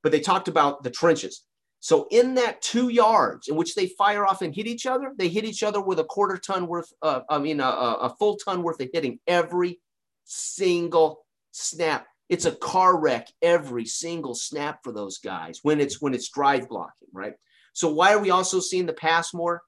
but 0.03 0.11
they 0.11 0.21
talked 0.21 0.49
about 0.49 0.83
the 0.83 0.91
trenches. 0.91 1.45
So 1.81 2.09
in 2.11 2.37
that 2.37 2.63
two 2.63 2.89
yards 2.89 3.49
in 3.49 3.55
which 3.57 3.75
they 3.75 3.89
fire 3.99 4.25
off 4.25 4.41
and 4.41 4.55
hit 4.55 4.67
each 4.67 4.87
other, 4.87 5.13
they 5.19 5.29
hit 5.29 5.45
each 5.45 5.63
other 5.63 5.83
with 5.83 5.99
a 5.99 6.05
quarter 6.05 6.39
ton 6.39 6.69
worth. 6.69 6.91
Uh, 7.03 7.21
I 7.29 7.37
mean, 7.37 7.61
a, 7.61 7.67
a 7.67 8.17
full 8.19 8.37
ton 8.37 8.63
worth 8.63 8.81
of 8.81 8.89
hitting 8.95 9.21
every 9.27 9.79
single 10.25 11.27
snap. 11.59 12.07
It's 12.29 12.45
a 12.45 12.53
car 12.53 12.99
wreck 12.99 13.29
every 13.41 13.87
single 13.87 14.35
snap 14.35 14.81
for 14.85 14.93
those 14.93 15.19
guys 15.19 15.61
when 15.63 15.81
it's 15.81 16.01
when 16.01 16.15
it's 16.15 16.29
drive 16.29 16.69
blocking, 16.69 17.09
right? 17.13 17.35
So 17.73 17.93
why 17.93 18.13
are 18.13 18.19
we 18.19 18.31
also 18.31 18.61
seeing 18.61 18.87
the 18.87 18.93
pass 18.93 19.33
more? 19.33 19.63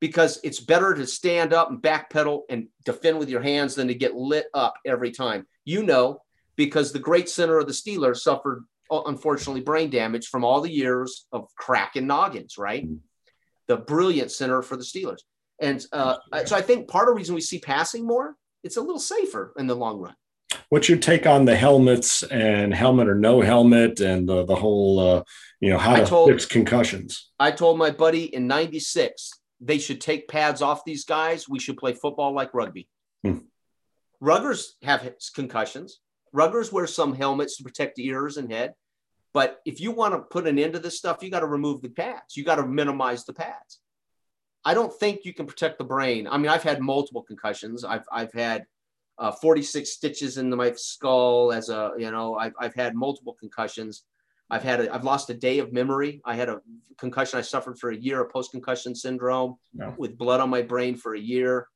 Because 0.00 0.40
it's 0.42 0.60
better 0.60 0.94
to 0.94 1.06
stand 1.06 1.52
up 1.52 1.70
and 1.70 1.80
backpedal 1.80 2.42
and 2.50 2.68
defend 2.84 3.18
with 3.18 3.28
your 3.28 3.40
hands 3.40 3.74
than 3.74 3.88
to 3.88 3.94
get 3.94 4.14
lit 4.14 4.46
up 4.52 4.74
every 4.84 5.10
time. 5.10 5.46
You 5.64 5.82
know, 5.82 6.22
because 6.56 6.92
the 6.92 6.98
great 6.98 7.28
center 7.28 7.58
of 7.58 7.66
the 7.66 7.72
Steelers 7.72 8.18
suffered 8.18 8.64
uh, 8.90 9.02
unfortunately 9.06 9.62
brain 9.62 9.90
damage 9.90 10.28
from 10.28 10.44
all 10.44 10.60
the 10.60 10.72
years 10.72 11.26
of 11.32 11.48
cracking 11.56 12.06
noggins, 12.06 12.58
right? 12.58 12.84
Mm-hmm. 12.84 12.96
The 13.68 13.76
brilliant 13.76 14.30
center 14.30 14.62
for 14.62 14.76
the 14.76 14.84
Steelers. 14.84 15.20
And 15.60 15.84
uh, 15.92 16.16
so 16.44 16.56
I 16.56 16.62
think 16.62 16.88
part 16.88 17.08
of 17.08 17.14
the 17.14 17.18
reason 17.18 17.34
we 17.34 17.40
see 17.40 17.58
passing 17.58 18.06
more, 18.06 18.34
it's 18.62 18.76
a 18.76 18.80
little 18.80 19.00
safer 19.00 19.52
in 19.56 19.66
the 19.66 19.74
long 19.74 19.98
run. 19.98 20.14
What's 20.68 20.88
your 20.88 20.98
take 20.98 21.26
on 21.26 21.44
the 21.44 21.56
helmets 21.56 22.24
and 22.24 22.74
helmet 22.74 23.08
or 23.08 23.14
no 23.14 23.40
helmet 23.40 24.00
and 24.00 24.28
the, 24.28 24.44
the 24.44 24.56
whole, 24.56 24.98
uh, 24.98 25.22
you 25.60 25.70
know, 25.70 25.78
how 25.78 25.94
I 25.94 26.00
to 26.00 26.06
told, 26.06 26.30
fix 26.30 26.44
concussions? 26.44 27.30
I 27.38 27.52
told 27.52 27.78
my 27.78 27.90
buddy 27.90 28.34
in 28.34 28.48
96, 28.48 29.30
they 29.60 29.78
should 29.78 30.00
take 30.00 30.28
pads 30.28 30.62
off 30.62 30.84
these 30.84 31.04
guys. 31.04 31.48
We 31.48 31.60
should 31.60 31.76
play 31.76 31.92
football 31.92 32.32
like 32.32 32.52
rugby. 32.52 32.88
Hmm. 33.22 33.38
Ruggers 34.20 34.70
have 34.82 35.08
concussions. 35.34 36.00
Ruggers 36.34 36.72
wear 36.72 36.86
some 36.86 37.14
helmets 37.14 37.56
to 37.58 37.62
protect 37.62 37.94
the 37.94 38.06
ears 38.06 38.36
and 38.36 38.50
head. 38.50 38.74
But 39.32 39.60
if 39.64 39.80
you 39.80 39.92
want 39.92 40.14
to 40.14 40.20
put 40.20 40.46
an 40.46 40.58
end 40.58 40.72
to 40.72 40.78
this 40.78 40.98
stuff, 40.98 41.22
you 41.22 41.30
got 41.30 41.40
to 41.40 41.46
remove 41.46 41.82
the 41.82 41.90
pads. 41.90 42.36
You 42.36 42.42
got 42.44 42.56
to 42.56 42.66
minimize 42.66 43.24
the 43.24 43.34
pads. 43.34 43.80
I 44.64 44.74
don't 44.74 44.92
think 44.92 45.24
you 45.24 45.32
can 45.32 45.46
protect 45.46 45.78
the 45.78 45.84
brain. 45.84 46.26
I 46.26 46.38
mean, 46.38 46.48
I've 46.48 46.62
had 46.62 46.80
multiple 46.80 47.22
concussions. 47.22 47.84
I've, 47.84 48.04
I've 48.10 48.32
had 48.32 48.64
uh, 49.18 49.32
46 49.32 49.90
stitches 49.90 50.38
into 50.38 50.56
my 50.56 50.72
skull 50.72 51.52
as 51.52 51.68
a, 51.68 51.92
you 51.98 52.10
know, 52.10 52.36
I've, 52.36 52.52
I've 52.58 52.74
had 52.74 52.94
multiple 52.94 53.36
concussions. 53.38 54.04
I've 54.50 54.62
had, 54.62 54.80
a, 54.80 54.94
I've 54.94 55.04
lost 55.04 55.30
a 55.30 55.34
day 55.34 55.58
of 55.58 55.72
memory. 55.72 56.20
I 56.24 56.34
had 56.34 56.48
a 56.48 56.60
concussion 56.98 57.38
I 57.38 57.42
suffered 57.42 57.78
for 57.78 57.90
a 57.90 57.96
year, 57.96 58.20
a 58.20 58.28
post 58.28 58.52
concussion 58.52 58.94
syndrome 58.94 59.56
no. 59.74 59.94
with 59.96 60.18
blood 60.18 60.40
on 60.40 60.50
my 60.50 60.62
brain 60.62 60.96
for 60.96 61.14
a 61.14 61.20
year. 61.20 61.66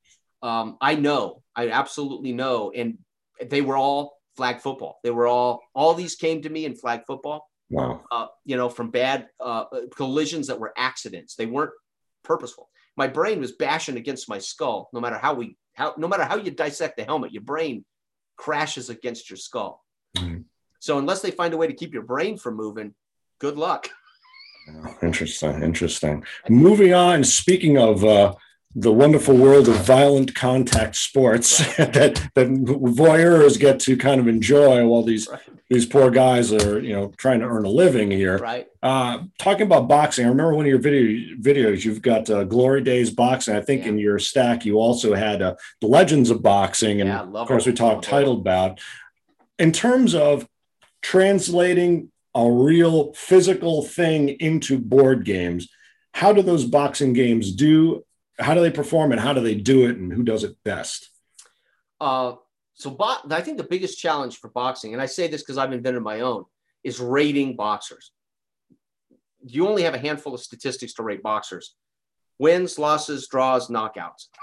Um, 0.43 0.77
I 0.81 0.95
know, 0.95 1.43
I 1.57 1.71
absolutely 1.71 2.33
know. 2.33 2.73
And 2.75 2.99
they 3.45 3.63
were 3.63 3.77
all 3.77 4.19
flag 4.37 4.61
football. 4.61 5.01
They 5.03 5.11
were 5.11 5.27
all, 5.27 5.63
all 5.75 5.95
these 5.95 6.15
came 6.15 6.43
to 6.43 6.49
me 6.49 6.65
in 6.65 6.75
flag 6.75 7.03
football. 7.07 7.49
Wow. 7.71 8.03
Uh, 8.11 8.27
you 8.45 8.57
know, 8.57 8.69
from 8.69 8.91
bad 8.91 9.29
uh, 9.39 9.65
collisions 9.95 10.49
that 10.49 10.59
were 10.59 10.73
accidents. 10.77 11.37
They 11.37 11.47
weren't 11.47 11.71
purposeful. 12.25 12.69
My 12.97 13.07
brain 13.07 13.41
was 13.41 13.53
bashing 13.53 13.97
against 13.97 14.29
my 14.29 14.39
skull, 14.39 14.91
no 14.93 15.01
matter 15.01 15.17
how 15.17 15.35
we 15.35 15.57
how 15.81 15.95
no 15.97 16.07
matter 16.07 16.25
how 16.25 16.37
you 16.37 16.51
dissect 16.51 16.99
the 16.99 17.05
helmet, 17.05 17.33
your 17.33 17.43
brain 17.43 17.85
crashes 18.37 18.91
against 18.91 19.31
your 19.31 19.39
skull. 19.39 19.83
Mm-hmm. 20.17 20.43
So 20.79 20.99
unless 20.99 21.23
they 21.23 21.31
find 21.31 21.55
a 21.55 21.57
way 21.57 21.67
to 21.67 21.73
keep 21.73 21.95
your 21.95 22.03
brain 22.03 22.37
from 22.37 22.57
moving, 22.57 22.95
good 23.39 23.57
luck. 23.57 23.89
interesting, 25.03 25.63
interesting. 25.63 26.23
Moving 26.51 26.93
on. 26.93 27.25
Speaking 27.25 27.79
of 27.79 28.05
uh, 28.05 28.35
the 28.75 28.93
wonderful 28.93 29.37
world 29.37 29.69
of 29.69 29.75
violent 29.85 30.35
contact 30.35 30.95
sports 30.95 31.59
that 31.77 32.31
that 32.35 32.49
voyeurs 32.49 33.59
get 33.59 33.81
to 33.81 33.97
kind 33.97 34.21
of 34.21 34.29
enjoy 34.29 34.87
while 34.87 35.03
these 35.03 35.29
right. 35.29 35.41
these 35.69 35.87
poor 35.87 36.11
guys 36.11 36.53
are 36.53 36.79
you 36.81 36.93
know 36.93 37.13
trying 37.17 37.41
to 37.41 37.47
earn 37.47 37.65
a 37.65 37.69
living 37.69 38.11
here. 38.11 38.39
Right. 38.39 38.69
Uh, 38.83 39.25
talking 39.39 39.67
about 39.67 39.89
boxing, 39.89 40.25
I 40.25 40.29
remember 40.29 40.55
one 40.55 40.67
of 40.67 40.71
your 40.71 40.79
video 40.79 41.37
videos. 41.41 41.85
You've 41.85 42.03
got 42.03 42.31
uh, 42.31 42.45
Glory 42.45 42.83
Days 42.83 43.11
boxing. 43.11 43.57
I 43.57 43.61
think 43.61 43.83
yeah. 43.83 43.89
in 43.89 43.99
your 43.99 44.19
stack 44.21 44.65
you 44.65 44.79
also 44.79 45.15
had 45.15 45.43
uh, 45.43 45.57
the 45.81 45.89
Legends 45.89 46.31
of 46.31 46.43
Boxing, 46.43 47.01
and 47.01 47.09
yeah, 47.09 47.23
of 47.23 47.49
course 47.49 47.67
we 47.67 47.73
talked 47.73 48.05
titled 48.05 48.45
bout. 48.45 48.81
In 49.59 49.73
terms 49.73 50.15
of 50.15 50.47
translating 51.03 52.11
a 52.37 52.49
real 52.49 53.13
physical 53.15 53.83
thing 53.83 54.29
into 54.29 54.79
board 54.79 55.25
games, 55.25 55.69
how 56.15 56.33
do 56.33 56.41
those 56.41 56.65
boxing 56.65 57.13
games 57.13 57.53
do 57.53 58.05
how 58.41 58.55
do 58.55 58.61
they 58.61 58.71
perform 58.71 59.13
and 59.13 59.21
how 59.21 59.33
do 59.33 59.41
they 59.41 59.55
do 59.55 59.87
it 59.87 59.97
and 59.97 60.13
who 60.13 60.23
does 60.23 60.45
it 60.45 60.57
best? 60.65 61.11
Uh, 62.01 62.35
so 62.75 62.91
bo- 62.91 63.19
I 63.31 63.43
think 63.43 63.59
the 63.59 63.65
biggest 63.65 63.99
challenge 63.99 64.39
for 64.39 64.49
boxing, 64.49 64.93
and 64.95 65.03
I 65.03 65.07
say 65.07 65.29
this 65.29 65.43
because 65.43 65.59
I've 65.59 65.73
invented 65.73 66.03
my 66.03 66.21
own, 66.21 66.45
is 66.83 66.99
rating 66.99 67.57
boxers. 67.57 68.11
You 69.45 69.69
only 69.69 69.83
have 69.83 69.95
a 69.95 69.99
handful 69.99 70.35
of 70.35 70.41
statistics 70.41 70.95
to 70.95 71.03
rate 71.03 71.23
boxers: 71.23 71.75
wins, 72.39 72.79
losses, 72.79 73.29
draws, 73.29 73.69
knockouts. 73.69 74.27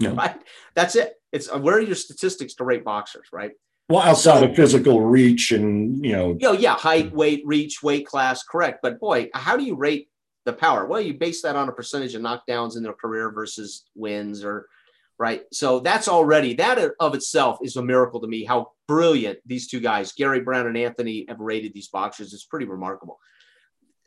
Right? 0.00 0.34
That's 0.74 0.96
it. 0.96 1.14
It's 1.30 1.48
uh, 1.48 1.56
where 1.56 1.76
are 1.76 1.80
your 1.80 1.94
statistics 1.94 2.54
to 2.54 2.64
rate 2.64 2.84
boxers, 2.84 3.28
right? 3.32 3.52
Well, 3.88 4.02
outside 4.02 4.40
so, 4.40 4.46
of 4.46 4.56
physical 4.56 5.00
reach 5.00 5.52
and 5.52 6.04
you 6.04 6.12
know, 6.12 6.30
you 6.32 6.48
know, 6.48 6.52
yeah, 6.52 6.74
height, 6.74 7.12
weight, 7.12 7.42
reach, 7.46 7.80
weight 7.80 8.04
class, 8.04 8.42
correct. 8.42 8.80
But 8.82 8.98
boy, 8.98 9.30
how 9.34 9.56
do 9.56 9.62
you 9.62 9.76
rate 9.76 10.08
the 10.44 10.52
power? 10.52 10.86
Well, 10.86 11.00
you 11.00 11.14
base 11.14 11.42
that 11.42 11.56
on 11.56 11.68
a 11.68 11.72
percentage 11.72 12.14
of 12.14 12.22
knockdowns 12.22 12.76
in 12.76 12.82
their 12.82 12.92
career 12.92 13.30
versus 13.30 13.84
wins 13.94 14.44
or 14.44 14.68
right. 15.18 15.42
So 15.52 15.80
that's 15.80 16.08
already 16.08 16.54
that 16.54 16.92
of 17.00 17.14
itself 17.14 17.58
is 17.62 17.76
a 17.76 17.82
miracle 17.82 18.20
to 18.20 18.26
me. 18.26 18.44
How 18.44 18.72
brilliant 18.88 19.38
these 19.46 19.68
two 19.68 19.80
guys, 19.80 20.12
Gary 20.12 20.40
Brown 20.40 20.66
and 20.66 20.76
Anthony, 20.76 21.24
have 21.28 21.40
rated 21.40 21.72
these 21.72 21.88
boxers. 21.88 22.32
It's 22.32 22.44
pretty 22.44 22.66
remarkable. 22.66 23.18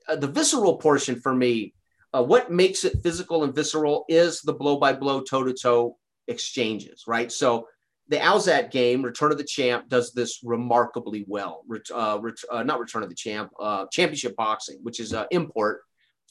Uh, 0.08 0.16
the 0.16 0.28
visceral 0.28 0.78
portion 0.78 1.20
for 1.20 1.34
me, 1.34 1.74
uh, 2.14 2.24
what 2.24 2.52
makes 2.52 2.84
it 2.86 3.02
physical 3.04 3.44
and 3.44 3.56
visceral 3.56 4.06
is 4.08 4.42
the 4.42 4.54
blow 4.54 4.78
by 4.78 4.94
blow, 4.94 5.22
toe 5.22 5.44
to 5.44 5.54
toe 5.54 5.98
exchanges, 6.28 7.04
right? 7.08 7.32
So 7.32 7.68
the 8.10 8.18
Alzat 8.18 8.72
game, 8.72 9.02
Return 9.02 9.32
of 9.32 9.38
the 9.38 9.44
Champ, 9.44 9.90
does 9.90 10.14
this 10.14 10.40
remarkably 10.44 11.26
well. 11.28 11.66
Uh, 11.94 12.20
uh, 12.52 12.64
not 12.64 12.80
Return 12.80 13.04
of 13.04 13.10
the 13.10 13.16
Champ, 13.16 13.52
uh, 13.60 13.86
Championship 13.92 14.36
Boxing, 14.36 14.80
which 14.82 15.00
is 15.00 15.12
an 15.14 15.26
import 15.32 15.82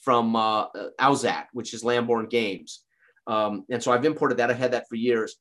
from 0.07 0.37
uh, 0.37 0.67
Alzat, 1.01 1.47
which 1.53 1.75
is 1.75 1.83
Lamborn 1.83 2.29
Games. 2.29 2.85
Um, 3.27 3.65
and 3.69 3.83
so 3.83 3.91
I've 3.91 4.05
imported 4.05 4.39
that. 4.39 4.51
I've 4.51 4.57
had 4.57 4.71
that 4.75 4.89
for 4.89 4.95
years. 4.95 5.35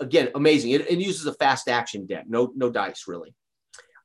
Again, 0.00 0.28
amazing. 0.34 0.72
It, 0.72 0.82
it 0.82 0.98
uses 0.98 1.24
a 1.24 1.32
fast 1.32 1.66
action 1.66 2.04
deck, 2.04 2.26
no, 2.28 2.52
no 2.54 2.68
dice 2.68 3.04
really. 3.08 3.34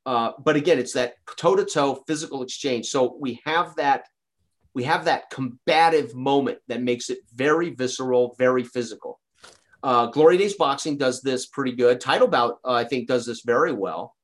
Uh, 0.05 0.31
but 0.39 0.55
again, 0.55 0.79
it's 0.79 0.93
that 0.93 1.15
toe 1.35 1.57
to 1.57 1.65
toe 1.65 2.01
physical 2.07 2.41
exchange. 2.41 2.85
So 2.85 3.17
we 3.19 3.41
have 3.43 3.75
that, 3.75 4.07
we 4.73 4.85
have 4.85 5.03
that 5.05 5.29
combative 5.29 6.15
moment 6.15 6.59
that 6.69 6.81
makes 6.81 7.09
it 7.09 7.19
very 7.35 7.71
visceral, 7.71 8.33
very 8.39 8.63
physical. 8.63 9.19
Uh, 9.83 10.05
Glory 10.05 10.37
Days 10.37 10.55
Boxing 10.55 10.97
does 10.97 11.21
this 11.21 11.47
pretty 11.47 11.73
good. 11.73 11.99
Title 11.99 12.29
Bout, 12.29 12.59
uh, 12.63 12.71
I 12.71 12.85
think, 12.85 13.09
does 13.09 13.25
this 13.25 13.41
very 13.45 13.73
well. 13.73 14.15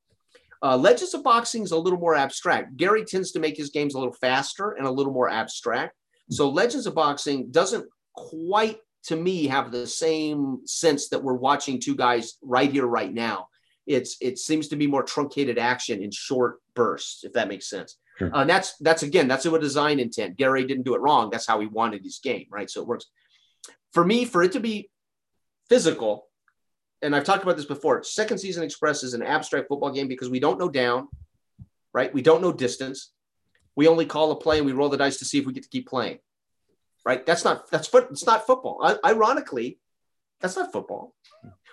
Uh, 0.63 0.77
Legends 0.77 1.13
of 1.13 1.23
Boxing 1.23 1.63
is 1.63 1.71
a 1.71 1.77
little 1.77 1.99
more 1.99 2.15
abstract. 2.15 2.77
Gary 2.77 3.03
tends 3.03 3.33
to 3.33 3.39
make 3.39 3.57
his 3.57 3.69
games 3.69 3.95
a 3.95 3.99
little 3.99 4.13
faster 4.13 4.71
and 4.71 4.87
a 4.87 4.91
little 4.91 5.11
more 5.11 5.29
abstract. 5.29 5.93
So 6.29 6.49
Legends 6.49 6.87
of 6.87 6.95
Boxing 6.95 7.51
doesn't 7.51 7.85
quite, 8.15 8.77
to 9.07 9.17
me, 9.17 9.47
have 9.47 9.71
the 9.71 9.85
same 9.85 10.59
sense 10.65 11.09
that 11.09 11.21
we're 11.21 11.33
watching 11.33 11.81
two 11.81 11.95
guys 11.95 12.35
right 12.41 12.71
here, 12.71 12.85
right 12.85 13.13
now. 13.13 13.47
It's 13.85 14.15
it 14.21 14.39
seems 14.39 14.69
to 14.69 14.77
be 14.77 14.87
more 14.87 15.03
truncated 15.03 15.59
action 15.59 16.01
in 16.01 16.11
short 16.11 16.61
bursts, 16.73 17.25
if 17.25 17.33
that 17.33 17.49
makes 17.49 17.69
sense. 17.69 17.97
Sure. 18.17 18.31
Uh, 18.33 18.45
that's 18.45 18.77
that's 18.77 19.03
again 19.03 19.27
that's 19.27 19.45
a 19.45 19.59
design 19.59 19.99
intent. 19.99 20.37
Gary 20.37 20.65
didn't 20.65 20.83
do 20.83 20.95
it 20.95 21.01
wrong. 21.01 21.29
That's 21.29 21.45
how 21.45 21.59
he 21.59 21.67
wanted 21.67 22.01
his 22.01 22.19
game, 22.23 22.45
right? 22.49 22.69
So 22.69 22.81
it 22.81 22.87
works. 22.87 23.07
For 23.91 24.05
me, 24.05 24.23
for 24.23 24.41
it 24.41 24.53
to 24.53 24.61
be 24.61 24.89
physical, 25.67 26.27
and 27.03 27.15
I've 27.15 27.25
talked 27.25 27.43
about 27.43 27.57
this 27.57 27.65
before. 27.65 28.01
Second 28.03 28.37
Season 28.37 28.63
Express 28.63 29.03
is 29.03 29.13
an 29.13 29.21
abstract 29.21 29.67
football 29.67 29.91
game 29.91 30.07
because 30.07 30.29
we 30.29 30.39
don't 30.39 30.57
know 30.57 30.69
down, 30.69 31.09
right? 31.93 32.13
We 32.13 32.21
don't 32.21 32.41
know 32.41 32.53
distance. 32.53 33.11
We 33.75 33.87
only 33.87 34.05
call 34.05 34.31
a 34.31 34.35
play 34.35 34.57
and 34.57 34.65
we 34.65 34.71
roll 34.71 34.89
the 34.89 34.97
dice 34.97 35.17
to 35.17 35.25
see 35.25 35.39
if 35.39 35.45
we 35.45 35.53
get 35.53 35.63
to 35.63 35.69
keep 35.69 35.87
playing, 35.87 36.19
right? 37.05 37.25
That's 37.25 37.43
not 37.43 37.69
that's 37.69 37.87
foot. 37.87 38.07
It's 38.11 38.25
not 38.25 38.47
football. 38.47 38.79
I, 38.83 39.11
ironically, 39.11 39.79
that's 40.39 40.55
not 40.55 40.71
football. 40.71 41.13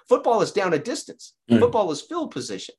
Football 0.09 0.43
is 0.43 0.53
down 0.53 0.72
a 0.72 0.78
distance. 0.78 1.35
Mm. 1.51 1.61
Football 1.61 1.91
is 1.93 2.01
field 2.01 2.33
position, 2.33 2.74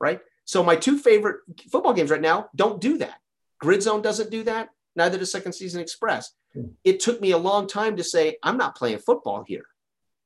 right? 0.00 0.20
So 0.44 0.62
my 0.62 0.76
two 0.76 0.98
favorite 0.98 1.40
football 1.70 1.92
games 1.92 2.10
right 2.10 2.20
now 2.20 2.48
don't 2.54 2.80
do 2.80 2.98
that. 2.98 3.18
Grid 3.58 3.82
Zone 3.82 4.02
doesn't 4.02 4.30
do 4.30 4.44
that. 4.44 4.68
Neither 4.94 5.18
does 5.18 5.32
Second 5.32 5.52
Season 5.52 5.80
Express. 5.80 6.32
Mm. 6.56 6.72
It 6.84 7.00
took 7.00 7.20
me 7.20 7.32
a 7.32 7.38
long 7.38 7.66
time 7.66 7.96
to 7.96 8.04
say 8.04 8.36
I'm 8.42 8.56
not 8.56 8.76
playing 8.76 8.98
football 8.98 9.44
here, 9.46 9.64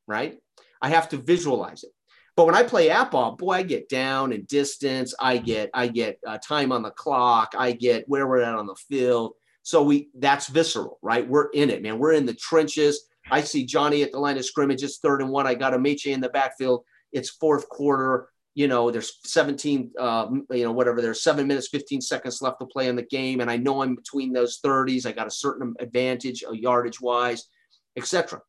right? 0.06 0.38
I 0.82 0.90
have 0.90 1.08
to 1.10 1.16
visualize 1.16 1.84
it. 1.84 1.90
But 2.36 2.46
when 2.46 2.54
I 2.54 2.64
play 2.64 2.88
APBA, 2.88 3.38
boy, 3.38 3.52
I 3.52 3.62
get 3.62 3.88
down 3.88 4.32
and 4.32 4.46
distance. 4.46 5.14
I 5.20 5.38
get 5.38 5.70
I 5.72 5.86
get 5.86 6.18
uh, 6.26 6.38
time 6.38 6.72
on 6.72 6.82
the 6.82 6.90
clock. 6.90 7.54
I 7.56 7.72
get 7.72 8.08
where 8.08 8.26
we're 8.26 8.42
at 8.42 8.54
on 8.54 8.66
the 8.66 8.74
field. 8.88 9.34
So 9.62 9.82
we 9.82 10.08
that's 10.14 10.48
visceral, 10.48 10.98
right? 11.00 11.26
We're 11.26 11.50
in 11.50 11.70
it, 11.70 11.82
man. 11.82 11.98
We're 11.98 12.12
in 12.12 12.26
the 12.26 12.34
trenches. 12.34 13.06
I 13.30 13.40
see 13.40 13.64
Johnny 13.64 14.02
at 14.02 14.12
the 14.12 14.18
line 14.18 14.36
of 14.36 14.44
scrimmage. 14.44 14.82
It's 14.82 14.98
third 14.98 15.22
and 15.22 15.30
one. 15.30 15.46
I 15.46 15.54
got 15.54 15.72
Ameche 15.72 16.12
in 16.12 16.20
the 16.20 16.28
backfield. 16.28 16.84
It's 17.12 17.30
fourth 17.30 17.68
quarter. 17.68 18.28
You 18.56 18.68
know, 18.68 18.90
there's 18.90 19.18
17, 19.24 19.92
uh, 19.98 20.28
you 20.50 20.62
know, 20.62 20.70
whatever. 20.70 21.02
There's 21.02 21.24
seven 21.24 21.48
minutes, 21.48 21.68
15 21.68 22.00
seconds 22.00 22.40
left 22.40 22.60
to 22.60 22.66
play 22.66 22.86
in 22.86 22.94
the 22.94 23.02
game, 23.02 23.40
and 23.40 23.50
I 23.50 23.56
know 23.56 23.82
I'm 23.82 23.96
between 23.96 24.32
those 24.32 24.60
30s. 24.60 25.06
I 25.06 25.12
got 25.12 25.26
a 25.26 25.30
certain 25.30 25.74
advantage, 25.80 26.44
yardage 26.52 27.00
wise, 27.00 27.48
etc. 27.96 28.42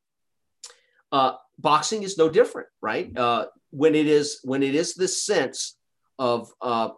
Uh, 1.11 1.33
boxing 1.57 2.03
is 2.03 2.17
no 2.17 2.29
different, 2.29 2.67
right? 2.81 3.15
Uh, 3.17 3.45
when 3.71 3.95
it 3.95 4.07
is 4.07 4.39
when 4.43 4.63
it 4.63 4.75
is 4.75 4.93
this 4.95 5.23
sense 5.23 5.77
of 6.17 6.51
uh, 6.61 6.89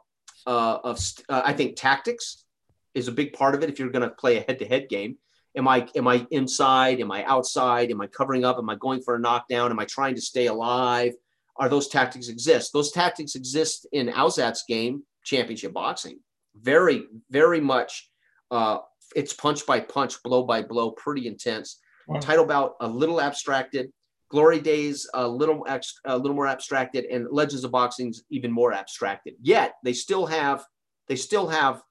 uh, 0.45 0.77
of 0.83 0.99
uh, 1.29 1.41
I 1.45 1.53
think 1.53 1.75
tactics 1.75 2.45
is 2.93 3.07
a 3.07 3.11
big 3.11 3.33
part 3.33 3.55
of 3.55 3.63
it. 3.63 3.69
If 3.69 3.79
you're 3.79 3.89
going 3.89 4.07
to 4.07 4.15
play 4.15 4.37
a 4.37 4.41
head-to-head 4.41 4.89
game, 4.89 5.17
am 5.55 5.67
I 5.67 5.87
am 5.95 6.07
I 6.07 6.25
inside? 6.31 6.99
Am 6.99 7.11
I 7.11 7.23
outside? 7.25 7.91
Am 7.91 8.01
I 8.01 8.07
covering 8.07 8.45
up? 8.45 8.57
Am 8.57 8.69
I 8.69 8.75
going 8.75 9.01
for 9.01 9.15
a 9.15 9.19
knockdown? 9.19 9.71
Am 9.71 9.79
I 9.79 9.85
trying 9.85 10.15
to 10.15 10.21
stay 10.21 10.47
alive? 10.47 11.13
Are 11.57 11.69
those 11.69 11.87
tactics 11.87 12.27
exist? 12.27 12.71
Those 12.73 12.91
tactics 12.91 13.35
exist 13.35 13.87
in 13.91 14.09
Alzat's 14.09 14.63
game, 14.67 15.03
championship 15.23 15.73
boxing. 15.73 16.19
Very, 16.55 17.05
very 17.31 17.59
much. 17.59 18.09
Uh, 18.51 18.79
it's 19.15 19.33
punch 19.33 19.65
by 19.65 19.79
punch, 19.79 20.21
blow 20.23 20.43
by 20.43 20.61
blow, 20.61 20.91
pretty 20.91 21.27
intense. 21.27 21.79
Wow. 22.07 22.19
Title 22.19 22.45
bout 22.45 22.75
a 22.79 22.87
little 22.87 23.19
abstracted, 23.19 23.91
Glory 24.29 24.59
Days 24.59 25.07
a 25.13 25.27
little 25.27 25.65
ex, 25.67 25.99
a 26.05 26.17
little 26.17 26.35
more 26.35 26.47
abstracted, 26.47 27.05
and 27.05 27.27
Legends 27.31 27.63
of 27.63 27.71
Boxing's 27.71 28.23
even 28.29 28.51
more 28.51 28.73
abstracted. 28.73 29.35
Yet 29.41 29.75
they 29.83 29.93
still 29.93 30.25
have 30.25 30.65
they 31.07 31.15
still 31.15 31.47
have 31.47 31.81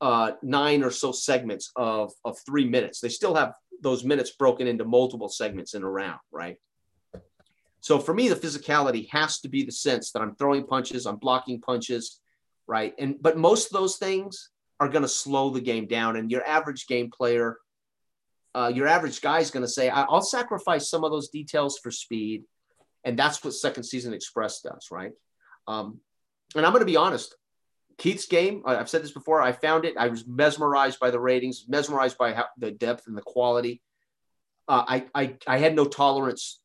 uh, 0.00 0.32
nine 0.42 0.82
or 0.82 0.90
so 0.90 1.12
segments 1.12 1.70
of 1.76 2.12
of 2.24 2.38
three 2.46 2.68
minutes. 2.68 3.00
They 3.00 3.08
still 3.08 3.34
have 3.34 3.52
those 3.82 4.04
minutes 4.04 4.30
broken 4.30 4.66
into 4.66 4.84
multiple 4.84 5.28
segments 5.28 5.74
in 5.74 5.82
a 5.82 5.90
round, 5.90 6.20
right? 6.30 6.56
So 7.80 7.98
for 7.98 8.14
me, 8.14 8.28
the 8.28 8.36
physicality 8.36 9.08
has 9.10 9.40
to 9.40 9.48
be 9.48 9.64
the 9.64 9.72
sense 9.72 10.12
that 10.12 10.22
I'm 10.22 10.36
throwing 10.36 10.64
punches, 10.66 11.04
I'm 11.04 11.16
blocking 11.16 11.60
punches, 11.60 12.20
right? 12.66 12.94
And 12.98 13.16
but 13.20 13.36
most 13.36 13.66
of 13.66 13.72
those 13.72 13.96
things 13.96 14.50
are 14.80 14.88
going 14.88 15.02
to 15.02 15.08
slow 15.08 15.50
the 15.50 15.60
game 15.60 15.86
down, 15.86 16.16
and 16.16 16.30
your 16.30 16.46
average 16.46 16.86
game 16.86 17.10
player 17.10 17.58
uh, 18.54 18.70
your 18.74 18.86
average 18.86 19.20
guy 19.20 19.40
is 19.40 19.50
going 19.50 19.64
to 19.64 19.70
say, 19.70 19.88
I'll 19.88 20.22
sacrifice 20.22 20.90
some 20.90 21.04
of 21.04 21.10
those 21.10 21.28
details 21.28 21.78
for 21.82 21.90
speed. 21.90 22.44
And 23.04 23.18
that's 23.18 23.42
what 23.42 23.54
Second 23.54 23.84
Season 23.84 24.12
Express 24.12 24.60
does, 24.60 24.88
right? 24.90 25.12
Um, 25.66 26.00
and 26.54 26.66
I'm 26.66 26.72
going 26.72 26.80
to 26.80 26.86
be 26.86 26.96
honest. 26.96 27.34
Keith's 27.98 28.26
game, 28.26 28.62
I've 28.64 28.88
said 28.88 29.02
this 29.02 29.12
before, 29.12 29.42
I 29.42 29.52
found 29.52 29.84
it. 29.84 29.96
I 29.96 30.08
was 30.08 30.26
mesmerized 30.26 30.98
by 30.98 31.10
the 31.10 31.20
ratings, 31.20 31.66
mesmerized 31.68 32.18
by 32.18 32.32
how, 32.32 32.46
the 32.58 32.70
depth 32.70 33.06
and 33.06 33.16
the 33.16 33.22
quality. 33.22 33.82
Uh, 34.68 34.84
I, 34.86 35.06
I, 35.14 35.36
I 35.46 35.58
had 35.58 35.74
no 35.74 35.84
tolerance 35.84 36.60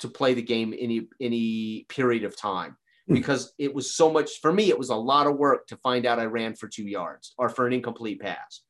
to 0.00 0.08
play 0.08 0.34
the 0.34 0.42
game 0.42 0.74
any, 0.78 1.08
any 1.20 1.86
period 1.88 2.24
of 2.24 2.36
time 2.36 2.76
hmm. 3.06 3.14
because 3.14 3.52
it 3.58 3.74
was 3.74 3.94
so 3.94 4.10
much 4.10 4.40
for 4.40 4.52
me. 4.52 4.68
It 4.68 4.78
was 4.78 4.90
a 4.90 4.96
lot 4.96 5.26
of 5.26 5.36
work 5.36 5.66
to 5.68 5.76
find 5.78 6.06
out 6.06 6.18
I 6.18 6.24
ran 6.24 6.54
for 6.54 6.68
two 6.68 6.86
yards 6.86 7.34
or 7.38 7.48
for 7.48 7.66
an 7.66 7.72
incomplete 7.72 8.20
pass. 8.20 8.62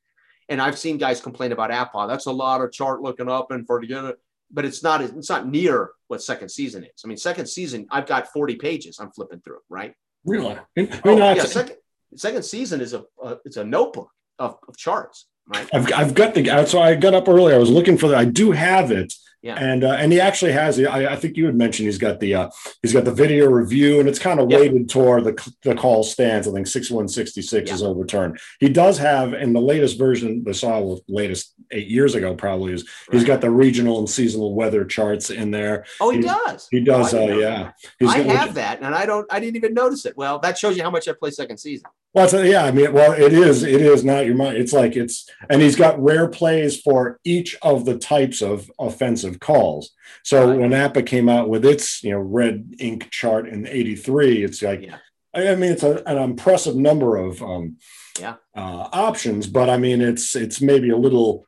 And 0.49 0.61
I've 0.61 0.77
seen 0.77 0.97
guys 0.97 1.19
complain 1.19 1.51
about 1.51 1.71
APBA. 1.71 2.07
That's 2.07 2.25
a 2.25 2.31
lot 2.31 2.61
of 2.61 2.71
chart 2.71 3.01
looking 3.01 3.29
up 3.29 3.51
and 3.51 3.65
for 3.65 3.79
to 3.79 3.87
get 3.87 4.05
it, 4.05 4.19
but 4.51 4.65
it's 4.65 4.81
not 4.81 5.01
it's 5.01 5.29
not 5.29 5.47
near 5.47 5.91
what 6.07 6.23
second 6.23 6.49
season 6.49 6.83
is. 6.83 7.01
I 7.03 7.07
mean, 7.07 7.17
second 7.17 7.47
season, 7.47 7.87
I've 7.91 8.05
got 8.05 8.31
40 8.31 8.55
pages 8.55 8.99
I'm 8.99 9.11
flipping 9.11 9.41
through, 9.41 9.59
right? 9.69 9.93
Really? 10.25 10.57
oh, 10.77 11.17
yeah, 11.17 11.43
second, 11.43 11.77
second 12.15 12.43
season 12.43 12.81
is 12.81 12.93
a, 12.93 13.03
a 13.21 13.37
it's 13.45 13.57
a 13.57 13.63
notebook. 13.63 14.09
of, 14.39 14.57
of 14.67 14.77
charts. 14.77 15.27
Right. 15.47 15.67
I've, 15.73 15.91
I've 15.93 16.13
got 16.13 16.33
the 16.33 16.65
so 16.65 16.81
I 16.81 16.95
got 16.95 17.13
up 17.13 17.29
early. 17.29 17.53
I 17.53 17.57
was 17.57 17.69
looking 17.69 17.97
for 17.97 18.09
that. 18.09 18.17
I 18.17 18.25
do 18.25 18.51
have 18.51 18.91
it. 18.91 19.13
Yeah. 19.41 19.55
And 19.55 19.83
uh, 19.83 19.91
and 19.91 20.11
he 20.11 20.19
actually 20.19 20.51
has. 20.53 20.79
I, 20.79 21.13
I 21.13 21.15
think 21.15 21.37
you 21.37 21.45
had 21.45 21.55
mentioned 21.55 21.85
he's 21.85 21.99
got 21.99 22.19
the 22.19 22.33
uh, 22.33 22.49
he's 22.81 22.91
got 22.91 23.05
the 23.05 23.13
video 23.13 23.47
review, 23.47 23.99
and 23.99 24.09
it's 24.09 24.17
kind 24.17 24.39
of 24.39 24.47
weighted 24.47 24.89
toward 24.89 25.25
the 25.25 25.53
the 25.61 25.75
call 25.75 26.03
stands. 26.03 26.47
I 26.47 26.51
think 26.51 26.65
six 26.65 26.89
one 26.89 27.07
sixty 27.07 27.41
six 27.43 27.71
is 27.71 27.83
overturned. 27.83 28.39
He 28.59 28.67
does 28.67 28.97
have 28.97 29.33
in 29.33 29.53
the 29.53 29.61
latest 29.61 29.99
version, 29.99 30.43
the 30.43 30.53
saw 30.53 30.97
latest 31.07 31.53
eight 31.71 31.87
years 31.87 32.15
ago 32.15 32.33
probably 32.33 32.73
is 32.73 32.83
right. 32.83 33.19
he's 33.19 33.27
got 33.27 33.41
the 33.41 33.51
regional 33.51 33.99
and 33.99 34.09
seasonal 34.09 34.55
weather 34.55 34.83
charts 34.85 35.29
in 35.29 35.51
there. 35.51 35.85
Oh, 35.99 36.09
he, 36.09 36.17
he 36.17 36.23
does. 36.23 36.67
He 36.71 36.79
does. 36.79 37.13
Oh, 37.13 37.31
uh, 37.31 37.35
yeah. 37.35 37.71
He's 37.99 38.09
I 38.09 38.19
have 38.19 38.55
that, 38.55 38.81
and 38.81 38.95
I 38.95 39.05
don't. 39.05 39.31
I 39.31 39.39
didn't 39.39 39.55
even 39.55 39.73
notice 39.75 40.05
it. 40.05 40.17
Well, 40.17 40.39
that 40.39 40.57
shows 40.57 40.75
you 40.77 40.83
how 40.83 40.91
much 40.91 41.07
I 41.07 41.13
play 41.13 41.29
second 41.29 41.57
season. 41.57 41.87
Well, 42.13 42.35
a, 42.35 42.49
yeah, 42.49 42.63
I 42.63 42.71
mean, 42.71 42.93
well, 42.93 43.11
it 43.11 43.33
is. 43.33 43.63
It 43.63 43.81
is 43.81 44.03
not 44.03 44.25
your 44.25 44.35
mind. 44.35 44.57
It's 44.57 44.73
like 44.73 44.95
it's, 44.95 45.29
and 45.49 45.61
he's 45.61 45.75
got 45.75 46.01
rare 46.01 46.27
plays 46.27 46.81
for 46.81 47.19
each 47.23 47.55
of 47.61 47.85
the 47.85 47.97
types 47.97 48.41
of 48.41 48.71
offensive 48.79 49.26
calls. 49.39 49.91
So 50.23 50.49
right. 50.49 50.59
when 50.59 50.71
APBA 50.71 51.05
came 51.05 51.29
out 51.29 51.49
with 51.49 51.65
its, 51.65 52.03
you 52.03 52.11
know, 52.11 52.19
red 52.19 52.75
ink 52.79 53.09
chart 53.11 53.47
in 53.47 53.67
'83, 53.67 54.43
it's 54.43 54.61
like, 54.61 54.81
yeah. 54.81 54.97
I 55.33 55.55
mean, 55.55 55.71
it's 55.71 55.83
a, 55.83 56.03
an 56.07 56.17
impressive 56.17 56.75
number 56.75 57.15
of 57.17 57.41
um, 57.43 57.77
yeah 58.19 58.35
uh, 58.55 58.89
options, 58.91 59.47
but 59.47 59.69
I 59.69 59.77
mean, 59.77 60.01
it's 60.01 60.35
it's 60.35 60.61
maybe 60.61 60.89
a 60.89 60.97
little. 60.97 61.45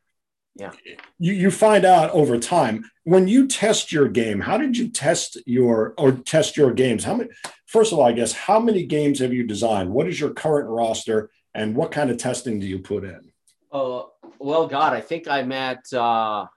Yeah. 0.56 0.72
You, 1.19 1.34
you 1.34 1.51
find 1.51 1.85
out 1.85 2.10
over 2.11 2.38
time 2.38 2.84
when 3.06 3.30
you 3.30 3.47
test 3.47 3.93
your 3.93 4.10
game. 4.10 4.41
How 4.41 4.57
did 4.57 4.77
you 4.77 4.89
test 4.89 5.38
your 5.45 5.93
or 5.97 6.11
test 6.11 6.57
your 6.57 6.73
games? 6.73 7.06
How 7.06 7.15
many? 7.15 7.30
first 7.69 7.93
of 7.93 7.99
all, 7.99 8.06
I 8.06 8.11
guess, 8.11 8.34
how 8.34 8.60
many 8.60 8.85
games 8.85 9.19
have 9.19 9.31
you 9.31 9.43
designed? 9.43 9.91
What 9.91 10.07
is 10.07 10.19
your 10.19 10.31
current 10.31 10.68
roster, 10.68 11.30
and 11.53 11.76
what 11.76 11.91
kind 11.91 12.10
of 12.10 12.18
testing 12.18 12.60
do 12.60 12.68
you 12.68 12.80
put 12.80 13.03
in? 13.03 13.31
Uh, 13.72 14.03
well, 14.39 14.68
God, 14.68 14.93
I 14.93 15.01
think 15.01 15.27
I'm 15.27 15.51
at. 15.51 15.91
Uh, 15.93 16.47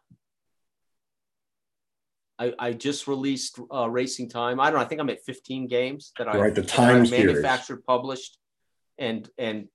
I, 2.42 2.52
I 2.58 2.72
just 2.72 3.06
released 3.06 3.60
uh, 3.72 3.88
Racing 3.88 4.28
Time. 4.28 4.58
I 4.58 4.64
don't 4.64 4.74
know. 4.74 4.84
I 4.84 4.88
think 4.88 5.00
I'm 5.00 5.10
at 5.10 5.24
15 5.24 5.68
games 5.68 6.12
that 6.18 6.28
I 6.28 6.38
right 6.38 6.54
the 6.54 6.62
time 6.62 7.08
manufactured, 7.08 7.84
published, 7.84 8.38
and 8.98 9.28
and 9.38 9.68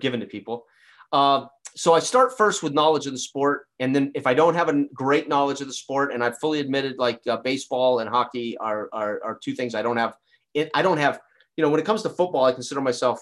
given 0.00 0.20
to 0.20 0.26
people. 0.26 0.66
Uh, 1.12 1.46
so 1.76 1.92
I 1.92 2.00
start 2.00 2.36
first 2.36 2.64
with 2.64 2.72
knowledge 2.72 3.06
of 3.06 3.12
the 3.12 3.18
sport, 3.18 3.66
and 3.78 3.94
then 3.94 4.10
if 4.16 4.26
I 4.26 4.34
don't 4.34 4.54
have 4.54 4.68
a 4.68 4.84
great 4.92 5.28
knowledge 5.28 5.60
of 5.60 5.68
the 5.68 5.72
sport, 5.72 6.12
and 6.12 6.24
I've 6.24 6.38
fully 6.38 6.58
admitted 6.58 6.98
like 6.98 7.20
uh, 7.28 7.36
baseball 7.36 8.00
and 8.00 8.10
hockey 8.10 8.58
are, 8.58 8.88
are 8.92 9.20
are 9.24 9.38
two 9.42 9.54
things 9.54 9.76
I 9.76 9.82
don't 9.82 9.96
have 9.96 10.14
it, 10.54 10.70
I 10.74 10.82
don't 10.82 10.98
have, 10.98 11.20
you 11.56 11.62
know, 11.62 11.70
when 11.70 11.78
it 11.78 11.86
comes 11.86 12.02
to 12.02 12.10
football, 12.10 12.44
I 12.44 12.52
consider 12.52 12.80
myself 12.80 13.20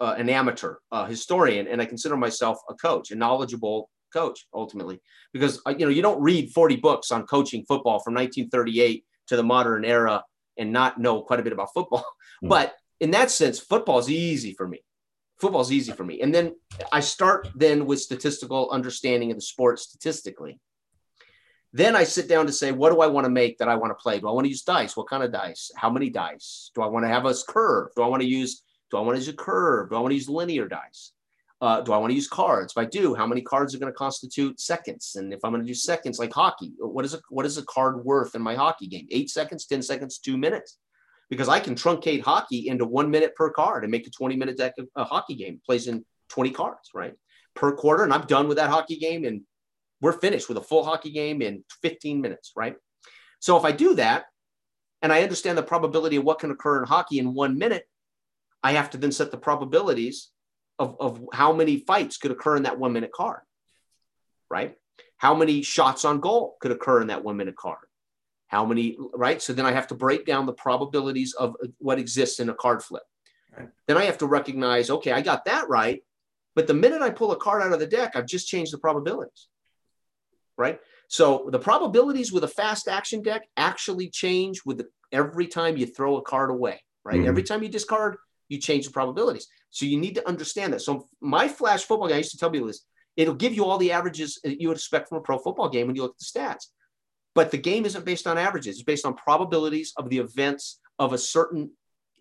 uh, 0.00 0.14
an 0.16 0.30
amateur 0.30 0.76
uh, 0.90 1.04
historian, 1.04 1.68
and 1.68 1.82
I 1.82 1.84
consider 1.84 2.16
myself 2.16 2.58
a 2.70 2.74
coach, 2.74 3.10
a 3.10 3.14
knowledgeable 3.14 3.90
coach, 4.12 4.46
ultimately, 4.52 5.00
because 5.32 5.60
uh, 5.66 5.74
you 5.76 5.84
know 5.84 5.90
you 5.90 6.02
don't 6.02 6.20
read 6.20 6.50
40 6.52 6.76
books 6.76 7.10
on 7.10 7.26
coaching 7.26 7.64
football 7.66 8.00
from 8.00 8.14
1938 8.14 9.04
to 9.28 9.36
the 9.36 9.42
modern 9.42 9.84
era 9.84 10.22
and 10.56 10.72
not 10.72 10.98
know 10.98 11.22
quite 11.22 11.40
a 11.40 11.42
bit 11.42 11.52
about 11.52 11.72
football. 11.74 12.04
Mm. 12.44 12.50
But 12.50 12.74
in 13.00 13.12
that 13.12 13.30
sense, 13.30 13.58
football 13.58 13.98
is 13.98 14.10
easy 14.10 14.52
for 14.52 14.68
me. 14.68 14.80
Football 15.40 15.62
is 15.62 15.72
easy 15.72 15.92
for 15.92 16.04
me, 16.04 16.20
and 16.20 16.34
then 16.34 16.54
I 16.92 17.00
start 17.00 17.48
then 17.54 17.86
with 17.86 18.02
statistical 18.02 18.68
understanding 18.70 19.30
of 19.30 19.38
the 19.38 19.40
sport 19.40 19.78
statistically. 19.78 20.60
Then 21.72 21.96
I 21.96 22.04
sit 22.04 22.28
down 22.28 22.46
to 22.46 22.52
say, 22.52 22.72
what 22.72 22.90
do 22.90 23.00
I 23.00 23.06
want 23.06 23.24
to 23.24 23.30
make 23.30 23.56
that 23.58 23.68
I 23.68 23.76
want 23.76 23.90
to 23.90 24.02
play? 24.02 24.18
Do 24.18 24.28
I 24.28 24.32
want 24.32 24.44
to 24.44 24.50
use 24.50 24.62
dice? 24.62 24.96
What 24.96 25.08
kind 25.08 25.22
of 25.22 25.32
dice? 25.32 25.70
How 25.76 25.90
many 25.90 26.10
dice? 26.10 26.70
Do 26.74 26.82
I 26.82 26.86
want 26.86 27.04
to 27.04 27.08
have 27.08 27.26
a 27.26 27.34
curve? 27.48 27.88
Do 27.96 28.02
I 28.02 28.06
want 28.06 28.22
to 28.22 28.28
use, 28.28 28.62
do 28.90 28.96
I 28.96 29.00
want 29.00 29.16
to 29.16 29.20
use 29.20 29.28
a 29.28 29.32
curve? 29.32 29.90
Do 29.90 29.96
I 29.96 30.00
want 30.00 30.12
to 30.12 30.16
use 30.16 30.28
linear 30.28 30.68
dice? 30.68 31.12
Uh, 31.60 31.80
do 31.80 31.92
I 31.92 31.98
want 31.98 32.10
to 32.10 32.14
use 32.14 32.28
cards? 32.28 32.74
If 32.76 32.78
I 32.78 32.84
do, 32.84 33.14
how 33.14 33.26
many 33.26 33.40
cards 33.40 33.74
are 33.74 33.78
going 33.78 33.92
to 33.92 33.96
constitute 33.96 34.60
seconds? 34.60 35.16
And 35.16 35.32
if 35.32 35.40
I'm 35.42 35.52
going 35.52 35.62
to 35.62 35.66
do 35.66 35.74
seconds 35.74 36.18
like 36.18 36.32
hockey, 36.32 36.72
what 36.78 37.04
is 37.04 37.14
a 37.14 37.20
what 37.30 37.46
is 37.46 37.56
a 37.56 37.64
card 37.64 38.04
worth 38.04 38.34
in 38.34 38.42
my 38.42 38.54
hockey 38.54 38.86
game? 38.86 39.06
Eight 39.10 39.30
seconds, 39.30 39.64
10 39.66 39.82
seconds, 39.82 40.18
two 40.18 40.36
minutes. 40.36 40.78
Because 41.30 41.48
I 41.48 41.58
can 41.58 41.74
truncate 41.74 42.22
hockey 42.22 42.68
into 42.68 42.84
one 42.84 43.10
minute 43.10 43.34
per 43.34 43.50
card 43.50 43.84
and 43.84 43.90
make 43.90 44.06
a 44.06 44.10
20 44.10 44.36
minute 44.36 44.56
deck 44.56 44.74
of 44.78 44.86
a 44.94 45.04
hockey 45.04 45.34
game, 45.34 45.60
plays 45.64 45.88
in 45.88 46.04
20 46.28 46.50
cards, 46.50 46.90
right? 46.94 47.14
Per 47.54 47.72
quarter. 47.72 48.04
And 48.04 48.12
I'm 48.12 48.26
done 48.26 48.48
with 48.48 48.58
that 48.58 48.70
hockey 48.70 48.96
game 48.96 49.24
and 49.24 49.40
we're 50.00 50.12
finished 50.12 50.48
with 50.48 50.58
a 50.58 50.62
full 50.62 50.84
hockey 50.84 51.10
game 51.10 51.42
in 51.42 51.64
15 51.82 52.20
minutes, 52.20 52.52
right? 52.54 52.76
So 53.40 53.56
if 53.56 53.64
I 53.64 53.72
do 53.72 53.94
that 53.94 54.26
and 55.02 55.12
I 55.12 55.22
understand 55.22 55.56
the 55.56 55.62
probability 55.62 56.16
of 56.16 56.24
what 56.24 56.38
can 56.38 56.50
occur 56.50 56.78
in 56.78 56.86
hockey 56.86 57.18
in 57.18 57.34
one 57.34 57.58
minute, 57.58 57.88
I 58.62 58.72
have 58.72 58.90
to 58.90 58.98
then 58.98 59.12
set 59.12 59.30
the 59.30 59.38
probabilities 59.38 60.30
of, 60.78 60.96
of 61.00 61.28
how 61.32 61.52
many 61.52 61.78
fights 61.78 62.16
could 62.16 62.30
occur 62.30 62.56
in 62.56 62.64
that 62.64 62.78
one 62.78 62.92
minute 62.92 63.12
card, 63.12 63.40
right? 64.50 64.76
How 65.16 65.34
many 65.34 65.62
shots 65.62 66.04
on 66.04 66.20
goal 66.20 66.56
could 66.60 66.72
occur 66.72 67.00
in 67.00 67.08
that 67.08 67.24
one 67.24 67.36
minute 67.36 67.56
card? 67.56 67.86
How 68.48 68.64
many, 68.64 68.96
right? 69.14 69.40
So 69.40 69.52
then 69.52 69.66
I 69.66 69.72
have 69.72 69.88
to 69.88 69.94
break 69.94 70.26
down 70.26 70.46
the 70.46 70.52
probabilities 70.52 71.34
of 71.34 71.56
what 71.78 71.98
exists 71.98 72.38
in 72.38 72.48
a 72.48 72.54
card 72.54 72.82
flip. 72.82 73.02
Right. 73.56 73.68
Then 73.88 73.96
I 73.96 74.04
have 74.04 74.18
to 74.18 74.26
recognize, 74.26 74.90
okay, 74.90 75.12
I 75.12 75.22
got 75.22 75.46
that 75.46 75.68
right. 75.68 76.02
But 76.54 76.66
the 76.66 76.74
minute 76.74 77.02
I 77.02 77.10
pull 77.10 77.32
a 77.32 77.36
card 77.36 77.62
out 77.62 77.72
of 77.72 77.80
the 77.80 77.86
deck, 77.86 78.12
I've 78.14 78.26
just 78.26 78.48
changed 78.48 78.72
the 78.72 78.78
probabilities 78.78 79.48
right? 80.56 80.80
So 81.08 81.48
the 81.50 81.58
probabilities 81.58 82.32
with 82.32 82.44
a 82.44 82.48
fast 82.48 82.88
action 82.88 83.22
deck 83.22 83.48
actually 83.56 84.10
change 84.10 84.64
with 84.64 84.78
the, 84.78 84.88
every 85.12 85.46
time 85.46 85.76
you 85.76 85.86
throw 85.86 86.16
a 86.16 86.22
card 86.22 86.50
away, 86.50 86.82
right? 87.04 87.18
Mm-hmm. 87.18 87.28
Every 87.28 87.42
time 87.42 87.62
you 87.62 87.68
discard, 87.68 88.16
you 88.48 88.58
change 88.58 88.86
the 88.86 88.92
probabilities. 88.92 89.48
So 89.70 89.86
you 89.86 89.98
need 89.98 90.14
to 90.14 90.28
understand 90.28 90.72
that. 90.72 90.82
So 90.82 91.06
my 91.20 91.48
flash 91.48 91.84
football 91.84 92.08
game, 92.08 92.16
I 92.16 92.18
used 92.18 92.32
to 92.32 92.38
tell 92.38 92.50
me 92.50 92.60
this, 92.60 92.84
it'll 93.16 93.34
give 93.34 93.54
you 93.54 93.64
all 93.64 93.78
the 93.78 93.92
averages 93.92 94.40
that 94.44 94.60
you 94.60 94.68
would 94.68 94.76
expect 94.76 95.08
from 95.08 95.18
a 95.18 95.20
pro 95.20 95.38
football 95.38 95.68
game 95.68 95.86
when 95.86 95.96
you 95.96 96.02
look 96.02 96.14
at 96.14 96.18
the 96.18 96.40
stats. 96.40 96.66
But 97.34 97.50
the 97.50 97.58
game 97.58 97.84
isn't 97.84 98.04
based 98.04 98.26
on 98.26 98.38
averages. 98.38 98.76
It's 98.76 98.84
based 98.84 99.04
on 99.04 99.14
probabilities 99.14 99.92
of 99.96 100.08
the 100.08 100.18
events 100.18 100.80
of 100.98 101.12
a 101.12 101.18
certain 101.18 101.70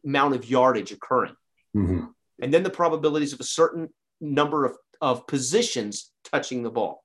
amount 0.05 0.35
of 0.35 0.49
yardage 0.49 0.91
occurring. 0.91 1.35
Mm-hmm. 1.75 2.05
And 2.41 2.53
then 2.53 2.63
the 2.63 2.69
probabilities 2.69 3.31
of 3.31 3.39
a 3.39 3.45
certain 3.45 3.89
number 4.19 4.65
of, 4.65 4.75
of 5.01 5.25
positions 5.27 6.11
touching 6.25 6.63
the 6.63 6.69
ball, 6.69 7.03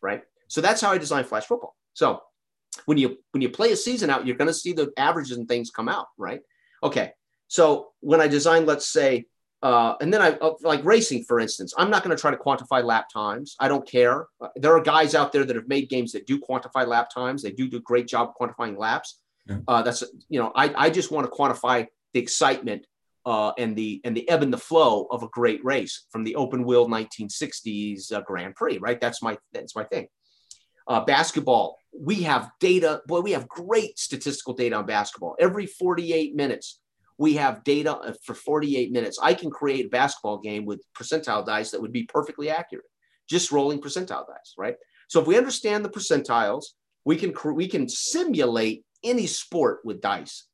right? 0.00 0.22
So 0.48 0.60
that's 0.60 0.80
how 0.80 0.90
I 0.90 0.98
design 0.98 1.24
flash 1.24 1.44
football. 1.44 1.76
So 1.94 2.20
when 2.86 2.98
you 2.98 3.18
when 3.30 3.42
you 3.42 3.48
play 3.48 3.72
a 3.72 3.76
season 3.76 4.10
out, 4.10 4.26
you're 4.26 4.36
going 4.36 4.48
to 4.48 4.54
see 4.54 4.72
the 4.72 4.92
averages 4.96 5.36
and 5.36 5.46
things 5.46 5.70
come 5.70 5.88
out, 5.88 6.06
right? 6.18 6.40
Okay. 6.82 7.12
So 7.52 7.88
when 8.00 8.22
I 8.22 8.28
design, 8.28 8.64
let's 8.64 8.86
say, 8.86 9.26
uh, 9.62 9.94
and 10.00 10.10
then 10.10 10.22
I 10.22 10.30
uh, 10.38 10.54
like 10.62 10.82
racing, 10.86 11.24
for 11.24 11.38
instance, 11.38 11.74
I'm 11.76 11.90
not 11.90 12.02
going 12.02 12.16
to 12.16 12.18
try 12.18 12.30
to 12.30 12.36
quantify 12.38 12.82
lap 12.82 13.10
times. 13.12 13.56
I 13.60 13.68
don't 13.68 13.86
care. 13.86 14.26
Uh, 14.40 14.48
there 14.56 14.74
are 14.74 14.80
guys 14.80 15.14
out 15.14 15.32
there 15.32 15.44
that 15.44 15.54
have 15.54 15.68
made 15.68 15.90
games 15.90 16.12
that 16.12 16.26
do 16.26 16.40
quantify 16.40 16.86
lap 16.86 17.10
times. 17.14 17.42
They 17.42 17.50
do 17.50 17.68
do 17.68 17.76
a 17.76 17.80
great 17.80 18.08
job 18.08 18.32
quantifying 18.40 18.78
laps. 18.78 19.20
Yeah. 19.46 19.58
Uh, 19.68 19.82
that's 19.82 20.02
you 20.30 20.40
know, 20.40 20.50
I 20.56 20.86
I 20.86 20.88
just 20.88 21.10
want 21.10 21.26
to 21.26 21.30
quantify 21.30 21.88
the 22.14 22.20
excitement 22.20 22.86
uh, 23.26 23.52
and 23.58 23.76
the 23.76 24.00
and 24.02 24.16
the 24.16 24.26
ebb 24.30 24.42
and 24.42 24.52
the 24.52 24.56
flow 24.56 25.06
of 25.10 25.22
a 25.22 25.28
great 25.28 25.62
race 25.62 26.06
from 26.10 26.24
the 26.24 26.36
open 26.36 26.64
wheel 26.64 26.88
1960s 26.88 28.14
uh, 28.14 28.22
Grand 28.22 28.54
Prix, 28.54 28.78
right? 28.78 28.98
That's 28.98 29.22
my 29.22 29.36
that's 29.52 29.76
my 29.76 29.84
thing. 29.84 30.08
Uh, 30.88 31.04
basketball, 31.04 31.76
we 31.92 32.22
have 32.22 32.50
data. 32.60 33.02
Boy, 33.06 33.20
we 33.20 33.32
have 33.32 33.46
great 33.46 33.98
statistical 33.98 34.54
data 34.54 34.76
on 34.76 34.86
basketball. 34.86 35.36
Every 35.38 35.66
48 35.66 36.34
minutes, 36.34 36.80
we 37.22 37.34
have 37.34 37.62
data 37.62 37.94
uh, 37.94 38.12
for 38.24 38.34
48 38.34 38.90
minutes. 38.90 39.20
I 39.22 39.32
can 39.32 39.48
create 39.48 39.86
a 39.86 39.88
basketball 39.88 40.38
game 40.38 40.64
with 40.64 40.82
percentile 40.98 41.46
dice 41.46 41.70
that 41.70 41.80
would 41.80 41.92
be 41.92 42.02
perfectly 42.02 42.50
accurate, 42.50 42.84
just 43.30 43.52
rolling 43.52 43.80
percentile 43.80 44.26
dice, 44.26 44.54
right? 44.58 44.74
So 45.06 45.20
if 45.20 45.28
we 45.28 45.38
understand 45.38 45.84
the 45.84 45.88
percentiles, 45.88 46.64
we 47.04 47.16
can 47.16 47.32
we 47.54 47.68
can 47.68 47.88
simulate 47.88 48.84
any 49.04 49.28
sport 49.28 49.82
with 49.84 50.00
dice. 50.00 50.48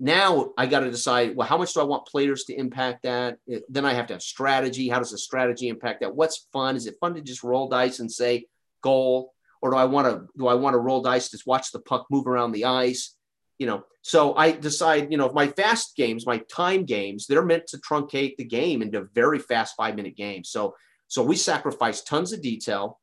Now 0.00 0.50
I 0.58 0.66
got 0.66 0.80
to 0.80 0.90
decide 0.90 1.36
well, 1.36 1.46
how 1.46 1.56
much 1.56 1.72
do 1.72 1.80
I 1.80 1.84
want 1.84 2.08
players 2.08 2.42
to 2.44 2.54
impact 2.54 3.04
that? 3.04 3.38
Then 3.68 3.84
I 3.84 3.94
have 3.94 4.08
to 4.08 4.14
have 4.14 4.22
strategy. 4.22 4.88
How 4.88 4.98
does 4.98 5.12
the 5.12 5.18
strategy 5.18 5.68
impact 5.68 6.00
that? 6.00 6.16
What's 6.16 6.48
fun? 6.52 6.74
Is 6.74 6.86
it 6.88 6.96
fun 7.00 7.14
to 7.14 7.20
just 7.20 7.44
roll 7.44 7.68
dice 7.68 8.00
and 8.00 8.10
say 8.10 8.46
goal? 8.82 9.32
or 9.62 9.70
do 9.70 9.76
I 9.76 9.84
want 9.84 10.06
to 10.06 10.26
do 10.38 10.46
I 10.46 10.54
want 10.54 10.74
to 10.74 10.78
roll 10.78 11.02
dice 11.02 11.28
to 11.30 11.38
watch 11.46 11.72
the 11.72 11.80
puck 11.80 12.06
move 12.10 12.26
around 12.26 12.52
the 12.52 12.66
ice? 12.66 13.15
You 13.58 13.66
know, 13.66 13.84
so 14.02 14.34
I 14.34 14.52
decide, 14.52 15.10
you 15.10 15.18
know, 15.18 15.30
my 15.32 15.48
fast 15.48 15.96
games, 15.96 16.26
my 16.26 16.38
time 16.50 16.84
games, 16.84 17.26
they're 17.26 17.44
meant 17.44 17.66
to 17.68 17.78
truncate 17.78 18.36
the 18.36 18.44
game 18.44 18.82
into 18.82 19.08
very 19.14 19.38
fast 19.38 19.74
five 19.76 19.96
minute 19.96 20.16
games. 20.16 20.50
So 20.50 20.74
so 21.08 21.22
we 21.22 21.36
sacrifice 21.36 22.02
tons 22.02 22.32
of 22.32 22.42
detail 22.42 23.00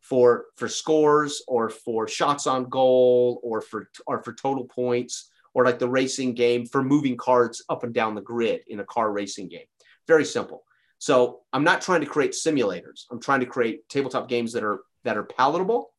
for 0.00 0.46
for 0.56 0.68
scores 0.68 1.42
or 1.48 1.70
for 1.70 2.06
shots 2.06 2.46
on 2.46 2.68
goal 2.68 3.40
or 3.42 3.60
for 3.60 3.88
or 4.06 4.22
for 4.22 4.32
total 4.32 4.64
points 4.64 5.30
or 5.54 5.64
like 5.64 5.78
the 5.78 5.88
racing 5.88 6.34
game 6.34 6.66
for 6.66 6.82
moving 6.82 7.16
cards 7.16 7.64
up 7.68 7.82
and 7.82 7.94
down 7.94 8.14
the 8.14 8.20
grid 8.20 8.60
in 8.68 8.80
a 8.80 8.84
car 8.84 9.10
racing 9.10 9.48
game. 9.48 9.66
Very 10.06 10.24
simple. 10.24 10.64
So 10.98 11.40
I'm 11.52 11.64
not 11.64 11.80
trying 11.80 12.02
to 12.02 12.06
create 12.06 12.32
simulators. 12.32 13.04
I'm 13.10 13.20
trying 13.20 13.40
to 13.40 13.46
create 13.46 13.88
tabletop 13.88 14.28
games 14.28 14.52
that 14.52 14.62
are 14.62 14.80
that 15.04 15.16
are 15.16 15.24
palatable 15.24 15.90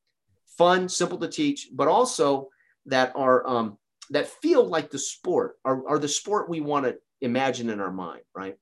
fun, 0.57 0.89
simple 0.89 1.17
to 1.19 1.27
teach, 1.27 1.69
but 1.71 1.87
also 1.87 2.49
that 2.87 3.11
are 3.15 3.47
um, 3.47 3.77
that 4.11 4.27
feel 4.41 4.65
like 4.65 4.89
the 4.89 4.99
sport 4.99 5.55
are, 5.65 5.87
are 5.87 5.99
the 5.99 6.07
sport 6.07 6.49
we 6.49 6.61
want 6.61 6.85
to 6.85 6.97
imagine 7.21 7.69
in 7.69 7.79
our 7.79 7.91
mind, 7.91 8.21
right? 8.35 8.55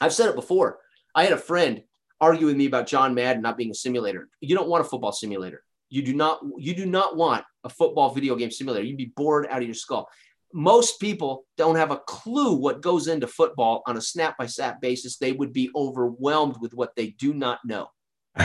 I've 0.00 0.12
said 0.12 0.28
it 0.28 0.34
before. 0.34 0.78
I 1.14 1.24
had 1.24 1.32
a 1.32 1.38
friend 1.38 1.82
argue 2.20 2.46
with 2.46 2.56
me 2.56 2.66
about 2.66 2.86
John 2.86 3.14
Madden 3.14 3.42
not 3.42 3.56
being 3.56 3.70
a 3.70 3.74
simulator. 3.74 4.28
You 4.40 4.56
don't 4.56 4.68
want 4.68 4.84
a 4.84 4.88
football 4.88 5.12
simulator. 5.12 5.62
You 5.90 6.02
do 6.02 6.14
not 6.14 6.40
you 6.58 6.74
do 6.74 6.86
not 6.86 7.16
want 7.16 7.44
a 7.62 7.68
football 7.68 8.12
video 8.12 8.34
game 8.36 8.50
simulator. 8.50 8.84
You'd 8.84 8.96
be 8.96 9.12
bored 9.16 9.46
out 9.48 9.58
of 9.58 9.64
your 9.64 9.74
skull. 9.74 10.08
Most 10.52 11.00
people 11.00 11.44
don't 11.56 11.76
have 11.76 11.90
a 11.90 11.98
clue 11.98 12.54
what 12.54 12.80
goes 12.80 13.08
into 13.08 13.26
football 13.26 13.82
on 13.86 13.96
a 13.96 14.00
snap 14.00 14.38
by 14.38 14.46
snap 14.46 14.80
basis. 14.80 15.18
They 15.18 15.32
would 15.32 15.52
be 15.52 15.70
overwhelmed 15.74 16.56
with 16.60 16.74
what 16.74 16.94
they 16.96 17.08
do 17.08 17.34
not 17.34 17.58
know. 17.64 17.88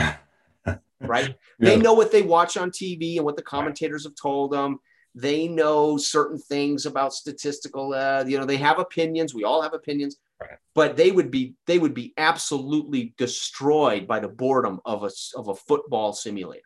right? 1.00 1.28
Yeah. 1.30 1.34
They 1.58 1.76
know 1.76 1.94
what 1.94 2.12
they 2.12 2.22
watch 2.22 2.56
on 2.56 2.70
TV 2.70 3.16
and 3.16 3.24
what 3.24 3.36
the 3.36 3.42
commentators 3.42 4.04
have 4.04 4.14
told 4.20 4.52
them. 4.52 4.78
They 5.14 5.48
know 5.48 5.96
certain 5.96 6.38
things 6.38 6.86
about 6.86 7.12
statistical. 7.12 7.94
Uh, 7.94 8.24
you 8.26 8.38
know, 8.38 8.44
they 8.44 8.56
have 8.58 8.78
opinions. 8.78 9.34
We 9.34 9.44
all 9.44 9.62
have 9.62 9.74
opinions, 9.74 10.16
right. 10.40 10.58
but 10.74 10.96
they 10.96 11.10
would 11.10 11.30
be 11.30 11.54
they 11.66 11.78
would 11.78 11.94
be 11.94 12.12
absolutely 12.16 13.14
destroyed 13.18 14.06
by 14.06 14.20
the 14.20 14.28
boredom 14.28 14.80
of 14.84 15.04
a 15.04 15.10
of 15.36 15.48
a 15.48 15.54
football 15.54 16.12
simulator. 16.12 16.62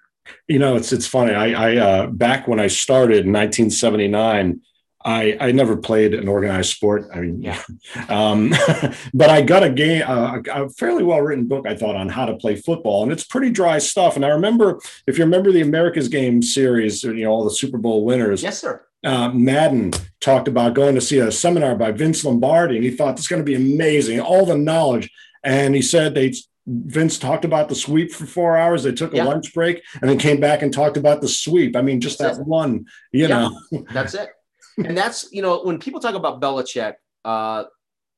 You 0.49 0.59
know, 0.59 0.77
it's 0.77 0.93
it's 0.93 1.07
funny. 1.07 1.33
I, 1.33 1.73
I 1.73 1.77
uh, 1.77 2.07
back 2.07 2.47
when 2.49 2.61
I 2.61 2.67
started 2.67 3.27
in 3.27 3.33
1979 3.33 4.61
I, 5.05 5.37
I 5.39 5.53
never 5.53 5.77
played 5.77 6.15
an 6.15 6.29
organized 6.29 6.75
sport. 6.75 7.09
I 7.15 7.21
mean, 7.21 7.43
yeah. 7.43 7.61
Um, 8.09 8.51
but 9.15 9.31
I 9.31 9.43
got 9.43 9.63
a 9.63 9.71
game, 9.71 10.03
uh, 10.07 10.41
a 10.51 10.69
fairly 10.71 11.05
well 11.05 11.21
written 11.21 11.47
book, 11.47 11.67
I 11.67 11.75
thought, 11.75 11.97
on 11.97 12.09
how 12.09 12.27
to 12.27 12.37
play 12.37 12.57
football, 12.57 13.03
and 13.03 13.13
it's 13.13 13.25
pretty 13.25 13.51
dry 13.51 13.79
stuff. 13.79 14.17
And 14.17 14.25
I 14.25 14.29
remember, 14.29 14.81
if 15.07 15.17
you 15.17 15.25
remember 15.25 15.53
the 15.53 15.63
America's 15.63 16.09
Game 16.09 16.43
series, 16.43 17.03
you 17.03 17.15
know, 17.15 17.31
all 17.31 17.45
the 17.45 17.51
Super 17.51 17.79
Bowl 17.79 18.05
winners. 18.05 18.43
Yes, 18.43 18.61
sir. 18.61 18.85
Uh, 19.05 19.29
Madden 19.31 19.93
talked 20.21 20.49
about 20.49 20.75
going 20.75 20.95
to 20.95 21.01
see 21.01 21.19
a 21.19 21.31
seminar 21.31 21.77
by 21.77 21.93
Vince 21.93 22.25
Lombardi, 22.25 22.77
and 22.77 22.85
he 22.85 22.91
thought 22.91 23.17
this 23.17 23.27
is 23.27 23.29
going 23.29 23.43
to 23.43 23.47
be 23.47 23.55
amazing, 23.55 24.21
all 24.21 24.47
the 24.47 24.57
knowledge. 24.57 25.11
And 25.43 25.75
he 25.75 25.83
said 25.83 26.15
they 26.15 26.35
Vince 26.67 27.19
talked 27.19 27.45
about 27.45 27.69
the 27.69 27.75
sweep 27.75 28.13
for 28.13 28.27
four 28.27 28.57
hours. 28.57 28.83
They 28.83 28.93
took 28.93 29.13
a 29.13 29.19
yeah. 29.19 29.25
lunch 29.25 29.53
break 29.55 29.83
and 30.01 30.11
then 30.11 30.19
came 30.19 30.41
back 30.41 30.63
and 30.63 30.73
talked 30.73 30.97
about 30.97 31.21
the 31.21 31.29
sweep. 31.29 31.77
I 31.77 31.83
mean, 31.83 32.01
just 32.01 32.19
that's 32.19 32.39
that 32.39 32.43
it. 32.43 32.49
one, 32.49 32.87
you 33.13 33.29
yeah. 33.29 33.49
know. 33.73 33.87
That's 33.93 34.15
it 34.15 34.31
and 34.79 34.97
that's 34.97 35.29
you 35.33 35.43
know 35.43 35.63
when 35.63 35.79
people 35.79 36.01
talk 36.01 36.15
about 36.15 36.41
Belichick, 36.41 36.95
uh, 37.25 37.65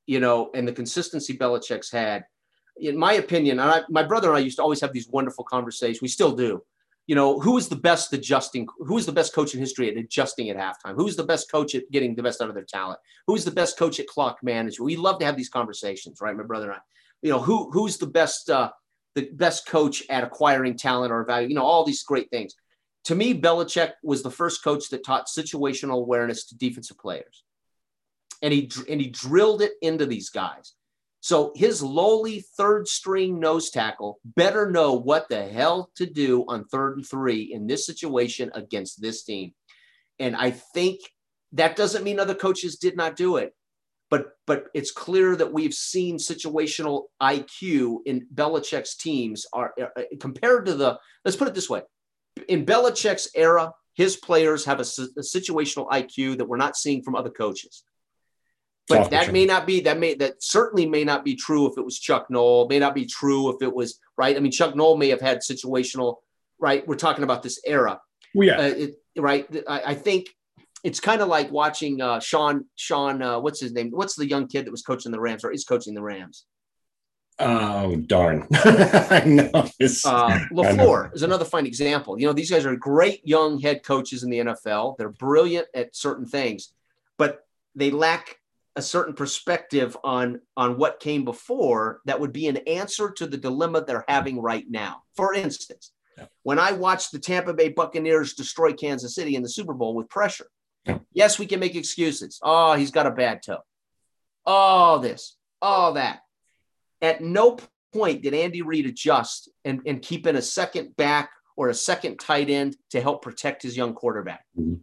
you 0.07 0.20
know, 0.20 0.51
and 0.55 0.66
the 0.66 0.73
consistency 0.73 1.37
Belichick's 1.37 1.91
had, 1.91 2.24
in 2.77 2.97
my 2.97 3.15
opinion, 3.15 3.59
and 3.59 3.70
I, 3.70 3.83
my 3.89 4.03
brother 4.03 4.28
and 4.28 4.37
I 4.37 4.41
used 4.41 4.57
to 4.57 4.62
always 4.62 4.81
have 4.81 4.93
these 4.93 5.09
wonderful 5.09 5.45
conversations. 5.45 6.03
We 6.03 6.09
still 6.09 6.35
do. 6.35 6.62
You 7.07 7.15
know, 7.15 7.39
who 7.39 7.57
is 7.57 7.69
the 7.69 7.77
best 7.77 8.12
adjusting? 8.12 8.66
Who 8.78 8.99
is 8.99 9.07
the 9.07 9.12
best 9.12 9.33
coach 9.33 9.55
in 9.55 9.61
history 9.61 9.89
at 9.89 9.97
adjusting 9.97 10.51
at 10.51 10.57
halftime? 10.57 10.97
Who's 10.97 11.15
the 11.15 11.24
best 11.24 11.51
coach 11.51 11.77
at 11.77 11.89
getting 11.93 12.16
the 12.16 12.23
best 12.23 12.43
out 12.43 12.49
of 12.49 12.55
their 12.55 12.65
talent? 12.65 12.99
Who's 13.28 13.45
the 13.45 13.53
best 13.53 13.78
coach 13.78 14.01
at 14.01 14.09
clock 14.09 14.39
management? 14.43 14.87
We 14.87 14.97
love 14.97 15.20
to 15.20 15.24
have 15.24 15.37
these 15.37 15.49
conversations, 15.49 16.19
right? 16.20 16.37
My 16.37 16.43
brother 16.43 16.70
and 16.70 16.74
I. 16.74 16.81
You 17.23 17.31
know, 17.31 17.41
who 17.41 17.70
who's 17.70 17.97
the 17.97 18.09
best 18.09 18.51
uh, 18.51 18.70
the 19.15 19.31
best 19.33 19.66
coach 19.66 20.03
at 20.11 20.24
acquiring 20.24 20.77
talent 20.77 21.12
or 21.12 21.24
value? 21.24 21.49
You 21.49 21.55
know, 21.55 21.65
all 21.65 21.85
these 21.85 22.03
great 22.03 22.28
things 22.31 22.55
to 23.07 23.15
me, 23.15 23.41
Belichick 23.41 23.93
was 24.03 24.24
the 24.24 24.33
first 24.33 24.65
coach 24.65 24.89
that 24.91 25.05
taught 25.05 25.28
situational 25.28 25.99
awareness 25.99 26.47
to 26.47 26.59
defensive 26.59 26.99
players. 26.99 27.45
And 28.43 28.53
he, 28.53 28.69
and 28.89 29.01
he 29.01 29.11
drilled 29.11 29.62
it 29.62 29.73
into 29.81 30.07
these 30.07 30.28
guys. 30.28 30.74
So 31.20 31.53
his 31.55 31.83
lowly 31.83 32.45
third 32.57 32.89
string 32.89 33.39
nose 33.39 33.70
tackle 33.70 34.19
better 34.24 34.70
know 34.73 34.95
what 34.95 35.28
the 35.28 35.45
hell 35.45 35.91
to 35.97 36.07
do 36.07 36.45
on 36.49 36.65
third 36.65 36.97
and 36.97 37.07
three 37.07 37.53
in 37.53 37.69
this 37.69 37.87
situation 37.87 38.51
against 38.55 39.01
this 39.01 39.23
team. 39.23 39.55
And 40.19 40.35
I 40.35 40.51
think 40.51 40.99
that 41.53 41.77
doesn't 41.77 42.05
mean 42.05 42.19
other 42.19 42.35
coaches 42.35 42.77
did 42.77 42.97
not 42.97 43.15
do 43.15 43.37
it. 43.37 43.55
But, 44.11 44.31
but 44.49 44.66
it's 44.74 44.91
clear 44.91 45.37
that 45.37 45.53
we've 45.53 45.74
seen 45.74 46.16
situational 46.16 47.05
IQ 47.23 47.99
in 48.05 48.27
Belichick's 48.35 48.97
teams 48.97 49.47
are 49.53 49.74
uh, 49.81 50.03
compared 50.20 50.66
to 50.66 50.74
the, 50.74 50.99
let's 51.24 51.37
put 51.37 51.49
it 51.49 51.55
this 51.55 51.70
way 51.70 51.83
in 52.48 52.66
Belichick's 52.66 53.28
era, 53.34 53.72
his 53.94 54.16
players 54.16 54.64
have 54.64 54.78
a, 54.78 54.82
a, 54.82 55.22
situational 55.22 55.88
IQ 55.88 56.38
that 56.38 56.46
we're 56.46 56.56
not 56.56 56.76
seeing 56.76 57.02
from 57.02 57.14
other 57.14 57.30
coaches. 57.30 57.82
But 58.88 59.10
that 59.10 59.32
may 59.32 59.46
not 59.46 59.66
be 59.66 59.80
that 59.80 59.98
may 59.98 60.14
that 60.14 60.42
certainly 60.44 60.86
may 60.86 61.02
not 61.02 61.24
be 61.24 61.34
true 61.34 61.66
if 61.66 61.76
it 61.76 61.84
was 61.84 61.98
Chuck 61.98 62.30
Noll. 62.30 62.68
May 62.68 62.78
not 62.78 62.94
be 62.94 63.04
true 63.04 63.52
if 63.52 63.60
it 63.60 63.74
was 63.74 63.98
right. 64.16 64.36
I 64.36 64.38
mean, 64.38 64.52
Chuck 64.52 64.76
Noll 64.76 64.96
may 64.96 65.08
have 65.08 65.20
had 65.20 65.38
situational. 65.38 66.16
Right, 66.60 66.86
we're 66.86 66.94
talking 66.94 67.24
about 67.24 67.42
this 67.42 67.60
era. 67.66 68.00
Well, 68.32 68.46
yeah. 68.46 68.58
Uh, 68.58 68.62
it, 68.62 68.94
right. 69.16 69.46
I, 69.68 69.82
I, 69.86 69.94
think 69.94 70.28
it's 70.84 71.00
kind 71.00 71.20
of 71.20 71.28
like 71.28 71.50
watching 71.50 72.00
uh, 72.00 72.20
Sean. 72.20 72.66
Sean, 72.76 73.20
uh, 73.22 73.40
what's 73.40 73.60
his 73.60 73.72
name? 73.72 73.90
What's 73.90 74.14
the 74.14 74.28
young 74.28 74.46
kid 74.46 74.66
that 74.66 74.70
was 74.70 74.82
coaching 74.82 75.10
the 75.10 75.20
Rams 75.20 75.44
or 75.44 75.50
is 75.50 75.64
coaching 75.64 75.94
the 75.94 76.02
Rams? 76.02 76.44
Oh 77.38 77.96
darn! 77.96 78.46
I 78.54 79.22
know. 79.26 79.50
Uh, 79.52 80.38
LaFleur 80.52 81.14
is 81.14 81.22
another 81.22 81.44
fine 81.44 81.66
example. 81.66 82.18
You 82.18 82.26
know, 82.26 82.32
these 82.32 82.50
guys 82.50 82.64
are 82.64 82.74
great 82.76 83.26
young 83.26 83.60
head 83.60 83.82
coaches 83.82 84.22
in 84.22 84.30
the 84.30 84.38
NFL. 84.38 84.96
They're 84.96 85.10
brilliant 85.10 85.66
at 85.74 85.94
certain 85.94 86.24
things, 86.24 86.72
but 87.18 87.46
they 87.74 87.90
lack 87.90 88.38
a 88.74 88.80
certain 88.80 89.12
perspective 89.12 89.98
on 90.02 90.40
on 90.56 90.78
what 90.78 90.98
came 90.98 91.24
before 91.24 92.00
that 92.06 92.18
would 92.18 92.32
be 92.32 92.48
an 92.48 92.56
answer 92.66 93.10
to 93.10 93.26
the 93.26 93.36
dilemma 93.36 93.84
they're 93.84 94.04
having 94.08 94.40
right 94.40 94.64
now. 94.70 95.02
For 95.14 95.34
instance, 95.34 95.92
yeah. 96.16 96.26
when 96.42 96.58
I 96.58 96.72
watched 96.72 97.12
the 97.12 97.18
Tampa 97.18 97.52
Bay 97.52 97.68
Buccaneers 97.68 98.32
destroy 98.32 98.72
Kansas 98.72 99.14
City 99.14 99.36
in 99.36 99.42
the 99.42 99.48
Super 99.48 99.74
Bowl 99.74 99.94
with 99.94 100.08
pressure, 100.08 100.48
yeah. 100.86 101.00
yes, 101.12 101.38
we 101.38 101.44
can 101.44 101.60
make 101.60 101.74
excuses. 101.74 102.40
Oh, 102.42 102.74
he's 102.74 102.90
got 102.90 103.06
a 103.06 103.10
bad 103.10 103.42
toe. 103.42 103.60
Oh, 104.46 105.00
this, 105.00 105.36
oh, 105.60 105.94
that 105.94 106.20
at 107.02 107.20
no 107.20 107.59
point 107.93 108.23
did 108.23 108.35
Andy 108.35 108.62
Reid 108.62 108.86
adjust 108.86 109.51
and, 109.64 109.81
and 109.86 110.02
keep 110.02 110.27
in 110.27 110.36
a 110.36 110.43
second 110.43 110.97
back 110.97 111.31
or 111.56 111.68
a 111.68 111.74
second 111.74 112.18
tight 112.18 112.51
end 112.51 112.77
to 112.90 113.01
help 113.01 113.23
protect 113.23 113.62
his 113.62 113.77
young 113.77 113.94
quarterback. 113.94 114.44
Mm-hmm. 114.59 114.74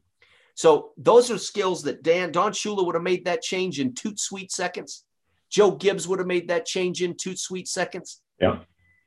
So 0.55 0.91
those 0.97 1.31
are 1.31 1.37
skills 1.37 1.83
that 1.83 2.03
Dan 2.03 2.31
Don 2.31 2.51
Shula 2.51 2.85
would 2.85 2.95
have 2.95 3.03
made 3.03 3.25
that 3.25 3.41
change 3.41 3.79
in 3.79 3.93
two 3.93 4.13
sweet 4.15 4.51
seconds. 4.51 5.03
Joe 5.49 5.71
Gibbs 5.71 6.07
would 6.07 6.19
have 6.19 6.27
made 6.27 6.47
that 6.49 6.65
change 6.65 7.01
in 7.01 7.15
two 7.15 7.35
sweet 7.35 7.67
seconds. 7.67 8.21
Yeah. 8.39 8.59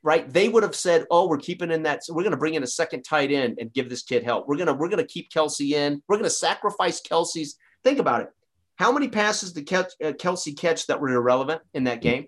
Right. 0.02 0.32
They 0.32 0.48
would 0.48 0.62
have 0.62 0.76
said, 0.76 1.04
"Oh, 1.10 1.26
we're 1.26 1.38
keeping 1.38 1.72
in 1.72 1.82
that. 1.82 2.04
So 2.04 2.14
we're 2.14 2.22
going 2.22 2.32
to 2.32 2.36
bring 2.36 2.54
in 2.54 2.62
a 2.62 2.68
second 2.68 3.02
tight 3.02 3.32
end 3.32 3.58
and 3.60 3.72
give 3.72 3.88
this 3.88 4.04
kid 4.04 4.22
help. 4.22 4.46
We're 4.46 4.56
gonna 4.56 4.74
we're 4.74 4.88
gonna 4.88 5.04
keep 5.04 5.30
Kelce 5.30 5.72
in. 5.72 6.00
We're 6.06 6.16
going 6.16 6.24
to 6.24 6.30
sacrifice 6.30 7.00
Kelce's. 7.00 7.56
Think 7.82 7.98
about 7.98 8.22
it. 8.22 8.28
How 8.76 8.92
many 8.92 9.08
passes 9.08 9.52
did 9.52 9.66
Kelce 9.66 10.56
catch 10.56 10.86
that 10.86 11.00
were 11.00 11.08
irrelevant 11.08 11.62
in 11.72 11.84
that 11.84 12.02
game? 12.02 12.26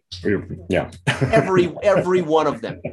Yeah, 0.70 0.90
every 1.20 1.74
every 1.82 2.22
one 2.22 2.46
of 2.46 2.60
them. 2.60 2.80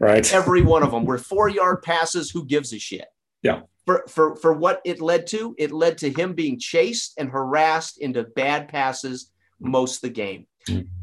Right. 0.00 0.32
Every 0.32 0.62
one 0.62 0.82
of 0.82 0.90
them 0.90 1.04
were 1.04 1.18
four 1.18 1.48
yard 1.48 1.82
passes. 1.82 2.30
Who 2.30 2.44
gives 2.44 2.72
a 2.72 2.78
shit? 2.78 3.06
Yeah. 3.42 3.60
For 3.86 4.04
for 4.08 4.36
for 4.36 4.52
what 4.52 4.80
it 4.84 5.00
led 5.00 5.26
to, 5.28 5.54
it 5.58 5.70
led 5.70 5.98
to 5.98 6.10
him 6.10 6.34
being 6.34 6.58
chased 6.58 7.14
and 7.18 7.30
harassed 7.30 7.98
into 7.98 8.24
bad 8.24 8.68
passes 8.68 9.30
most 9.60 9.96
of 9.96 10.00
the 10.02 10.10
game. 10.10 10.46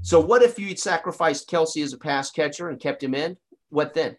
So 0.01 0.19
what 0.19 0.41
if 0.41 0.57
you'd 0.57 0.79
sacrificed 0.79 1.49
Kelce 1.49 1.83
as 1.83 1.93
a 1.93 1.97
pass 1.97 2.31
catcher 2.31 2.69
and 2.69 2.79
kept 2.79 3.03
him 3.03 3.13
in? 3.13 3.37
What 3.69 3.93
then? 3.93 4.15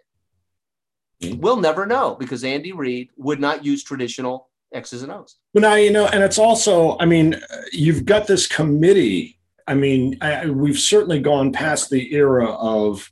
Mm-hmm. 1.23 1.41
We'll 1.41 1.61
never 1.61 1.87
know 1.87 2.17
because 2.19 2.45
Andy 2.45 2.73
Reid 2.73 3.11
would 3.17 3.41
not 3.41 3.65
use 3.65 3.85
traditional 3.85 4.50
X's 4.73 5.03
and 5.03 5.13
O's. 5.13 5.37
But 5.53 5.63
now, 5.63 5.75
you 5.75 5.91
know, 5.91 6.07
and 6.07 6.23
it's 6.23 6.39
also, 6.39 6.97
I 6.99 7.05
mean, 7.05 7.41
you've 7.73 8.05
got 8.05 8.27
this 8.27 8.47
committee. 8.47 9.39
I 9.67 9.75
mean, 9.75 10.19
I, 10.21 10.47
we've 10.47 10.79
certainly 10.79 11.21
gone 11.21 11.53
past 11.53 11.91
the 11.91 12.15
era 12.15 12.51
of, 12.51 13.11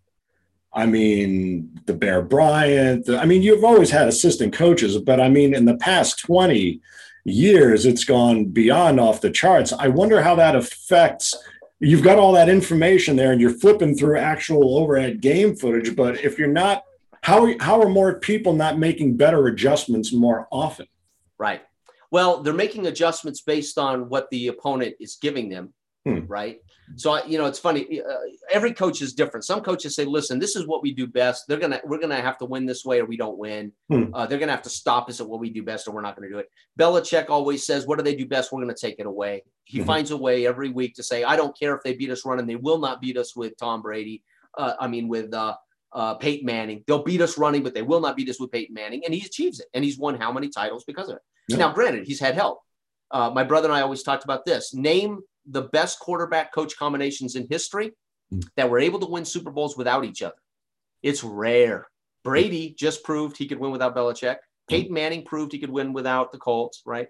I 0.73 0.87
mean, 0.87 1.81
the 1.87 1.95
Bear 1.95 2.23
Bryant. 2.23 3.07
The, 3.07 3.19
I 3.19 3.25
mean, 3.25 3.43
you've 3.43 3.65
always 3.65 3.91
had 3.91 4.09
assistant 4.09 4.53
coaches, 4.53 4.97
but 4.99 5.21
I 5.21 5.29
mean, 5.29 5.55
in 5.55 5.65
the 5.65 5.77
past 5.77 6.21
20 6.21 6.81
years, 7.25 7.87
it's 7.87 8.05
gone 8.05 8.47
beyond 8.47 9.01
off 9.01 9.21
the 9.21 9.31
charts. 9.31 9.73
I 9.73 9.89
wonder 9.89 10.23
how 10.23 10.35
that 10.37 10.57
affects. 10.57 11.35
You've 11.81 12.03
got 12.03 12.19
all 12.19 12.33
that 12.33 12.49
information 12.49 13.17
there 13.17 13.33
and 13.33 13.41
you're 13.41 13.51
flipping 13.51 13.97
through 13.97 14.19
actual 14.19 14.79
overhead 14.79 15.21
game 15.21 15.55
footage, 15.57 15.95
but 15.95 16.25
if 16.25 16.39
you're 16.39 16.49
not, 16.49 16.85
how, 17.23 17.53
how 17.61 17.81
are 17.83 17.89
more 17.89 18.19
people 18.19 18.53
not 18.53 18.79
making 18.79 19.17
better 19.17 19.47
adjustments 19.47 20.13
more 20.13 20.49
often? 20.51 20.87
Right. 21.39 21.63
Well, 22.11 22.43
they're 22.43 22.55
making 22.55 22.87
adjustments 22.87 23.43
based 23.43 23.79
on 23.79 24.09
what 24.09 24.29
the 24.31 24.49
opponent 24.49 24.97
is 25.01 25.19
giving 25.21 25.49
them. 25.49 25.75
Hmm. 26.07 26.21
Right. 26.27 26.61
So 26.97 27.23
you 27.27 27.37
know, 27.37 27.47
it's 27.47 27.59
funny. 27.59 28.01
Uh, 28.01 28.15
every 28.51 28.73
coach 28.73 29.03
is 29.03 29.13
different. 29.13 29.45
Some 29.45 29.61
coaches 29.61 29.95
say, 29.95 30.07
"Listen, 30.07 30.39
this 30.39 30.57
is 30.57 30.67
what 30.67 30.83
we 30.83 30.95
do 30.95 31.07
best. 31.07 31.45
They're 31.47 31.59
gonna 31.59 31.81
we're 31.85 31.99
gonna 31.99 32.21
have 32.21 32.39
to 32.39 32.47
win 32.47 32.65
this 32.65 32.85
way, 32.85 33.01
or 33.01 33.05
we 33.05 33.17
don't 33.17 33.37
win. 33.37 33.73
Hmm. 33.91 34.05
Uh, 34.15 34.25
they're 34.27 34.39
gonna 34.39 34.53
have 34.53 34.63
to 34.63 34.71
stop 34.71 35.09
us 35.11 35.21
at 35.21 35.29
what 35.29 35.41
we 35.41 35.51
do 35.51 35.63
best, 35.63 35.87
or 35.87 35.91
we're 35.91 36.01
not 36.01 36.17
gonna 36.17 36.31
do 36.31 36.39
it." 36.39 36.49
Belichick 36.79 37.29
always 37.29 37.67
says, 37.67 37.87
"What 37.87 37.99
do 37.99 38.05
they 38.05 38.15
do 38.15 38.27
best? 38.27 38.53
We're 38.53 38.63
gonna 38.63 38.75
take 38.75 38.99
it 38.99 39.07
away." 39.07 39.43
He 39.65 39.81
hmm 39.81 39.85
finds 39.85 40.13
a 40.13 40.17
way 40.17 40.47
every 40.47 40.71
week 40.71 40.95
to 40.95 41.03
say, 41.03 41.25
"I 41.25 41.37
don't 41.37 41.59
care 41.59 41.77
if 41.77 41.83
they 41.83 41.95
beat 41.95 42.11
us 42.11 42.25
running. 42.25 42.47
They 42.47 42.57
will 42.57 42.79
not 42.79 43.03
beat 43.03 43.19
us 43.19 43.37
with 43.37 43.57
Tom 43.59 43.83
Brady. 43.83 44.23
Uh, 44.57 44.75
I 44.81 44.89
mean, 44.89 45.09
with 45.09 45.35
uh, 45.35 45.57
uh, 45.93 46.15
Peyton 46.15 46.47
Manning. 46.47 46.85
They'll 46.87 47.03
beat 47.03 47.21
us 47.21 47.39
running, 47.39 47.63
but 47.63 47.75
they 47.75 47.83
will 47.83 48.01
not 48.01 48.17
beat 48.17 48.29
us 48.29 48.41
with 48.41 48.53
Peyton 48.53 48.75
Manning." 48.75 49.05
And 49.05 49.15
he 49.15 49.25
achieves 49.25 49.61
it, 49.61 49.67
and 49.75 49.85
he's 49.85 49.99
won 49.99 50.19
how 50.19 50.33
many 50.33 50.49
titles 50.49 50.85
because 50.85 51.09
of 51.09 51.17
it. 51.17 51.23
Yeah. 51.49 51.59
Now, 51.59 51.73
granted, 51.73 52.07
he's 52.07 52.21
had 52.21 52.35
help. 52.35 52.61
Uh, 53.11 53.31
my 53.35 53.45
brother 53.45 53.69
and 53.69 53.77
I 53.77 53.81
always 53.81 54.03
talked 54.03 54.25
about 54.25 54.45
this. 54.45 54.75
Name 54.75 55.21
the 55.47 55.63
best 55.63 55.99
quarterback 55.99 56.53
coach 56.53 56.77
combinations 56.77 57.37
in 57.37 57.47
history 57.49 57.93
mm. 58.33 58.45
that 58.57 58.71
were 58.71 58.79
able 58.79 59.01
to 59.01 59.07
win 59.07 59.25
Super 59.25 59.51
Bowls 59.51 59.77
without 59.77 60.05
each 60.05 60.23
other. 60.23 60.37
It's 61.03 61.25
rare. 61.25 61.89
Brady 62.23 62.75
just 62.79 63.03
proved 63.05 63.37
he 63.37 63.47
could 63.47 63.59
win 63.59 63.71
without 63.71 63.97
Belichick. 63.97 64.37
Peyton 64.69 64.93
Manning 64.93 65.25
proved 65.25 65.53
he 65.53 65.59
could 65.59 65.71
win 65.71 65.95
without 65.95 66.33
the 66.33 66.39
Colts, 66.39 66.83
right? 66.85 67.09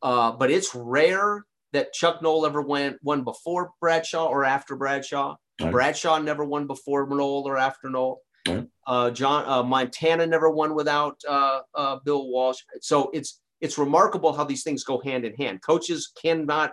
Uh, 0.00 0.32
but 0.32 0.50
it's 0.50 0.74
rare 0.74 1.44
that 1.72 1.92
Chuck 1.92 2.22
Noll 2.22 2.46
ever 2.46 2.60
went 2.60 2.98
one 3.02 3.24
before 3.24 3.72
Bradshaw 3.80 4.26
or 4.26 4.44
after 4.44 4.76
Bradshaw. 4.76 5.36
Right. 5.60 5.72
Bradshaw 5.72 6.18
never 6.18 6.44
won 6.44 6.66
before 6.66 7.06
Noll 7.06 7.44
or 7.46 7.58
after 7.58 7.90
Noll. 7.90 8.20
Right. 8.48 8.66
Uh, 8.86 9.10
John 9.10 9.48
uh, 9.48 9.62
Montana 9.62 10.26
never 10.26 10.50
won 10.50 10.74
without 10.74 11.20
uh, 11.28 11.60
uh, 11.74 11.96
Bill 12.04 12.28
Walsh. 12.28 12.58
So 12.80 13.10
it's 13.12 13.40
it's 13.60 13.78
remarkable 13.78 14.32
how 14.32 14.44
these 14.44 14.64
things 14.64 14.82
go 14.82 15.00
hand 15.00 15.24
in 15.24 15.34
hand. 15.34 15.62
Coaches 15.62 16.12
cannot 16.20 16.72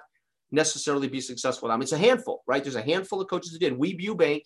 necessarily 0.51 1.07
be 1.07 1.21
successful. 1.21 1.71
I 1.71 1.75
mean, 1.75 1.83
it's 1.83 1.91
a 1.91 1.97
handful, 1.97 2.43
right? 2.47 2.63
There's 2.63 2.75
a 2.75 2.81
handful 2.81 3.21
of 3.21 3.29
coaches 3.29 3.51
who 3.51 3.59
did. 3.59 3.77
Weeb 3.77 4.03
Ewbank, 4.03 4.41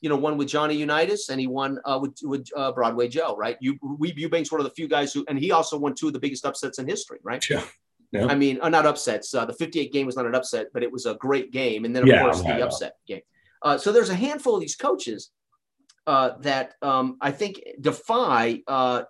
you 0.00 0.08
know, 0.08 0.16
won 0.16 0.38
with 0.38 0.48
Johnny 0.48 0.74
Unitas 0.74 1.28
and 1.28 1.38
he 1.38 1.46
won 1.46 1.78
uh, 1.84 1.98
with, 2.00 2.16
with 2.22 2.48
uh, 2.56 2.72
Broadway 2.72 3.08
Joe, 3.08 3.36
right? 3.36 3.56
You, 3.60 3.78
Weeb 3.80 4.18
Ewbank's 4.18 4.50
one 4.50 4.60
of 4.60 4.64
the 4.64 4.72
few 4.72 4.88
guys 4.88 5.12
who, 5.12 5.24
and 5.28 5.38
he 5.38 5.52
also 5.52 5.78
won 5.78 5.94
two 5.94 6.06
of 6.06 6.14
the 6.14 6.18
biggest 6.18 6.46
upsets 6.46 6.78
in 6.78 6.88
history, 6.88 7.18
right? 7.22 7.44
Yeah. 7.50 7.62
yeah. 8.12 8.26
I 8.26 8.34
mean, 8.34 8.58
uh, 8.62 8.70
not 8.70 8.86
upsets. 8.86 9.34
Uh, 9.34 9.44
the 9.44 9.52
58 9.52 9.92
game 9.92 10.06
was 10.06 10.16
not 10.16 10.24
an 10.26 10.34
upset, 10.34 10.68
but 10.72 10.82
it 10.82 10.90
was 10.90 11.04
a 11.04 11.14
great 11.16 11.52
game. 11.52 11.84
And 11.84 11.94
then, 11.94 12.04
of 12.04 12.08
yeah, 12.08 12.22
course, 12.22 12.40
the 12.40 12.64
upset 12.64 12.94
game. 13.06 13.20
Uh, 13.64 13.78
so 13.78 13.90
there's 13.90 14.10
a 14.10 14.14
handful 14.14 14.54
of 14.54 14.60
these 14.60 14.76
coaches 14.76 15.30
uh, 16.06 16.32
that 16.40 16.74
um, 16.82 17.16
I 17.20 17.30
think 17.32 17.62
defy. 17.80 18.60
Uh, 18.66 19.04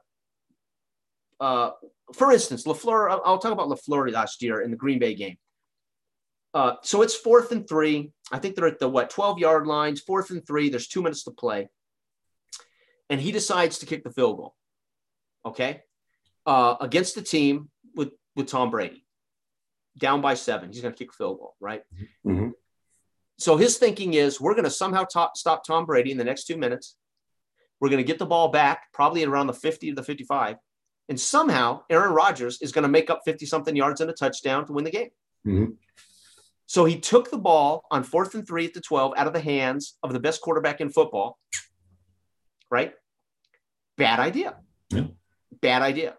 uh, 1.40 1.70
for 2.12 2.30
instance, 2.30 2.64
LaFleur. 2.64 3.10
I'll, 3.24 3.38
talk 3.38 3.52
about 3.52 3.68
LaFleur 3.68 4.12
last 4.12 4.42
year 4.42 4.60
in 4.60 4.70
the 4.70 4.76
Green 4.76 5.00
Bay 5.00 5.14
game. 5.14 5.36
Uh, 6.54 6.74
so 6.82 7.02
it's 7.02 7.16
fourth 7.16 7.50
and 7.50 7.68
three. 7.68 8.12
I 8.30 8.38
think 8.38 8.54
they're 8.54 8.68
at 8.68 8.78
the 8.78 8.88
what 8.88 9.10
12 9.10 9.40
yard 9.40 9.66
lines, 9.66 10.00
fourth 10.00 10.30
and 10.30 10.46
three. 10.46 10.68
There's 10.68 10.86
two 10.86 11.02
minutes 11.02 11.24
to 11.24 11.32
play. 11.32 11.68
And 13.10 13.20
he 13.20 13.32
decides 13.32 13.78
to 13.78 13.86
kick 13.86 14.04
the 14.04 14.12
field 14.12 14.36
goal. 14.36 14.54
Okay. 15.44 15.82
Uh, 16.46 16.76
against 16.80 17.16
the 17.16 17.22
team 17.22 17.70
with, 17.96 18.10
with 18.36 18.46
Tom 18.46 18.70
Brady, 18.70 19.04
down 19.98 20.20
by 20.20 20.34
seven. 20.34 20.70
He's 20.70 20.80
going 20.80 20.94
to 20.94 20.98
kick 20.98 21.12
field 21.12 21.38
goal, 21.38 21.56
right? 21.60 21.82
Mm-hmm. 22.24 22.50
So 23.38 23.56
his 23.56 23.78
thinking 23.78 24.14
is 24.14 24.40
we're 24.40 24.54
going 24.54 24.64
to 24.64 24.70
somehow 24.70 25.06
stop 25.34 25.64
Tom 25.64 25.86
Brady 25.86 26.12
in 26.12 26.18
the 26.18 26.24
next 26.24 26.44
two 26.44 26.56
minutes. 26.56 26.96
We're 27.80 27.88
going 27.88 28.02
to 28.02 28.06
get 28.06 28.18
the 28.18 28.26
ball 28.26 28.48
back, 28.48 28.92
probably 28.92 29.24
around 29.24 29.48
the 29.48 29.52
50 29.52 29.90
to 29.90 29.94
the 29.94 30.02
55. 30.02 30.56
And 31.08 31.20
somehow 31.20 31.82
Aaron 31.90 32.12
Rodgers 32.12 32.62
is 32.62 32.72
going 32.72 32.84
to 32.84 32.88
make 32.88 33.10
up 33.10 33.22
50 33.24 33.44
something 33.46 33.76
yards 33.76 34.00
and 34.00 34.10
a 34.10 34.14
touchdown 34.14 34.66
to 34.66 34.72
win 34.72 34.84
the 34.84 34.90
game. 34.90 35.10
Mm-hmm. 35.46 35.72
So 36.66 36.84
he 36.84 36.98
took 36.98 37.30
the 37.30 37.38
ball 37.38 37.84
on 37.90 38.04
fourth 38.04 38.34
and 38.34 38.46
three 38.46 38.64
at 38.64 38.74
the 38.74 38.80
12 38.80 39.14
out 39.16 39.26
of 39.26 39.32
the 39.32 39.40
hands 39.40 39.98
of 40.02 40.12
the 40.12 40.20
best 40.20 40.40
quarterback 40.40 40.80
in 40.80 40.88
football. 40.88 41.38
Right? 42.70 42.94
Bad 43.98 44.18
idea. 44.18 44.56
Yeah. 44.90 45.08
Bad 45.60 45.82
idea. 45.82 46.16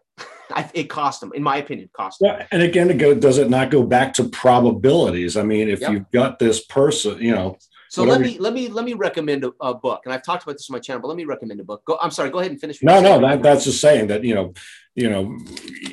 It 0.73 0.85
cost 0.85 1.22
him, 1.22 1.31
in 1.34 1.43
my 1.43 1.57
opinion, 1.57 1.89
cost 1.93 2.22
him. 2.22 2.27
Yeah, 2.27 2.47
and 2.51 2.61
again, 2.61 2.89
it 2.89 2.97
go, 2.97 3.13
does 3.13 3.38
it 3.38 3.49
not 3.49 3.72
go 3.72 3.84
back 3.84 4.13
to 4.15 4.26
probabilities? 4.26 5.38
I 5.38 5.43
mean, 5.43 5.69
if 5.69 5.81
yep. 5.81 5.91
you've 5.91 6.11
got 6.11 6.39
this 6.39 6.63
person, 6.63 7.22
you 7.22 7.34
know. 7.34 7.57
So 7.89 8.03
let 8.03 8.19
me 8.19 8.38
let 8.39 8.53
me 8.53 8.67
let 8.67 8.84
me 8.84 8.93
recommend 8.93 9.45
a, 9.45 9.53
a, 9.61 9.73
book, 9.73 10.01
and 10.03 10.13
I've 10.13 10.23
talked 10.23 10.43
about 10.43 10.53
this 10.53 10.69
on 10.69 10.73
my 10.73 10.80
channel, 10.80 11.01
but 11.01 11.07
let 11.07 11.15
me 11.15 11.23
recommend 11.23 11.61
a 11.61 11.63
book. 11.63 11.85
Go, 11.85 11.97
I'm 12.01 12.11
sorry, 12.11 12.30
go 12.30 12.39
ahead 12.39 12.51
and 12.51 12.59
finish. 12.59 12.84
No, 12.84 12.99
no, 12.99 13.22
that, 13.22 13.41
that's 13.41 13.63
just 13.63 13.80
saying 13.80 14.07
that 14.07 14.23
you 14.23 14.35
know, 14.35 14.53
you 14.95 15.09
know, 15.09 15.38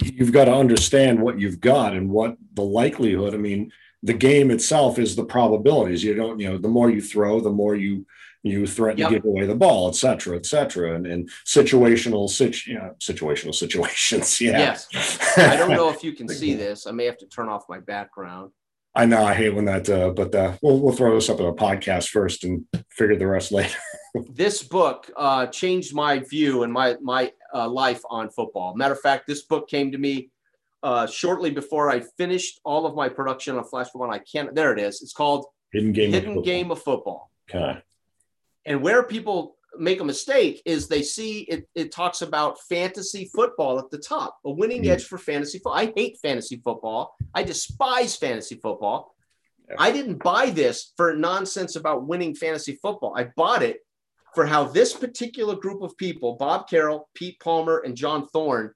you've 0.03 0.33
got 0.33 0.47
to 0.47 0.53
understand 0.53 1.21
what 1.21 1.39
you've 1.39 1.61
got 1.61 1.95
and 1.95 2.11
what 2.11 2.37
the 2.55 2.63
likelihood. 2.63 3.35
I 3.35 3.37
mean, 3.37 3.71
the 4.03 4.15
game 4.15 4.51
itself 4.51 4.99
is 4.99 5.15
the 5.15 5.25
probabilities. 5.25 6.03
You 6.03 6.15
don't, 6.15 6.41
you 6.41 6.51
know, 6.51 6.59
the 6.59 6.69
more 6.69 6.91
you 6.91 7.01
throw, 7.01 7.41
the 7.41 7.51
more 7.51 7.77
you 7.77 8.05
you 8.43 8.67
threaten 8.67 8.99
yep. 8.99 9.09
to 9.11 9.15
give 9.17 9.25
away 9.25 9.47
the 9.47 9.55
ball, 9.55 9.89
et 9.89 9.95
cetera, 9.95 10.37
et 10.37 10.47
cetera, 10.47 10.95
and, 10.97 11.07
and 11.07 11.31
situational, 11.47 12.29
situ, 12.29 12.73
you 12.73 12.79
know, 12.79 12.95
situational 12.99 13.55
situations. 13.65 14.41
Yeah. 14.41 14.59
Yes. 14.59 15.39
I 15.39 15.57
don't 15.57 15.71
know 15.71 15.91
if 15.91 16.03
you 16.03 16.13
can 16.13 16.29
see 16.41 16.55
this. 16.55 16.87
I 16.87 16.91
may 16.93 17.05
have 17.05 17.19
to 17.19 17.27
turn 17.27 17.49
off 17.49 17.65
my 17.69 17.81
background. 17.81 18.51
I 18.95 19.07
know 19.07 19.25
I 19.25 19.33
hate 19.33 19.55
when 19.55 19.65
that, 19.67 19.89
uh, 19.89 20.11
but 20.11 20.35
uh, 20.35 20.57
we'll 20.61 20.79
we'll 20.79 20.95
throw 20.95 21.15
this 21.15 21.31
up 21.31 21.41
in 21.41 21.47
a 21.47 21.53
podcast 21.55 22.09
first 22.09 22.45
and 22.45 22.67
figure 22.91 23.17
the 23.17 23.27
rest 23.27 23.51
later. 23.53 23.79
this 24.35 24.63
book 24.63 25.11
uh, 25.17 25.47
changed 25.47 25.95
my 25.95 26.19
view 26.19 26.63
and 26.63 26.73
my 26.73 26.97
my 27.01 27.33
uh, 27.55 27.69
life 27.69 28.03
on 28.11 28.29
football. 28.29 28.75
Matter 28.75 28.93
of 28.93 29.01
fact, 29.01 29.27
this 29.27 29.45
book 29.45 29.67
came 29.67 29.93
to 29.93 29.99
me 29.99 30.31
uh, 30.83 31.07
shortly 31.07 31.51
before 31.51 31.91
I 31.91 32.01
finished 32.19 32.61
all 32.65 32.85
of 32.85 32.95
my 32.95 33.09
production 33.09 33.57
on 33.57 33.65
Flash 33.65 33.89
One. 33.95 34.13
I 34.13 34.19
can't. 34.19 34.55
There 34.55 34.75
it 34.75 34.79
is. 34.79 35.01
It's 35.01 35.15
called 35.15 35.47
Hidden 35.73 35.93
Game. 35.93 36.13
Hidden 36.13 36.39
of 36.39 36.45
Game 36.45 36.71
of 36.71 36.83
Football. 36.83 37.31
Okay. 37.49 37.81
And 38.65 38.83
where 38.83 39.03
people 39.03 39.57
make 39.79 40.01
a 40.01 40.05
mistake 40.05 40.63
is 40.65 40.87
they 40.87 41.03
see 41.03 41.41
it, 41.41 41.69
it 41.75 41.93
talks 41.93 42.23
about 42.23 42.61
fantasy 42.69 43.31
football 43.35 43.79
at 43.79 43.91
the 43.91 43.99
top, 43.99 44.39
a 44.45 44.51
winning 44.51 44.83
mm. 44.83 44.89
edge 44.89 45.05
for 45.05 45.19
fantasy 45.19 45.59
football. 45.59 45.75
I 45.75 45.93
hate 45.97 46.19
fantasy 46.23 46.61
football. 46.63 47.15
I 47.35 47.43
despise 47.43 48.17
fantasy 48.17 48.57
football. 48.57 49.15
Yeah. 49.69 49.77
I 49.79 49.93
didn't 49.93 50.23
buy 50.23 50.51
this 50.51 50.93
for 50.97 51.15
nonsense 51.15 51.77
about 51.77 52.07
winning 52.07 52.35
fantasy 52.35 52.79
football. 52.83 53.15
I 53.17 53.31
bought 53.37 53.63
it 53.63 53.79
for 54.35 54.47
how 54.47 54.65
this 54.65 54.93
particular 54.93 55.57
group 55.57 55.83
of 55.83 55.97
people, 55.97 56.37
Bob 56.37 56.69
Carroll, 56.69 57.09
Pete 57.15 57.39
Palmer, 57.41 57.83
and 57.85 57.97
John 57.97 58.27
Thorn, 58.29 58.73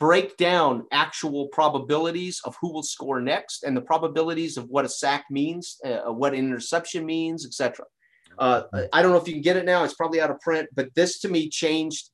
break 0.00 0.36
down 0.36 0.86
actual 0.92 1.48
probabilities 1.48 2.40
of 2.44 2.56
who 2.60 2.72
will 2.72 2.82
score 2.82 3.20
next 3.20 3.64
and 3.64 3.76
the 3.76 3.80
probabilities 3.80 4.56
of 4.56 4.68
what 4.68 4.84
a 4.84 4.88
sack 4.88 5.24
means, 5.30 5.78
uh, 5.84 6.12
what 6.12 6.32
an 6.32 6.38
interception 6.38 7.04
means, 7.04 7.44
etc. 7.44 7.84
Uh, 8.38 8.62
I 8.92 9.02
don't 9.02 9.12
know 9.12 9.18
if 9.18 9.26
you 9.26 9.34
can 9.34 9.42
get 9.42 9.56
it 9.56 9.64
now. 9.64 9.84
It's 9.84 9.94
probably 9.94 10.20
out 10.20 10.30
of 10.30 10.40
print, 10.40 10.68
but 10.74 10.94
this 10.94 11.20
to 11.20 11.28
me 11.28 11.48
changed 11.48 12.10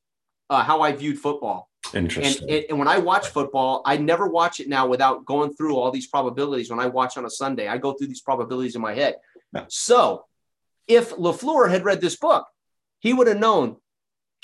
uh, 0.50 0.62
how 0.62 0.80
I 0.82 0.92
viewed 0.92 1.18
football. 1.18 1.70
Interesting. 1.92 2.48
And, 2.48 2.64
and, 2.70 2.78
when 2.78 2.88
I 2.88 2.98
watch 2.98 3.28
football, 3.28 3.82
I 3.84 3.98
never 3.98 4.26
watch 4.26 4.58
it 4.58 4.68
now 4.68 4.86
without 4.86 5.24
going 5.26 5.54
through 5.54 5.76
all 5.76 5.90
these 5.90 6.06
probabilities. 6.06 6.70
When 6.70 6.80
I 6.80 6.86
watch 6.86 7.18
on 7.18 7.26
a 7.26 7.30
Sunday, 7.30 7.68
I 7.68 7.76
go 7.76 7.92
through 7.92 8.08
these 8.08 8.22
probabilities 8.22 8.74
in 8.74 8.80
my 8.80 8.94
head. 8.94 9.16
So, 9.68 10.24
if 10.88 11.10
LaFleur 11.10 11.70
had 11.70 11.84
read 11.84 12.00
this 12.00 12.16
book, 12.16 12.46
he 12.98 13.12
would 13.12 13.28
have 13.28 13.38
known 13.38 13.76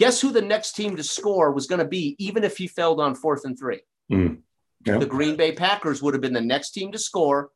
Guess 0.01 0.23
who 0.23 0.33
the 0.33 0.41
next 0.41 0.73
team 0.73 0.97
to 0.97 1.03
score 1.03 1.53
was 1.53 1.67
going 1.67 1.79
to 1.79 1.85
be, 1.85 2.17
even 2.19 2.43
if 2.43 2.57
he 2.57 2.67
failed 2.67 3.01
on 3.01 3.15
fourth 3.15 3.45
and 3.45 3.57
three? 3.57 3.81
Mm. 4.11 4.39
Yep. 4.87 5.01
The 5.01 5.05
Green 5.05 5.37
Bay 5.37 5.53
Packers 5.53 6.01
would 6.01 6.15
have 6.15 6.23
been 6.23 6.33
the 6.33 6.41
next 6.41 6.71
team 6.71 6.91
to 6.93 6.99
score, 6.99 7.51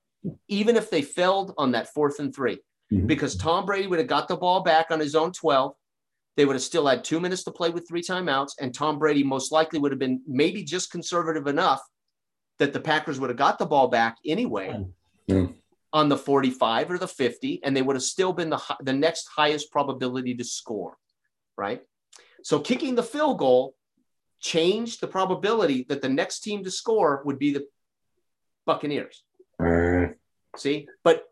even 0.46 0.76
if 0.76 0.90
they 0.90 1.00
failed 1.00 1.54
on 1.56 1.72
that 1.72 1.94
fourth 1.94 2.18
and 2.18 2.34
3 2.34 2.58
mm-hmm. 2.94 3.06
because 3.06 3.36
Tom 3.36 3.66
Brady 3.66 3.86
would 3.86 3.98
have 3.98 4.08
got 4.08 4.28
the 4.28 4.36
ball 4.36 4.62
back 4.62 4.90
on 4.90 5.00
his 5.00 5.14
own 5.14 5.32
12. 5.32 5.74
They 6.36 6.44
would 6.44 6.56
have 6.56 6.62
still 6.62 6.86
had 6.86 7.04
two 7.04 7.20
minutes 7.20 7.44
to 7.44 7.52
play 7.52 7.70
with 7.70 7.86
three 7.86 8.02
timeouts, 8.02 8.52
and 8.60 8.74
Tom 8.74 8.98
Brady 8.98 9.22
most 9.22 9.52
likely 9.52 9.78
would 9.78 9.92
have 9.92 9.98
been 9.98 10.20
maybe 10.26 10.64
just 10.64 10.90
conservative 10.90 11.46
enough 11.46 11.80
that 12.58 12.72
the 12.72 12.80
Packers 12.80 13.20
would 13.20 13.30
have 13.30 13.36
got 13.36 13.58
the 13.58 13.66
ball 13.66 13.88
back 13.88 14.18
anyway 14.24 14.84
on 15.92 16.08
the 16.08 16.16
45 16.16 16.90
or 16.90 16.98
the 16.98 17.06
50, 17.08 17.62
and 17.62 17.76
they 17.76 17.82
would 17.82 17.94
have 17.94 18.02
still 18.02 18.32
been 18.32 18.50
the, 18.50 18.60
the 18.80 18.92
next 18.92 19.28
highest 19.28 19.70
probability 19.70 20.34
to 20.34 20.44
score, 20.44 20.96
right? 21.56 21.82
So 22.42 22.58
kicking 22.58 22.96
the 22.96 23.02
field 23.02 23.38
goal 23.38 23.76
changed 24.40 25.00
the 25.00 25.06
probability 25.06 25.86
that 25.88 26.02
the 26.02 26.08
next 26.08 26.40
team 26.40 26.64
to 26.64 26.70
score 26.70 27.22
would 27.24 27.38
be 27.38 27.52
the 27.52 27.66
Buccaneers. 28.66 29.22
Uh, 29.62 30.08
See, 30.56 30.88
but 31.02 31.24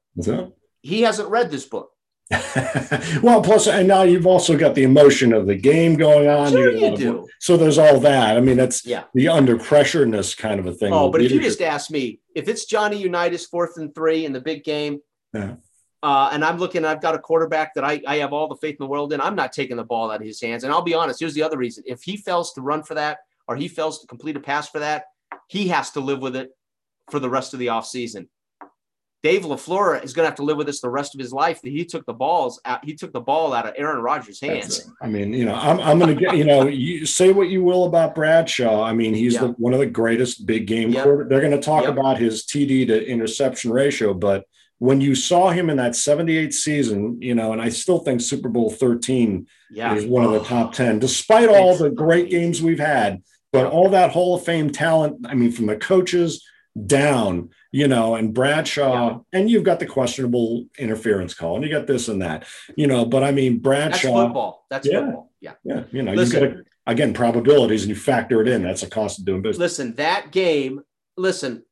he 0.83 1.03
hasn't 1.03 1.29
read 1.29 1.51
this 1.51 1.65
book. 1.65 1.91
well, 3.23 3.43
plus, 3.43 3.67
and 3.67 3.87
now 3.87 4.03
you've 4.03 4.27
also 4.27 4.57
got 4.57 4.75
the 4.75 4.85
emotion 4.85 5.33
of 5.33 5.47
the 5.47 5.55
game 5.55 5.97
going 5.97 6.29
on. 6.29 6.51
Sure 6.51 6.71
you, 6.71 6.91
you 6.91 6.97
do. 6.97 7.29
so 7.41 7.57
there's 7.57 7.79
all 7.79 8.01
that. 8.01 8.37
I 8.37 8.41
mean, 8.41 8.57
that's 8.57 8.87
yeah. 8.87 9.05
the 9.15 9.29
under 9.29 9.57
pressureness 9.59 10.37
kind 10.37 10.59
of 10.59 10.67
a 10.67 10.73
thing. 10.73 10.93
Oh, 10.93 11.11
but 11.11 11.21
if 11.21 11.31
you 11.31 11.41
just 11.41 11.61
ask 11.61 11.91
me, 11.91 12.21
if 12.35 12.49
it's 12.49 12.65
Johnny 12.65 12.97
Unitas 12.97 13.47
fourth 13.47 13.77
and 13.77 13.95
three 13.95 14.25
in 14.25 14.33
the 14.33 14.41
big 14.41 14.65
game, 14.65 15.01
yeah. 15.35 15.57
Uh, 16.03 16.31
and 16.33 16.45
I'm 16.45 16.59
looking, 16.59 16.85
I've 16.85 17.01
got 17.01 17.15
a 17.15 17.19
quarterback 17.19 17.75
that 17.75 17.85
I, 17.85 18.03
I 18.07 18.17
have 18.17 18.33
all 18.33 18.49
the 18.49 18.57
faith 18.57 18.77
in 18.81 18.85
the 18.85 18.89
world 18.89 19.13
in. 19.13 19.21
I'm 19.21 19.37
not 19.37 19.53
taking 19.53 19.77
the 19.77 19.85
ball 19.85 20.11
out 20.11 20.21
of 20.21 20.27
his 20.27 20.41
hands. 20.41 20.65
And 20.65 20.73
I'll 20.73 20.83
be 20.83 20.95
honest, 20.95 21.21
here's 21.21 21.35
the 21.35 21.45
other 21.45 21.59
reason. 21.59 21.85
If 21.87 22.03
he 22.03 22.17
fails 22.17 22.53
to 22.55 22.61
run 22.61 22.83
for 22.83 22.95
that 22.95 23.19
or 23.47 23.55
he 23.55 23.69
fails 23.69 24.01
to 24.01 24.09
complete 24.09 24.37
a 24.37 24.41
pass 24.41 24.69
for 24.69 24.81
that, 24.81 25.05
he 25.49 25.69
has 25.69 25.91
to 25.93 26.01
live 26.01 26.21
with 26.21 26.35
it 26.35 26.51
for 27.09 27.21
the 27.21 27.31
rest 27.31 27.53
of 27.53 27.61
the 27.61 27.69
offseason. 27.69 28.27
Dave 29.23 29.43
LaFleur 29.43 30.03
is 30.03 30.13
going 30.13 30.25
to 30.25 30.29
have 30.29 30.37
to 30.37 30.43
live 30.43 30.57
with 30.57 30.67
this 30.67 30.81
the 30.81 30.89
rest 30.89 31.15
of 31.15 31.21
his 31.21 31.33
life 31.33 31.63
that 31.63 31.71
he 31.71 31.85
took 31.85 32.05
the 32.07 32.13
balls 32.13 32.61
out, 32.65 32.85
he 32.85 32.95
took 32.95 33.13
the 33.13 33.21
ball 33.21 33.53
out 33.53 33.67
of 33.67 33.75
Aaron 33.77 34.03
Rodgers' 34.03 34.41
hands. 34.41 34.91
I 35.01 35.07
mean, 35.07 35.33
you 35.33 35.45
know, 35.45 35.55
I'm, 35.55 35.79
I'm 35.79 35.99
going 36.01 36.17
to 36.17 36.21
get, 36.21 36.37
you 36.37 36.45
know, 36.45 36.67
you 36.67 37.07
say 37.07 37.33
what 37.33 37.49
you 37.49 37.63
will 37.63 37.85
about 37.85 38.17
Bradshaw. 38.17 38.83
I 38.83 38.93
mean, 38.93 39.15
he's 39.15 39.39
the, 39.39 39.49
one 39.59 39.73
of 39.73 39.79
the 39.79 39.87
greatest 39.87 40.45
big 40.45 40.67
game 40.67 40.91
yep. 40.91 41.05
quarter. 41.05 41.25
They're 41.29 41.41
going 41.41 41.53
to 41.53 41.61
talk 41.61 41.85
yep. 41.85 41.93
about 41.93 42.19
his 42.19 42.45
TD 42.45 42.89
to 42.89 43.07
interception 43.07 43.71
ratio, 43.71 44.13
but 44.13 44.45
when 44.79 45.01
you 45.01 45.15
saw 45.15 45.51
him 45.51 45.71
in 45.71 45.77
that 45.77 45.95
78 45.95 46.53
season, 46.53 47.23
you 47.23 47.37
know, 47.37 47.53
and 47.53 47.63
I 47.63 47.69
still 47.69 48.01
think 48.01 48.21
Super 48.21 48.49
Bowl 48.49 48.69
13 48.69 49.47
yeah. 49.71 49.95
is 49.95 50.05
one 50.05 50.25
of 50.25 50.33
the 50.33 50.41
oh. 50.41 50.45
top 50.45 50.73
10, 50.73 50.99
despite 50.99 51.49
all 51.49 51.77
the 51.77 51.91
great 51.91 52.29
games 52.29 52.61
we've 52.61 52.81
had, 52.81 53.23
but 53.53 53.67
all 53.67 53.91
that 53.91 54.11
Hall 54.11 54.35
of 54.35 54.45
Fame 54.45 54.71
talent, 54.71 55.25
I 55.29 55.35
mean, 55.35 55.53
from 55.53 55.67
the 55.67 55.77
coaches 55.77 56.45
down, 56.85 57.51
you 57.73 57.89
know, 57.89 58.15
and 58.15 58.35
Bradshaw, 58.35 59.11
yeah. 59.11 59.39
and 59.39 59.51
you've 59.51 59.65
got 59.65 59.81
the 59.81 59.87
questionable 59.87 60.67
interference 60.79 61.33
call, 61.33 61.57
and 61.57 61.65
you 61.65 61.71
got 61.71 61.87
this 61.87 62.09
and 62.09 62.21
that, 62.21 62.47
you 62.77 62.87
know. 62.87 63.07
But 63.07 63.25
I 63.25 63.33
mean, 63.33 63.59
Bradshaw. 63.59 63.93
That's 63.93 64.27
football. 64.27 64.67
That's 64.71 64.87
yeah, 64.87 65.01
football. 65.01 65.33
Yeah. 65.41 65.55
Yeah. 65.65 65.85
You 65.91 66.03
know, 66.03 66.13
listen, 66.13 66.43
you 66.43 66.49
got 66.49 66.57
to, 66.57 66.65
again 66.87 67.15
probabilities, 67.15 67.83
and 67.83 67.89
you 67.89 67.97
factor 67.97 68.43
it 68.43 68.49
in. 68.49 68.63
That's 68.63 68.83
a 68.83 68.91
cost 68.91 69.19
of 69.19 69.25
doing 69.25 69.41
business. 69.43 69.59
Listen, 69.59 69.95
that 69.95 70.31
game. 70.31 70.83
Listen, 71.17 71.65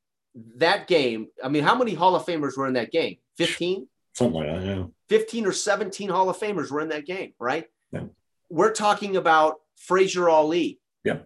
that 0.56 0.89
game. 0.89 1.28
I 1.44 1.48
mean, 1.48 1.64
how 1.64 1.77
many 1.77 1.94
Hall 1.94 2.16
of 2.16 2.24
Famers 2.24 2.56
were 2.56 2.66
in 2.66 2.74
that 2.74 2.90
game? 2.90 3.18
Fifteen. 3.36 3.86
Something 4.14 4.40
like 4.40 4.47
that. 4.48 4.66
Yeah. 4.66 4.85
Fifteen 5.09 5.47
or 5.47 5.52
seventeen 5.52 6.09
Hall 6.09 6.31
of 6.31 6.39
Famers 6.39 6.70
were 6.70 6.81
in 6.81 6.89
that 6.89 7.05
game, 7.05 7.35
right? 7.39 7.66
Yeah. 7.93 8.05
We're 8.48 8.72
talking 8.72 9.16
about 9.16 9.60
Frazier 9.77 10.28
Ali. 10.31 10.81
Yeah. 11.05 11.18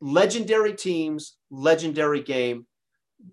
Legendary 0.00 0.74
teams, 0.74 1.36
legendary 1.50 2.22
game 2.22 2.66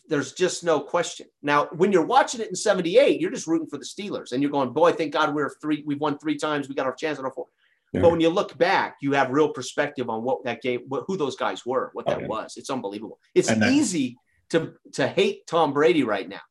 there's 0.07 0.33
just 0.33 0.63
no 0.63 0.79
question. 0.79 1.27
Now, 1.41 1.65
when 1.73 1.91
you're 1.91 2.05
watching 2.05 2.41
it 2.41 2.49
in 2.49 2.55
78, 2.55 3.19
you're 3.19 3.31
just 3.31 3.47
rooting 3.47 3.67
for 3.67 3.77
the 3.77 3.85
Steelers 3.85 4.31
and 4.31 4.41
you're 4.41 4.51
going, 4.51 4.71
boy, 4.71 4.91
thank 4.93 5.13
God 5.13 5.33
we're 5.33 5.51
three, 5.61 5.83
we've 5.85 5.99
won 5.99 6.17
three 6.17 6.37
times. 6.37 6.69
We 6.69 6.75
got 6.75 6.85
our 6.85 6.95
chance 6.95 7.19
on 7.19 7.25
our 7.25 7.31
four. 7.31 7.47
Yeah. 7.93 8.01
But 8.01 8.11
when 8.11 8.19
you 8.19 8.29
look 8.29 8.57
back, 8.57 8.97
you 9.01 9.13
have 9.13 9.31
real 9.31 9.49
perspective 9.49 10.09
on 10.09 10.23
what 10.23 10.43
that 10.43 10.61
game, 10.61 10.81
what, 10.87 11.05
who 11.07 11.17
those 11.17 11.35
guys 11.35 11.65
were, 11.65 11.89
what 11.93 12.05
that 12.07 12.17
oh, 12.17 12.21
yeah. 12.21 12.27
was. 12.27 12.57
It's 12.57 12.69
unbelievable. 12.69 13.19
It's 13.33 13.51
easy 13.51 14.17
to 14.49 14.73
to 14.93 15.07
hate 15.07 15.47
Tom 15.47 15.73
Brady 15.73 16.03
right 16.03 16.27
now, 16.27 16.41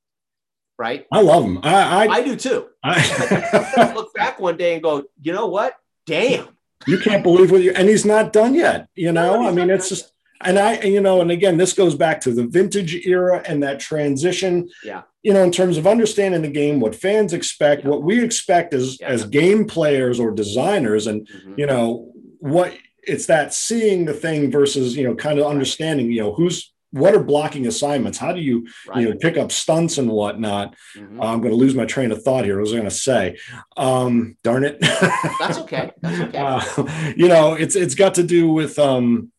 right? 0.78 1.06
I 1.12 1.20
love 1.20 1.44
him. 1.44 1.58
I 1.62 2.06
I, 2.06 2.08
I 2.08 2.22
do 2.22 2.36
too. 2.36 2.68
I, 2.82 3.72
I 3.76 3.94
look 3.94 4.14
back 4.14 4.40
one 4.40 4.56
day 4.56 4.74
and 4.74 4.82
go, 4.82 5.04
you 5.20 5.32
know 5.32 5.46
what? 5.46 5.74
Damn. 6.06 6.48
You 6.86 6.98
can't 6.98 7.22
believe 7.22 7.50
what 7.50 7.62
you 7.62 7.72
and 7.72 7.88
he's 7.88 8.04
not 8.04 8.32
done 8.32 8.54
yet. 8.54 8.88
You 8.94 9.12
know, 9.12 9.42
no, 9.42 9.48
I 9.48 9.52
mean, 9.52 9.70
it's 9.70 9.88
just. 9.88 10.12
And 10.40 10.58
I, 10.58 10.80
you 10.80 11.00
know, 11.00 11.20
and 11.20 11.30
again, 11.30 11.56
this 11.56 11.72
goes 11.72 11.94
back 11.94 12.20
to 12.22 12.32
the 12.32 12.46
vintage 12.46 12.94
era 13.06 13.42
and 13.46 13.62
that 13.62 13.80
transition. 13.80 14.68
Yeah. 14.84 15.02
You 15.22 15.32
know, 15.32 15.42
in 15.42 15.50
terms 15.50 15.76
of 15.76 15.86
understanding 15.86 16.42
the 16.42 16.48
game, 16.48 16.80
what 16.80 16.94
fans 16.94 17.32
expect, 17.32 17.82
yeah. 17.82 17.90
what 17.90 18.02
we 18.02 18.22
expect 18.22 18.74
as 18.74 19.00
yeah. 19.00 19.08
as 19.08 19.24
game 19.24 19.66
players 19.66 20.20
or 20.20 20.30
designers, 20.30 21.06
and 21.06 21.26
mm-hmm. 21.26 21.54
you 21.56 21.66
know, 21.66 22.12
what 22.38 22.76
it's 23.02 23.26
that 23.26 23.54
seeing 23.54 24.04
the 24.04 24.12
thing 24.12 24.50
versus 24.50 24.96
you 24.96 25.04
know, 25.04 25.14
kind 25.14 25.38
of 25.38 25.46
understanding, 25.46 26.10
you 26.10 26.22
know, 26.22 26.32
who's 26.32 26.72
what 26.92 27.14
are 27.14 27.22
blocking 27.22 27.66
assignments? 27.66 28.18
How 28.18 28.32
do 28.32 28.40
you 28.40 28.66
right. 28.88 29.00
you 29.00 29.10
know 29.10 29.16
pick 29.16 29.36
up 29.36 29.52
stunts 29.52 29.98
and 29.98 30.10
whatnot? 30.10 30.74
Mm-hmm. 30.96 31.20
Uh, 31.20 31.24
I'm 31.24 31.40
going 31.40 31.52
to 31.52 31.56
lose 31.58 31.74
my 31.74 31.84
train 31.84 32.12
of 32.12 32.22
thought 32.22 32.44
here. 32.44 32.56
What 32.56 32.62
was 32.62 32.72
I 32.72 32.76
going 32.76 32.88
to 32.88 32.94
say? 32.94 33.38
Um, 33.76 34.36
darn 34.42 34.64
it. 34.64 34.78
That's 34.80 35.58
okay. 35.58 35.92
That's 36.00 36.20
okay. 36.20 36.36
Uh, 36.46 37.12
you 37.16 37.28
know, 37.28 37.54
it's 37.54 37.76
it's 37.76 37.94
got 37.94 38.14
to 38.14 38.22
do 38.22 38.52
with 38.52 38.78
um, 38.78 39.32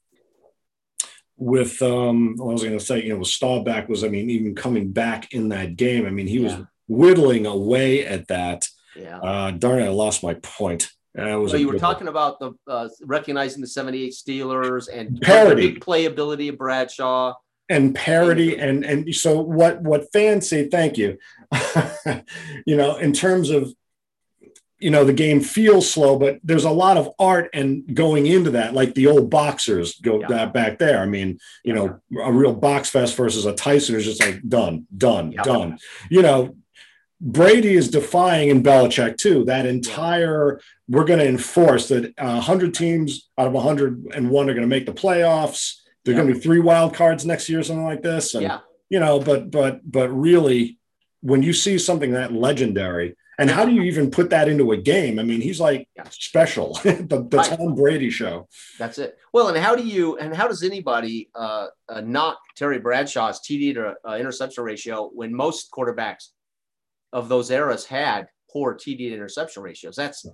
with 1.38 1.82
um 1.82 2.36
what 2.38 2.50
I 2.50 2.54
was 2.54 2.64
going 2.64 2.78
to 2.78 2.84
say, 2.84 3.04
you 3.04 3.10
know, 3.10 3.20
with 3.20 3.28
Staubach 3.28 3.88
was, 3.88 4.04
I 4.04 4.10
mean, 4.10 4.30
even 4.30 4.56
coming 4.56 4.92
back 4.92 5.34
in 5.34 5.50
that 5.50 5.76
game. 5.76 6.06
I 6.06 6.10
mean, 6.10 6.28
he 6.28 6.40
was 6.40 6.56
whittling 6.88 7.46
away 7.46 8.06
at 8.06 8.28
that. 8.28 8.68
Yeah. 8.96 9.20
Uh, 9.20 9.52
darn 9.52 9.82
it, 9.82 9.86
I 9.86 9.90
lost 9.90 10.24
my 10.24 10.34
point. 10.36 10.92
Uh, 11.18 11.40
was 11.40 11.52
so 11.52 11.58
you 11.58 11.68
were 11.68 11.80
talking 11.80 12.06
one. 12.06 12.10
about 12.10 12.40
the 12.40 12.54
uh, 12.68 12.90
recognizing 13.02 13.62
the 13.62 13.68
78 13.68 14.14
Steelers 14.14 14.88
and 14.92 15.20
parity 15.22 15.72
big 15.72 15.84
playability 15.84 16.50
of 16.50 16.58
Bradshaw 16.58 17.34
and 17.70 17.96
parity 17.96 18.58
and 18.58 18.86
and 18.86 19.14
so 19.16 19.42
what 19.42 19.82
what 19.82 20.12
fans 20.14 20.48
say 20.48 20.70
thank 20.70 20.98
you 20.98 21.18
you 22.66 22.78
know 22.78 22.98
in 22.98 23.14
terms 23.14 23.50
of 23.50 23.74
you 24.80 24.91
know 24.91 25.04
the 25.04 25.14
game 25.14 25.41
feels 25.41 25.90
slow 25.90 26.18
but 26.18 26.40
there's 26.44 26.64
a 26.64 26.70
lot 26.70 26.98
of 26.98 27.10
art 27.20 27.49
and 27.54 27.95
going 27.95 28.26
into 28.26 28.52
that 28.52 28.74
like 28.74 28.94
the 28.94 29.08
old 29.08 29.30
boxers 29.30 29.99
go 29.99 30.22
yeah. 30.30 30.45
back 30.45 30.78
there 30.78 30.99
i 30.99 31.06
mean 31.06 31.40
you 31.64 31.74
know 31.74 31.99
a 32.24 32.32
real 32.32 32.54
box 32.54 32.90
fest 32.90 33.16
versus 33.16 33.45
a 33.45 33.54
tyson 33.54 33.95
is 33.95 34.06
just 34.06 34.24
like 34.24 34.41
done 34.48 34.86
done 34.95 35.32
yeah. 35.32 35.44
done 35.44 35.78
you 36.10 36.22
know 36.22 36.56
brady 37.20 37.74
is 37.74 37.90
defying 37.90 38.49
in 38.49 38.62
belichick 38.62 39.18
too 39.18 39.44
that 39.45 39.66
entire 39.66 40.60
we're 40.88 41.06
going 41.06 41.20
to 41.20 41.28
enforce 41.28 41.90
that 41.90 42.06
uh, 42.18 42.34
100 42.36 42.74
teams 42.74 43.30
out 43.38 43.48
of 43.48 43.54
101 43.54 44.49
are 44.49 44.54
going 44.54 44.62
to 44.62 44.68
make 44.68 44.86
the 44.86 44.94
playoffs 44.94 45.82
there're 46.06 46.14
yeah. 46.14 46.22
going 46.22 46.34
to 46.34 46.36
be 46.36 46.40
three 46.40 46.60
wild 46.60 46.94
cards 46.94 47.26
next 47.26 47.49
year 47.49 47.64
something 47.64 47.86
like 47.86 48.04
this 48.04 48.36
and 48.36 48.44
yeah. 48.44 48.60
you 48.90 48.99
know 48.99 49.20
but 49.20 49.49
but 49.49 49.80
but 49.90 50.10
really 50.10 50.78
when 51.22 51.41
you 51.41 51.52
see 51.52 51.80
something 51.80 52.12
that 52.12 52.32
legendary 52.32 53.16
and 53.40 53.50
how 53.50 53.66
do 53.66 53.72
you 53.72 53.84
even 53.84 54.10
put 54.10 54.32
that 54.32 54.48
into 54.48 54.72
a 54.72 54.78
game? 54.78 55.20
I 55.20 55.24
mean, 55.24 55.42
he's 55.42 55.60
like 55.60 55.88
yeah. 55.96 56.06
special, 56.10 56.74
the, 56.84 57.28
the 57.30 57.38
Tom 57.38 57.76
Brady 57.76 58.10
show. 58.10 58.48
That's 58.80 58.98
it. 58.98 59.18
Well, 59.32 59.50
and 59.50 59.58
how 59.58 59.76
do 59.76 59.84
you, 59.84 60.18
and 60.18 60.36
how 60.36 60.48
does 60.48 60.64
anybody 60.64 61.30
uh, 61.36 61.68
uh, 61.88 62.02
knock 62.02 62.40
Terry 62.56 62.80
Bradshaw's 62.80 63.40
TD 63.42 63.76
to 63.76 63.96
uh, 64.08 64.16
interception 64.16 64.64
ratio 64.64 65.10
when 65.14 65.34
most 65.36 65.72
quarterbacks 65.72 66.30
of 67.14 67.30
those 67.30 67.52
eras 67.52 67.86
had 67.86 68.28
poor 68.52 68.74
TD 68.74 68.98
to 68.98 69.14
interception 69.14 69.62
ratios? 69.62 69.96
That's, 69.96 70.26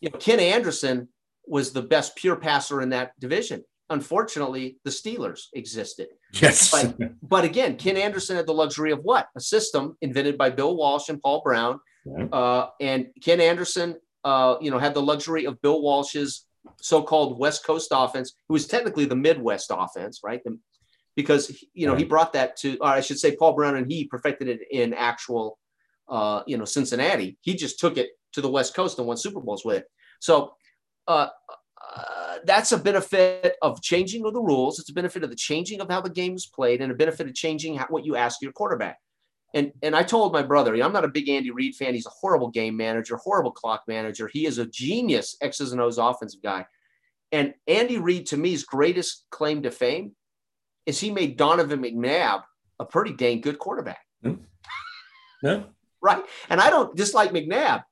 you 0.00 0.10
know, 0.10 0.18
Ken 0.18 0.38
Anderson 0.38 1.08
was 1.46 1.72
the 1.72 1.82
best 1.82 2.14
pure 2.14 2.36
passer 2.36 2.80
in 2.82 2.90
that 2.90 3.18
division. 3.18 3.64
Unfortunately, 3.90 4.78
the 4.84 4.90
Steelers 4.90 5.46
existed. 5.54 6.08
Yes. 6.32 6.70
But, 6.70 7.10
but 7.22 7.44
again, 7.44 7.76
Ken 7.76 7.96
Anderson 7.96 8.36
had 8.36 8.46
the 8.46 8.54
luxury 8.54 8.92
of 8.92 9.00
what? 9.00 9.28
A 9.36 9.40
system 9.40 9.96
invented 10.00 10.38
by 10.38 10.50
Bill 10.50 10.76
Walsh 10.76 11.08
and 11.08 11.20
Paul 11.20 11.42
Brown 11.44 11.80
uh, 12.32 12.68
and 12.80 13.08
Ken 13.22 13.40
Anderson, 13.40 13.96
uh, 14.24 14.56
you 14.60 14.70
know, 14.70 14.78
had 14.78 14.94
the 14.94 15.02
luxury 15.02 15.46
of 15.46 15.60
Bill 15.62 15.80
Walsh's 15.80 16.46
so-called 16.80 17.38
West 17.38 17.64
Coast 17.64 17.88
offense, 17.92 18.34
who 18.48 18.54
was 18.54 18.66
technically 18.66 19.04
the 19.04 19.16
Midwest 19.16 19.70
offense, 19.74 20.20
right? 20.24 20.42
The, 20.44 20.58
because 21.16 21.64
you 21.74 21.86
know 21.86 21.94
he 21.94 22.04
brought 22.04 22.32
that 22.32 22.56
to, 22.58 22.76
or 22.78 22.88
I 22.88 23.00
should 23.00 23.18
say, 23.18 23.36
Paul 23.36 23.54
Brown 23.54 23.76
and 23.76 23.90
he 23.90 24.06
perfected 24.06 24.48
it 24.48 24.60
in 24.70 24.92
actual, 24.94 25.58
uh, 26.08 26.42
you 26.46 26.56
know, 26.58 26.64
Cincinnati. 26.64 27.38
He 27.40 27.54
just 27.54 27.78
took 27.78 27.96
it 27.96 28.10
to 28.32 28.40
the 28.40 28.50
West 28.50 28.74
Coast 28.74 28.98
and 28.98 29.06
won 29.06 29.16
Super 29.16 29.40
Bowls 29.40 29.64
with 29.64 29.78
it. 29.78 29.84
So 30.20 30.54
uh, 31.06 31.28
uh, 31.96 32.38
that's 32.44 32.72
a 32.72 32.78
benefit 32.78 33.56
of 33.62 33.80
changing 33.80 34.24
of 34.24 34.32
the 34.32 34.40
rules. 34.40 34.78
It's 34.78 34.90
a 34.90 34.94
benefit 34.94 35.22
of 35.22 35.30
the 35.30 35.36
changing 35.36 35.80
of 35.80 35.88
how 35.88 36.00
the 36.00 36.10
game 36.10 36.34
is 36.34 36.46
played, 36.46 36.80
and 36.80 36.90
a 36.90 36.94
benefit 36.94 37.28
of 37.28 37.34
changing 37.34 37.76
how, 37.76 37.86
what 37.88 38.04
you 38.04 38.16
ask 38.16 38.42
your 38.42 38.52
quarterback. 38.52 38.98
And, 39.54 39.72
and 39.82 39.94
I 39.94 40.02
told 40.02 40.32
my 40.32 40.42
brother, 40.42 40.74
I'm 40.74 40.92
not 40.92 41.04
a 41.04 41.08
big 41.08 41.28
Andy 41.28 41.52
Reid 41.52 41.76
fan. 41.76 41.94
He's 41.94 42.06
a 42.06 42.10
horrible 42.10 42.50
game 42.50 42.76
manager, 42.76 43.16
horrible 43.16 43.52
clock 43.52 43.84
manager. 43.86 44.28
He 44.30 44.46
is 44.46 44.58
a 44.58 44.66
genius 44.66 45.36
X's 45.40 45.70
and 45.70 45.80
O's 45.80 45.96
offensive 45.96 46.42
guy. 46.42 46.66
And 47.30 47.54
Andy 47.68 47.98
Reid, 47.98 48.26
to 48.26 48.36
me's 48.36 48.64
greatest 48.64 49.26
claim 49.30 49.62
to 49.62 49.70
fame 49.70 50.12
is 50.86 50.98
he 50.98 51.12
made 51.12 51.36
Donovan 51.36 51.82
McNabb 51.82 52.42
a 52.80 52.84
pretty 52.84 53.12
dang 53.12 53.40
good 53.40 53.60
quarterback. 53.60 54.00
Hmm. 54.22 54.34
Yeah. 55.42 55.62
Right. 56.02 56.24
And 56.50 56.60
I 56.60 56.68
don't 56.68 56.96
dislike 56.96 57.30
McNabb, 57.30 57.84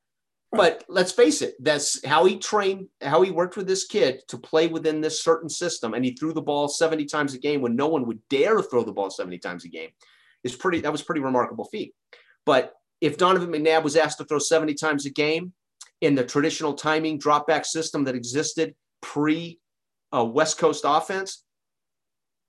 but 0.51 0.85
let's 0.89 1.13
face 1.13 1.43
it, 1.43 1.55
that's 1.61 2.05
how 2.05 2.25
he 2.25 2.39
trained, 2.39 2.89
how 3.01 3.23
he 3.23 3.31
worked 3.31 3.57
with 3.57 3.69
this 3.69 3.87
kid 3.87 4.23
to 4.29 4.37
play 4.37 4.67
within 4.67 5.01
this 5.01 5.23
certain 5.23 5.49
system. 5.49 5.95
And 5.95 6.05
he 6.05 6.13
threw 6.13 6.33
the 6.33 6.43
ball 6.43 6.67
70 6.67 7.05
times 7.07 7.35
a 7.35 7.39
game 7.39 7.63
when 7.63 7.77
no 7.77 7.87
one 7.87 8.05
would 8.07 8.21
dare 8.29 8.61
throw 8.63 8.83
the 8.83 8.93
ball 8.93 9.11
70 9.11 9.39
times 9.39 9.65
a 9.65 9.69
game 9.69 9.91
is 10.44 10.56
pretty, 10.56 10.81
that 10.81 10.93
was 10.93 11.02
pretty 11.02 11.20
remarkable 11.20 11.64
feat. 11.64 11.94
But 12.44 12.74
if 13.01 13.16
Donovan 13.16 13.51
McNabb 13.51 13.82
was 13.82 13.97
asked 13.97 14.19
to 14.19 14.24
throw 14.24 14.39
70 14.39 14.74
times 14.74 15.06
a 15.06 15.10
game 15.10 15.52
in 16.01 16.14
the 16.14 16.24
traditional 16.24 16.74
timing 16.74 17.19
drop 17.19 17.47
back 17.47 17.64
system 17.64 18.05
that 18.05 18.14
existed 18.14 18.74
pre 19.01 19.60
uh, 20.14 20.24
West 20.24 20.59
Coast 20.59 20.85
offense, 20.86 21.44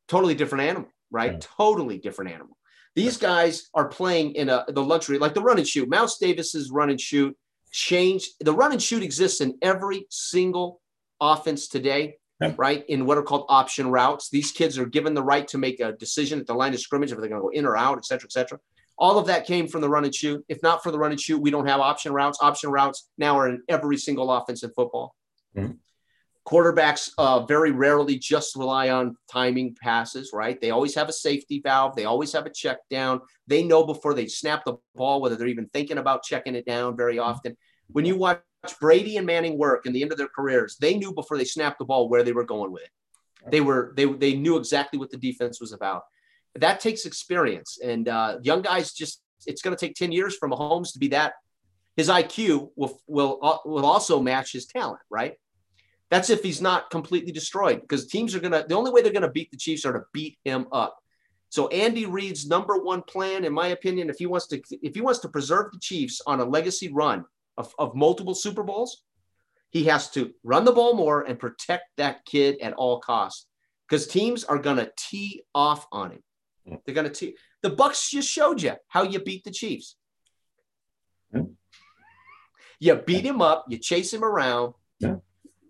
totally 0.08 0.36
different 0.36 0.64
animal, 0.64 0.90
right? 1.12 1.34
Yeah. 1.34 1.40
Totally 1.58 1.98
different 1.98 2.32
animal. 2.32 2.58
These 2.96 3.18
guys 3.18 3.70
are 3.74 3.88
playing 3.88 4.36
in 4.36 4.50
a 4.50 4.66
the 4.68 4.84
luxury, 4.84 5.18
like 5.18 5.34
the 5.34 5.42
run 5.42 5.58
and 5.58 5.68
shoot. 5.68 5.90
Mouse 5.90 6.20
Davis's 6.20 6.70
run 6.70 6.90
and 6.92 7.02
shoot 7.02 7.36
changed. 7.72 8.30
The 8.40 8.54
run 8.54 8.72
and 8.72 8.82
shoot 8.82 9.02
exists 9.02 9.42
in 9.42 9.58
every 9.62 10.06
single 10.10 10.82
offense 11.20 11.68
today 11.68 12.18
right? 12.58 12.86
In 12.90 13.06
what 13.06 13.18
are 13.18 13.24
called 13.24 13.46
option 13.50 13.90
routes. 13.90 14.30
These 14.30 14.52
kids 14.52 14.78
are 14.78 14.86
given 14.86 15.14
the 15.14 15.24
right 15.24 15.48
to 15.50 15.58
make 15.58 15.80
a 15.80 15.94
decision 15.94 16.40
at 16.40 16.48
the 16.48 16.54
line 16.54 16.74
of 16.74 16.80
scrimmage 16.80 17.12
if 17.12 17.18
they're 17.18 17.30
going 17.30 17.42
to 17.42 17.48
go 17.48 17.50
in 17.50 17.66
or 17.66 17.78
out, 17.78 17.98
et 17.98 18.06
cetera, 18.06 18.28
et 18.28 18.32
cetera. 18.32 18.60
All 18.98 19.18
of 19.18 19.28
that 19.28 19.48
came 19.48 19.68
from 19.68 19.82
the 19.82 19.90
run 19.90 20.06
and 20.06 20.14
shoot. 20.14 20.44
If 20.48 20.62
not 20.62 20.84
for 20.84 20.92
the 20.92 21.00
run 21.00 21.12
and 21.12 21.20
shoot, 21.20 21.42
we 21.42 21.52
don't 21.52 21.68
have 21.68 21.80
option 21.80 22.14
routes. 22.14 22.38
Option 22.42 22.70
routes 22.70 23.10
now 23.18 23.38
are 23.40 23.48
in 23.48 23.64
every 23.68 23.98
single 23.98 24.32
offense 24.32 24.64
in 24.64 24.72
football. 24.72 25.16
Mm-hmm. 25.58 25.74
Quarterbacks 26.46 27.10
uh, 27.18 27.46
very 27.46 27.72
rarely 27.72 28.20
just 28.20 28.56
rely 28.58 28.90
on 28.90 29.16
timing 29.32 29.76
passes, 29.82 30.32
right? 30.34 30.60
They 30.60 30.72
always 30.72 30.94
have 30.96 31.08
a 31.08 31.14
safety 31.14 31.62
valve. 31.64 31.96
They 31.96 32.04
always 32.04 32.34
have 32.34 32.46
a 32.46 32.50
check 32.50 32.80
down. 32.90 33.22
They 33.48 33.64
know 33.64 33.86
before 33.86 34.14
they 34.14 34.28
snap 34.28 34.66
the 34.66 34.76
ball 34.94 35.22
whether 35.22 35.38
they're 35.38 35.48
even 35.48 35.70
thinking 35.70 35.98
about 35.98 36.24
checking 36.24 36.54
it 36.54 36.66
down 36.66 36.98
very 36.98 37.18
often. 37.18 37.56
When 37.88 38.06
you 38.06 38.18
watch 38.18 38.42
Brady 38.72 39.18
and 39.18 39.26
Manning 39.26 39.58
work 39.58 39.86
in 39.86 39.94
the 39.94 40.02
end 40.02 40.12
of 40.12 40.18
their 40.18 40.30
careers, 40.30 40.78
they 40.80 40.96
knew 40.96 41.14
before 41.14 41.38
they 41.38 41.44
snapped 41.46 41.80
the 41.80 41.86
ball 41.86 42.08
where 42.08 42.24
they 42.24 42.32
were 42.32 42.46
going 42.46 42.72
with 42.72 42.84
it. 42.84 42.90
They 43.52 43.62
were 43.62 43.94
they 43.98 44.06
they 44.06 44.36
knew 44.36 44.58
exactly 44.58 44.98
what 44.98 45.12
the 45.12 45.18
defense 45.18 45.60
was 45.60 45.74
about. 45.74 46.04
That 46.56 46.80
takes 46.80 47.06
experience, 47.06 47.78
and 47.84 48.08
uh, 48.08 48.38
young 48.42 48.62
guys 48.62 48.94
just 48.94 49.22
it's 49.46 49.62
going 49.62 49.76
to 49.76 49.86
take 49.86 49.96
ten 49.96 50.12
years 50.12 50.38
for 50.38 50.50
Mahomes 50.50 50.94
to 50.94 51.00
be 51.00 51.10
that. 51.10 51.34
His 51.98 52.08
IQ 52.08 52.70
will 52.76 53.02
will 53.06 53.40
uh, 53.42 53.58
will 53.66 53.86
also 53.86 54.22
match 54.22 54.54
his 54.54 54.66
talent, 54.66 55.02
right? 55.10 55.34
That's 56.10 56.30
if 56.30 56.42
he's 56.44 56.62
not 56.62 56.90
completely 56.90 57.32
destroyed, 57.32 57.82
because 57.82 58.08
teams 58.08 58.34
are 58.34 58.40
gonna. 58.40 58.66
The 58.66 58.76
only 58.76 58.92
way 58.92 59.02
they're 59.02 59.12
gonna 59.12 59.30
beat 59.30 59.52
the 59.52 59.58
Chiefs 59.58 59.86
are 59.86 59.94
to 59.94 60.04
beat 60.14 60.38
him 60.46 60.68
up. 60.72 60.98
So 61.50 61.68
Andy 61.68 62.06
Reid's 62.06 62.48
number 62.48 62.78
one 62.78 63.02
plan, 63.04 63.46
in 63.46 63.54
my 63.54 63.68
opinion, 63.68 64.10
if 64.10 64.18
he 64.18 64.26
wants 64.26 64.48
to 64.48 64.62
if 64.82 64.96
he 64.96 65.02
wants 65.02 65.20
to 65.20 65.30
preserve 65.30 65.72
the 65.72 65.80
Chiefs 65.80 66.22
on 66.26 66.40
a 66.40 66.46
legacy 66.46 66.88
run 66.88 67.26
of, 67.58 67.74
of 67.78 67.96
multiple 67.96 68.36
Super 68.36 68.64
Bowls, 68.64 69.04
he 69.70 69.86
has 69.86 70.10
to 70.12 70.34
run 70.44 70.66
the 70.66 70.72
ball 70.72 70.94
more 70.96 71.22
and 71.22 71.40
protect 71.40 71.86
that 71.98 72.26
kid 72.26 72.60
at 72.62 72.74
all 72.74 73.00
costs. 73.00 73.48
Because 73.88 74.08
teams 74.08 74.44
are 74.44 74.58
gonna 74.58 74.90
tee 74.98 75.44
off 75.54 75.88
on 75.92 76.12
him. 76.12 76.80
They're 76.86 76.96
gonna 76.96 77.10
tee. 77.10 77.36
The 77.62 77.70
Bucks 77.70 78.10
just 78.10 78.30
showed 78.30 78.62
you 78.62 78.74
how 78.88 79.04
you 79.04 79.20
beat 79.20 79.44
the 79.44 79.52
Chiefs. 79.52 79.96
You 82.80 82.96
beat 82.96 83.26
him 83.26 83.42
up, 83.42 83.66
you 83.70 83.78
chase 83.78 84.14
him 84.14 84.24
around. 84.24 84.74
Yeah. 85.00 85.16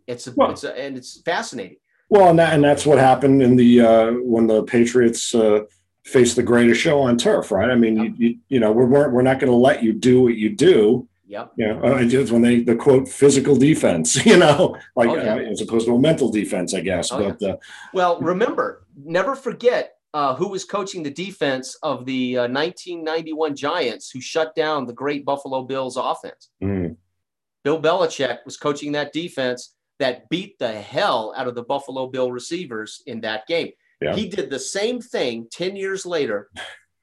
It's 0.07 0.27
a, 0.27 0.33
Well- 0.35 0.51
it's 0.51 0.63
a, 0.63 0.77
and 0.77 0.97
it's 0.97 1.21
fascinating. 1.21 1.77
Well, 2.09 2.29
and, 2.29 2.37
that, 2.37 2.53
and 2.53 2.63
that's 2.63 2.85
what 2.85 2.99
happened 2.99 3.41
in 3.41 3.55
the 3.55 3.81
uh, 3.81 4.11
when 4.11 4.45
the 4.45 4.63
Patriots 4.63 5.33
uh, 5.33 5.61
faced 6.05 6.35
the 6.35 6.43
greatest 6.43 6.79
show 6.79 6.99
on 7.01 7.17
turf, 7.17 7.49
right? 7.51 7.71
I 7.71 7.75
mean, 7.75 7.97
you, 7.97 8.13
you, 8.17 8.37
you 8.49 8.59
know, 8.59 8.71
we're 8.71 8.85
we're, 8.85 9.09
we're 9.09 9.21
not 9.23 9.39
going 9.39 9.51
to 9.51 9.57
let 9.57 9.81
you 9.81 9.93
do 9.93 10.21
what 10.21 10.35
you 10.35 10.49
do. 10.55 11.07
Yep. 11.25 11.53
You 11.57 11.67
know, 11.67 11.83
uh, 11.83 11.97
it's 12.01 12.31
when 12.31 12.41
they 12.41 12.61
the 12.61 12.75
quote 12.75 13.07
physical 13.07 13.55
defense, 13.55 14.25
you 14.25 14.37
know, 14.37 14.75
like 14.95 15.09
Oh, 15.09 15.15
yeah. 15.15 15.35
uh, 15.35 15.37
as 15.39 15.61
opposed 15.61 15.85
to 15.87 15.95
a 15.95 15.99
mental 15.99 16.29
defense, 16.29 16.73
I 16.73 16.81
guess. 16.81 17.11
Oh, 17.11 17.29
but 17.37 17.41
uh, 17.49 17.57
Well, 17.93 18.19
remember, 18.19 18.85
never 19.03 19.35
forget 19.35 19.93
uh, 20.13 20.35
who 20.35 20.49
was 20.49 20.63
coaching 20.65 21.01
the 21.01 21.09
defense 21.09 21.75
of 21.81 22.05
the 22.05 22.37
uh, 22.37 22.41
1991 22.49 23.55
Giants 23.55 24.11
who 24.11 24.21
shut 24.21 24.53
down 24.55 24.85
the 24.85 24.93
great 24.93 25.25
Buffalo 25.25 25.63
Bills 25.63 25.97
offense. 25.97 26.49
mm, 26.61 26.95
Bill 27.63 27.81
Belichick 27.81 28.39
was 28.45 28.57
coaching 28.57 28.91
that 28.91 29.13
defense 29.13 29.75
that 29.99 30.27
beat 30.29 30.59
the 30.59 30.71
hell 30.71 31.33
out 31.37 31.47
of 31.47 31.55
the 31.55 31.63
Buffalo 31.63 32.07
Bill 32.07 32.31
receivers 32.31 33.01
in 33.07 33.21
that 33.21 33.47
game. 33.47 33.69
Yeah. 34.01 34.13
He 34.15 34.27
did 34.27 34.49
the 34.49 34.59
same 34.59 34.99
thing 34.99 35.47
10 35.51 35.77
years 35.77 36.05
later 36.05 36.49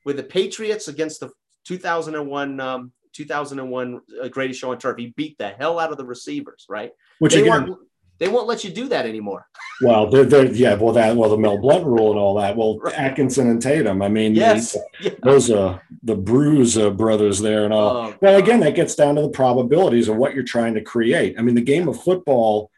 with 0.05 0.16
the 0.18 0.22
Patriots 0.22 0.86
against 0.88 1.20
the 1.20 1.30
2001 1.66 2.60
um, 2.60 2.92
2001 3.12 4.01
uh, 4.23 4.28
greatest 4.28 4.61
show 4.61 4.70
on 4.73 4.78
turf. 4.78 4.97
He 4.99 5.12
beat 5.16 5.37
the 5.39 5.49
hell 5.49 5.78
out 5.78 5.91
of 5.91 5.97
the 5.99 6.05
receivers, 6.05 6.66
right? 6.69 6.91
which 7.19 7.35
They 7.35 7.41
again, 7.41 7.69
won't, 7.69 7.81
they 8.19 8.28
won't 8.28 8.47
let 8.47 8.65
you 8.65 8.70
do 8.70 8.89
that 8.89 9.07
anymore. 9.07 9.47
well, 9.82 10.09
they're, 10.09 10.24
they're, 10.24 10.53
yeah, 10.53 10.74
well, 10.74 10.93
that 10.95 11.16
well, 11.16 11.31
the 11.31 11.39
Mel 11.39 11.59
Blount 11.59 11.87
rule 11.87 12.11
and 12.11 12.20
all 12.20 12.35
that. 12.37 12.57
Well, 12.57 12.78
Right. 12.78 12.95
Atkinson 12.95 13.49
and 13.49 13.61
Tatum. 13.62 14.03
I 14.03 14.09
mean, 14.09 14.35
Yes. 14.35 14.77
Yeah. 15.01 15.12
those 15.23 15.51
uh 15.51 15.78
the 16.03 16.15
Bruise 16.16 16.77
uh, 16.78 16.91
brothers 16.91 17.41
there 17.41 17.65
and 17.65 17.73
all. 17.73 17.97
Oh, 17.97 18.15
Well, 18.20 18.37
again, 18.39 18.61
that 18.61 18.74
gets 18.74 18.95
down 18.95 19.15
to 19.16 19.23
the 19.23 19.28
probabilities 19.31 20.09
of 20.09 20.16
what 20.16 20.35
you're 20.35 20.45
trying 20.45 20.74
to 20.74 20.82
create. 20.82 21.37
I 21.39 21.43
mean, 21.43 21.55
the 21.55 21.61
game 21.62 21.89
of 21.89 22.03
football, 22.03 22.70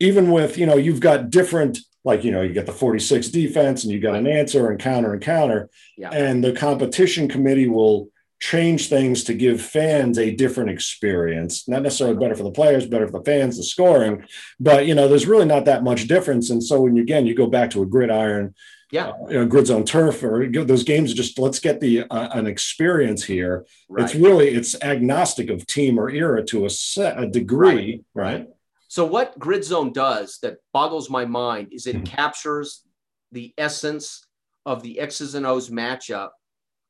even 0.00 0.30
with, 0.30 0.58
you 0.58 0.66
know, 0.66 0.76
you've 0.76 1.00
got 1.00 1.30
different, 1.30 1.78
like, 2.04 2.24
you 2.24 2.30
know, 2.32 2.42
you 2.42 2.52
got 2.52 2.66
the 2.66 2.72
46 2.72 3.28
defense 3.28 3.84
and 3.84 3.92
you 3.92 4.00
got 4.00 4.14
an 4.16 4.26
answer 4.26 4.70
and 4.70 4.78
counter 4.80 5.12
and 5.14 5.22
counter. 5.22 5.70
Yeah. 5.96 6.10
And 6.10 6.42
the 6.44 6.52
competition 6.52 7.28
committee 7.28 7.68
will 7.68 8.08
change 8.42 8.88
things 8.88 9.22
to 9.22 9.34
give 9.34 9.62
fans 9.62 10.18
a 10.18 10.34
different 10.34 10.68
experience. 10.68 11.68
Not 11.68 11.82
necessarily 11.82 12.16
better 12.18 12.34
for 12.34 12.42
the 12.42 12.50
players, 12.50 12.86
better 12.86 13.06
for 13.06 13.20
the 13.20 13.24
fans, 13.24 13.56
the 13.56 13.62
scoring. 13.62 14.24
But, 14.58 14.84
you 14.88 14.96
know, 14.96 15.06
there's 15.06 15.28
really 15.28 15.44
not 15.46 15.64
that 15.66 15.84
much 15.84 16.08
difference. 16.08 16.50
And 16.50 16.60
so 16.62 16.80
when 16.80 16.96
you, 16.96 17.02
again, 17.02 17.24
you 17.24 17.36
go 17.36 17.46
back 17.46 17.70
to 17.70 17.82
a 17.82 17.86
gridiron, 17.86 18.54
Yeah. 18.90 19.10
uh, 19.10 19.28
you 19.28 19.34
know, 19.38 19.46
grids 19.46 19.70
on 19.70 19.84
turf 19.84 20.24
or 20.24 20.48
those 20.48 20.82
games, 20.82 21.14
just 21.14 21.38
let's 21.38 21.60
get 21.60 21.78
the 21.80 22.02
uh, 22.02 22.30
an 22.38 22.48
experience 22.48 23.22
here 23.24 23.64
right. 23.88 24.04
it's 24.04 24.16
really 24.16 24.48
it's 24.58 24.74
agnostic 24.82 25.48
of 25.48 25.64
team 25.66 25.96
or 25.98 26.10
era 26.10 26.44
to 26.46 26.66
a 26.66 26.70
set 26.70 27.22
a 27.22 27.26
degree 27.28 28.02
right, 28.14 28.48
So 28.88 29.02
what 29.06 29.38
Grid 29.38 29.64
Zone 29.64 29.92
does 29.92 30.38
that 30.42 30.56
boggles 30.72 31.08
my 31.08 31.24
mind 31.26 31.68
is 31.70 31.86
it 31.86 31.96
Mhm. 31.96 32.06
captures 32.06 32.82
the 33.30 33.54
essence 33.56 34.26
of 34.66 34.82
the 34.82 34.98
X's 34.98 35.34
and 35.36 35.46
O's 35.46 35.70
matchup. 35.70 36.30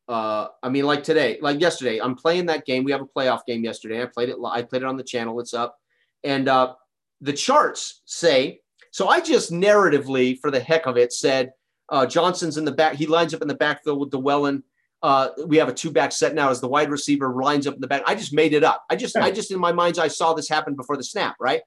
Uh, 0.08 0.48
I 0.62 0.68
mean, 0.68 0.84
like 0.84 1.04
today, 1.04 1.38
like 1.40 1.60
yesterday, 1.60 2.00
I'm 2.00 2.14
playing 2.14 2.46
that 2.46 2.66
game. 2.66 2.84
We 2.84 2.92
have 2.92 3.00
a 3.00 3.06
playoff 3.06 3.44
game 3.46 3.64
yesterday. 3.64 4.02
I 4.02 4.06
played 4.06 4.28
it. 4.28 4.36
I 4.44 4.62
played 4.62 4.82
it 4.82 4.88
on 4.88 4.96
the 4.96 5.04
channel. 5.04 5.38
It's 5.40 5.54
up, 5.54 5.78
and 6.24 6.48
uh, 6.48 6.74
the 7.20 7.32
charts 7.32 8.02
say. 8.04 8.60
So 8.90 9.08
I 9.08 9.20
just 9.20 9.50
narratively, 9.50 10.38
for 10.38 10.50
the 10.50 10.60
heck 10.60 10.86
of 10.86 10.98
it, 10.98 11.12
said 11.12 11.52
uh, 11.88 12.04
Johnson's 12.04 12.58
in 12.58 12.64
the 12.64 12.72
back. 12.72 12.94
He 12.94 13.06
lines 13.06 13.32
up 13.32 13.42
in 13.42 13.48
the 13.48 13.54
backfield 13.54 14.00
with 14.00 14.10
Dwellen. 14.10 14.62
Uh, 15.02 15.30
we 15.46 15.56
have 15.56 15.68
a 15.68 15.74
two 15.74 15.90
back 15.90 16.12
set 16.12 16.34
now 16.34 16.50
as 16.50 16.60
the 16.60 16.68
wide 16.68 16.90
receiver 16.90 17.34
lines 17.34 17.66
up 17.66 17.74
in 17.74 17.80
the 17.80 17.88
back. 17.88 18.02
I 18.06 18.14
just 18.14 18.32
made 18.32 18.52
it 18.52 18.62
up. 18.62 18.84
I 18.88 18.96
just, 18.96 19.16
I 19.16 19.30
just 19.30 19.50
in 19.50 19.58
my 19.58 19.72
mind's 19.72 19.98
eye 19.98 20.08
saw 20.08 20.32
this 20.32 20.48
happen 20.48 20.74
before 20.74 20.96
the 20.96 21.02
snap, 21.02 21.36
right? 21.40 21.62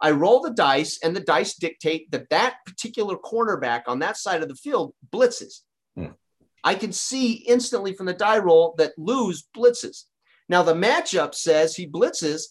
I 0.00 0.12
roll 0.12 0.40
the 0.40 0.50
dice, 0.50 0.98
and 1.02 1.14
the 1.14 1.20
dice 1.20 1.54
dictate 1.54 2.10
that 2.12 2.30
that 2.30 2.56
particular 2.64 3.16
cornerback 3.16 3.82
on 3.86 3.98
that 3.98 4.16
side 4.16 4.42
of 4.42 4.48
the 4.48 4.54
field 4.54 4.94
blitzes. 5.12 5.62
Hmm. 5.96 6.12
I 6.64 6.74
can 6.74 6.92
see 6.92 7.32
instantly 7.32 7.92
from 7.92 8.06
the 8.06 8.12
die 8.12 8.38
roll 8.38 8.74
that 8.78 8.92
Luz 8.98 9.46
blitzes. 9.56 10.04
Now 10.48 10.62
the 10.62 10.74
matchup 10.74 11.34
says 11.34 11.74
he 11.74 11.86
blitzes, 11.86 12.42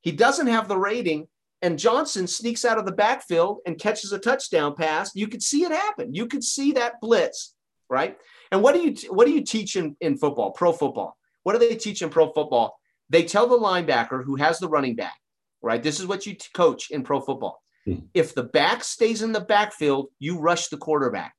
he 0.00 0.12
doesn't 0.12 0.48
have 0.48 0.68
the 0.68 0.76
rating, 0.76 1.28
and 1.62 1.78
Johnson 1.78 2.26
sneaks 2.26 2.64
out 2.64 2.78
of 2.78 2.84
the 2.84 2.92
backfield 2.92 3.60
and 3.64 3.78
catches 3.78 4.12
a 4.12 4.18
touchdown 4.18 4.74
pass. 4.74 5.12
You 5.14 5.28
could 5.28 5.42
see 5.42 5.64
it 5.64 5.72
happen. 5.72 6.14
You 6.14 6.26
could 6.26 6.44
see 6.44 6.72
that 6.72 7.00
blitz, 7.00 7.54
right? 7.88 8.18
And 8.52 8.62
what 8.62 8.74
do 8.74 8.82
you 8.82 8.94
what 9.10 9.26
do 9.26 9.32
you 9.32 9.42
teach 9.42 9.76
in, 9.76 9.96
in 10.00 10.18
football, 10.18 10.50
pro 10.50 10.72
football? 10.72 11.16
What 11.42 11.52
do 11.54 11.58
they 11.58 11.76
teach 11.76 12.02
in 12.02 12.10
pro 12.10 12.32
football? 12.32 12.78
They 13.08 13.24
tell 13.24 13.46
the 13.46 13.58
linebacker 13.58 14.24
who 14.24 14.36
has 14.36 14.58
the 14.58 14.68
running 14.68 14.96
back, 14.96 15.16
right? 15.62 15.82
This 15.82 16.00
is 16.00 16.06
what 16.06 16.26
you 16.26 16.34
t- 16.34 16.48
coach 16.54 16.90
in 16.90 17.02
pro 17.02 17.20
football. 17.20 17.62
Hmm. 17.84 17.94
If 18.12 18.34
the 18.34 18.42
back 18.42 18.84
stays 18.84 19.22
in 19.22 19.32
the 19.32 19.40
backfield, 19.40 20.08
you 20.18 20.38
rush 20.38 20.68
the 20.68 20.76
quarterback. 20.76 21.34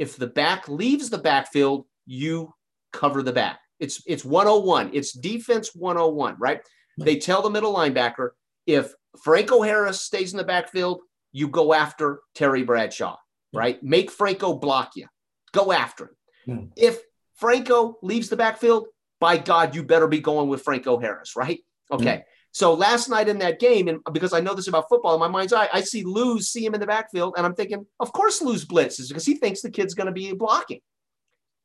If 0.00 0.16
the 0.16 0.26
back 0.26 0.66
leaves 0.66 1.10
the 1.10 1.18
backfield, 1.18 1.84
you 2.06 2.54
cover 2.90 3.22
the 3.22 3.34
back. 3.34 3.60
It's 3.78 4.02
it's 4.06 4.24
101. 4.24 4.90
It's 4.94 5.12
defense 5.12 5.74
101, 5.74 6.36
right? 6.38 6.62
They 6.98 7.16
tell 7.16 7.42
the 7.42 7.50
middle 7.50 7.74
linebacker 7.74 8.30
if 8.66 8.94
Franco 9.22 9.60
Harris 9.60 10.00
stays 10.00 10.32
in 10.32 10.38
the 10.38 10.44
backfield, 10.44 11.02
you 11.32 11.48
go 11.48 11.74
after 11.74 12.20
Terry 12.34 12.62
Bradshaw, 12.62 13.16
right? 13.52 13.82
Make 13.82 14.10
Franco 14.10 14.54
block 14.54 14.92
you. 14.96 15.06
Go 15.52 15.70
after 15.70 16.14
him. 16.46 16.58
Hmm. 16.58 16.64
If 16.76 16.98
Franco 17.34 17.98
leaves 18.02 18.30
the 18.30 18.36
backfield, 18.36 18.86
by 19.20 19.36
God, 19.36 19.74
you 19.74 19.82
better 19.82 20.08
be 20.08 20.20
going 20.20 20.48
with 20.48 20.62
Franco 20.62 20.98
Harris, 20.98 21.36
right? 21.36 21.60
Okay. 21.92 22.24
So 22.52 22.74
last 22.74 23.08
night 23.08 23.28
in 23.28 23.38
that 23.38 23.60
game, 23.60 23.86
and 23.88 24.00
because 24.12 24.32
I 24.32 24.40
know 24.40 24.54
this 24.54 24.66
about 24.68 24.88
football 24.88 25.14
in 25.14 25.20
my 25.20 25.28
mind's 25.28 25.52
eye, 25.52 25.68
I 25.72 25.82
see 25.82 26.02
Luz 26.04 26.50
see 26.50 26.64
him 26.64 26.74
in 26.74 26.80
the 26.80 26.86
backfield, 26.86 27.34
and 27.36 27.46
I'm 27.46 27.54
thinking, 27.54 27.86
of 28.00 28.12
course 28.12 28.42
Luz 28.42 28.64
blitzes 28.64 29.08
because 29.08 29.24
he 29.24 29.34
thinks 29.36 29.60
the 29.60 29.70
kid's 29.70 29.94
going 29.94 30.08
to 30.08 30.12
be 30.12 30.32
blocking, 30.32 30.80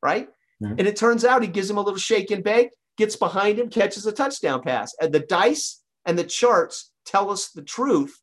right? 0.02 0.28
Mhm. 0.62 0.78
And 0.78 0.86
it 0.86 0.96
turns 0.96 1.24
out 1.24 1.42
he 1.42 1.48
gives 1.48 1.68
him 1.68 1.76
a 1.76 1.82
little 1.82 1.98
shake 1.98 2.30
and 2.30 2.44
bake, 2.44 2.70
gets 2.96 3.16
behind 3.16 3.58
him, 3.58 3.68
catches 3.68 4.06
a 4.06 4.12
touchdown 4.12 4.62
pass. 4.62 4.94
And 5.00 5.12
the 5.12 5.20
dice 5.20 5.82
and 6.04 6.16
the 6.18 6.24
charts 6.24 6.92
tell 7.04 7.30
us 7.30 7.50
the 7.50 7.62
truth. 7.62 8.20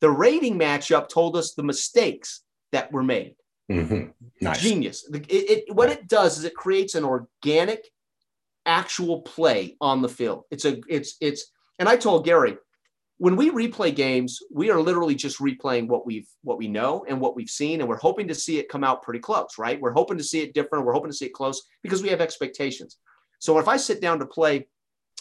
The 0.00 0.10
rating 0.10 0.58
matchup 0.58 1.08
told 1.08 1.36
us 1.36 1.52
the 1.54 1.62
mistakes 1.62 2.42
that 2.72 2.90
were 2.92 3.02
made 3.02 3.36
Mhm. 3.70 4.14
nice 4.40 4.60
genius. 4.62 5.06
It, 5.12 5.26
it, 5.28 5.74
what 5.74 5.90
it 5.90 6.08
does 6.08 6.38
is 6.38 6.44
it 6.44 6.54
creates 6.54 6.94
an 6.94 7.04
organic, 7.04 7.84
actual 8.66 9.20
play 9.22 9.76
on 9.80 10.00
the 10.02 10.08
field. 10.08 10.44
It's 10.50 10.64
a 10.64 10.80
it's 10.88 11.16
it's 11.20 11.52
and 11.80 11.88
I 11.88 11.96
told 11.96 12.24
Gary 12.24 12.56
when 13.20 13.36
we 13.36 13.50
replay 13.50 13.94
games, 13.94 14.38
we 14.50 14.70
are 14.70 14.80
literally 14.80 15.14
just 15.14 15.40
replaying 15.40 15.88
what 15.88 16.06
we've 16.06 16.28
what 16.42 16.56
we 16.56 16.68
know 16.68 17.04
and 17.06 17.20
what 17.20 17.36
we've 17.36 17.50
seen, 17.50 17.80
and 17.80 17.88
we're 17.88 17.96
hoping 17.96 18.28
to 18.28 18.34
see 18.34 18.58
it 18.58 18.68
come 18.68 18.84
out 18.84 19.02
pretty 19.02 19.20
close, 19.20 19.58
right? 19.58 19.78
We're 19.78 19.92
hoping 19.92 20.16
to 20.16 20.24
see 20.24 20.40
it 20.40 20.54
different. 20.54 20.86
We're 20.86 20.94
hoping 20.94 21.10
to 21.10 21.16
see 21.16 21.26
it 21.26 21.34
close 21.34 21.62
because 21.82 22.02
we 22.02 22.08
have 22.08 22.22
expectations. 22.22 22.96
So 23.38 23.58
if 23.58 23.68
I 23.68 23.76
sit 23.76 24.00
down 24.00 24.20
to 24.20 24.26
play 24.26 24.68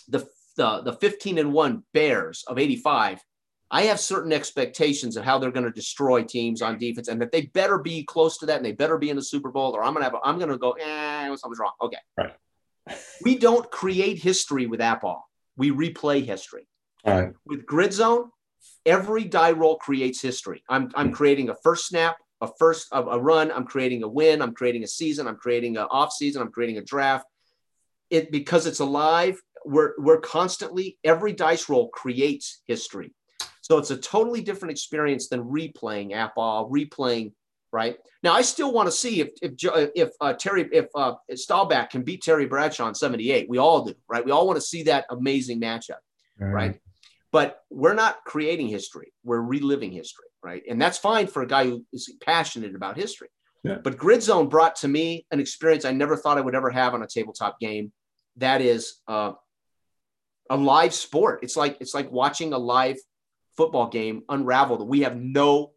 the 0.07 0.25
the, 0.55 0.81
the 0.81 0.93
15 0.93 1.37
and 1.37 1.53
1 1.53 1.83
Bears 1.93 2.43
of 2.47 2.57
85, 2.57 3.23
I 3.71 3.83
have 3.83 3.99
certain 3.99 4.33
expectations 4.33 5.15
of 5.15 5.23
how 5.23 5.37
they're 5.37 5.51
going 5.51 5.65
to 5.65 5.71
destroy 5.71 6.23
teams 6.23 6.61
on 6.61 6.77
defense, 6.77 7.09
and 7.09 7.21
that 7.21 7.33
they 7.33 7.43
better 7.47 7.79
be 7.79 8.03
close 8.03 8.37
to 8.37 8.45
that, 8.45 8.57
and 8.57 8.65
they 8.65 8.71
better 8.71 8.97
be 8.97 9.09
in 9.09 9.17
the 9.17 9.21
Super 9.21 9.51
Bowl, 9.51 9.75
or 9.75 9.83
I'm 9.83 9.93
going 9.93 10.05
to 10.05 10.09
have. 10.09 10.13
A, 10.13 10.25
I'm 10.25 10.37
going 10.37 10.51
to 10.51 10.57
go. 10.57 10.71
Eh, 10.71 11.35
something's 11.35 11.59
wrong. 11.59 11.73
Okay. 11.81 11.97
Right. 12.17 12.33
we 13.23 13.37
don't 13.37 13.69
create 13.69 14.19
history 14.19 14.67
with 14.67 14.79
ball. 14.79 15.28
We 15.59 15.71
replay 15.71 16.25
history 16.25 16.67
right 17.05 17.33
with 17.45 17.65
grid 17.65 17.93
zone. 17.93 18.31
Every 18.85 19.25
die 19.25 19.51
roll 19.51 19.75
creates 19.77 20.21
history. 20.21 20.63
I'm 20.69 20.89
I'm 20.95 21.07
hmm. 21.07 21.13
creating 21.13 21.49
a 21.49 21.55
first 21.63 21.85
snap, 21.87 22.15
a 22.41 22.49
first 22.57 22.87
a, 22.93 23.03
a 23.03 23.19
run. 23.19 23.51
I'm 23.51 23.65
creating 23.65 24.03
a 24.03 24.07
win. 24.07 24.41
I'm 24.41 24.53
creating 24.53 24.83
a 24.83 24.87
season. 24.87 25.27
I'm 25.27 25.35
creating 25.35 25.75
an 25.75 25.87
off 25.91 26.13
season. 26.13 26.41
I'm 26.41 26.51
creating 26.51 26.77
a 26.77 26.83
draft. 26.83 27.25
It 28.09 28.31
because 28.31 28.65
it's 28.67 28.79
alive. 28.79 29.39
We're 29.65 29.93
we're 29.97 30.21
constantly 30.21 30.97
every 31.03 31.33
dice 31.33 31.67
roll 31.67 31.89
creates 31.89 32.61
history. 32.65 33.13
So 33.61 33.77
it's 33.77 33.91
a 33.91 33.97
totally 33.97 34.41
different 34.41 34.71
experience 34.71 35.27
than 35.27 35.43
replaying 35.43 36.13
APBA, 36.13 36.71
replaying. 36.71 37.33
Right 37.71 37.97
now, 38.23 38.33
I 38.33 38.41
still 38.41 38.71
want 38.71 38.87
to 38.87 38.91
see 38.91 39.21
if 39.21 39.29
if 39.41 39.53
if 39.95 40.09
uh, 40.19 40.33
Terry 40.33 40.67
if 40.71 40.87
uh, 40.95 41.13
Staubach 41.35 41.91
can 41.91 42.01
beat 42.01 42.23
Terry 42.23 42.47
Bradshaw 42.47 42.87
in 42.87 42.95
'78. 42.95 43.47
We 43.47 43.59
all 43.59 43.85
do, 43.85 43.93
right? 44.07 44.25
We 44.25 44.31
all 44.31 44.47
want 44.47 44.57
to 44.57 44.61
see 44.61 44.83
that 44.83 45.05
amazing 45.11 45.61
matchup 45.61 45.99
right? 46.39 46.79
But 47.31 47.61
we're 47.69 47.93
not 47.93 48.23
creating 48.25 48.69
history. 48.69 49.13
We're 49.23 49.41
reliving 49.41 49.91
history, 49.91 50.25
right? 50.43 50.63
And 50.67 50.81
that's 50.81 50.97
fine 50.97 51.27
for 51.27 51.43
a 51.43 51.47
guy 51.47 51.65
who 51.65 51.85
is 51.93 52.11
passionate 52.25 52.75
about 52.75 52.97
history. 52.97 53.29
Yeah. 53.63 53.77
But 53.83 53.97
Grid 53.97 54.23
Zone 54.23 54.47
brought 54.47 54.77
to 54.77 54.87
me 54.87 55.25
an 55.31 55.39
experience 55.39 55.85
I 55.85 55.91
never 55.91 56.15
thought 56.15 56.37
I 56.37 56.41
would 56.41 56.55
ever 56.55 56.69
have 56.69 56.93
on 56.93 57.03
a 57.03 57.07
tabletop 57.07 57.59
game. 57.59 57.91
That 58.37 58.61
is 58.61 58.95
uh, 59.07 59.33
a 60.49 60.57
live 60.57 60.93
sport. 60.93 61.41
It's 61.43 61.57
like 61.57 61.77
it's 61.81 61.93
like 61.93 62.09
watching 62.11 62.53
a 62.53 62.57
live 62.57 62.97
football 63.57 63.89
game 63.89 64.23
unravel 64.29 64.77
that 64.77 64.85
we 64.85 65.01
have 65.01 65.17
no 65.17 65.73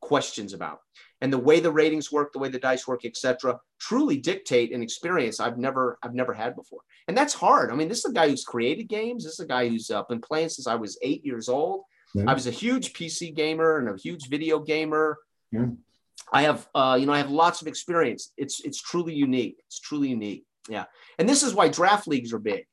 questions 0.00 0.52
about. 0.52 0.78
And 1.24 1.32
the 1.32 1.38
way 1.38 1.58
the 1.58 1.72
ratings 1.72 2.12
work, 2.12 2.34
the 2.34 2.38
way 2.38 2.50
the 2.50 2.58
dice 2.58 2.86
work, 2.86 3.06
etc., 3.06 3.58
truly 3.78 4.18
dictate 4.18 4.74
an 4.74 4.82
experience 4.82 5.40
I've 5.40 5.56
never 5.56 5.98
I've 6.02 6.14
never 6.14 6.34
had 6.34 6.54
before. 6.54 6.82
And 7.08 7.16
that's 7.16 7.32
hard. 7.32 7.70
I 7.70 7.74
mean, 7.76 7.88
this 7.88 8.00
is 8.04 8.10
a 8.10 8.12
guy 8.12 8.28
who's 8.28 8.44
created 8.44 8.88
games. 8.88 9.24
This 9.24 9.32
is 9.32 9.40
a 9.40 9.46
guy 9.46 9.66
who's 9.66 9.90
uh, 9.90 10.02
been 10.02 10.20
playing 10.20 10.50
since 10.50 10.66
I 10.66 10.74
was 10.74 10.98
eight 11.00 11.24
years 11.24 11.48
old. 11.48 11.84
Yeah. 12.14 12.24
I 12.28 12.34
was 12.34 12.46
a 12.46 12.50
huge 12.50 12.92
PC 12.92 13.34
gamer 13.34 13.78
and 13.78 13.88
a 13.88 13.96
huge 13.96 14.28
video 14.28 14.58
gamer. 14.60 15.16
Yeah. 15.50 15.68
I 16.30 16.42
have, 16.42 16.68
uh, 16.74 16.98
you 17.00 17.06
know, 17.06 17.14
I 17.14 17.18
have 17.24 17.30
lots 17.30 17.62
of 17.62 17.68
experience. 17.68 18.32
It's 18.36 18.60
it's 18.60 18.82
truly 18.82 19.14
unique. 19.14 19.56
It's 19.66 19.80
truly 19.80 20.08
unique. 20.10 20.44
Yeah, 20.68 20.84
and 21.18 21.26
this 21.26 21.42
is 21.42 21.54
why 21.54 21.68
draft 21.68 22.06
leagues 22.06 22.34
are 22.34 22.38
big, 22.38 22.66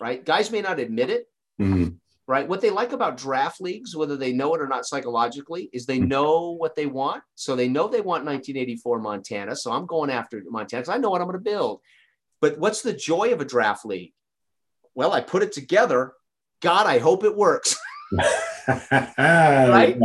right? 0.00 0.24
Guys 0.24 0.50
may 0.50 0.62
not 0.62 0.78
admit 0.80 1.10
it, 1.10 1.28
Mhm. 1.60 1.96
Right? 2.28 2.46
What 2.46 2.60
they 2.60 2.68
like 2.68 2.92
about 2.92 3.16
draft 3.16 3.58
leagues, 3.58 3.96
whether 3.96 4.14
they 4.14 4.34
know 4.34 4.54
it 4.54 4.60
or 4.60 4.68
not 4.68 4.86
psychologically, 4.86 5.70
is 5.72 5.86
they 5.86 5.98
know 5.98 6.50
what 6.50 6.76
they 6.76 6.84
want. 6.84 7.22
So 7.34 7.56
they 7.56 7.68
know 7.68 7.88
they 7.88 8.02
want 8.02 8.26
1984 8.26 9.00
Montana. 9.00 9.56
So 9.56 9.72
I'm 9.72 9.86
going 9.86 10.10
after 10.10 10.42
Montana 10.46 10.82
because 10.82 10.94
I 10.94 10.98
know 10.98 11.08
what 11.08 11.22
I'm 11.22 11.26
going 11.26 11.42
to 11.42 11.50
build. 11.50 11.80
But 12.42 12.58
what's 12.58 12.82
the 12.82 12.92
joy 12.92 13.32
of 13.32 13.40
a 13.40 13.46
draft 13.46 13.86
league? 13.86 14.12
Well, 14.94 15.12
I 15.12 15.22
put 15.22 15.42
it 15.42 15.52
together. 15.52 16.12
God, 16.60 16.86
I 16.86 16.98
hope 16.98 17.24
it 17.24 17.34
works. 17.34 17.76
right? 19.08 19.98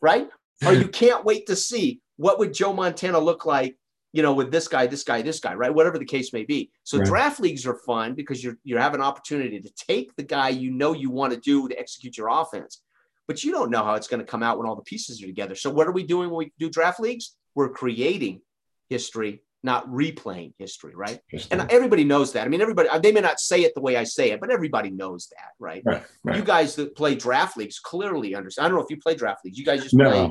right? 0.00 0.28
Or 0.64 0.72
you 0.72 0.88
can't 0.88 1.24
wait 1.24 1.48
to 1.48 1.56
see 1.56 2.00
what 2.16 2.38
would 2.38 2.54
Joe 2.54 2.72
Montana 2.72 3.18
look 3.18 3.44
like, 3.44 3.76
you 4.12 4.22
know, 4.22 4.32
with 4.32 4.50
this 4.50 4.68
guy, 4.68 4.86
this 4.86 5.04
guy, 5.04 5.22
this 5.22 5.40
guy, 5.40 5.54
right? 5.54 5.74
Whatever 5.74 5.98
the 5.98 6.04
case 6.04 6.32
may 6.32 6.44
be. 6.44 6.70
So 6.82 6.98
Right. 6.98 7.06
draft 7.06 7.40
leagues 7.40 7.66
are 7.66 7.74
fun 7.74 8.14
because 8.14 8.42
you're 8.42 8.56
you 8.64 8.78
have 8.78 8.94
an 8.94 9.02
opportunity 9.02 9.60
to 9.60 9.70
take 9.74 10.16
the 10.16 10.22
guy 10.22 10.48
you 10.48 10.70
know 10.70 10.92
you 10.92 11.10
want 11.10 11.32
to 11.34 11.40
do 11.40 11.68
to 11.68 11.78
execute 11.78 12.16
your 12.16 12.28
offense, 12.28 12.82
but 13.26 13.44
you 13.44 13.52
don't 13.52 13.70
know 13.70 13.84
how 13.84 13.94
it's 13.94 14.08
going 14.08 14.20
to 14.20 14.26
come 14.26 14.42
out 14.42 14.58
when 14.58 14.66
all 14.66 14.76
the 14.76 14.82
pieces 14.82 15.22
are 15.22 15.26
together. 15.26 15.54
So 15.54 15.70
what 15.70 15.86
are 15.86 15.92
we 15.92 16.04
doing 16.04 16.30
when 16.30 16.38
we 16.38 16.52
do 16.58 16.70
draft 16.70 17.00
leagues? 17.00 17.36
We're 17.54 17.68
creating 17.68 18.40
history, 18.88 19.42
not 19.62 19.86
replaying 19.88 20.54
history, 20.58 20.94
right? 20.94 21.20
And 21.50 21.60
everybody 21.70 22.04
knows 22.04 22.32
that. 22.32 22.46
I 22.46 22.48
mean, 22.48 22.62
everybody 22.62 22.88
they 23.02 23.12
may 23.12 23.20
not 23.20 23.40
say 23.40 23.62
it 23.62 23.74
the 23.74 23.82
way 23.82 23.96
I 23.96 24.04
say 24.04 24.30
it, 24.30 24.40
but 24.40 24.50
everybody 24.50 24.90
knows 24.90 25.28
that, 25.36 25.50
right? 25.58 25.82
right, 25.84 26.02
right. 26.24 26.36
You 26.36 26.44
guys 26.44 26.76
that 26.76 26.96
play 26.96 27.14
draft 27.14 27.58
leagues 27.58 27.78
clearly 27.78 28.34
understand. 28.34 28.64
I 28.64 28.68
don't 28.68 28.78
know 28.78 28.84
if 28.84 28.90
you 28.90 28.96
play 28.96 29.14
draft 29.14 29.44
leagues. 29.44 29.58
You 29.58 29.66
guys 29.66 29.82
just 29.82 29.94
play. 29.96 30.30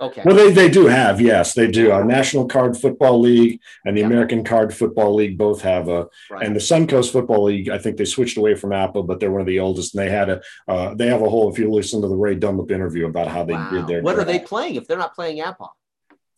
Okay. 0.00 0.22
Well, 0.24 0.36
they, 0.36 0.52
they 0.52 0.68
do 0.68 0.86
have, 0.86 1.20
yes, 1.20 1.54
they 1.54 1.68
do. 1.68 1.90
Our 1.90 2.04
National 2.04 2.46
Card 2.46 2.76
Football 2.76 3.20
League 3.20 3.60
and 3.84 3.96
the 3.96 4.02
Yeah. 4.02 4.06
American 4.06 4.44
Card 4.44 4.72
Football 4.72 5.14
League 5.16 5.36
both 5.36 5.60
have 5.62 5.88
a, 5.88 6.06
right. 6.30 6.46
and 6.46 6.54
the 6.54 6.60
Suncoast 6.60 7.10
Football 7.10 7.44
League, 7.44 7.68
I 7.68 7.78
think 7.78 7.96
they 7.96 8.04
switched 8.04 8.36
away 8.38 8.54
from 8.54 8.70
APBA, 8.70 9.06
but 9.06 9.18
they're 9.18 9.32
one 9.32 9.40
of 9.40 9.46
the 9.48 9.58
oldest. 9.58 9.94
And 9.96 10.04
they 10.06 10.10
had 10.10 10.30
a, 10.30 10.40
uh, 10.68 10.94
they 10.94 11.08
have 11.08 11.22
a 11.22 11.28
whole, 11.28 11.50
if 11.52 11.58
you 11.58 11.68
listen 11.70 12.00
to 12.02 12.08
the 12.08 12.14
Ray 12.14 12.36
Dunlap 12.36 12.70
interview 12.70 13.06
about 13.06 13.26
how 13.28 13.42
they 13.44 13.54
Wow. 13.54 13.70
did 13.70 13.86
their. 13.88 14.02
What 14.02 14.18
are 14.18 14.24
they 14.24 14.38
playing 14.38 14.76
if 14.76 14.86
they're 14.86 14.98
not 14.98 15.14
playing 15.14 15.38
APBA? 15.42 15.68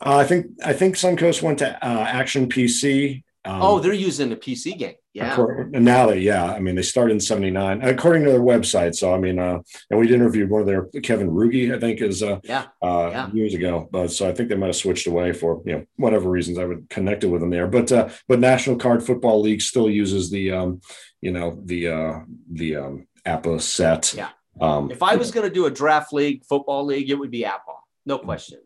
Uh, 0.03 0.17
I 0.17 0.25
think, 0.25 0.47
I 0.65 0.73
think 0.73 0.95
Suncoast 0.97 1.43
went 1.43 1.59
to 1.59 1.69
uh, 1.87 2.05
Action 2.05 2.49
PC. 2.49 3.23
Um, 3.51 3.63
oh, 3.63 3.81
they're 3.81 3.93
using 3.93 4.31
a 4.33 4.37
PC 4.37 4.79
game. 4.79 4.95
Yeah. 5.13 5.33
According- 5.33 5.83
now 5.83 6.07
they, 6.07 6.21
yeah, 6.21 6.45
I 6.53 6.61
mean, 6.61 6.77
they 6.77 6.83
started 6.83 7.15
in 7.15 7.21
79, 7.21 7.83
according 7.83 8.25
to 8.25 8.31
their 8.31 8.41
website. 8.41 8.95
So, 8.95 9.13
I 9.13 9.19
mean, 9.19 9.41
uh, 9.41 9.59
and 9.91 9.99
we'd 9.99 10.13
interviewed 10.13 10.49
one 10.51 10.61
of 10.61 10.67
their, 10.69 10.85
Kevin 11.03 11.29
Ruge, 11.31 11.75
I 11.75 11.81
think 11.81 12.01
is, 12.01 12.23
uh, 12.23 12.39
Yeah. 12.45 12.67
uh, 12.81 13.09
Yeah. 13.13 13.31
years 13.33 13.55
ago. 13.55 13.89
But 13.91 14.13
so 14.13 14.29
I 14.29 14.33
think 14.33 14.49
they 14.51 14.55
might 14.55 14.67
have 14.67 14.77
switched 14.77 15.09
away 15.09 15.33
for, 15.33 15.63
you 15.67 15.73
know, 15.73 15.85
whatever 15.97 16.31
reasons 16.31 16.59
I 16.59 16.65
would 16.65 16.89
connect 16.91 17.25
it 17.25 17.29
with 17.29 17.41
them 17.41 17.51
there. 17.51 17.67
But, 17.67 17.91
uh, 17.91 18.09
but 18.29 18.39
National 18.39 18.77
Card 18.77 19.03
Football 19.03 19.41
League 19.41 19.63
still 19.63 19.91
uses 19.91 20.31
the, 20.31 20.53
um, 20.53 20.81
you 21.21 21.33
know, 21.33 21.61
the, 21.65 21.89
uh, 21.89 22.21
the, 22.53 22.77
um, 22.77 23.07
APBA 23.27 23.61
set. 23.61 24.15
Yeah. 24.17 24.29
Um, 24.61 24.91
If 24.91 25.03
I 25.03 25.17
was 25.17 25.31
going 25.33 25.49
to 25.49 25.53
do 25.55 25.67
a 25.67 25.71
draft 25.71 26.13
league, 26.13 26.45
football 26.45 26.85
league, 26.85 27.11
it 27.11 27.15
would 27.17 27.31
be 27.33 27.43
APBA. 27.45 27.75
No 28.07 28.19
question. 28.19 28.59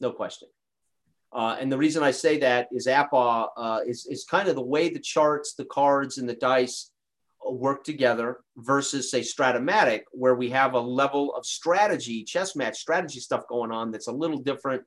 No 0.00 0.12
question. 0.12 0.48
Uh, 1.34 1.56
and 1.58 1.70
the 1.70 1.78
reason 1.78 2.02
I 2.02 2.12
say 2.12 2.38
that 2.38 2.68
is 2.70 2.86
APBA 2.86 3.48
uh, 3.56 3.80
is, 3.86 4.06
is 4.06 4.24
kind 4.24 4.48
of 4.48 4.54
the 4.54 4.62
way 4.62 4.88
the 4.88 5.00
charts, 5.00 5.54
the 5.54 5.64
cards, 5.64 6.18
and 6.18 6.28
the 6.28 6.34
dice 6.34 6.90
uh, 7.46 7.50
work 7.50 7.82
together 7.82 8.38
versus, 8.56 9.10
say, 9.10 9.20
Strat-O-Matic, 9.20 10.02
where 10.12 10.36
we 10.36 10.50
have 10.50 10.74
a 10.74 10.80
level 10.80 11.34
of 11.34 11.44
strategy, 11.44 12.22
chess 12.22 12.54
match 12.54 12.78
strategy 12.78 13.18
stuff 13.18 13.48
going 13.48 13.72
on 13.72 13.90
that's 13.90 14.06
a 14.06 14.12
little 14.12 14.38
different, 14.38 14.84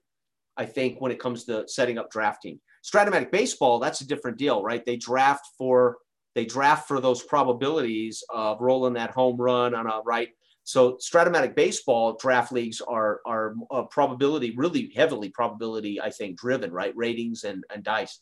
I 0.55 0.65
think, 0.65 1.01
when 1.01 1.11
it 1.11 1.19
comes 1.19 1.43
to 1.45 1.67
setting 1.67 1.97
up 1.97 2.09
drafting. 2.09 2.61
Strat-O-Matic 2.83 3.29
baseball, 3.31 3.79
that's 3.79 3.99
a 3.99 4.07
different 4.07 4.37
deal, 4.37 4.63
right? 4.63 4.85
They 4.85 4.95
draft 4.95 5.45
for 5.57 5.97
they 6.37 6.45
draft 6.45 6.87
for 6.87 7.01
those 7.01 7.23
probabilities 7.23 8.23
of 8.29 8.61
rolling 8.61 8.93
that 8.93 9.09
home 9.09 9.37
run 9.37 9.73
on 9.73 9.87
a 9.87 10.01
right. 10.05 10.29
So 10.67 10.97
Strat-O-Matic 10.97 11.55
baseball 11.55 12.17
draft 12.17 12.51
leagues 12.51 12.81
are 12.81 13.21
are 13.25 13.55
uh, 13.71 13.83
probability 13.83 14.53
really 14.57 14.91
heavily 14.93 15.29
probability 15.29 16.01
I 16.01 16.09
think 16.09 16.37
driven 16.37 16.73
right 16.73 16.93
ratings 16.93 17.45
and 17.45 17.63
and 17.73 17.85
dice. 17.85 18.19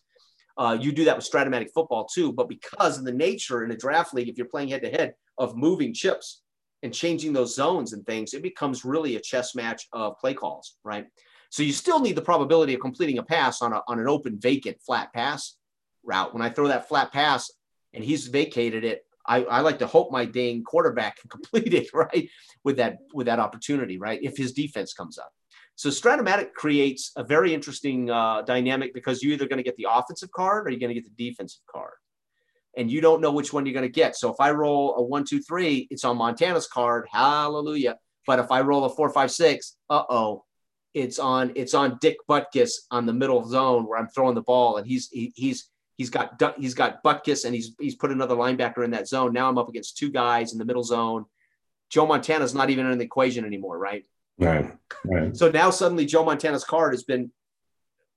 Uh, 0.55 0.77
you 0.80 0.91
do 0.91 1.05
that 1.05 1.15
with 1.15 1.30
Strat-O-Matic 1.30 1.72
football 1.73 2.05
too, 2.05 2.31
but 2.31 2.47
because 2.47 2.99
of 2.99 3.03
the 3.03 3.11
nature 3.11 3.63
in 3.63 3.72
a 3.72 3.76
draft 3.76 4.13
league, 4.13 4.30
if 4.30 4.38
you're 4.38 4.45
playing 4.45 4.69
head 4.69 4.84
to 4.84 4.91
head 4.91 5.15
of 5.39 5.57
moving 5.57 5.91
chips 5.91 6.43
and 6.84 6.93
changing 6.93 7.34
those 7.34 7.55
zones 7.55 7.93
and 7.93 8.05
things, 8.05 8.35
it 8.35 8.43
becomes 8.43 8.85
really 8.85 9.15
a 9.15 9.19
chess 9.19 9.55
match 9.55 9.88
of 9.91 10.19
play 10.19 10.35
calls, 10.35 10.76
right? 10.84 11.07
So 11.49 11.63
you 11.63 11.73
still 11.73 11.99
need 11.99 12.15
the 12.15 12.22
probability 12.22 12.76
of 12.76 12.80
completing 12.80 13.17
a 13.17 13.23
pass 13.23 13.63
on 13.63 13.73
a 13.73 13.81
on 13.88 13.99
an 13.99 14.07
open 14.07 14.39
vacant 14.39 14.77
flat 14.85 15.11
pass 15.13 15.57
route. 16.03 16.31
When 16.31 16.43
I 16.43 16.51
throw 16.51 16.67
that 16.67 16.88
flat 16.88 17.11
pass 17.11 17.51
and 17.91 18.03
he's 18.03 18.27
vacated 18.27 18.84
it, 18.84 19.03
I, 19.27 19.43
I 19.43 19.61
like 19.61 19.80
to 19.80 19.88
hope 19.88 20.11
my 20.11 20.26
dang 20.26 20.64
quarterback 20.64 21.18
can 21.22 21.30
complete 21.30 21.73
it 21.73 21.93
right 21.93 22.30
with 22.64 22.77
that 22.77 22.97
with 23.14 23.27
that 23.27 23.39
opportunity, 23.39 23.97
right? 23.97 24.19
If 24.22 24.38
his 24.38 24.53
defense 24.53 24.93
comes 24.93 25.18
up. 25.18 25.31
So 25.77 25.89
Strat-O-Matic 25.89 26.53
creates 26.53 27.11
a 27.18 27.23
very 27.23 27.53
interesting 27.53 28.10
uh, 28.10 28.43
dynamic 28.43 28.93
because 28.93 29.22
you're 29.22 29.34
either 29.34 29.47
going 29.47 29.57
to 29.57 29.64
get 29.64 29.76
the 29.76 29.88
offensive 29.89 30.31
card 30.31 30.65
or 30.65 30.69
you're 30.69 30.80
going 30.80 30.95
to 30.95 30.99
get 30.99 31.03
the 31.03 31.30
defensive 31.30 31.61
card. 31.69 31.91
And 32.77 32.89
you 32.89 33.02
don't 33.02 33.19
know 33.19 33.31
which 33.31 33.52
one 33.52 33.65
you're 33.65 33.73
going 33.73 33.84
to 33.84 33.89
get. 33.89 34.15
So 34.15 34.31
if 34.31 34.38
I 34.39 34.52
roll 34.52 34.95
a 34.95 35.02
one, 35.02 35.26
two, 35.26 35.41
three, 35.41 35.88
it's 35.91 36.06
on 36.06 36.18
Montana's 36.18 36.68
card. 36.68 37.07
Hallelujah. 37.11 37.97
But 38.26 38.39
if 38.39 38.52
I 38.52 38.61
roll 38.61 38.85
a 38.85 38.89
four, 38.89 39.10
five, 39.10 39.31
six, 39.31 39.76
uh-oh, 39.89 40.45
it's 40.93 41.19
on 41.19 41.52
it's 41.56 41.73
on 41.73 41.97
Dick 41.99 42.18
Butkus 42.27 42.72
on 42.89 43.06
the 43.06 43.14
middle 43.14 43.45
zone 43.45 43.85
where 43.85 43.99
I'm 43.99 44.07
throwing 44.07 44.34
the 44.34 44.41
ball 44.41 44.77
and 44.77 44.88
he's 44.88 45.10
he, 45.10 45.34
he's 45.35 45.69
he's 45.97 46.09
got 46.09 46.41
he's 46.57 46.73
got 46.73 47.03
Butkus 47.03 47.45
and 47.45 47.53
he's 47.53 47.76
he's 47.80 47.95
put 47.95 48.11
another 48.11 48.35
linebacker 48.35 48.84
in 48.84 48.91
that 48.91 49.07
zone. 49.07 49.34
Now 49.34 49.49
I'm 49.49 49.57
up 49.57 49.69
against 49.69 49.97
two 49.97 50.11
guys 50.11 50.53
in 50.53 50.59
the 50.59 50.65
middle 50.65 50.84
zone. 50.84 51.26
Joe 51.89 52.05
Montana's 52.05 52.53
not 52.53 52.69
even 52.69 52.85
in 52.88 52.97
the 52.97 53.05
equation 53.05 53.45
anymore, 53.45 53.77
right? 53.77 54.05
right, 54.39 54.76
right. 55.05 55.35
So 55.35 55.49
now 55.49 55.69
suddenly 55.69 56.05
Joe 56.05 56.26
Montana's 56.26 56.63
card 56.63 56.93
has 56.93 57.03
been 57.03 57.31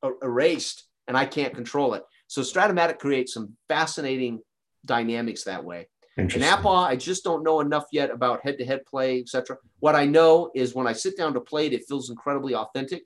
er- 0.05 0.17
erased 0.23 0.85
and 1.07 1.17
I 1.17 1.27
can't 1.27 1.55
control 1.55 1.95
it. 1.95 2.03
So 2.27 2.43
Strat-O-Matic 2.43 2.99
creates 2.99 3.33
some 3.33 3.57
fascinating 3.69 4.41
dynamics 4.85 5.45
that 5.45 5.65
way. 5.65 5.89
And. 6.17 6.31
APBA, 6.31 6.89
I 6.89 6.97
just 6.97 7.23
don't 7.23 7.45
know 7.45 7.61
enough 7.61 7.87
yet 7.93 8.11
about 8.11 8.43
head-to-head 8.43 8.85
play, 8.87 9.21
etc. 9.21 9.57
What 9.79 9.95
I 9.95 10.05
know 10.05 10.51
is 10.55 10.75
when 10.75 10.89
I 10.89 10.93
sit 10.93 11.17
down 11.17 11.35
to 11.35 11.41
play 11.41 11.67
it, 11.67 11.73
it 11.73 11.85
feels 11.87 12.11
incredibly 12.11 12.55
authentic, 12.55 13.05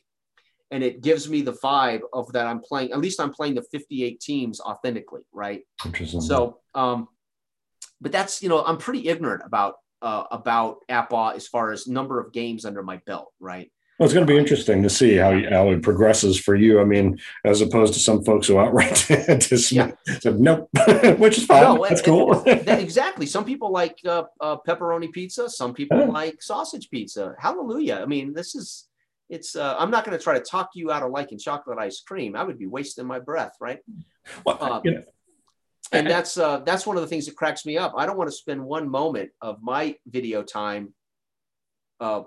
and 0.72 0.82
it 0.82 1.02
gives 1.02 1.28
me 1.28 1.42
the 1.42 1.52
vibe 1.52 2.00
of 2.12 2.32
that 2.32 2.46
I'm 2.46 2.60
playing. 2.60 2.90
At 2.92 2.98
least 2.98 3.20
I'm 3.20 3.32
playing 3.32 3.54
the 3.54 3.62
58 3.70 4.18
teams 4.20 4.60
authentically, 4.60 5.20
right? 5.32 5.62
Interesting. 5.84 6.20
So, 6.20 6.58
um, 6.74 7.06
but 8.00 8.10
that's 8.10 8.42
you 8.42 8.48
know 8.48 8.64
I'm 8.64 8.78
pretty 8.78 9.08
ignorant 9.08 9.42
about 9.46 9.74
uh, 10.02 10.24
about 10.32 10.78
APBA 10.90 11.36
as 11.36 11.46
far 11.46 11.70
as 11.72 11.86
number 11.86 12.18
of 12.18 12.32
games 12.32 12.64
under 12.64 12.82
my 12.82 12.96
belt, 13.06 13.32
right? 13.38 13.70
Well, 13.98 14.06
it's 14.06 14.14
going 14.14 14.26
to 14.26 14.32
be 14.32 14.38
interesting 14.38 14.82
to 14.82 14.90
see 14.90 15.14
how, 15.16 15.30
how 15.50 15.70
it 15.70 15.82
progresses 15.82 16.40
for 16.40 16.56
you. 16.56 16.80
I 16.80 16.84
mean, 16.84 17.20
as 17.44 17.60
opposed 17.60 17.92
to 17.94 18.00
some 18.00 18.24
folks 18.24 18.48
who 18.48 18.58
outright 18.58 19.04
dismiss, 19.08 19.70
Yeah. 19.70 19.92
said 20.18 20.40
nope, 20.40 20.68
which 21.18 21.38
is 21.38 21.44
fine. 21.44 21.62
No, 21.62 21.86
That's 21.86 22.00
and- 22.00 22.06
cool. 22.06 22.42
Exactly. 22.46 23.26
Some 23.26 23.44
people 23.44 23.70
like 23.70 23.98
uh, 24.04 24.24
uh, 24.40 24.56
pepperoni 24.66 25.12
pizza. 25.12 25.48
Some 25.48 25.72
people 25.72 25.98
Yeah. 26.00 26.06
like 26.06 26.42
sausage 26.42 26.90
pizza. 26.90 27.36
Hallelujah. 27.38 28.00
I 28.02 28.06
mean, 28.06 28.32
this 28.32 28.56
is, 28.56 28.88
it's, 29.32 29.56
uh, 29.56 29.74
I'm 29.78 29.90
not 29.90 30.04
going 30.04 30.16
to 30.16 30.22
try 30.22 30.34
to 30.38 30.44
talk 30.44 30.68
you 30.74 30.90
out 30.92 31.02
of 31.02 31.10
liking 31.10 31.38
chocolate 31.38 31.78
ice 31.78 32.00
cream. 32.06 32.36
I 32.36 32.42
would 32.44 32.58
be 32.58 32.66
wasting 32.66 33.06
my 33.06 33.18
breath, 33.18 33.54
right? 33.60 33.80
Well, 34.44 34.58
uh, 34.60 34.80
you 34.84 34.90
know, 34.96 35.02
And 35.90 36.06
that's, 36.06 36.36
uh, 36.36 36.58
that's 36.68 36.86
one 36.86 36.96
of 36.98 37.02
the 37.02 37.08
things 37.08 37.24
that 37.26 37.34
cracks 37.36 37.64
me 37.64 37.78
up. 37.78 37.94
I 37.96 38.04
don't 38.06 38.18
want 38.18 38.28
to 38.30 38.36
spend 38.36 38.62
one 38.62 38.88
moment 38.88 39.30
of 39.40 39.62
my 39.62 39.96
video 40.06 40.42
time 40.42 40.92
uh, 41.98 42.22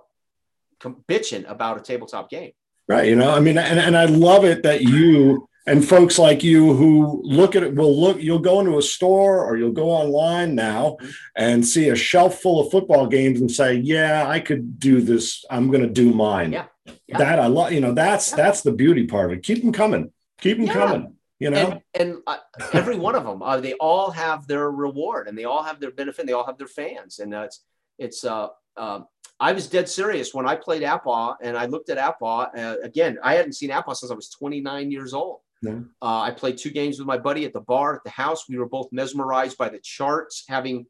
com- 0.80 1.04
bitching 1.08 1.50
about 1.50 1.78
a 1.78 1.82
tabletop 1.82 2.30
game. 2.30 2.52
right. 2.88 3.08
You 3.08 3.16
know, 3.16 3.30
I 3.32 3.40
mean, 3.40 3.58
and, 3.58 3.80
and 3.80 3.96
I 3.96 4.06
love 4.06 4.44
it 4.44 4.64
that 4.64 4.82
you 4.82 5.48
and 5.68 5.84
folks 5.84 6.20
like 6.20 6.44
you 6.44 6.74
who 6.74 7.22
look 7.24 7.56
at 7.56 7.64
it 7.64 7.74
will 7.76 8.00
look, 8.00 8.22
you'll 8.22 8.40
go 8.52 8.60
into 8.60 8.78
a 8.78 8.82
store 8.84 9.44
or 9.44 9.58
you'll 9.58 9.72
go 9.72 9.90
online 9.90 10.54
now 10.54 10.98
Mhm. 11.02 11.14
and 11.36 11.66
see 11.66 11.90
a 11.90 11.96
shelf 11.96 12.40
full 12.42 12.60
of 12.62 12.70
football 12.72 13.08
games 13.08 13.42
and 13.42 13.50
say, 13.50 13.74
yeah, 13.76 14.28
I 14.28 14.40
could 14.40 14.80
do 14.80 15.02
this. 15.02 15.44
I'm 15.50 15.68
going 15.72 15.82
to 15.82 15.90
do 16.04 16.12
mine. 16.14 16.52
Yeah. 16.52 16.66
Yeah. 17.08 17.18
That 17.18 17.40
I 17.40 17.48
love, 17.48 17.72
you 17.72 17.82
know, 17.82 17.94
that's, 17.94 18.32
Yeah. 18.32 18.38
that's 18.38 18.62
the 18.62 18.72
beauty 18.72 19.06
part 19.08 19.32
of 19.32 19.38
it. 19.38 19.44
Keep 19.44 19.62
them 19.64 19.72
coming. 19.72 20.12
Keep 20.42 20.58
them 20.58 20.68
Yeah. 20.68 20.74
coming. 20.74 21.12
You 21.38 21.50
know. 21.50 21.82
and, 21.94 22.12
and 22.12 22.18
uh, 22.28 22.38
every 22.72 22.98
one 22.98 23.14
of 23.14 23.26
them 23.26 23.42
uh, 23.44 23.60
they 23.60 23.74
all 23.74 24.10
have 24.10 24.48
their 24.48 24.72
reward 24.72 25.28
and 25.28 25.38
they 25.38 25.44
all 25.44 25.64
have 25.64 25.82
their 25.82 25.92
benefit 25.92 26.22
and 26.22 26.30
they 26.30 26.34
all 26.34 26.46
have 26.46 26.58
their 26.58 26.66
fans 26.68 27.20
and 27.20 27.34
uh, 27.36 27.42
it's 27.42 27.66
it's 28.00 28.24
uh, 28.24 28.48
uh, 28.78 29.02
i 29.42 29.52
was 29.52 29.68
dead 29.68 29.90
serious 29.90 30.34
when 30.34 30.48
i 30.48 30.56
played 30.56 30.82
APBA 30.82 31.36
and 31.42 31.58
i 31.58 31.66
looked 31.66 31.90
at 31.90 31.98
APBA 31.98 32.58
uh, 32.58 32.76
again 32.84 33.18
i 33.22 33.34
hadn't 33.36 33.52
seen 33.52 33.70
APBA 33.70 33.94
since 33.98 34.14
i 34.14 34.16
was 34.16 34.30
29 34.30 34.90
years 34.92 35.14
old 35.14 35.42
uh, 35.68 35.82
i 36.22 36.32
played 36.32 36.58
two 36.58 36.72
games 36.72 37.00
with 37.00 37.06
my 37.06 37.18
buddy 37.18 37.44
at 37.44 37.52
the 37.52 37.60
bar 37.60 37.98
at 37.98 38.04
the 38.06 38.10
house 38.12 38.48
we 38.48 38.58
were 38.58 38.70
both 38.70 38.88
mesmerized 38.94 39.58
by 39.58 39.68
the 39.68 39.80
charts 39.80 40.46
having 40.48 40.86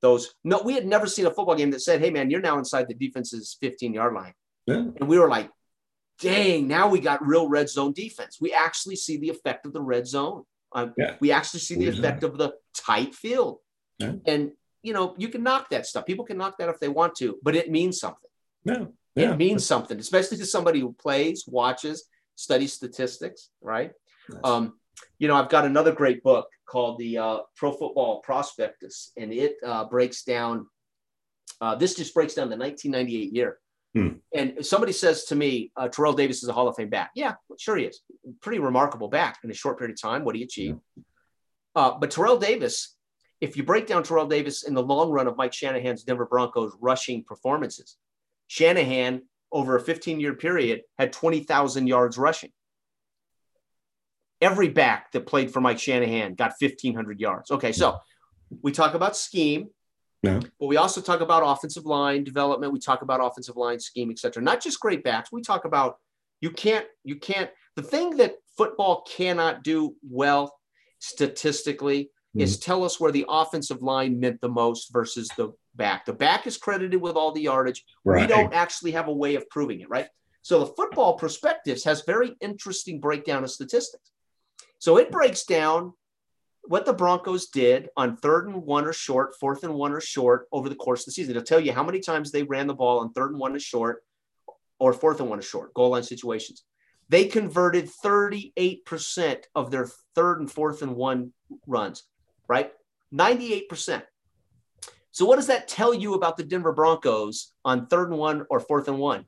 those 0.00 0.34
no 0.44 0.62
we 0.64 0.72
had 0.72 0.86
never 0.86 1.06
seen 1.06 1.26
a 1.26 1.30
football 1.30 1.54
game 1.54 1.70
that 1.70 1.80
said 1.82 2.00
hey 2.00 2.08
man 2.08 2.30
you're 2.30 2.40
now 2.40 2.56
inside 2.56 2.88
the 2.88 2.94
defense's 2.94 3.58
15 3.60 3.92
yard 3.92 4.14
line 4.14 4.32
Yeah. 4.66 4.76
and 4.76 5.08
we 5.08 5.18
were 5.18 5.28
like 5.28 5.50
dang, 6.20 6.68
now 6.68 6.88
we 6.88 7.00
got 7.00 7.26
real 7.26 7.48
red 7.48 7.68
zone 7.68 7.92
defense. 7.92 8.38
We 8.40 8.52
actually 8.52 8.96
see 8.96 9.16
the 9.16 9.30
effect 9.30 9.66
of 9.66 9.72
the 9.72 9.80
red 9.80 10.06
zone. 10.06 10.44
Um, 10.72 10.92
Yeah. 10.96 11.16
We 11.20 11.32
actually 11.32 11.60
see 11.60 11.74
the 11.76 11.88
effect 11.88 12.22
of 12.22 12.38
the 12.38 12.54
tight 12.74 13.14
field. 13.14 13.58
Yeah. 13.98 14.12
And, 14.26 14.52
you 14.82 14.92
know, 14.92 15.14
you 15.18 15.28
can 15.28 15.42
knock 15.42 15.70
that 15.70 15.86
stuff. 15.86 16.06
People 16.06 16.24
can 16.24 16.38
knock 16.38 16.58
that 16.58 16.68
if 16.68 16.78
they 16.78 16.88
want 16.88 17.16
to, 17.16 17.38
but 17.42 17.56
it 17.56 17.70
means 17.70 17.98
something. 17.98 18.30
Yeah. 18.64 18.84
Yeah. 19.14 19.32
It 19.32 19.38
means 19.38 19.66
something, 19.66 19.98
especially 19.98 20.36
to 20.38 20.46
somebody 20.46 20.80
who 20.80 20.92
plays, 20.92 21.44
watches, 21.46 22.04
studies 22.36 22.72
statistics, 22.72 23.50
right? 23.60 23.92
Yes. 24.30 24.40
Um, 24.44 24.74
you 25.18 25.26
know, 25.26 25.34
I've 25.34 25.48
got 25.48 25.64
another 25.64 25.92
great 25.92 26.22
book 26.22 26.48
called 26.66 26.98
the 26.98 27.18
uh, 27.18 27.38
Pro 27.56 27.72
Football 27.72 28.20
Prospectus, 28.20 29.12
and 29.16 29.32
it 29.32 29.56
uh, 29.66 29.86
breaks 29.86 30.22
down. 30.22 30.66
Uh, 31.60 31.74
this 31.74 31.94
just 31.94 32.14
breaks 32.14 32.34
down 32.34 32.48
the 32.48 32.56
1998 32.56 33.32
year. 33.34 33.58
Hmm. 33.94 34.08
And 34.34 34.64
somebody 34.64 34.92
says 34.92 35.24
to 35.26 35.36
me, 35.36 35.72
uh, 35.76 35.88
Terrell 35.88 36.12
Davis 36.12 36.42
is 36.42 36.48
a 36.48 36.52
Hall 36.52 36.68
of 36.68 36.76
Fame 36.76 36.90
back. 36.90 37.10
Yeah, 37.14 37.34
sure 37.58 37.76
he 37.76 37.84
is. 37.84 38.00
Pretty 38.40 38.60
remarkable 38.60 39.08
back 39.08 39.38
in 39.42 39.50
a 39.50 39.54
short 39.54 39.78
period 39.78 39.94
of 39.94 40.00
time. 40.00 40.24
What 40.24 40.36
he 40.36 40.42
achieved. 40.42 40.78
Uh, 41.74 41.92
but 41.98 42.10
Terrell 42.10 42.38
Davis, 42.38 42.96
if 43.40 43.56
you 43.56 43.62
break 43.64 43.86
down 43.86 44.02
Terrell 44.02 44.26
Davis 44.26 44.62
in 44.62 44.74
the 44.74 44.82
long 44.82 45.10
run 45.10 45.26
of 45.26 45.36
Mike 45.36 45.52
Shanahan's 45.52 46.04
Denver 46.04 46.26
Broncos 46.26 46.72
rushing 46.80 47.24
performances, 47.24 47.96
Shanahan 48.46 49.22
over 49.52 49.76
a 49.76 49.80
15 49.80 50.20
year 50.20 50.34
period 50.34 50.82
had 50.98 51.12
20,000 51.12 51.86
yards 51.86 52.18
rushing. 52.18 52.50
Every 54.40 54.68
back 54.68 55.12
that 55.12 55.26
played 55.26 55.52
for 55.52 55.60
Mike 55.60 55.78
Shanahan 55.78 56.34
got 56.34 56.54
1,500 56.58 57.20
yards. 57.20 57.50
Okay, 57.50 57.72
so 57.72 57.98
we 58.62 58.72
talk 58.72 58.94
about 58.94 59.16
scheme, 59.16 59.68
Yeah. 60.22 60.40
but 60.58 60.66
we 60.66 60.76
also 60.76 61.00
talk 61.00 61.20
about 61.20 61.42
offensive 61.44 61.86
line 61.86 62.24
development. 62.24 62.72
We 62.72 62.78
talk 62.78 63.02
about 63.02 63.24
offensive 63.24 63.56
line 63.56 63.80
scheme, 63.80 64.10
et 64.10 64.18
cetera. 64.18 64.42
Not 64.42 64.62
just 64.62 64.78
great 64.78 65.02
backs. 65.02 65.32
We 65.32 65.40
talk 65.40 65.64
about 65.64 65.96
you 66.40 66.50
can't, 66.50 66.86
you 67.04 67.16
can't, 67.16 67.50
the 67.76 67.82
thing 67.82 68.16
that 68.18 68.34
football 68.56 69.02
cannot 69.08 69.62
do 69.62 69.94
well 70.08 70.54
statistically 70.98 72.04
mm-hmm. 72.04 72.40
is 72.40 72.58
tell 72.58 72.84
us 72.84 73.00
where 73.00 73.12
the 73.12 73.24
offensive 73.28 73.82
line 73.82 74.20
meant 74.20 74.40
the 74.40 74.48
most 74.48 74.92
versus 74.92 75.28
the 75.36 75.52
back. 75.74 76.04
The 76.04 76.12
back 76.12 76.46
is 76.46 76.58
credited 76.58 77.00
with 77.00 77.16
all 77.16 77.32
the 77.32 77.42
yardage. 77.42 77.84
We 78.04 78.26
don't 78.26 78.52
actually 78.52 78.90
have 78.92 79.08
a 79.08 79.12
way 79.14 79.36
of 79.36 79.48
proving 79.48 79.80
it, 79.80 79.88
right? 79.88 80.08
So 80.42 80.60
the 80.60 80.66
Football 80.66 81.14
Prospectus 81.14 81.84
has 81.84 82.02
very 82.02 82.34
interesting 82.40 83.00
breakdown 83.00 83.44
of 83.44 83.50
statistics. 83.50 84.10
So 84.78 84.96
it 84.96 85.10
breaks 85.10 85.44
down 85.44 85.92
what 86.64 86.86
the 86.86 86.92
Broncos 86.92 87.48
did 87.48 87.88
on 87.96 88.16
third 88.16 88.46
and 88.46 88.62
one 88.62 88.84
or 88.84 88.92
short, 88.92 89.34
fourth 89.38 89.64
and 89.64 89.74
one 89.74 89.92
or 89.92 90.00
short 90.00 90.46
over 90.52 90.68
the 90.68 90.74
course 90.74 91.00
of 91.00 91.06
the 91.06 91.12
season. 91.12 91.32
It'll 91.32 91.44
tell 91.44 91.60
you 91.60 91.72
how 91.72 91.82
many 91.82 92.00
times 92.00 92.30
they 92.30 92.42
ran 92.42 92.66
the 92.66 92.74
ball 92.74 93.00
on 93.00 93.12
third 93.12 93.30
and 93.30 93.40
one 93.40 93.54
or 93.54 93.60
short 93.60 94.02
or 94.78 94.92
fourth 94.92 95.20
and 95.20 95.28
one 95.28 95.38
or 95.38 95.42
short, 95.42 95.74
goal 95.74 95.90
line 95.90 96.02
situations. 96.02 96.64
They 97.08 97.24
converted 97.24 97.90
38% 98.04 99.42
of 99.54 99.70
their 99.70 99.88
third 100.14 100.40
and 100.40 100.50
fourth 100.50 100.82
and 100.82 100.94
one 100.94 101.32
runs, 101.66 102.04
right? 102.48 102.72
98%. 103.12 104.02
So 105.10 105.24
what 105.24 105.36
does 105.36 105.48
that 105.48 105.66
tell 105.66 105.92
you 105.92 106.14
about 106.14 106.36
the 106.36 106.44
Denver 106.44 106.72
Broncos 106.72 107.52
on 107.64 107.88
third 107.88 108.10
and 108.10 108.18
one 108.18 108.46
or 108.48 108.60
fourth 108.60 108.86
and 108.86 108.98
one? 108.98 109.24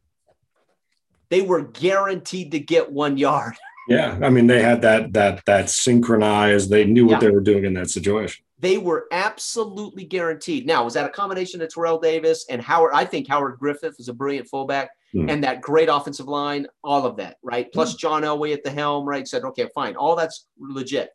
They 1.28 1.42
were 1.42 1.62
guaranteed 1.62 2.52
to 2.52 2.60
get 2.60 2.92
one 2.92 3.16
yard. 3.16 3.54
Yeah. 3.88 4.18
I 4.22 4.30
mean, 4.30 4.46
they 4.46 4.62
had 4.62 4.82
that 4.82 5.12
that 5.12 5.44
that 5.46 5.68
synchronized. 5.70 6.70
They 6.70 6.84
knew 6.84 7.06
what 7.06 7.14
Yeah. 7.22 7.28
they 7.28 7.30
were 7.30 7.40
doing 7.40 7.64
in 7.64 7.74
that 7.74 7.90
situation. 7.90 8.44
They 8.58 8.78
were 8.78 9.06
absolutely 9.10 10.04
guaranteed. 10.04 10.66
Now, 10.66 10.84
was 10.84 10.94
that 10.94 11.04
a 11.04 11.08
combination 11.08 11.60
of 11.62 11.72
Terrell 11.74 11.98
Davis 11.98 12.46
and 12.48 12.62
Howard? 12.62 12.92
I 12.94 13.04
think 13.04 13.26
Howard 13.28 13.58
Griffith 13.58 13.96
was 13.98 14.08
a 14.08 14.12
brilliant 14.14 14.46
fullback 14.48 14.90
Hmm. 15.12 15.28
and 15.28 15.42
that 15.44 15.60
great 15.60 15.88
offensive 15.88 16.28
line, 16.28 16.66
all 16.82 17.04
of 17.04 17.16
that, 17.16 17.36
right? 17.42 17.70
Plus 17.72 17.96
John 17.96 18.22
Elway 18.22 18.52
at 18.54 18.62
the 18.64 18.70
helm, 18.70 19.04
right? 19.04 19.26
Said, 19.28 19.42
okay, 19.44 19.68
fine. 19.74 19.94
All 19.96 20.16
that's 20.16 20.46
legit. 20.58 21.10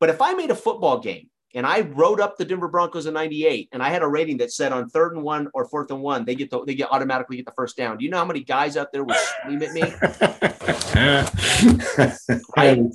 But 0.00 0.08
if 0.08 0.22
I 0.22 0.34
made 0.34 0.50
a 0.50 0.54
football 0.54 0.98
game 1.00 1.28
and 1.54 1.66
I 1.66 1.80
wrote 1.80 2.20
up 2.20 2.36
the 2.38 2.44
Denver 2.44 2.68
Broncos 2.68 3.06
in 3.06 3.14
98 3.14 3.68
and 3.72 3.82
I 3.82 3.90
had 3.90 4.02
a 4.02 4.08
rating 4.08 4.38
that 4.38 4.52
said 4.52 4.72
on 4.72 4.88
third 4.88 5.14
and 5.14 5.22
one 5.22 5.48
or 5.54 5.66
fourth 5.66 5.90
and 5.90 6.00
one, 6.00 6.24
they 6.24 6.34
get 6.34 6.50
the, 6.50 6.64
they 6.64 6.74
get 6.74 6.90
automatically 6.90 7.36
get 7.36 7.46
the 7.46 7.52
first 7.52 7.76
down. 7.76 7.98
Do 7.98 8.04
you 8.04 8.10
know 8.10 8.18
how 8.18 8.24
many 8.24 8.42
guys 8.42 8.76
out 8.76 8.92
there 8.92 9.04
would 9.04 9.16
scream 9.16 9.62
at 9.62 9.72
me? 9.72 9.82
Right? 12.56 12.80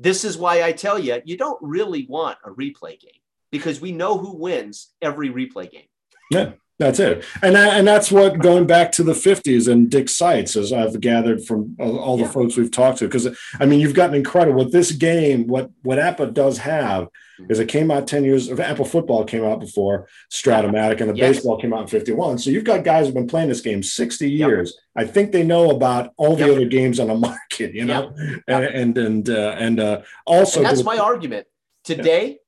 This 0.00 0.24
is 0.24 0.38
why 0.38 0.62
I 0.62 0.70
tell 0.70 0.96
you, 0.96 1.20
you 1.24 1.36
don't 1.36 1.58
really 1.60 2.06
want 2.08 2.38
a 2.44 2.50
replay 2.50 3.00
game 3.00 3.20
because 3.50 3.80
we 3.80 3.90
know 3.90 4.16
who 4.16 4.36
wins 4.36 4.92
every 5.02 5.28
replay 5.28 5.68
game. 5.68 5.88
Yeah, 6.30 6.52
that's 6.78 7.00
it. 7.00 7.24
And 7.42 7.56
that, 7.56 7.76
and 7.76 7.88
that's 7.88 8.12
what 8.12 8.38
going 8.38 8.68
back 8.68 8.92
to 8.92 9.02
the 9.02 9.12
50s 9.14 9.66
and 9.66 9.90
Dick 9.90 10.08
Seitz, 10.08 10.54
as 10.54 10.72
I've 10.72 11.00
gathered 11.00 11.44
from 11.44 11.74
all, 11.80 12.16
the 12.16 12.22
Yeah. 12.22 12.30
folks 12.30 12.56
we've 12.56 12.70
talked 12.70 12.98
to. 12.98 13.06
Because 13.06 13.26
I 13.58 13.66
mean, 13.66 13.80
you've 13.80 13.92
got 13.94 14.10
an 14.10 14.14
incredible 14.14 14.62
what 14.62 14.70
this 14.72 14.92
game, 14.92 15.48
what 15.48 15.68
what 15.82 15.98
APBA 15.98 16.32
does 16.32 16.58
have 16.58 17.08
is 17.48 17.58
it 17.60 17.68
came 17.68 17.90
out 17.90 18.06
10 18.06 18.24
years 18.24 18.48
of 18.48 18.58
APBA 18.58 18.86
football 18.88 19.24
came 19.24 19.44
out 19.44 19.60
before 19.60 20.08
Strat-O-Matic 20.32 21.00
and 21.00 21.10
the 21.10 21.14
Yes. 21.16 21.36
baseball 21.36 21.58
came 21.60 21.72
out 21.72 21.82
in 21.82 21.86
51. 21.86 22.38
So 22.38 22.50
you've 22.50 22.64
got 22.64 22.84
guys 22.84 23.06
who've 23.06 23.14
been 23.14 23.26
playing 23.28 23.48
this 23.48 23.60
game 23.60 23.82
60 23.82 24.30
years. 24.30 24.78
I 24.96 25.04
think 25.04 25.32
they 25.32 25.44
know 25.44 25.70
about 25.70 26.12
all 26.16 26.34
the 26.36 26.46
Yep. 26.46 26.56
other 26.56 26.66
games 26.66 26.98
on 27.00 27.08
the 27.08 27.14
market, 27.30 27.74
you 27.74 27.84
know, 27.84 28.12
and 28.46 28.64
and 28.64 28.98
and 28.98 29.30
uh, 29.30 29.56
and 29.58 29.80
uh, 29.80 30.02
also 30.26 30.60
And 30.60 30.66
that's 30.66 30.80
to- 30.80 30.84
my 30.84 30.98
argument. 30.98 31.46
Today, 31.84 32.38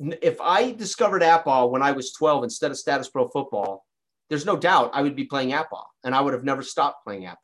n- 0.00 0.14
if 0.22 0.40
I 0.40 0.72
discovered 0.72 1.22
APBA 1.22 1.70
when 1.70 1.82
I 1.82 1.92
was 1.92 2.12
12 2.12 2.44
instead 2.44 2.70
of 2.70 2.76
Statis 2.76 3.12
Pro 3.12 3.28
football, 3.28 3.84
there's 4.28 4.44
no 4.46 4.56
doubt 4.56 4.90
I 4.94 5.02
would 5.02 5.16
be 5.16 5.24
playing 5.24 5.50
APBA 5.52 5.82
and 6.04 6.14
I 6.14 6.20
would 6.20 6.32
have 6.34 6.44
never 6.44 6.62
stopped 6.62 7.04
playing. 7.04 7.22
Yeah. 7.22 7.34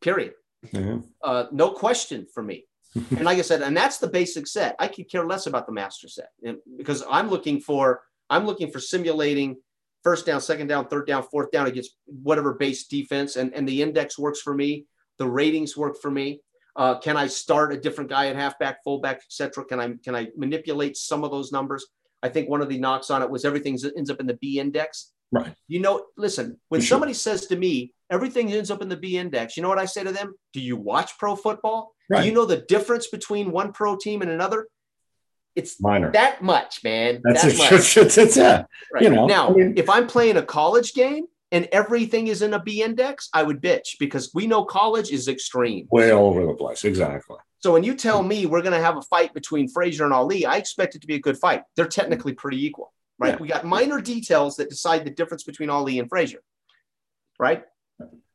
Period. 0.00 0.32
Yeah. 0.72 0.98
Uh, 1.22 1.44
no 1.52 1.70
question 1.70 2.26
for 2.32 2.42
me. 2.42 2.64
and 3.10 3.24
like 3.24 3.38
I 3.38 3.42
said, 3.42 3.62
and 3.62 3.76
that's 3.76 3.98
the 3.98 4.08
basic 4.08 4.46
set. 4.46 4.76
I 4.78 4.88
could 4.88 5.10
care 5.10 5.26
less 5.26 5.46
about 5.46 5.66
the 5.66 5.72
master 5.72 6.08
set 6.08 6.28
and- 6.44 6.58
because 6.76 7.02
I'm 7.10 7.28
looking 7.30 7.60
for 7.60 8.02
I'm 8.30 8.46
looking 8.46 8.70
for 8.70 8.80
simulating 8.80 9.56
first 10.02 10.24
down, 10.26 10.40
second 10.40 10.66
down, 10.66 10.88
third 10.88 11.06
down, 11.06 11.22
fourth 11.22 11.50
down 11.50 11.66
against 11.66 11.96
whatever 12.06 12.54
base 12.54 12.86
defense, 12.86 13.36
and 13.36 13.54
and 13.54 13.68
the 13.68 13.82
index 13.82 14.18
works 14.18 14.40
for 14.40 14.54
me. 14.54 14.86
The 15.18 15.28
ratings 15.28 15.76
work 15.76 15.96
for 16.00 16.10
me. 16.10 16.40
Uh, 16.74 16.98
can 16.98 17.18
I 17.18 17.26
start 17.26 17.72
a 17.72 17.76
different 17.78 18.08
guy 18.08 18.28
at 18.28 18.36
halfback, 18.36 18.82
fullback, 18.82 19.18
etc.? 19.26 19.64
Can 19.66 19.78
I 19.80 19.92
can 20.04 20.14
I 20.14 20.28
manipulate 20.36 20.96
some 20.96 21.22
of 21.24 21.30
those 21.30 21.52
numbers? 21.52 21.86
I 22.22 22.28
think 22.28 22.48
one 22.48 22.62
of 22.62 22.68
the 22.68 22.78
knocks 22.78 23.10
on 23.10 23.20
it 23.22 23.28
was 23.30 23.44
everything 23.44 23.78
ends 23.96 24.08
up 24.10 24.20
in 24.20 24.26
the 24.26 24.34
B 24.34 24.58
index. 24.58 25.12
Right. 25.32 25.54
You 25.66 25.80
know, 25.80 26.04
listen, 26.16 26.58
when 26.68 26.80
Sure. 26.80 26.88
somebody 26.94 27.14
says 27.14 27.46
to 27.46 27.56
me, 27.56 27.94
everything 28.10 28.52
ends 28.52 28.70
up 28.70 28.82
in 28.82 28.88
the 28.88 28.96
B 28.96 29.16
index, 29.18 29.56
you 29.56 29.62
know 29.62 29.68
what 29.68 29.78
I 29.78 29.86
say 29.86 30.04
to 30.04 30.12
them? 30.12 30.34
Do 30.52 30.60
you 30.60 30.76
watch 30.76 31.18
pro 31.18 31.34
football? 31.36 31.94
Right. 32.12 32.22
Do 32.22 32.28
you 32.28 32.34
know 32.34 32.44
the 32.44 32.58
difference 32.58 33.08
between 33.08 33.50
one 33.50 33.72
pro 33.72 33.96
team 33.96 34.20
and 34.20 34.30
another? 34.30 34.68
It's 35.54 35.80
minor. 35.80 36.12
that 36.12 36.42
much, 36.42 36.84
man. 36.84 37.20
That's 37.24 37.42
that 37.42 37.52
it. 37.54 37.58
much. 37.58 37.72
It's, 37.72 37.96
it's, 37.96 38.18
it's, 38.18 38.36
yeah. 38.36 38.64
Right. 38.92 39.02
you 39.02 39.10
know, 39.10 39.26
now, 39.26 39.48
I 39.48 39.52
mean- 39.52 39.74
if 39.76 39.88
I'm 39.88 40.06
playing 40.06 40.36
a 40.36 40.42
college 40.42 40.94
game 40.94 41.24
and 41.50 41.68
everything 41.72 42.26
is 42.28 42.42
in 42.42 42.54
a 42.54 42.62
B 42.62 42.82
index, 42.82 43.28
I 43.32 43.42
would 43.42 43.62
bitch 43.62 43.98
because 43.98 44.30
we 44.34 44.46
know 44.46 44.64
college 44.64 45.10
is 45.10 45.28
extreme. 45.28 45.88
way 45.90 46.10
all 46.12 46.26
over 46.26 46.44
the 46.46 46.54
place. 46.54 46.84
Exactly. 46.84 47.36
So 47.58 47.72
when 47.72 47.84
you 47.84 47.94
tell 47.94 48.22
me 48.22 48.44
we're 48.44 48.62
going 48.62 48.72
to 48.72 48.80
have 48.80 48.96
a 48.96 49.02
fight 49.02 49.32
between 49.32 49.68
Frazier 49.68 50.04
and 50.04 50.12
Ali, 50.12 50.44
I 50.44 50.56
expect 50.56 50.96
it 50.96 51.00
to 51.02 51.06
be 51.06 51.14
a 51.14 51.20
good 51.20 51.38
fight. 51.38 51.62
They're 51.76 51.86
technically 51.86 52.34
pretty 52.34 52.64
equal, 52.66 52.92
right? 53.18 53.34
Yeah. 53.34 53.40
We 53.40 53.48
got 53.48 53.64
minor 53.64 54.00
details 54.00 54.56
that 54.56 54.68
decide 54.68 55.04
the 55.04 55.10
difference 55.10 55.44
between 55.44 55.70
Ali 55.70 55.98
and 55.98 56.08
Frazier, 56.08 56.42
right? 57.38 57.64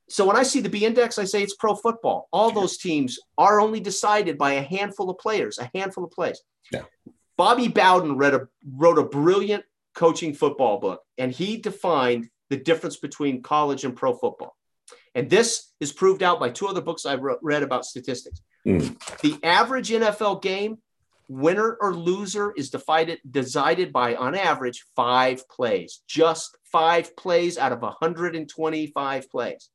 So 0.09 0.25
when 0.25 0.37
I 0.37 0.43
see 0.43 0.61
the 0.61 0.69
B 0.69 0.85
index, 0.85 1.19
I 1.19 1.25
say 1.25 1.43
it's 1.43 1.55
pro 1.55 1.75
football. 1.75 2.29
All 2.31 2.51
those 2.51 2.77
teams 2.77 3.19
are 3.37 3.59
only 3.59 3.79
decided 3.79 4.37
by 4.37 4.53
a 4.53 4.61
handful 4.61 5.09
of 5.09 5.17
players, 5.17 5.59
a 5.59 5.69
handful 5.75 6.05
of 6.05 6.11
plays. 6.11 6.41
Yeah. 6.71 6.83
Bobby 7.37 7.67
Bowden 7.67 8.17
read 8.17 8.33
a, 8.33 8.47
wrote 8.65 8.97
a 8.97 9.03
brilliant 9.03 9.63
coaching 9.93 10.33
football 10.33 10.79
book, 10.79 11.01
and 11.17 11.31
he 11.31 11.57
defined 11.57 12.29
the 12.49 12.57
difference 12.57 12.97
between 12.97 13.41
college 13.41 13.83
and 13.83 13.95
pro 13.95 14.13
football. 14.13 14.55
And 15.13 15.29
this 15.29 15.73
is 15.79 15.91
proved 15.91 16.23
out 16.23 16.39
by 16.39 16.49
two 16.49 16.67
other 16.67 16.81
books 16.81 17.05
I've 17.05 17.21
re- 17.21 17.35
read 17.41 17.63
about 17.63 17.85
statistics. 17.85 18.41
Mm. 18.65 18.97
The 19.21 19.37
average 19.43 19.89
NFL 19.89 20.41
game, 20.41 20.77
winner 21.27 21.77
or 21.81 21.93
loser, 21.93 22.53
is 22.55 22.69
divided 22.69 23.19
decided 23.29 23.91
by, 23.91 24.15
on 24.15 24.35
average, 24.35 24.85
five 24.95 25.47
plays. 25.49 26.01
Just 26.07 26.57
five 26.71 27.15
plays 27.17 27.57
out 27.57 27.71
of 27.71 27.81
125 27.81 29.31
plays. 29.31 29.69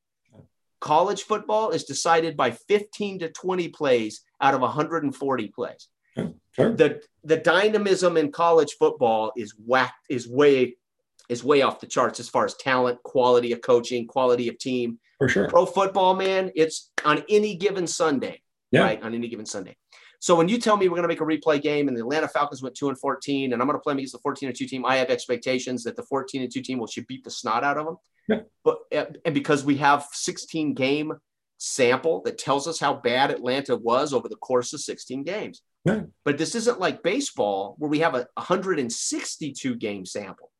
College 0.83 1.23
football 1.23 1.71
is 1.71 1.85
decided 1.85 2.37
by 2.37 2.51
15 2.51 3.21
to 3.21 3.31
20 3.31 3.69
plays 3.69 4.23
out 4.41 4.53
of 4.53 4.61
140 4.61 5.49
plays. 5.49 5.89
Sure. 6.17 6.75
The 6.75 7.01
the 7.25 7.39
dynamism 7.39 8.19
in 8.19 8.31
college 8.31 8.75
football 8.79 9.33
is 9.37 9.55
whacked 9.65 10.05
is 10.11 10.29
way 10.29 10.77
is 11.31 11.43
way 11.43 11.63
off 11.63 11.81
the 11.81 11.87
charts 11.87 12.21
as 12.21 12.29
far 12.29 12.45
as 12.45 12.55
talent, 12.57 13.03
quality 13.05 13.53
of 13.53 13.63
coaching, 13.63 14.07
quality 14.07 14.49
of 14.49 14.59
team. 14.59 14.99
For 15.17 15.31
sure. 15.31 15.49
Pro 15.49 15.65
football, 15.65 16.15
man, 16.15 16.51
it's 16.55 16.91
on 17.07 17.25
any 17.31 17.55
given 17.55 17.87
Sunday. 17.87 18.43
Yeah. 18.71 18.83
Right. 18.83 19.03
On 19.03 19.15
any 19.15 19.29
given 19.29 19.47
Sunday. 19.47 19.77
So 20.23 20.37
when 20.37 20.49
you 20.49 20.59
tell 20.59 20.77
me 20.77 20.89
we're 20.89 20.95
going 20.95 21.03
to 21.03 21.09
make 21.09 21.21
a 21.21 21.25
replay 21.25 21.61
game 21.61 21.89
and 21.89 21.97
the 21.97 22.03
Atlanta 22.03 22.29
Falcons 22.29 22.63
went 22.63 22.77
two 22.77 22.89
and 22.89 22.97
14 22.97 23.53
and 23.53 23.61
I'm 23.61 23.67
going 23.67 23.77
to 23.77 23.83
play 23.83 23.95
against 23.95 24.13
the 24.13 24.21
14 24.21 24.49
and 24.49 24.57
two 24.57 24.67
team, 24.67 24.87
I 24.87 24.95
have 24.99 25.11
expectations 25.11 25.83
that 25.83 25.97
the 25.97 26.05
14 26.05 26.43
and 26.43 26.53
two 26.53 26.63
team 26.63 26.79
will 26.79 26.87
should 26.87 27.09
beat 27.09 27.25
the 27.25 27.31
snot 27.31 27.65
out 27.65 27.77
of 27.77 27.87
them. 27.87 27.97
Yeah. 28.29 28.41
But 28.63 28.79
eh, 28.93 29.05
and 29.25 29.35
because 29.35 29.65
we 29.65 29.79
have 29.79 30.07
16 30.13 30.75
game 30.75 31.15
sample 31.59 32.23
that 32.23 32.39
tells 32.39 32.69
us 32.69 32.79
how 32.79 32.95
bad 32.95 33.33
Atlanta 33.33 33.75
was 33.75 34.15
over 34.15 34.29
the 34.29 34.37
course 34.37 34.73
of 34.73 34.81
16 34.81 35.25
games. 35.25 35.61
Yeah. 35.85 36.03
But 36.25 36.39
this 36.39 36.55
isn't 36.55 36.79
like 36.79 37.03
baseball 37.03 37.75
where 37.79 37.91
we 37.91 37.99
have 37.99 38.15
a 38.15 38.29
162 38.35 39.75
game 39.75 40.07
sample, 40.07 40.53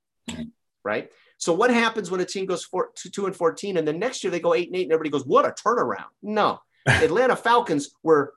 right? 0.83 1.09
So 1.39 1.53
what 1.53 1.71
happens 1.71 2.11
when 2.11 2.21
a 2.21 2.25
team 2.25 2.47
goes 2.47 2.65
four, 2.65 2.91
two, 2.97 3.11
two 3.11 3.27
and 3.27 3.37
14 3.37 3.77
and 3.77 3.87
the 3.87 3.93
next 3.93 4.25
year 4.25 4.33
they 4.33 4.41
go 4.41 4.55
eight 4.55 4.67
and 4.67 4.77
eight 4.77 4.87
and 4.87 4.93
everybody 4.93 5.11
goes, 5.11 5.25
what 5.25 5.45
a 5.45 5.51
turnaround. 5.51 6.11
No, 6.21 6.59
Atlanta 6.89 7.37
Falcons 7.37 7.91
were 8.03 8.35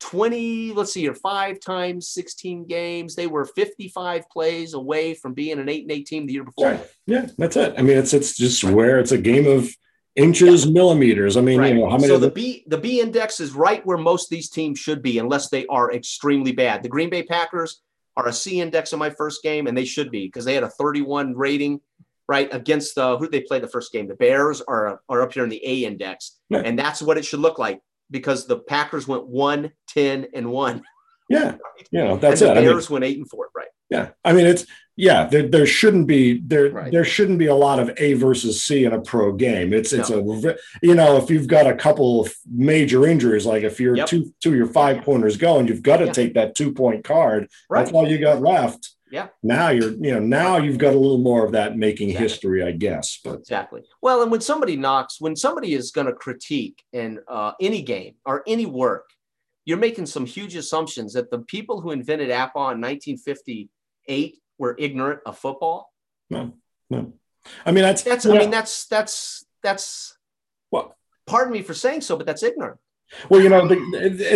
20, 0.00 0.72
let's 0.72 0.92
see 0.92 1.02
here, 1.02 1.14
five 1.14 1.60
times 1.60 2.10
16 2.10 2.66
games. 2.66 3.14
They 3.14 3.26
were 3.26 3.44
55 3.44 4.28
plays 4.30 4.74
away 4.74 5.14
from 5.14 5.34
being 5.34 5.58
an 5.58 5.68
eight 5.68 5.82
and 5.82 5.92
eight 5.92 6.06
team 6.06 6.26
the 6.26 6.32
year 6.32 6.44
before. 6.44 6.72
Yeah, 6.72 6.82
yeah 7.06 7.26
that's 7.36 7.56
it. 7.56 7.74
I 7.76 7.82
mean, 7.82 7.96
it's 7.96 8.14
it's 8.14 8.36
just 8.36 8.64
where 8.64 8.98
it's 8.98 9.12
a 9.12 9.18
game 9.18 9.46
of 9.46 9.68
inches, 10.14 10.66
yeah. 10.66 10.72
millimeters. 10.72 11.36
I 11.36 11.40
mean, 11.40 11.58
right. 11.58 11.74
you 11.74 11.80
know, 11.80 11.90
how 11.90 11.96
many? 11.96 12.08
So 12.08 12.18
the, 12.18 12.28
the 12.28 12.32
B 12.32 12.64
the 12.66 12.78
B 12.78 13.00
index 13.00 13.40
is 13.40 13.52
right 13.52 13.84
where 13.84 13.98
most 13.98 14.26
of 14.26 14.30
these 14.30 14.50
teams 14.50 14.78
should 14.78 15.02
be, 15.02 15.18
unless 15.18 15.48
they 15.48 15.66
are 15.66 15.92
extremely 15.92 16.52
bad. 16.52 16.82
The 16.82 16.88
Green 16.88 17.10
Bay 17.10 17.22
Packers 17.22 17.82
are 18.16 18.28
a 18.28 18.32
C 18.32 18.60
index 18.60 18.92
in 18.92 18.98
my 18.98 19.10
first 19.10 19.42
game, 19.42 19.66
and 19.66 19.76
they 19.76 19.84
should 19.84 20.10
be 20.10 20.26
because 20.26 20.44
they 20.44 20.54
had 20.54 20.64
a 20.64 20.70
31 20.70 21.34
rating. 21.34 21.80
Right 22.30 22.52
against 22.52 22.94
the 22.94 23.16
who 23.16 23.26
they 23.26 23.40
play 23.40 23.58
the 23.58 23.68
first 23.68 23.90
game? 23.90 24.06
The 24.06 24.14
Bears 24.14 24.60
are 24.60 25.00
are 25.08 25.22
up 25.22 25.32
here 25.32 25.44
in 25.44 25.48
the 25.48 25.66
A 25.66 25.84
index, 25.84 26.36
yeah. 26.50 26.58
and 26.58 26.78
that's 26.78 27.00
what 27.00 27.16
it 27.16 27.24
should 27.24 27.40
look 27.40 27.58
like 27.58 27.80
because 28.10 28.46
the 28.46 28.58
Packers 28.58 29.06
went 29.06 29.26
one, 29.26 29.72
10, 29.88 30.28
and 30.34 30.50
one. 30.50 30.82
Yeah. 31.28 31.56
You 31.92 32.02
know, 32.02 32.16
that's 32.16 32.42
and 32.42 32.56
the 32.56 32.60
it. 32.60 32.64
Bears 32.64 32.86
I 32.86 32.88
mean, 32.88 32.94
went 32.94 33.04
eight 33.04 33.18
and 33.18 33.30
four, 33.30 33.48
right? 33.54 33.68
Yeah. 33.88 34.08
I 34.24 34.32
mean, 34.32 34.46
it's 34.46 34.66
yeah, 34.96 35.26
there, 35.26 35.46
there 35.46 35.64
shouldn't 35.64 36.08
be 36.08 36.40
there 36.40 36.70
right. 36.70 36.90
there 36.90 37.04
shouldn't 37.04 37.38
be 37.38 37.46
a 37.46 37.54
lot 37.54 37.78
of 37.78 37.92
A 37.98 38.14
versus 38.14 38.60
C 38.60 38.84
in 38.84 38.92
a 38.92 39.00
pro 39.00 39.32
game. 39.32 39.72
It's 39.72 39.92
it's 39.92 40.10
no. 40.10 40.18
a 40.32 40.56
you 40.82 40.96
know, 40.96 41.16
if 41.16 41.30
you've 41.30 41.46
got 41.46 41.68
a 41.68 41.76
couple 41.76 42.20
of 42.20 42.34
major 42.50 43.06
injuries, 43.06 43.46
like 43.46 43.62
if 43.62 43.78
you're 43.78 43.96
yep. 43.96 44.08
two 44.08 44.34
two 44.40 44.56
your 44.56 44.66
five 44.66 45.04
pointers 45.04 45.36
going, 45.36 45.68
you've 45.68 45.84
got 45.84 45.98
to 45.98 46.06
yeah. 46.06 46.12
take 46.12 46.34
that 46.34 46.56
two 46.56 46.74
point 46.74 47.04
card. 47.04 47.48
Right. 47.70 47.84
That's 47.84 47.92
all 47.92 48.08
you 48.08 48.18
got 48.18 48.40
left. 48.40 48.90
Yeah. 49.10 49.28
Now 49.42 49.70
you're, 49.70 49.92
you 49.92 50.14
know, 50.14 50.20
now 50.20 50.58
you've 50.58 50.78
got 50.78 50.94
a 50.94 50.98
little 50.98 51.18
more 51.18 51.44
of 51.44 51.52
that 51.52 51.76
making 51.76 52.10
exactly. 52.10 52.28
history, 52.28 52.62
I 52.64 52.72
guess. 52.72 53.20
But 53.22 53.40
exactly. 53.40 53.82
Well, 54.02 54.22
and 54.22 54.30
when 54.30 54.40
somebody 54.40 54.76
knocks, 54.76 55.20
when 55.20 55.36
somebody 55.36 55.74
is 55.74 55.90
going 55.90 56.06
to 56.06 56.12
critique 56.12 56.82
in 56.92 57.20
uh, 57.28 57.52
any 57.60 57.82
game 57.82 58.14
or 58.24 58.42
any 58.46 58.66
work, 58.66 59.10
you're 59.64 59.78
making 59.78 60.06
some 60.06 60.24
huge 60.24 60.54
assumptions 60.56 61.12
that 61.12 61.30
the 61.30 61.40
people 61.40 61.80
who 61.80 61.90
invented 61.90 62.30
APBA 62.30 62.72
in 62.72 62.80
1958 62.80 64.38
were 64.58 64.74
ignorant 64.78 65.20
of 65.26 65.38
football. 65.38 65.92
No, 66.30 66.54
no. 66.88 67.12
I 67.64 67.72
mean, 67.72 67.84
that's, 67.84 68.02
that's, 68.02 68.26
I 68.26 68.38
mean, 68.38 68.50
that's, 68.50 68.86
that's, 68.86 69.44
that's, 69.62 70.16
well, 70.70 70.96
pardon 71.26 71.52
me 71.52 71.62
for 71.62 71.74
saying 71.74 72.00
so, 72.02 72.16
but 72.16 72.26
that's 72.26 72.42
ignorant. 72.42 72.78
Well, 73.28 73.40
you 73.40 73.48
know, 73.48 73.66
the 73.66 73.76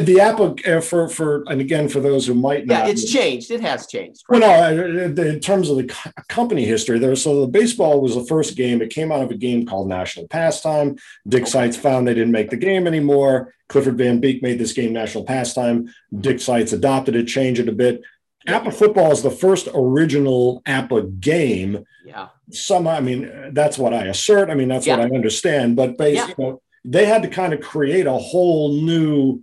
the 0.03 0.15
APBA 0.15 0.69
uh, 0.69 0.81
for 0.81 1.09
for 1.09 1.45
and 1.47 1.61
again 1.61 1.89
for 1.89 2.01
those 2.01 2.27
who 2.27 2.35
might 2.35 2.67
not. 2.67 2.87
Yeah, 2.87 2.91
it's 2.91 3.11
changed. 3.11 3.51
It 3.51 3.61
has 3.61 3.87
changed. 3.87 4.23
Right? 4.29 4.41
Well, 4.41 4.75
no, 4.75 5.23
in 5.23 5.41
terms 5.41 5.69
of 5.69 5.77
the 5.77 6.13
company 6.29 6.65
history, 6.65 6.99
there. 6.99 7.15
So 7.15 7.43
the 7.43 7.47
baseball 7.47 8.01
was 8.01 8.15
the 8.15 8.25
first 8.25 8.57
game. 8.57 8.81
It 8.81 8.91
came 8.91 9.13
out 9.13 9.23
of 9.23 9.31
a 9.31 9.37
game 9.37 9.67
called 9.67 9.89
National 9.89 10.27
Pastime. 10.29 10.97
Dick. 11.29 11.47
Seitz 11.47 11.77
found 11.77 12.07
they 12.07 12.15
didn't 12.15 12.33
make 12.33 12.51
the 12.51 12.57
game 12.57 12.87
anymore. 12.87 13.55
Clifford 13.69 13.99
Van 13.99 14.21
Beek 14.21 14.43
made 14.43 14.59
this 14.59 14.73
game 14.73 14.93
National 14.93 15.25
Pastime. 15.25 15.93
Dick 16.19 16.41
Seitz 16.41 16.73
adopted 16.73 17.17
it, 17.17 17.27
changed 17.27 17.61
it 17.61 17.69
a 17.69 17.73
bit. 17.73 18.03
APBA 18.49 18.75
football 18.75 19.13
is 19.13 19.23
the 19.23 19.31
first 19.31 19.69
original 19.75 20.63
APBA 20.67 21.21
game. 21.21 21.85
Yeah. 22.05 22.29
Some, 22.51 22.89
I 22.89 23.01
mean, 23.01 23.51
that's 23.53 23.79
what 23.79 23.95
I 23.95 24.07
assert. 24.07 24.51
I 24.51 24.55
mean, 24.55 24.69
that's 24.69 24.87
yeah. 24.87 24.97
what 24.97 25.13
I 25.13 25.15
understand. 25.15 25.77
But 25.77 25.97
basically, 25.97 26.45
yeah. 26.45 26.51
you 26.51 26.53
know, 26.53 26.63
they 26.85 27.07
had 27.07 27.23
to 27.23 27.29
kind 27.29 27.53
of 27.53 27.61
create 27.61 28.07
a 28.07 28.13
whole 28.13 28.73
new 28.73 29.43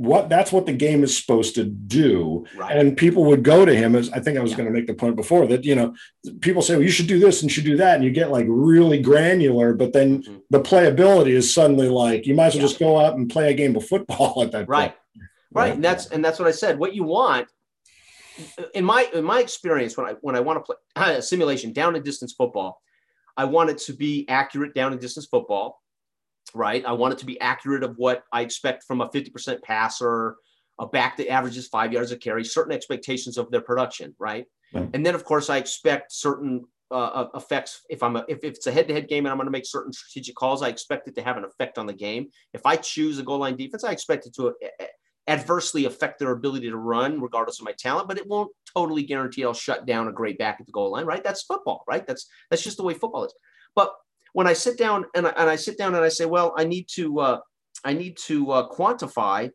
what 0.00 0.30
that's 0.30 0.50
what 0.50 0.64
the 0.64 0.72
game 0.72 1.04
is 1.04 1.14
supposed 1.14 1.54
to 1.54 1.62
do 1.62 2.46
right. 2.56 2.74
and 2.74 2.96
people 2.96 3.22
would 3.22 3.42
go 3.42 3.66
to 3.66 3.74
him 3.74 3.94
as 3.94 4.08
i 4.12 4.18
think 4.18 4.38
i 4.38 4.40
was 4.40 4.52
yeah. 4.52 4.56
going 4.56 4.66
to 4.66 4.72
make 4.72 4.86
the 4.86 4.94
point 4.94 5.14
before 5.14 5.46
that 5.46 5.62
you 5.62 5.74
know 5.74 5.94
people 6.40 6.62
say 6.62 6.74
well 6.74 6.82
you 6.82 6.90
should 6.90 7.06
do 7.06 7.18
this 7.18 7.42
and 7.42 7.50
you 7.50 7.54
should 7.54 7.66
do 7.66 7.76
that 7.76 7.96
and 7.96 8.04
you 8.04 8.10
get 8.10 8.30
like 8.30 8.46
really 8.48 8.98
granular 8.98 9.74
but 9.74 9.92
then 9.92 10.22
mm-hmm. 10.22 10.38
the 10.48 10.58
playability 10.58 11.32
is 11.32 11.52
suddenly 11.52 11.90
like 11.90 12.24
you 12.24 12.34
might 12.34 12.46
as 12.46 12.54
well 12.54 12.62
yeah. 12.62 12.68
just 12.68 12.80
go 12.80 12.98
out 12.98 13.16
and 13.16 13.28
play 13.28 13.50
a 13.50 13.54
game 13.54 13.76
of 13.76 13.86
football 13.86 14.42
at 14.42 14.52
that 14.52 14.66
right 14.70 14.94
point. 15.14 15.28
right 15.52 15.74
and 15.74 15.84
that's 15.84 16.06
and 16.06 16.24
that's 16.24 16.38
what 16.38 16.48
i 16.48 16.52
said 16.52 16.78
what 16.78 16.94
you 16.94 17.04
want 17.04 17.46
in 18.72 18.86
my 18.86 19.06
in 19.12 19.22
my 19.22 19.40
experience 19.40 19.98
when 19.98 20.06
i 20.06 20.12
when 20.22 20.34
i 20.34 20.40
want 20.40 20.64
to 20.64 20.74
play 20.94 21.16
a 21.16 21.20
simulation 21.30 21.74
down 21.74 21.94
and 21.94 22.02
distance 22.02 22.32
football 22.32 22.80
i 23.36 23.44
want 23.44 23.68
it 23.68 23.76
to 23.76 23.92
be 23.92 24.26
accurate 24.30 24.72
down 24.74 24.92
and 24.92 25.00
distance 25.00 25.26
football 25.26 25.79
right? 26.54 26.84
I 26.84 26.92
want 26.92 27.14
it 27.14 27.18
to 27.18 27.26
be 27.26 27.40
accurate 27.40 27.82
of 27.82 27.96
what 27.96 28.24
I 28.32 28.42
expect 28.42 28.84
from 28.84 29.00
a 29.00 29.08
50% 29.08 29.62
passer, 29.62 30.36
a 30.78 30.86
back 30.86 31.16
that 31.18 31.30
averages 31.30 31.68
five 31.68 31.92
yards 31.92 32.12
of 32.12 32.20
carry, 32.20 32.44
certain 32.44 32.72
expectations 32.72 33.38
of 33.38 33.50
their 33.50 33.60
production, 33.60 34.14
right? 34.18 34.46
right. 34.72 34.88
And 34.94 35.04
then, 35.04 35.14
of 35.14 35.24
course, 35.24 35.50
I 35.50 35.58
expect 35.58 36.12
certain 36.12 36.64
uh, 36.90 37.26
effects. 37.34 37.82
If 37.88 38.02
I'm 38.02 38.16
a, 38.16 38.24
if, 38.28 38.38
if 38.42 38.54
it's 38.56 38.66
a 38.66 38.72
head-to-head 38.72 39.08
game 39.08 39.26
and 39.26 39.30
I'm 39.30 39.38
going 39.38 39.46
to 39.46 39.52
make 39.52 39.66
certain 39.66 39.92
strategic 39.92 40.34
calls, 40.34 40.62
I 40.62 40.68
expect 40.68 41.08
it 41.08 41.14
to 41.16 41.22
have 41.22 41.36
an 41.36 41.44
effect 41.44 41.78
on 41.78 41.86
the 41.86 41.92
game. 41.92 42.28
If 42.52 42.66
I 42.66 42.76
choose 42.76 43.18
a 43.18 43.22
goal 43.22 43.38
line 43.38 43.56
defense, 43.56 43.84
I 43.84 43.92
expect 43.92 44.26
it 44.26 44.34
to 44.34 44.48
uh, 44.48 44.52
uh, 44.80 44.84
adversely 45.28 45.84
affect 45.84 46.18
their 46.18 46.32
ability 46.32 46.68
to 46.70 46.76
run, 46.76 47.20
regardless 47.20 47.60
of 47.60 47.64
my 47.64 47.74
talent. 47.78 48.08
But 48.08 48.18
it 48.18 48.26
won't 48.26 48.50
totally 48.74 49.02
guarantee 49.02 49.44
I'll 49.44 49.54
shut 49.54 49.86
down 49.86 50.08
a 50.08 50.12
great 50.12 50.38
back 50.38 50.56
at 50.60 50.66
the 50.66 50.72
goal 50.72 50.92
line, 50.92 51.06
right? 51.06 51.22
That's 51.22 51.42
football, 51.42 51.84
right? 51.86 52.06
That's 52.06 52.26
that's 52.50 52.62
just 52.62 52.76
the 52.76 52.82
way 52.82 52.94
football 52.94 53.24
is. 53.24 53.34
But 53.76 53.92
when 54.32 54.46
I 54.46 54.52
sit 54.52 54.78
down 54.78 55.04
and 55.14 55.26
I, 55.26 55.30
and 55.30 55.50
I 55.50 55.56
sit 55.56 55.78
down 55.78 55.94
and 55.94 56.04
I 56.04 56.08
say, 56.08 56.26
well, 56.26 56.54
I 56.56 56.64
need 56.64 56.88
to 56.94 57.20
uh, 57.20 57.40
I 57.84 57.92
need 57.94 58.16
to 58.26 58.50
uh, 58.50 58.68
quantify 58.68 59.50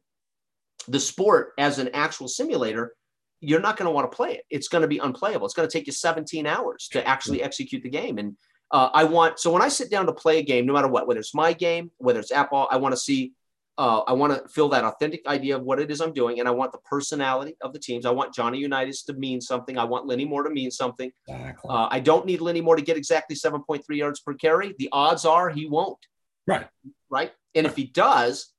the 0.87 0.99
sport 0.99 1.53
as 1.57 1.79
an 1.79 1.89
actual 1.93 2.27
simulator. 2.27 2.93
You're 3.41 3.61
not 3.61 3.77
going 3.77 3.87
to 3.87 3.91
want 3.91 4.09
to 4.09 4.15
play 4.15 4.33
it. 4.33 4.43
It's 4.49 4.67
going 4.67 4.81
to 4.81 4.87
be 4.87 4.97
unplayable. 4.97 5.45
It's 5.45 5.53
going 5.53 5.67
to 5.67 5.71
take 5.71 5.87
you 5.87 5.93
17 5.93 6.47
hours 6.47 6.87
to 6.93 7.05
actually 7.07 7.43
execute 7.43 7.83
the 7.83 7.89
game. 7.89 8.17
And 8.17 8.35
uh, 8.71 8.89
I 8.93 9.03
want 9.03 9.39
so 9.39 9.51
when 9.51 9.61
I 9.61 9.67
sit 9.67 9.91
down 9.91 10.05
to 10.07 10.13
play 10.13 10.39
a 10.39 10.43
game, 10.43 10.65
no 10.65 10.73
matter 10.73 10.87
what, 10.87 11.07
whether 11.07 11.19
it's 11.19 11.35
my 11.35 11.53
game, 11.53 11.91
whether 11.97 12.19
it's 12.19 12.31
APBA, 12.31 12.67
I 12.71 12.77
want 12.77 12.93
to 12.93 12.97
see 12.97 13.33
uh, 13.77 14.01
I 14.07 14.13
want 14.13 14.33
to 14.33 14.47
feel 14.47 14.69
that 14.69 14.83
authentic 14.83 15.25
idea 15.27 15.57
of 15.57 15.63
what 15.63 15.79
it 15.79 15.91
is 15.91 15.99
I'm 16.01 16.13
doing, 16.13 16.39
and 16.39 16.47
I 16.47 16.51
want 16.51 16.71
the 16.71 16.77
personality 16.79 17.57
of 17.61 17.73
the 17.73 17.79
teams. 17.79 18.05
I 18.05 18.11
want 18.11 18.33
Johnny 18.33 18.59
Unitas 18.59 19.03
to 19.03 19.13
mean 19.13 19.41
something. 19.41 19.77
I 19.77 19.83
want 19.83 20.05
Lenny 20.05 20.25
Moore 20.25 20.43
to 20.43 20.49
mean 20.49 20.71
something. 20.71 21.11
Exactly. 21.27 21.69
Uh, 21.69 21.87
I 21.91 21.99
don't 21.99 22.25
need 22.25 22.41
Lenny 22.41 22.61
Moore 22.61 22.77
to 22.77 22.81
get 22.81 22.97
exactly 22.97 23.35
7.3 23.35 23.83
yards 23.89 24.21
per 24.21 24.33
carry. 24.33 24.73
The 24.79 24.89
odds 24.91 25.25
are 25.25 25.49
he 25.49 25.67
won't. 25.67 25.99
Right. 26.47 26.67
Right. 27.09 27.31
And 27.53 27.65
if 27.65 27.75
he 27.75 27.85
does, 27.85 28.53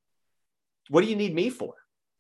what 0.88 1.02
do 1.02 1.08
you 1.08 1.16
need 1.16 1.34
me 1.34 1.50
for? 1.50 1.74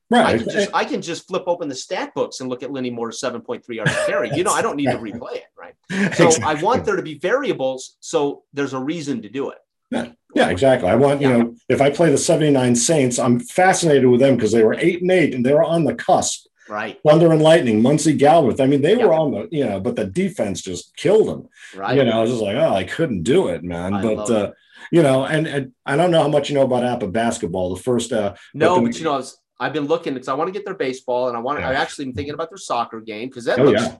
Right. 0.08 0.26
I 0.26 0.38
can 0.38 0.48
just 0.48 0.70
I 0.72 0.84
can 0.84 1.02
just 1.02 1.26
flip 1.26 1.44
open 1.46 1.68
the 1.68 1.74
stat 1.74 2.12
books 2.14 2.40
and 2.40 2.48
look 2.48 2.62
at 2.62 2.70
Lenny 2.70 2.90
Moore's 2.90 3.20
7.3 3.20 3.62
yards 3.68 3.92
per 3.92 4.06
carry. 4.06 4.30
You 4.34 4.44
know, 4.44 4.52
I 4.52 4.62
don't 4.62 4.76
need 4.76 4.90
to 4.90 4.98
replay 4.98 5.36
it. 5.36 5.44
Right. 5.58 5.74
So 6.16 6.26
exactly. 6.26 6.44
I 6.44 6.54
want 6.62 6.84
there 6.84 6.96
to 6.96 7.02
be 7.02 7.18
variables, 7.18 7.96
so 8.00 8.42
there's 8.52 8.72
a 8.72 8.78
reason 8.78 9.22
to 9.22 9.28
do 9.28 9.50
it. 9.50 9.58
Yeah. 9.90 10.12
Yeah, 10.36 10.50
exactly. 10.50 10.90
I 10.90 10.96
want, 10.96 11.22
you 11.22 11.28
know, 11.28 11.54
if 11.70 11.80
I 11.80 11.88
play 11.88 12.10
the 12.10 12.18
79 12.18 12.76
Saints, 12.76 13.18
I'm 13.18 13.40
fascinated 13.40 14.04
with 14.06 14.20
them 14.20 14.36
because 14.36 14.52
they 14.52 14.62
were 14.62 14.74
eight 14.74 15.00
and 15.00 15.10
eight 15.10 15.34
and 15.34 15.44
they 15.44 15.54
were 15.54 15.64
on 15.64 15.84
the 15.84 15.94
cusp. 15.94 16.46
Right. 16.68 17.00
Thunder 17.06 17.32
and 17.32 17.40
Lightning, 17.40 17.80
Muncie 17.80 18.18
Galbreath. 18.18 18.60
I 18.60 18.66
mean, 18.66 18.82
they 18.82 18.96
were 18.96 19.14
on 19.14 19.30
the, 19.30 19.48
you 19.50 19.64
know, 19.64 19.80
but 19.80 19.96
the 19.96 20.04
defense 20.04 20.60
just 20.60 20.94
killed 20.94 21.28
them. 21.28 21.48
Right. 21.74 21.96
You 21.96 22.04
know, 22.04 22.18
I 22.18 22.20
was 22.20 22.32
just 22.32 22.42
like, 22.42 22.56
oh, 22.56 22.74
I 22.74 22.84
couldn't 22.84 23.22
do 23.22 23.48
it, 23.48 23.64
man. 23.64 23.94
I 23.94 24.02
but 24.02 24.30
uh, 24.30 24.52
you 24.90 25.02
know, 25.02 25.24
and, 25.24 25.46
and 25.46 25.72
I 25.86 25.96
don't 25.96 26.10
know 26.10 26.20
how 26.20 26.28
much 26.28 26.50
you 26.50 26.54
know 26.54 26.64
about 26.64 26.82
APBA 26.82 27.12
basketball. 27.12 27.74
The 27.74 27.82
first 27.82 28.12
uh 28.12 28.34
no, 28.52 28.74
but, 28.74 28.80
the, 28.80 28.86
but 28.88 28.98
you 28.98 29.04
know, 29.04 29.14
I 29.14 29.16
was, 29.16 29.38
I've 29.58 29.72
been 29.72 29.86
looking 29.86 30.12
because 30.12 30.28
I 30.28 30.34
want 30.34 30.48
to 30.48 30.52
get 30.52 30.66
their 30.66 30.74
baseball 30.74 31.28
and 31.28 31.36
I 31.36 31.40
want 31.40 31.58
to, 31.58 31.62
yeah. 31.62 31.70
I 31.70 31.74
actually 31.74 32.06
been 32.06 32.14
thinking 32.14 32.34
about 32.34 32.50
their 32.50 32.58
soccer 32.58 33.00
game 33.00 33.28
because 33.28 33.46
that 33.46 33.58
oh, 33.58 33.64
looks 33.64 33.82
yeah. 33.82 33.96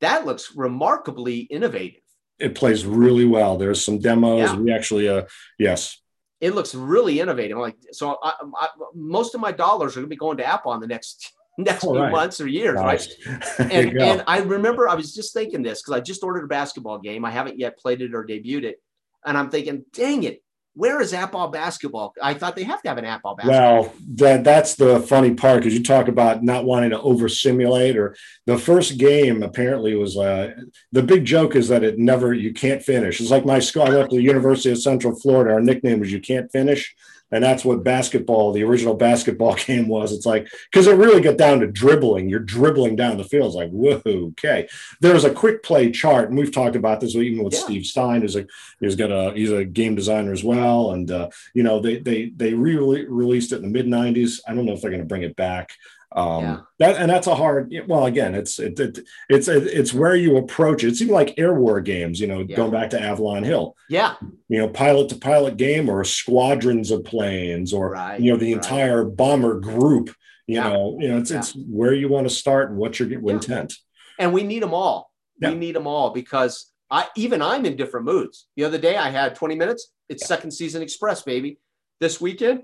that 0.00 0.24
looks 0.24 0.54
remarkably 0.54 1.40
innovative 1.40 2.02
it 2.40 2.54
plays 2.54 2.86
really 2.86 3.26
well. 3.26 3.56
There's 3.56 3.84
some 3.84 3.98
demos. 3.98 4.50
Yeah. 4.50 4.56
We 4.56 4.72
actually, 4.72 5.08
uh, 5.08 5.24
yes. 5.58 6.00
It 6.40 6.54
looks 6.54 6.74
really 6.74 7.20
innovative. 7.20 7.58
Like 7.58 7.76
so, 7.92 8.18
I, 8.22 8.32
I, 8.58 8.68
most 8.94 9.34
of 9.34 9.40
my 9.40 9.52
dollars 9.52 9.92
are 9.92 10.00
going 10.00 10.06
to 10.06 10.10
be 10.10 10.16
going 10.16 10.38
to 10.38 10.42
APBA 10.42 10.66
on 10.66 10.80
the 10.80 10.86
next 10.86 11.34
next 11.58 11.82
few 11.82 11.98
right. 11.98 12.10
months 12.10 12.40
or 12.40 12.46
years, 12.46 12.76
nice. 12.76 13.14
right? 13.26 13.70
And, 13.70 14.00
and 14.00 14.24
I 14.26 14.38
remember 14.38 14.88
I 14.88 14.94
was 14.94 15.14
just 15.14 15.34
thinking 15.34 15.62
this 15.62 15.82
because 15.82 15.98
I 15.98 16.00
just 16.00 16.22
ordered 16.22 16.44
a 16.44 16.48
basketball 16.48 16.98
game. 16.98 17.24
I 17.24 17.30
haven't 17.30 17.58
yet 17.58 17.78
played 17.78 18.00
it 18.00 18.14
or 18.14 18.24
debuted 18.24 18.64
it, 18.64 18.82
and 19.26 19.36
I'm 19.36 19.50
thinking, 19.50 19.84
dang 19.92 20.22
it, 20.22 20.42
Where 20.80 21.02
is 21.02 21.12
APBA 21.12 21.52
basketball? 21.52 22.14
I 22.22 22.32
thought 22.32 22.56
they 22.56 22.64
have 22.64 22.80
to 22.80 22.88
have 22.88 22.96
an 22.96 23.04
APBA 23.04 23.36
basketball. 23.36 23.82
Well, 23.82 23.92
that 24.14 24.44
that's 24.44 24.76
the 24.76 25.00
funny 25.00 25.34
part 25.34 25.58
because 25.58 25.74
you 25.74 25.82
talk 25.82 26.08
about 26.08 26.42
not 26.42 26.64
wanting 26.64 26.88
to 26.88 27.00
over 27.02 27.28
simulate. 27.28 27.98
Or 27.98 28.16
the 28.46 28.56
first 28.56 28.96
game 28.96 29.42
apparently 29.42 29.94
was 29.94 30.16
uh, 30.16 30.54
the 30.90 31.02
big 31.02 31.26
joke 31.26 31.54
is 31.54 31.68
that 31.68 31.84
it 31.84 31.98
never 31.98 32.32
you 32.32 32.54
can't 32.54 32.82
finish. 32.82 33.20
It's 33.20 33.30
like 33.30 33.44
my 33.44 33.58
school. 33.58 33.82
I 33.82 33.90
went 33.90 34.08
to 34.08 34.16
the 34.16 34.22
University 34.22 34.70
of 34.70 34.78
Central 34.80 35.14
Florida. 35.14 35.52
Our 35.52 35.60
nickname 35.60 36.00
was 36.00 36.10
"You 36.10 36.20
Can't 36.20 36.50
Finish." 36.50 36.96
And 37.30 37.42
that's 37.42 37.64
what 37.64 37.84
basketball 37.84 38.52
the 38.52 38.62
original 38.62 38.94
basketball 38.94 39.54
game 39.66 39.88
was. 39.88 40.12
It's 40.12 40.26
like 40.26 40.48
because 40.70 40.86
it 40.86 40.96
really 40.96 41.20
got 41.20 41.36
down 41.36 41.60
to 41.60 41.66
dribbling. 41.66 42.28
You're 42.28 42.40
dribbling 42.40 42.96
down 42.96 43.16
the 43.16 43.24
field. 43.24 43.46
It's 43.46 43.56
like 43.56 43.70
whoa 43.70 44.00
okay 44.06 44.68
there's 45.00 45.24
a 45.24 45.32
quick 45.32 45.62
play 45.62 45.90
chart 45.90 46.28
and 46.28 46.38
we've 46.38 46.52
talked 46.52 46.76
about 46.76 47.00
this 47.00 47.14
even 47.14 47.44
with 47.44 47.54
yeah. 47.54 47.60
steve 47.60 47.86
stein 47.86 48.22
who's 48.22 48.36
a 48.36 48.46
he's 48.80 48.96
got 48.96 49.10
a 49.10 49.32
he's 49.34 49.52
a 49.52 49.64
game 49.64 49.94
designer 49.94 50.32
as 50.32 50.44
well. 50.44 50.92
And 50.92 51.10
uh, 51.10 51.30
you 51.54 51.62
know 51.62 51.80
they 51.80 51.98
they 51.98 52.30
they 52.30 52.54
re-released 52.54 53.52
it 53.52 53.56
in 53.56 53.62
the 53.62 53.68
mid 53.68 53.86
90s 53.86 54.40
i 54.46 54.54
don't 54.54 54.66
know 54.66 54.72
if 54.72 54.80
they're 54.80 54.90
going 54.90 55.02
to 55.02 55.06
bring 55.06 55.22
it 55.22 55.36
back 55.36 55.72
um 56.12 56.42
yeah. 56.42 56.60
that 56.80 56.96
and 56.96 57.08
that's 57.08 57.28
a 57.28 57.34
hard 57.34 57.72
well 57.86 58.06
again 58.06 58.34
it's 58.34 58.58
it, 58.58 58.78
it, 58.80 58.98
it's 59.28 59.46
it's 59.46 59.94
where 59.94 60.16
you 60.16 60.36
approach 60.36 60.82
it. 60.82 60.88
It's 60.88 61.00
even 61.00 61.14
like 61.14 61.38
air 61.38 61.54
war 61.54 61.80
games 61.80 62.18
you 62.18 62.26
know 62.26 62.40
yeah. 62.40 62.56
going 62.56 62.72
back 62.72 62.90
to 62.90 63.00
avalon 63.00 63.44
hill. 63.44 63.76
Yeah. 63.88 64.14
You 64.48 64.58
know 64.58 64.68
pilot 64.68 65.08
to 65.10 65.16
pilot 65.16 65.56
game 65.56 65.88
or 65.88 66.02
squadrons 66.02 66.90
of 66.90 67.04
planes 67.04 67.72
or 67.72 67.90
right. 67.90 68.20
you 68.20 68.32
know 68.32 68.38
the 68.38 68.54
right. 68.54 68.62
entire 68.62 69.04
bomber 69.04 69.60
group 69.60 70.08
you 70.48 70.56
yeah. 70.56 70.68
know 70.68 70.98
you 70.98 71.08
know 71.08 71.18
it's 71.18 71.30
it's 71.30 71.52
where 71.52 71.94
you 71.94 72.08
want 72.08 72.28
to 72.28 72.34
start 72.34 72.70
and 72.70 72.78
what's 72.78 72.98
your 72.98 73.12
intent. 73.30 73.74
And 74.18 74.32
we 74.32 74.42
need 74.42 74.62
them 74.62 74.74
all. 74.74 75.12
We 75.40 75.54
need 75.54 75.74
them 75.74 75.86
all 75.86 76.10
because 76.10 76.66
i 76.90 77.06
even 77.16 77.40
i'm 77.40 77.64
in 77.64 77.76
different 77.76 78.04
moods. 78.04 78.48
The 78.56 78.64
other 78.64 78.78
day 78.78 78.96
i 78.96 79.10
had 79.10 79.36
20 79.36 79.54
minutes. 79.54 79.92
It's 80.08 80.26
second 80.26 80.50
season 80.50 80.82
express 80.82 81.22
baby. 81.22 81.60
This 82.00 82.20
weekend 82.20 82.62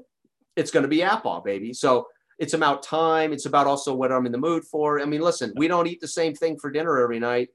it's 0.56 0.70
going 0.70 0.82
to 0.82 0.88
be 0.88 0.98
APBA 0.98 1.44
baby. 1.44 1.72
So 1.74 2.08
it's 2.38 2.54
about 2.54 2.82
time. 2.82 3.32
It's 3.32 3.46
about 3.46 3.66
also 3.66 3.94
what 3.94 4.12
I'm 4.12 4.26
in 4.26 4.32
the 4.32 4.38
mood 4.38 4.64
for. 4.64 5.00
I 5.00 5.04
mean, 5.04 5.20
listen, 5.20 5.52
we 5.56 5.68
don't 5.68 5.86
eat 5.86 6.00
the 6.00 6.08
same 6.08 6.34
thing 6.34 6.58
for 6.58 6.70
dinner 6.70 6.98
every 6.98 7.18
night. 7.18 7.48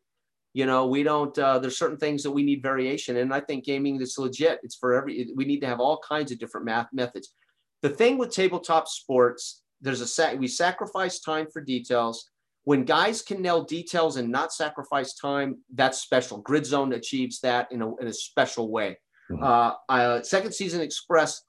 You 0.53 0.65
know, 0.65 0.87
we 0.87 1.03
don't. 1.03 1.37
Uh, 1.37 1.59
there's 1.59 1.77
certain 1.77 1.97
things 1.97 2.23
that 2.23 2.31
we 2.31 2.43
need 2.43 2.61
variation, 2.61 3.17
and 3.17 3.33
I 3.33 3.39
think 3.39 3.63
gaming 3.63 4.01
is 4.01 4.17
legit. 4.17 4.59
It's 4.63 4.75
for 4.75 4.93
every. 4.93 5.29
We 5.35 5.45
need 5.45 5.61
to 5.61 5.67
have 5.67 5.79
all 5.79 6.01
kinds 6.07 6.31
of 6.31 6.39
different 6.39 6.65
math 6.65 6.87
methods. 6.91 7.33
The 7.81 7.89
thing 7.89 8.17
with 8.17 8.31
tabletop 8.31 8.87
sports, 8.87 9.61
there's 9.79 10.01
a 10.01 10.07
sac. 10.07 10.37
We 10.37 10.47
sacrifice 10.47 11.19
time 11.19 11.47
for 11.51 11.61
details. 11.61 12.29
When 12.63 12.83
guys 12.83 13.21
can 13.21 13.41
nail 13.41 13.63
details 13.63 14.17
and 14.17 14.29
not 14.29 14.53
sacrifice 14.53 15.13
time, 15.15 15.59
that's 15.73 15.99
special. 15.99 16.39
Grid 16.39 16.65
Zone 16.65 16.93
achieves 16.93 17.39
that 17.39 17.71
in 17.71 17.81
a, 17.81 17.95
in 17.97 18.07
a 18.07 18.13
special 18.13 18.69
way. 18.69 18.97
Mm-hmm. 19.31 19.43
Uh, 19.43 19.71
uh, 19.89 20.21
Second 20.21 20.53
Season 20.53 20.81
Express 20.81 21.43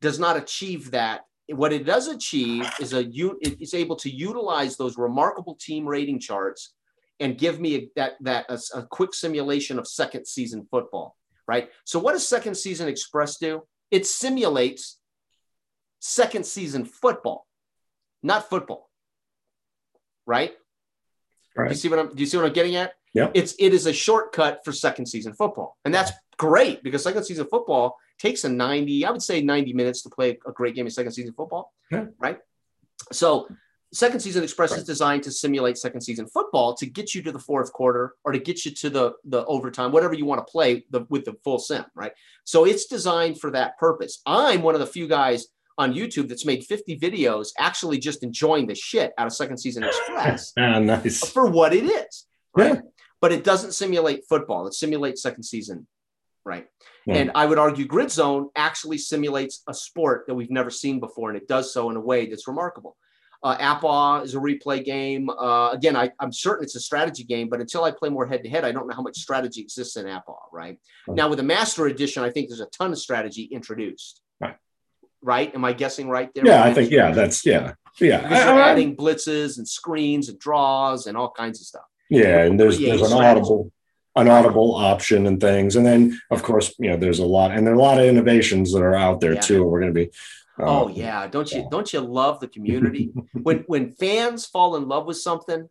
does 0.00 0.18
not 0.18 0.36
achieve 0.36 0.90
that 0.90 1.22
what 1.52 1.72
it 1.72 1.84
does 1.84 2.08
achieve 2.08 2.70
is 2.80 2.92
a 2.92 3.04
it's 3.40 3.74
able 3.74 3.96
to 3.96 4.10
utilize 4.10 4.76
those 4.76 4.96
remarkable 4.96 5.56
team 5.60 5.86
rating 5.86 6.18
charts 6.18 6.74
and 7.18 7.36
give 7.36 7.60
me 7.60 7.74
a, 7.76 7.90
that 7.96 8.12
that 8.20 8.46
a, 8.48 8.58
a, 8.78 8.82
quick 8.86 9.14
simulation 9.14 9.78
of 9.78 9.86
second 9.86 10.26
season 10.26 10.66
football 10.70 11.16
right? 11.50 11.68
So 11.84 11.98
what 11.98 12.12
does 12.12 12.26
second 12.28 12.54
season 12.54 12.86
express 12.86 13.36
do? 13.38 13.62
It 13.90 14.06
simulates 14.06 15.00
second 16.00 16.46
season 16.46 16.84
football 16.84 17.46
not 18.22 18.48
football 18.48 18.88
right, 20.26 20.52
right. 21.56 21.68
do 21.68 21.74
you 21.74 21.76
see 21.76 21.88
what 21.88 21.98
i'm 21.98 22.08
do 22.08 22.20
you 22.20 22.26
see 22.26 22.36
what 22.38 22.46
i'm 22.46 22.52
getting 22.52 22.76
at? 22.76 22.94
Yeah 23.12 23.30
it's 23.34 23.54
it 23.58 23.74
is 23.74 23.86
a 23.86 23.92
shortcut 23.92 24.60
for 24.64 24.72
second 24.72 25.06
season 25.06 25.34
football 25.34 25.76
and 25.84 25.92
that's 25.92 26.12
great 26.38 26.82
because 26.82 27.02
second 27.02 27.24
season 27.24 27.46
football 27.50 27.96
takes 28.20 28.44
a 28.44 28.48
90, 28.48 29.04
I 29.04 29.10
would 29.10 29.22
say 29.22 29.40
90 29.40 29.72
minutes 29.72 30.02
to 30.02 30.10
play 30.10 30.38
a 30.46 30.52
great 30.52 30.74
game 30.74 30.86
of 30.86 30.92
second 30.92 31.12
season 31.12 31.32
football. 31.32 31.72
Yeah. 31.90 32.06
Right. 32.18 32.38
So 33.12 33.48
second 33.92 34.20
season 34.20 34.44
express 34.44 34.70
right. 34.70 34.78
is 34.78 34.84
designed 34.84 35.22
to 35.24 35.32
simulate 35.32 35.76
second 35.76 36.00
season 36.00 36.26
football 36.26 36.74
to 36.74 36.86
get 36.86 37.14
you 37.14 37.22
to 37.22 37.32
the 37.32 37.38
fourth 37.38 37.72
quarter 37.72 38.14
or 38.24 38.32
to 38.32 38.38
get 38.38 38.64
you 38.64 38.70
to 38.70 38.88
the 38.88 39.12
the 39.24 39.44
overtime 39.46 39.90
whatever 39.90 40.14
you 40.14 40.24
want 40.24 40.44
to 40.44 40.50
play 40.50 40.84
the, 40.90 41.04
with 41.08 41.24
the 41.24 41.34
full 41.42 41.58
sim 41.58 41.84
right 41.94 42.12
so 42.44 42.64
it's 42.64 42.86
designed 42.86 43.40
for 43.40 43.50
that 43.50 43.76
purpose 43.78 44.22
i'm 44.26 44.62
one 44.62 44.74
of 44.74 44.80
the 44.80 44.86
few 44.86 45.08
guys 45.08 45.46
on 45.76 45.92
youtube 45.92 46.28
that's 46.28 46.46
made 46.46 46.64
50 46.64 46.98
videos 46.98 47.48
actually 47.58 47.98
just 47.98 48.22
enjoying 48.22 48.66
the 48.66 48.74
shit 48.74 49.12
out 49.18 49.26
of 49.26 49.32
second 49.32 49.58
season 49.58 49.82
express 49.82 50.52
ah, 50.58 50.78
nice. 50.78 51.28
for 51.28 51.50
what 51.50 51.74
it 51.74 51.84
is 51.84 52.26
right 52.56 52.74
yeah. 52.74 52.80
but 53.20 53.32
it 53.32 53.42
doesn't 53.42 53.72
simulate 53.72 54.24
football 54.28 54.68
it 54.68 54.74
simulates 54.74 55.20
second 55.20 55.42
season 55.42 55.86
right? 56.44 56.66
Yeah. 57.06 57.16
And 57.16 57.30
I 57.34 57.46
would 57.46 57.58
argue 57.58 57.86
Grid 57.86 58.10
Zone 58.10 58.50
actually 58.56 58.98
simulates 58.98 59.62
a 59.68 59.74
sport 59.74 60.24
that 60.26 60.34
we've 60.34 60.50
never 60.50 60.70
seen 60.70 61.00
before, 61.00 61.30
and 61.30 61.36
it 61.36 61.48
does 61.48 61.72
so 61.72 61.90
in 61.90 61.96
a 61.96 62.00
way 62.00 62.26
that's 62.26 62.46
remarkable. 62.46 62.96
Uh, 63.42 63.56
APBA 63.56 64.24
is 64.24 64.34
a 64.34 64.38
replay 64.38 64.84
game. 64.84 65.30
Uh, 65.30 65.70
again, 65.72 65.96
I, 65.96 66.10
am 66.20 66.30
certain 66.30 66.64
it's 66.64 66.76
a 66.76 66.80
strategy 66.80 67.24
game, 67.24 67.48
but 67.48 67.60
until 67.60 67.84
I 67.84 67.90
play 67.90 68.10
more 68.10 68.26
head 68.26 68.42
to 68.42 68.50
head, 68.50 68.64
I 68.66 68.72
don't 68.72 68.86
know 68.86 68.94
how 68.94 69.02
much 69.02 69.16
strategy 69.16 69.62
exists 69.62 69.96
in 69.96 70.04
APBA, 70.04 70.34
right? 70.52 70.78
right? 71.08 71.16
Now, 71.16 71.28
with 71.28 71.38
the 71.38 71.42
Master 71.44 71.86
Edition, 71.86 72.22
I 72.22 72.30
think 72.30 72.48
there's 72.48 72.60
a 72.60 72.66
ton 72.66 72.92
of 72.92 72.98
strategy 72.98 73.44
introduced. 73.44 74.20
Right. 74.40 74.56
Right? 75.22 75.54
Am 75.54 75.64
I 75.64 75.72
guessing 75.72 76.08
right 76.08 76.28
there? 76.34 76.46
Yeah, 76.46 76.64
I 76.64 76.74
think, 76.74 76.90
yeah, 76.90 77.12
that's, 77.12 77.46
yeah. 77.46 77.72
Yeah. 77.98 78.20
Because 78.20 78.44
you're 78.44 78.60
adding 78.60 78.94
blitzes 78.94 79.56
and 79.56 79.66
screens 79.66 80.28
and 80.28 80.38
draws 80.38 81.06
and 81.06 81.16
all 81.16 81.30
kinds 81.30 81.60
of 81.60 81.66
stuff. 81.66 81.84
Yeah, 82.10 82.42
and 82.42 82.60
there's, 82.60 82.78
there's 82.78 83.02
an 83.02 83.12
audible 83.12 83.72
an 84.16 84.28
audible 84.28 84.74
option 84.74 85.26
and 85.26 85.40
things. 85.40 85.76
And 85.76 85.86
then, 85.86 86.20
of 86.30 86.42
course, 86.42 86.74
you 86.78 86.90
know, 86.90 86.96
there's 86.96 87.20
a 87.20 87.24
lot, 87.24 87.52
and 87.52 87.66
there 87.66 87.74
are 87.74 87.76
a 87.76 87.80
lot 87.82 87.98
of 87.98 88.04
innovations 88.04 88.72
that 88.72 88.82
are 88.82 88.94
out 88.94 89.20
there 89.20 89.34
yeah. 89.34 89.40
too. 89.40 89.64
We're 89.64 89.80
going 89.80 89.94
to 89.94 90.00
be. 90.06 90.10
Uh, 90.58 90.64
oh 90.66 90.88
yeah, 90.88 91.26
don't 91.26 91.50
you 91.52 91.66
don't 91.70 91.90
you 91.92 92.00
love 92.00 92.40
the 92.40 92.48
community 92.48 93.12
when 93.32 93.58
when 93.66 93.92
fans 93.92 94.46
fall 94.46 94.76
in 94.76 94.88
love 94.88 95.06
with 95.06 95.16
something? 95.16 95.68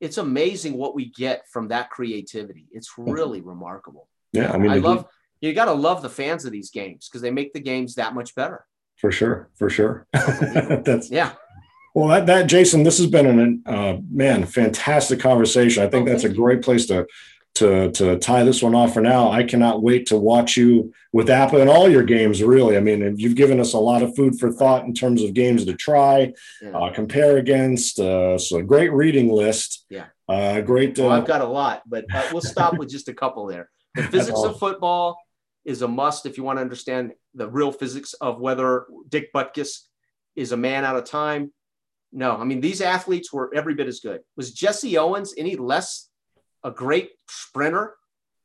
It's 0.00 0.18
amazing 0.18 0.74
what 0.74 0.94
we 0.94 1.10
get 1.10 1.46
from 1.48 1.68
that 1.68 1.90
creativity. 1.90 2.66
It's 2.72 2.92
really 2.96 3.42
remarkable. 3.42 4.08
Yeah, 4.32 4.50
I 4.50 4.58
mean, 4.58 4.70
I 4.70 4.76
love 4.76 5.06
you 5.40 5.52
got 5.54 5.66
to 5.66 5.72
love 5.72 6.02
the 6.02 6.10
fans 6.10 6.44
of 6.44 6.52
these 6.52 6.70
games 6.70 7.08
because 7.08 7.22
they 7.22 7.30
make 7.30 7.52
the 7.52 7.60
games 7.60 7.94
that 7.94 8.14
much 8.14 8.34
better. 8.34 8.66
For 8.96 9.10
sure, 9.10 9.48
for 9.54 9.70
sure. 9.70 10.06
That's 10.12 11.10
yeah. 11.10 11.32
Well, 11.94 12.08
that, 12.08 12.26
that 12.26 12.46
Jason, 12.46 12.82
this 12.82 12.98
has 12.98 13.08
been 13.08 13.26
an 13.26 13.62
uh, 13.66 13.96
man 14.10 14.44
fantastic 14.44 15.18
conversation. 15.18 15.82
I 15.82 15.88
think 15.88 16.08
oh, 16.08 16.12
that's 16.12 16.22
a 16.22 16.28
great 16.28 16.62
place 16.62 16.86
to 16.86 17.06
to 17.60 17.92
to 17.92 18.18
tie 18.18 18.42
this 18.42 18.62
one 18.62 18.74
off 18.74 18.94
for 18.94 19.00
now. 19.00 19.30
I 19.30 19.44
cannot 19.44 19.82
wait 19.82 20.06
to 20.06 20.16
watch 20.16 20.56
you 20.56 20.92
with 21.12 21.28
APBA 21.28 21.60
and 21.60 21.70
all 21.70 21.88
your 21.88 22.02
games. 22.02 22.42
Really, 22.42 22.76
I 22.76 22.80
mean, 22.80 23.16
you've 23.18 23.36
given 23.36 23.60
us 23.60 23.74
a 23.74 23.78
lot 23.78 24.02
of 24.02 24.16
food 24.16 24.38
for 24.38 24.50
thought 24.50 24.84
in 24.84 24.94
terms 24.94 25.22
of 25.22 25.34
games 25.34 25.64
to 25.66 25.74
try, 25.74 26.32
yeah. 26.62 26.70
uh, 26.70 26.92
compare 26.92 27.36
against. 27.36 28.00
Uh, 28.00 28.38
so 28.38 28.58
a 28.58 28.62
great 28.62 28.92
reading 28.92 29.28
list. 29.28 29.84
Yeah. 29.90 30.06
Uh, 30.28 30.60
great. 30.60 30.98
Well, 30.98 31.10
I've 31.10 31.26
got 31.26 31.42
a 31.42 31.46
lot, 31.46 31.82
but 31.86 32.04
uh, 32.12 32.28
we'll 32.32 32.40
stop 32.40 32.78
with 32.78 32.88
just 32.88 33.08
a 33.08 33.14
couple 33.14 33.46
there. 33.46 33.68
The 33.94 34.02
physics 34.14 34.40
of 34.40 34.58
football 34.58 35.18
is 35.64 35.82
a 35.82 35.88
must 35.88 36.24
if 36.26 36.38
you 36.38 36.44
want 36.44 36.58
to 36.58 36.62
understand 36.62 37.12
the 37.34 37.48
real 37.48 37.72
physics 37.72 38.14
of 38.14 38.40
whether 38.40 38.86
Dick 39.08 39.32
Butkus 39.34 39.80
is 40.34 40.52
a 40.52 40.56
man 40.56 40.84
out 40.84 40.96
of 40.96 41.04
time. 41.04 41.52
No, 42.12 42.36
I 42.36 42.44
mean 42.44 42.60
these 42.60 42.80
athletes 42.80 43.32
were 43.32 43.52
every 43.54 43.74
bit 43.74 43.86
as 43.86 44.00
good. 44.00 44.20
Was 44.36 44.52
Jesse 44.52 44.96
Owens 44.98 45.34
any 45.36 45.56
less 45.56 46.09
a 46.64 46.70
great 46.70 47.10
sprinter? 47.28 47.94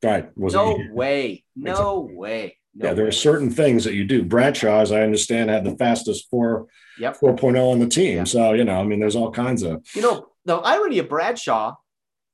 Right. 0.03 0.29
Was 0.37 0.53
no 0.53 0.77
he? 0.77 0.89
way. 0.89 1.43
No 1.55 2.09
way. 2.11 2.57
No 2.73 2.89
yeah, 2.89 2.93
there 2.93 3.05
way. 3.05 3.09
are 3.09 3.13
certain 3.13 3.49
things 3.49 3.83
that 3.85 3.93
you 3.93 4.03
do. 4.03 4.23
Bradshaw, 4.23 4.81
as 4.81 4.91
I 4.91 5.01
understand, 5.01 5.49
had 5.49 5.63
the 5.63 5.77
fastest 5.77 6.29
four 6.29 6.67
yep. 6.99 7.19
4.0 7.19 7.71
on 7.71 7.79
the 7.79 7.87
team. 7.87 8.17
Yep. 8.17 8.27
So, 8.27 8.53
you 8.53 8.65
know, 8.65 8.79
I 8.79 8.83
mean, 8.83 8.99
there's 8.99 9.15
all 9.15 9.31
kinds 9.31 9.63
of. 9.63 9.85
You 9.95 10.01
know, 10.01 10.27
the 10.45 10.55
irony 10.55 10.99
of 10.99 11.09
Bradshaw 11.09 11.75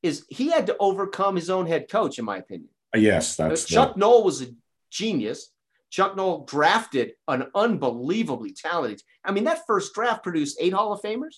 is 0.03 0.25
he 0.29 0.49
had 0.49 0.67
to 0.67 0.77
overcome 0.79 1.35
his 1.35 1.49
own 1.49 1.67
head 1.67 1.89
coach, 1.89 2.17
in 2.17 2.25
my 2.25 2.37
opinion. 2.37 2.69
Uh, 2.93 2.99
yes, 2.99 3.35
that's 3.35 3.65
Chuck 3.65 3.93
the... 3.93 3.99
Noll 3.99 4.23
was 4.23 4.41
a 4.41 4.47
genius. 4.89 5.51
Chuck 5.91 6.15
Noll 6.15 6.45
drafted 6.45 7.13
an 7.27 7.47
unbelievably 7.53 8.53
talented. 8.53 9.01
I 9.23 9.31
mean, 9.31 9.43
that 9.43 9.65
first 9.67 9.93
draft 9.93 10.23
produced 10.23 10.57
eight 10.59 10.73
Hall 10.73 10.93
of 10.93 11.01
Famers 11.01 11.37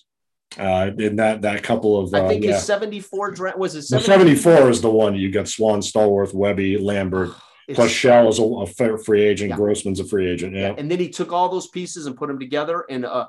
uh, 0.58 0.90
in 0.98 1.16
that 1.16 1.42
that 1.42 1.62
couple 1.62 1.98
of. 1.98 2.14
I 2.14 2.28
think 2.28 2.44
uh, 2.44 2.48
yeah. 2.48 2.54
his 2.54 2.64
seventy 2.64 3.00
four 3.00 3.34
was 3.56 3.74
it. 3.74 3.82
74 3.82 4.70
is 4.70 4.80
the 4.80 4.90
one 4.90 5.14
you 5.14 5.30
got 5.30 5.48
Swan, 5.48 5.80
Stallworth, 5.80 6.34
Webby, 6.34 6.78
Lambert. 6.78 7.30
It's, 7.66 7.76
plus 7.76 7.90
Shell 7.90 8.28
is 8.28 8.38
a, 8.38 8.42
a 8.42 8.98
free 8.98 9.22
agent. 9.22 9.50
Yeah. 9.50 9.56
Grossman's 9.56 10.00
a 10.00 10.04
free 10.04 10.28
agent. 10.28 10.54
Yeah. 10.54 10.68
yeah. 10.68 10.74
And 10.76 10.90
then 10.90 10.98
he 10.98 11.08
took 11.08 11.32
all 11.32 11.48
those 11.48 11.68
pieces 11.68 12.06
and 12.06 12.16
put 12.16 12.28
them 12.28 12.38
together. 12.38 12.84
And 12.90 13.04
uh, 13.04 13.26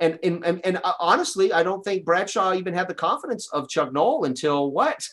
and 0.00 0.18
and 0.22 0.44
and, 0.44 0.60
and 0.64 0.80
uh, 0.82 0.92
honestly, 0.98 1.52
I 1.52 1.62
don't 1.62 1.82
think 1.82 2.04
Bradshaw 2.04 2.54
even 2.54 2.74
had 2.74 2.88
the 2.88 2.94
confidence 2.94 3.48
of 3.52 3.68
Chuck 3.68 3.92
Noll 3.92 4.24
until 4.24 4.70
what? 4.70 5.06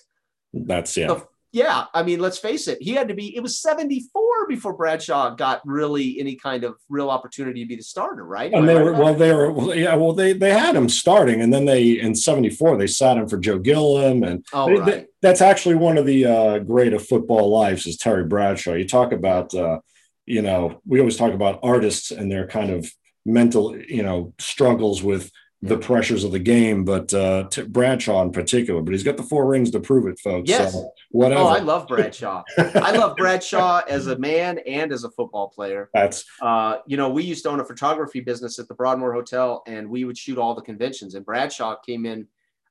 That's 0.53 0.95
yeah. 0.95 1.07
The 1.07 1.27
yeah, 1.51 1.85
I 1.93 2.03
mean, 2.03 2.19
let's 2.19 2.37
face 2.37 2.67
it. 2.69 2.81
He 2.81 2.91
had 2.93 3.09
to 3.09 3.13
be. 3.13 3.35
It 3.35 3.41
was 3.41 3.59
seventy 3.59 4.05
four 4.13 4.30
before 4.47 4.73
Bradshaw 4.73 5.35
got 5.35 5.61
really 5.65 6.19
any 6.19 6.35
kind 6.35 6.63
of 6.63 6.75
real 6.89 7.09
opportunity 7.09 7.63
to 7.63 7.67
be 7.67 7.75
the 7.75 7.83
starter, 7.83 8.25
right? 8.25 8.51
And 8.53 8.67
they 8.67 8.75
were 8.75 8.93
well, 8.93 9.13
they 9.13 9.33
were 9.33 9.51
well, 9.51 9.75
yeah, 9.75 9.95
well, 9.95 10.13
they 10.13 10.33
they 10.33 10.53
had 10.53 10.75
him 10.75 10.89
starting, 10.89 11.41
and 11.41 11.53
then 11.53 11.65
they 11.65 11.99
in 11.99 12.15
seventy 12.15 12.49
four 12.49 12.77
they 12.77 12.87
sat 12.87 13.17
him 13.17 13.27
for 13.27 13.37
Joe 13.37 13.59
Gilliam, 13.59 14.23
and 14.23 14.45
oh, 14.53 14.67
they, 14.67 14.75
right. 14.75 14.85
they, 14.85 15.05
that's 15.21 15.41
actually 15.41 15.75
one 15.75 15.97
of 15.97 16.05
the 16.05 16.25
uh, 16.25 16.59
great 16.59 16.93
of 16.93 17.05
football 17.05 17.49
lives 17.49 17.85
is 17.85 17.97
Terry 17.97 18.25
Bradshaw. 18.25 18.73
You 18.73 18.87
talk 18.87 19.11
about. 19.11 19.53
Uh, 19.53 19.79
you 20.27 20.41
know, 20.41 20.79
we 20.85 20.99
always 20.99 21.17
talk 21.17 21.33
about 21.33 21.59
artists 21.63 22.11
and 22.11 22.31
their 22.31 22.47
kind 22.47 22.69
of 22.69 22.89
mental, 23.25 23.77
you 23.77 24.03
know, 24.03 24.33
struggles 24.39 25.03
with 25.03 25.31
the 25.61 25.77
pressures 25.77 26.23
of 26.23 26.31
the 26.31 26.39
game, 26.39 26.85
but 26.85 27.13
uh, 27.13 27.47
Bradshaw 27.67 28.21
in 28.23 28.31
particular. 28.31 28.81
But 28.81 28.93
he's 28.93 29.03
got 29.03 29.17
the 29.17 29.23
four 29.23 29.47
rings 29.47 29.71
to 29.71 29.79
prove 29.79 30.07
it, 30.07 30.19
folks. 30.19 30.49
Yes. 30.49 30.73
So 30.73 30.91
whatever. 31.11 31.41
Oh, 31.41 31.47
I 31.47 31.59
love 31.59 31.87
Bradshaw. 31.87 32.43
I 32.57 32.91
love 32.91 33.15
Bradshaw 33.15 33.81
as 33.89 34.07
a 34.07 34.17
man 34.17 34.59
and 34.67 34.91
as 34.91 35.03
a 35.03 35.11
football 35.11 35.49
player. 35.49 35.89
That's 35.93 36.25
Uh, 36.41 36.77
you 36.87 36.97
know, 36.97 37.09
we 37.09 37.23
used 37.23 37.43
to 37.43 37.49
own 37.49 37.59
a 37.59 37.65
photography 37.65 38.19
business 38.21 38.59
at 38.59 38.67
the 38.67 38.73
Broadmoor 38.73 39.13
Hotel, 39.13 39.63
and 39.67 39.89
we 39.89 40.05
would 40.05 40.17
shoot 40.17 40.37
all 40.37 40.55
the 40.55 40.61
conventions. 40.61 41.15
And 41.15 41.25
Bradshaw 41.25 41.75
came 41.85 42.05
in 42.05 42.27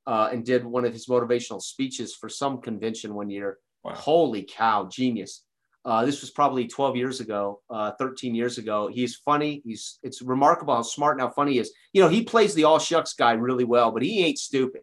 uh, 0.06 0.30
and 0.32 0.44
did 0.44 0.64
one 0.64 0.84
of 0.84 0.92
his 0.92 1.06
motivational 1.06 1.62
speeches 1.62 2.14
for 2.14 2.28
some 2.28 2.60
convention 2.60 3.14
one 3.14 3.30
year. 3.30 3.58
Wow. 3.84 3.94
Holy 3.94 4.42
cow, 4.42 4.88
genius! 4.90 5.44
Uh, 5.84 6.04
this 6.04 6.20
was 6.20 6.30
probably 6.30 6.66
12 6.66 6.96
years 6.96 7.20
ago, 7.20 7.62
uh, 7.70 7.92
13 7.98 8.34
years 8.34 8.58
ago. 8.58 8.90
He's 8.92 9.16
funny. 9.16 9.62
He's 9.64 9.98
it's 10.02 10.20
remarkable 10.20 10.74
how 10.74 10.82
smart 10.82 11.14
and 11.14 11.22
how 11.22 11.30
funny 11.30 11.52
he 11.52 11.58
is. 11.58 11.72
You 11.94 12.02
know, 12.02 12.08
he 12.08 12.22
plays 12.22 12.54
the 12.54 12.64
all 12.64 12.78
shucks 12.78 13.14
guy 13.14 13.32
really 13.32 13.64
well, 13.64 13.90
but 13.90 14.02
he 14.02 14.22
ain't 14.22 14.38
stupid. 14.38 14.82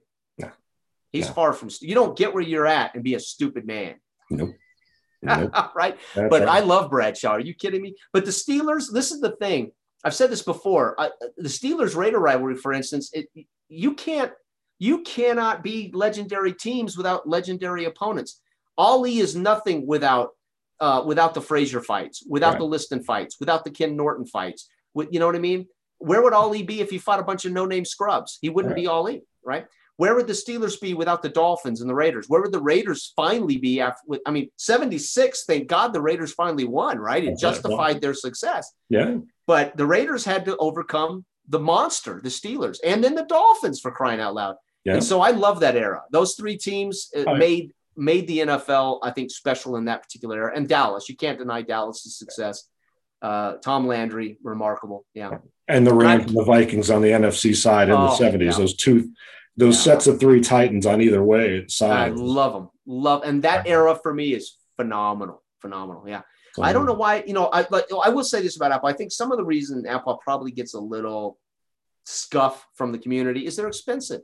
He's 1.17 1.27
No. 1.27 1.33
far 1.33 1.53
from. 1.53 1.69
You 1.81 1.95
don't 1.95 2.17
get 2.17 2.33
where 2.33 2.43
you're 2.43 2.67
at 2.67 2.93
and 2.95 3.03
be 3.03 3.15
a 3.15 3.19
stupid 3.19 3.65
man, 3.65 3.95
nope. 4.29 4.51
Nope. 5.23 5.51
right? 5.75 5.97
That's 6.15 6.29
But 6.29 6.41
right. 6.41 6.49
I 6.49 6.59
love 6.59 6.91
Bradshaw. 6.91 7.31
Are 7.31 7.39
you 7.39 7.53
kidding 7.55 7.81
me? 7.81 7.95
But 8.13 8.25
the 8.25 8.31
Steelers, 8.31 8.91
this 8.91 9.11
is 9.11 9.19
the 9.19 9.35
thing. 9.37 9.71
I've 10.05 10.13
said 10.13 10.29
this 10.29 10.43
before. 10.43 10.95
I, 10.99 11.09
the 11.37 11.49
Steelers 11.49 11.95
Raider 11.95 12.19
rivalry, 12.19 12.55
for 12.55 12.71
instance, 12.71 13.09
it, 13.13 13.27
you 13.67 13.95
can't, 13.95 14.31
you 14.79 15.01
cannot 15.01 15.63
be 15.63 15.91
legendary 15.93 16.53
teams 16.53 16.95
without 16.95 17.27
legendary 17.27 17.85
opponents. 17.85 18.39
Ali 18.77 19.17
is 19.17 19.35
nothing 19.35 19.87
without, 19.87 20.29
uh, 20.79 21.01
without 21.05 21.33
the 21.33 21.41
Frazier 21.41 21.81
fights, 21.81 22.23
without 22.29 22.51
Right. 22.53 22.59
the 22.59 22.65
Liston 22.65 23.03
fights, 23.03 23.39
without 23.39 23.63
the 23.63 23.71
Ken 23.71 23.95
Norton 23.97 24.27
fights. 24.27 24.69
With, 24.93 25.07
you 25.11 25.19
know 25.19 25.25
what 25.25 25.35
I 25.35 25.39
mean? 25.39 25.65
Where 25.97 26.21
would 26.21 26.33
Ali 26.33 26.61
be 26.61 26.79
if 26.79 26.91
he 26.91 26.99
fought 26.99 27.19
a 27.19 27.23
bunch 27.23 27.43
of 27.45 27.51
no-name 27.53 27.85
scrubs? 27.85 28.37
He 28.39 28.49
wouldn't 28.49 28.75
Right. 28.75 28.81
be 28.83 28.87
Ali, 28.87 29.23
right? 29.43 29.65
Where 29.97 30.15
would 30.15 30.27
the 30.27 30.33
Steelers 30.33 30.79
be 30.79 30.93
without 30.93 31.21
the 31.21 31.29
Dolphins 31.29 31.81
and 31.81 31.89
the 31.89 31.95
Raiders? 31.95 32.29
Where 32.29 32.41
would 32.41 32.51
the 32.51 32.61
Raiders 32.61 33.13
finally 33.15 33.57
be 33.57 33.81
after? 33.81 34.01
with- 34.07 34.21
I 34.25 34.31
mean, 34.31 34.49
76, 34.57 35.45
thank 35.45 35.67
God 35.67 35.91
the 35.93 36.01
Raiders 36.01 36.31
finally 36.33 36.65
won, 36.65 36.99
right? 36.99 37.23
It 37.23 37.37
justified 37.39 37.99
their 38.01 38.13
success. 38.13 38.71
yeah. 38.89 39.17
But 39.47 39.77
the 39.77 39.85
Raiders 39.85 40.25
had 40.25 40.43
to 40.45 40.57
overcome 40.57 41.25
the 41.47 41.59
monster, 41.59 42.19
the 42.21 42.29
Steelers, 42.29 42.77
and 42.83 43.01
then 43.03 43.15
the 43.15 43.23
Dolphins 43.25 43.79
for 43.79 43.91
crying 43.91 44.19
out 44.19 44.33
loud. 44.35 44.55
Yeah. 44.83 44.95
And 44.95 45.03
so 45.03 45.21
I 45.21 45.31
love 45.31 45.61
that 45.61 45.75
era. 45.77 46.03
Those 46.11 46.35
three 46.35 46.57
teams 46.57 47.09
uh, 47.17 47.23
Right. 47.23 47.37
made 47.37 47.71
made 47.99 48.27
the 48.27 48.39
NFL, 48.39 48.99
I 49.01 49.09
think, 49.09 49.31
special 49.31 49.75
in 49.77 49.85
that 49.85 50.03
particular 50.03 50.35
era. 50.37 50.51
And 50.55 50.67
Dallas, 50.69 51.09
you 51.09 51.15
can't 51.15 51.39
deny 51.39 51.63
Dallas's 51.63 52.15
success. 52.15 52.67
Uh, 53.23 53.53
Tom 53.53 53.87
Landry, 53.87 54.37
remarkable. 54.43 55.03
Yeah. 55.15 55.39
And 55.67 55.87
the 55.87 55.93
Rams 55.95 56.25
and 56.27 56.35
the 56.37 56.43
Vikings 56.43 56.91
on 56.91 57.01
the 57.01 57.09
NFC 57.09 57.55
side 57.55 57.87
in 57.89 57.95
the 57.95 58.09
Oh, 58.11 58.15
70s. 58.19 58.51
yeah. 58.51 58.57
Those 58.57 58.75
two, 58.75 59.09
those 59.57 59.75
Yeah. 59.77 59.93
sets 59.93 60.07
of 60.07 60.19
three 60.19 60.39
Titans 60.41 60.85
on 60.85 61.01
either 61.01 61.23
way 61.23 61.65
I 61.81 62.09
love 62.09 62.53
them. 62.53 62.69
Love 62.85 63.23
and 63.23 63.43
that 63.43 63.67
era 63.67 63.95
for 64.01 64.13
me 64.13 64.33
is 64.33 64.55
phenomenal. 64.77 65.43
Phenomenal. 65.59 66.03
Yeah. 66.07 66.21
I 66.59 66.73
don't 66.73 66.85
know 66.87 66.93
why, 66.93 67.23
you 67.27 67.33
know, 67.33 67.47
I 67.47 67.67
like 67.69 67.85
I 68.03 68.09
will 68.09 68.23
say 68.23 68.41
this 68.41 68.55
about 68.55 68.71
APBA. 68.71 68.89
I 68.89 68.93
think 68.93 69.11
some 69.11 69.31
of 69.31 69.37
the 69.37 69.43
reason 69.45 69.83
APBA 69.83 70.19
probably 70.21 70.51
gets 70.51 70.73
a 70.73 70.79
little 70.79 71.37
scuff 72.03 72.65
from 72.75 72.91
the 72.91 72.97
community 72.97 73.45
is 73.45 73.55
they're 73.55 73.67
expensive. 73.67 74.21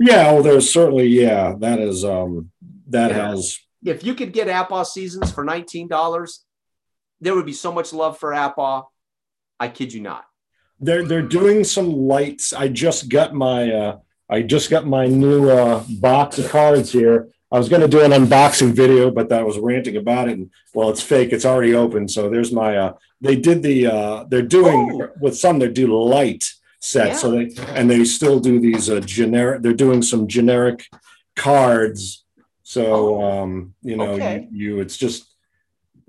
Yeah, 0.00 0.32
well, 0.32 0.42
there's 0.42 0.72
certainly, 0.72 1.06
yeah, 1.06 1.54
that 1.58 1.78
is, 1.78 2.04
um, 2.04 2.50
that 2.88 3.10
Yeah. 3.10 3.28
has, 3.30 3.58
If 3.84 4.04
you 4.04 4.14
could 4.14 4.32
get 4.32 4.46
APBA 4.48 4.84
seasons 4.86 5.32
for 5.32 5.44
$19, 5.44 6.44
there 7.20 7.34
would 7.34 7.46
be 7.46 7.52
so 7.52 7.72
much 7.72 7.92
love 7.92 8.16
for 8.18 8.32
APBA. 8.32 8.84
I 9.60 9.68
kid 9.68 9.92
you 9.92 10.00
not. 10.00 10.24
they're, 10.80 11.04
they're 11.04 11.22
doing 11.22 11.62
some 11.62 11.92
lights. 11.92 12.52
I 12.52 12.66
just 12.66 13.08
got 13.08 13.32
my, 13.34 13.70
uh, 13.70 13.98
I 14.30 14.42
just 14.42 14.70
got 14.70 14.86
my 14.86 15.06
new, 15.06 15.50
uh, 15.50 15.84
box 16.00 16.38
of 16.38 16.48
cards 16.50 16.90
here. 16.92 17.28
I 17.50 17.58
was 17.58 17.68
going 17.68 17.82
to 17.82 17.88
do 17.88 18.00
an 18.00 18.12
unboxing 18.12 18.72
video, 18.72 19.10
but 19.10 19.30
I 19.30 19.42
was 19.42 19.58
ranting 19.58 19.96
about 19.98 20.28
it. 20.28 20.38
And 20.38 20.50
well, 20.72 20.88
it's 20.88 21.02
fake. 21.02 21.32
It's 21.32 21.44
already 21.44 21.74
open. 21.74 22.08
So 22.08 22.30
there's 22.30 22.50
my, 22.50 22.76
uh, 22.78 22.94
they 23.20 23.36
did 23.36 23.62
the, 23.62 23.86
uh, 23.88 24.24
they're 24.28 24.40
doing 24.42 25.02
Oh. 25.02 25.08
with 25.20 25.36
some, 25.36 25.58
they 25.58 25.68
do 25.68 25.86
light 26.02 26.44
sets. 26.80 27.20
So 27.20 27.30
they, 27.30 27.50
and 27.74 27.90
they 27.90 28.04
still 28.04 28.40
do 28.40 28.58
these, 28.58 28.88
uh, 28.88 29.00
generic, 29.00 29.60
they're 29.62 29.74
doing 29.74 30.00
some 30.00 30.26
generic 30.28 30.86
cards. 31.36 32.24
So, 32.62 32.84
Oh. 33.20 33.22
um, 33.42 33.74
you 33.82 33.96
know, 33.96 34.12
Okay. 34.12 34.48
you, 34.50 34.76
you, 34.76 34.80
it's 34.80 34.96
just 34.96 35.31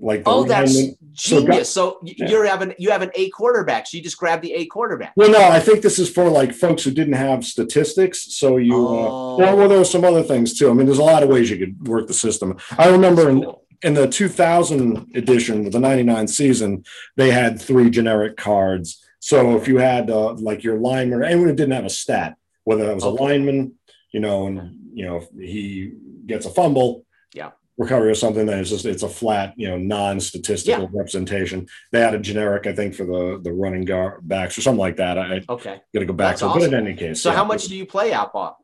like, 0.00 0.24
the 0.24 0.30
Oh, 0.30 0.44
that's 0.44 0.74
lineman- 0.74 0.96
So 1.16 1.38
genius. 1.40 1.56
got- 1.56 1.66
So, 1.66 1.98
you're 2.02 2.44
having 2.44 2.74
you 2.78 2.90
have 2.90 3.02
an 3.02 3.10
A 3.14 3.30
quarterback. 3.30 3.86
So 3.86 3.96
you 3.96 4.02
just 4.02 4.18
grab 4.18 4.42
the 4.42 4.52
A 4.54 4.66
quarterback. 4.66 5.12
Well, 5.16 5.30
no, 5.30 5.40
I 5.42 5.60
think 5.60 5.82
this 5.82 5.98
is 5.98 6.10
for 6.10 6.28
like 6.28 6.52
folks 6.52 6.82
who 6.84 6.90
didn't 6.90 7.12
have 7.14 7.44
statistics. 7.44 8.34
So 8.34 8.56
you, 8.56 8.74
Oh. 8.74 9.34
uh, 9.34 9.36
well, 9.38 9.56
well, 9.56 9.68
there 9.68 9.78
were 9.78 9.84
some 9.84 10.04
other 10.04 10.22
things 10.22 10.58
too. 10.58 10.70
I 10.70 10.72
mean, 10.74 10.86
there's 10.86 10.98
a 10.98 11.04
lot 11.04 11.22
of 11.22 11.28
ways 11.28 11.50
you 11.50 11.56
could 11.58 11.86
work 11.86 12.06
the 12.08 12.14
system. 12.14 12.56
I 12.78 12.88
remember 12.88 13.30
in, 13.30 13.44
in 13.82 13.94
the 13.94 14.08
2000 14.08 15.06
edition, 15.14 15.70
the 15.70 15.78
99 15.78 16.26
season, 16.28 16.84
they 17.16 17.30
had 17.30 17.60
three 17.60 17.90
generic 17.90 18.36
cards. 18.36 19.00
So 19.20 19.56
if 19.56 19.68
you 19.68 19.78
had 19.78 20.10
uh, 20.10 20.32
like 20.34 20.64
your 20.64 20.78
lineman 20.78 21.20
or 21.20 21.24
anyone 21.24 21.48
who 21.48 21.54
didn't 21.54 21.72
have 21.74 21.84
a 21.84 21.90
stat, 21.90 22.34
whether 22.64 22.84
that 22.86 22.94
was 22.94 23.04
a 23.04 23.08
lineman, 23.10 23.74
you 24.12 24.20
know, 24.20 24.46
and 24.46 24.76
you 24.92 25.06
know 25.06 25.26
he 25.38 25.92
gets 26.26 26.44
a 26.46 26.50
fumble, 26.50 27.04
Yeah. 27.34 27.50
Recovery 27.76 28.10
or 28.10 28.14
something, 28.14 28.46
then 28.46 28.60
it's 28.60 28.70
just 28.70 28.84
it's 28.84 29.02
a 29.02 29.08
flat, 29.08 29.52
you 29.56 29.68
know, 29.68 29.76
non-statistical 29.76 30.88
representation. 30.92 31.66
They 31.90 32.00
had 32.00 32.14
a 32.14 32.20
generic, 32.20 32.68
I 32.68 32.72
think, 32.72 32.94
for 32.94 33.04
the 33.04 33.40
the 33.42 33.52
running 33.52 33.84
guard 33.84 34.20
backs 34.22 34.56
or 34.56 34.60
something 34.62 34.78
like 34.78 34.96
that. 34.98 35.18
I, 35.18 35.42
Okay. 35.48 35.80
got 35.92 36.00
to 36.00 36.06
go 36.06 36.12
back 36.12 36.38
That's 36.38 36.40
to, 36.42 36.50
it. 36.50 36.52
but 36.54 36.62
in 36.62 36.74
any 36.74 36.94
case, 36.94 37.20
So 37.20 37.30
yeah. 37.30 37.36
how 37.36 37.44
much 37.44 37.64
do 37.64 37.76
you 37.76 37.84
play 37.84 38.12
APBA? 38.12 38.54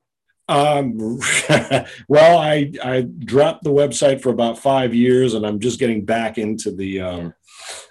Um, 0.48 0.96
well, 2.08 2.38
I 2.38 2.72
I 2.82 3.02
dropped 3.02 3.64
the 3.64 3.70
website 3.72 4.20
for 4.20 4.30
about 4.30 4.58
five 4.58 4.94
years, 4.94 5.34
and 5.34 5.44
I'm 5.46 5.60
just 5.60 5.78
getting 5.80 6.04
back 6.04 6.38
into 6.38 6.70
the. 6.70 7.00
Um, 7.00 7.34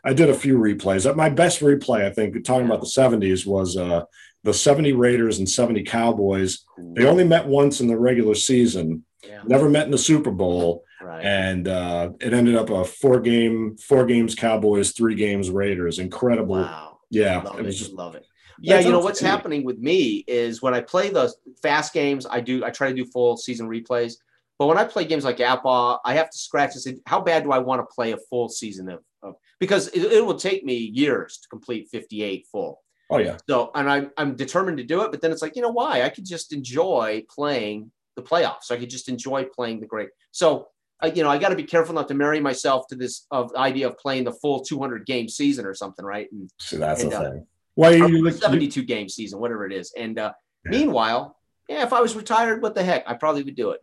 I 0.03 0.13
did 0.13 0.29
a 0.29 0.33
few 0.33 0.57
replays. 0.57 1.09
Uh, 1.09 1.13
My 1.15 1.29
best 1.29 1.59
replay, 1.61 2.05
I 2.05 2.09
think, 2.13 2.43
talking 2.45 2.65
about 2.65 2.81
the 2.81 2.87
'70s, 2.87 3.45
was 3.45 3.77
uh, 3.77 4.03
the 4.43 4.53
'70 4.53 4.93
Raiders 4.93 5.39
and 5.39 5.49
'70 5.49 5.83
Cowboys. 5.83 6.63
They 6.95 7.05
only 7.05 7.23
met 7.25 7.45
once 7.47 7.81
in 7.81 7.87
the 7.87 7.97
regular 7.97 8.35
season, 8.35 9.05
Yeah. 9.25 9.41
never 9.45 9.69
met 9.69 9.85
in 9.85 9.91
the 9.91 9.97
Super 9.97 10.31
Bowl, 10.31 10.83
Right. 11.01 11.23
and 11.23 11.67
uh, 11.67 12.11
it 12.19 12.33
ended 12.33 12.55
up 12.55 12.69
a 12.69 12.83
four 12.83 13.19
game, 13.21 13.77
four 13.77 14.05
games 14.05 14.35
Cowboys, 14.35 14.91
three 14.91 15.15
games 15.15 15.49
Raiders. 15.49 15.99
Incredible. 15.99 16.55
Wow. 16.55 16.99
Yeah, 17.09 17.41
Love 17.41 17.59
it 17.59 17.71
just 17.71 17.93
Love 17.93 18.15
it. 18.15 18.25
Yeah, 18.61 18.75
That's 18.75 18.85
you 18.85 18.91
know 18.91 18.99
what's 18.99 19.21
happening 19.21 19.63
with 19.63 19.79
me 19.79 20.25
is 20.27 20.61
when 20.61 20.73
I 20.73 20.81
play 20.81 21.09
the 21.09 21.33
fast 21.61 21.93
games, 21.93 22.25
I 22.29 22.41
do 22.41 22.65
I 22.65 22.69
try 22.69 22.89
to 22.89 22.95
do 22.95 23.05
full 23.05 23.37
season 23.37 23.67
replays. 23.67 24.15
But 24.57 24.67
when 24.67 24.77
I 24.77 24.83
play 24.83 25.05
games 25.05 25.23
like 25.23 25.37
APBA, 25.37 25.99
I 26.03 26.13
have 26.15 26.29
to 26.29 26.37
scratch 26.37 26.73
and 26.73 26.81
say, 26.81 26.97
how 27.05 27.21
bad 27.21 27.43
do 27.43 27.51
I 27.53 27.59
want 27.59 27.79
to 27.79 27.95
play 27.95 28.11
a 28.11 28.17
full 28.29 28.49
season 28.49 28.89
of, 28.89 28.99
of 29.23 29.35
because 29.57 29.87
it, 29.89 30.03
it 30.11 30.25
will 30.25 30.35
take 30.35 30.65
me 30.65 30.75
years 30.75 31.37
to 31.37 31.47
complete 31.47 31.87
58 31.89 32.45
full. 32.51 32.81
oh 33.09 33.17
yeah, 33.19 33.37
So 33.47 33.71
and 33.73 33.89
I'm 33.89 34.11
I'm 34.17 34.35
determined 34.35 34.77
to 34.79 34.83
do 34.83 35.01
it, 35.03 35.11
but 35.11 35.21
then 35.21 35.31
it's 35.31 35.41
like, 35.41 35.55
you 35.55 35.61
know 35.61 35.71
why? 35.71 36.01
I 36.01 36.09
could 36.09 36.25
just 36.25 36.51
enjoy 36.51 37.23
playing 37.29 37.91
the 38.17 38.21
playoffs. 38.21 38.69
I 38.69 38.77
could 38.77 38.89
just 38.89 39.07
enjoy 39.07 39.45
playing 39.45 39.79
the 39.79 39.87
great. 39.87 40.09
So 40.31 40.67
you 41.07 41.23
know, 41.23 41.29
I 41.29 41.37
got 41.37 41.49
to 41.49 41.55
be 41.55 41.63
careful 41.63 41.95
not 41.95 42.07
to 42.09 42.13
marry 42.13 42.39
myself 42.39 42.87
to 42.87 42.95
this 42.95 43.25
of 43.31 43.55
idea 43.55 43.87
of 43.87 43.97
playing 43.97 44.25
the 44.25 44.33
full 44.33 44.61
200 44.63 45.05
game 45.05 45.29
season 45.29 45.65
or 45.65 45.73
something, 45.73 46.03
right? 46.05 46.27
And 46.31 46.49
see 46.59 46.77
that's 46.77 47.01
And, 47.01 47.11
the 47.11 47.17
uh, 47.17 47.31
thing. 47.31 47.47
Why 47.75 47.93
are 47.93 48.07
you, 48.09 48.25
you 48.25 48.31
72 48.31 48.83
game 48.83 49.07
season, 49.07 49.39
whatever 49.39 49.65
it 49.65 49.71
is. 49.73 49.93
And 49.97 50.19
uh, 50.19 50.33
Yeah. 50.65 50.71
meanwhile, 50.71 51.37
yeah, 51.69 51.83
if 51.83 51.93
I 51.93 52.01
was 52.01 52.15
retired, 52.15 52.61
what 52.61 52.75
the 52.75 52.83
heck? 52.83 53.03
I 53.07 53.13
probably 53.13 53.43
would 53.43 53.55
do 53.55 53.69
it. 53.71 53.79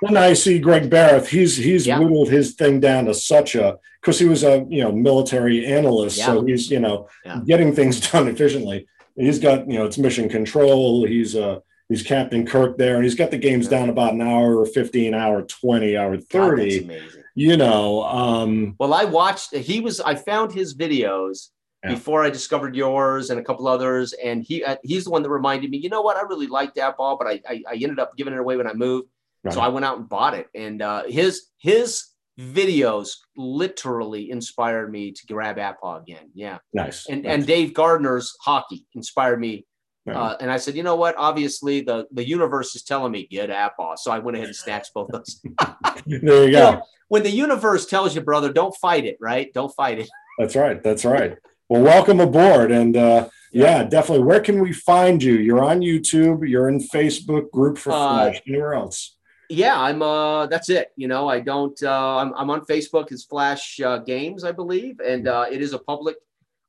When 0.00 0.16
I 0.16 0.32
see 0.32 0.58
Greg 0.58 0.88
Barrett, 0.90 1.26
he's 1.26 1.56
he's 1.56 1.86
Yeah. 1.86 1.98
whittled 1.98 2.28
his 2.30 2.54
thing 2.54 2.80
down 2.80 3.06
to 3.06 3.14
such 3.14 3.54
a 3.54 3.78
because 4.00 4.18
he 4.18 4.24
was 4.26 4.42
a 4.42 4.64
you 4.68 4.82
know 4.82 4.92
military 4.92 5.64
analyst, 5.66 6.16
so 6.18 6.44
he's 6.44 6.70
you 6.70 6.80
know 6.80 7.08
Yeah. 7.24 7.40
getting 7.46 7.72
things 7.74 8.00
done 8.10 8.28
efficiently. 8.28 8.86
He's 9.16 9.38
got 9.38 9.68
you 9.70 9.78
know 9.78 9.84
it's 9.86 9.98
mission 9.98 10.28
control. 10.28 11.06
He's 11.06 11.36
uh 11.36 11.60
he's 11.88 12.02
Captain 12.02 12.46
Kirk 12.46 12.78
there, 12.78 12.94
and 12.96 13.04
he's 13.04 13.14
got 13.14 13.30
the 13.30 13.38
games 13.38 13.68
down 13.68 13.88
about 13.88 14.14
an 14.14 14.22
hour 14.22 14.58
or 14.58 14.66
fifteen, 14.66 15.14
hour 15.14 15.42
twenty, 15.42 15.96
hour 15.96 16.12
God, 16.16 16.20
that's 16.20 16.32
thirty. 16.32 16.84
amazing. 16.84 17.22
you 17.34 17.56
know, 17.56 18.02
um, 18.04 18.76
Well, 18.78 18.94
I 18.94 19.04
watched. 19.04 19.54
He 19.54 19.80
was. 19.80 20.00
I 20.00 20.14
found 20.14 20.52
his 20.52 20.74
videos 20.76 21.48
Yeah. 21.84 21.90
before 21.94 22.24
I 22.24 22.30
discovered 22.30 22.74
yours 22.76 23.30
and 23.30 23.38
a 23.40 23.44
couple 23.44 23.66
others, 23.68 24.12
and 24.14 24.42
he 24.42 24.64
uh, 24.64 24.76
he's 24.82 25.04
the 25.04 25.10
one 25.10 25.22
that 25.22 25.30
reminded 25.30 25.70
me. 25.70 25.78
You 25.78 25.88
know 25.90 26.02
what? 26.02 26.16
I 26.16 26.22
really 26.22 26.46
liked 26.46 26.76
that 26.76 26.96
ball, 26.96 27.16
but 27.18 27.26
I 27.26 27.40
I, 27.48 27.62
I 27.68 27.74
ended 27.74 27.98
up 27.98 28.16
giving 28.16 28.32
it 28.34 28.38
away 28.40 28.56
when 28.56 28.66
I 28.66 28.72
moved. 28.74 29.08
So 29.50 29.60
I 29.60 29.68
went 29.68 29.84
out 29.84 29.98
and 29.98 30.08
bought 30.08 30.32
it, 30.32 30.48
and 30.54 30.80
uh, 30.80 31.04
his 31.04 31.48
his 31.58 32.06
videos 32.40 33.10
literally 33.36 34.30
inspired 34.30 34.90
me 34.90 35.12
to 35.12 35.26
grab 35.26 35.56
APBA 35.56 36.00
again. 36.02 36.30
Yeah, 36.34 36.58
nice. 36.72 37.06
and 37.08 37.22
nice. 37.22 37.32
and 37.34 37.46
Dave 37.46 37.74
Gardner's 37.74 38.34
hockey 38.42 38.86
inspired 38.94 39.38
me. 39.40 39.66
Right. 40.06 40.16
Uh, 40.16 40.36
and 40.40 40.50
I 40.50 40.58
said, 40.58 40.74
you 40.76 40.82
know 40.82 40.96
what? 40.96 41.14
Obviously, 41.16 41.80
the 41.80 42.06
the 42.12 42.26
universe 42.26 42.74
is 42.76 42.82
telling 42.82 43.10
me 43.12 43.26
get 43.26 43.48
APBA, 43.50 43.98
so 43.98 44.10
I 44.10 44.18
went 44.18 44.36
ahead 44.36 44.48
and 44.48 44.56
snatched 44.56 44.92
both 44.92 45.10
of 45.12 45.24
those. 45.24 45.40
there 46.06 46.18
you 46.42 46.46
You 46.46 46.52
go. 46.52 46.70
know, 46.72 46.82
when 47.08 47.22
the 47.22 47.30
universe 47.30 47.86
tells 47.86 48.14
you, 48.14 48.20
brother, 48.20 48.52
don't 48.52 48.74
fight 48.76 49.04
it, 49.06 49.16
right? 49.20 49.52
Don't 49.54 49.72
fight 49.74 49.98
it. 50.00 50.08
That's 50.38 50.56
right. 50.56 50.82
That's 50.82 51.04
right. 51.04 51.38
Well, 51.70 51.82
welcome 51.82 52.20
aboard. 52.20 52.70
And 52.70 52.96
uh, 52.96 53.28
yeah, 53.52 53.84
definitely. 53.84 54.24
Where 54.26 54.40
can 54.40 54.60
we 54.60 54.72
find 54.74 55.22
you? 55.22 55.34
You're 55.36 55.62
on 55.64 55.80
YouTube. 55.80 56.46
You're 56.48 56.68
in 56.68 56.80
Facebook 56.80 57.50
group 57.50 57.78
for 57.78 57.92
Uh, 57.92 57.94
Flash. 57.94 58.42
Anywhere 58.46 58.74
else? 58.74 59.16
Yeah, 59.48 59.78
I'm. 59.80 60.02
Uh, 60.02 60.46
that's 60.48 60.68
it. 60.68 60.88
You 60.96 61.08
know, 61.08 61.28
I 61.28 61.40
don't. 61.40 61.80
Uh, 61.82 62.16
I'm, 62.16 62.34
I'm 62.34 62.50
on 62.50 62.62
Facebook 62.66 63.10
as 63.12 63.24
Flash 63.24 63.80
uh, 63.80 63.98
Games, 63.98 64.44
I 64.44 64.52
believe, 64.52 65.00
and 65.00 65.28
uh, 65.28 65.46
it 65.50 65.62
is 65.62 65.72
a 65.72 65.78
public. 65.78 66.16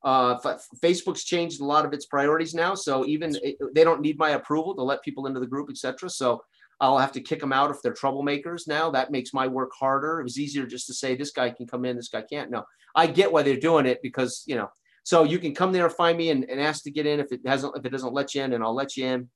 Uh, 0.06 0.38
Facebook's 0.80 1.24
changed 1.24 1.60
a 1.60 1.64
lot 1.64 1.84
of 1.84 1.92
its 1.92 2.06
priorities 2.06 2.54
now, 2.54 2.76
so 2.76 3.04
even 3.06 3.36
it, 3.42 3.56
they 3.74 3.82
don't 3.82 4.00
need 4.00 4.16
my 4.16 4.30
approval 4.30 4.72
to 4.72 4.82
let 4.82 5.02
people 5.02 5.26
into 5.26 5.40
the 5.40 5.48
group, 5.48 5.68
etc. 5.68 6.08
So 6.08 6.44
I'll 6.80 6.96
have 6.96 7.10
to 7.12 7.20
kick 7.20 7.40
them 7.40 7.52
out 7.52 7.72
if 7.72 7.82
they're 7.82 7.92
troublemakers. 7.92 8.68
Now 8.68 8.88
that 8.92 9.10
makes 9.10 9.34
my 9.34 9.48
work 9.48 9.72
harder. 9.76 10.20
It 10.20 10.22
was 10.22 10.38
easier 10.38 10.64
just 10.64 10.86
to 10.86 10.94
say 10.94 11.16
this 11.16 11.32
guy 11.32 11.50
can 11.50 11.66
come 11.66 11.84
in, 11.84 11.96
this 11.96 12.08
guy 12.08 12.22
can't. 12.22 12.52
No, 12.52 12.62
I 12.94 13.08
get 13.08 13.32
why 13.32 13.42
they're 13.42 13.56
doing 13.56 13.84
it 13.84 14.00
because 14.00 14.44
you 14.46 14.54
know. 14.54 14.70
So 15.02 15.24
you 15.24 15.40
can 15.40 15.54
come 15.54 15.72
there, 15.72 15.90
find 15.90 16.16
me, 16.16 16.30
and, 16.30 16.48
and 16.48 16.60
ask 16.60 16.84
to 16.84 16.90
get 16.92 17.06
in. 17.06 17.18
If 17.18 17.32
it 17.32 17.40
hasn't, 17.44 17.76
if 17.76 17.84
it 17.84 17.90
doesn't 17.90 18.14
let 18.14 18.32
you 18.34 18.44
in, 18.44 18.52
and 18.52 18.62
I'll 18.62 18.74
let 18.74 18.96
you 18.96 19.06
in. 19.06 19.28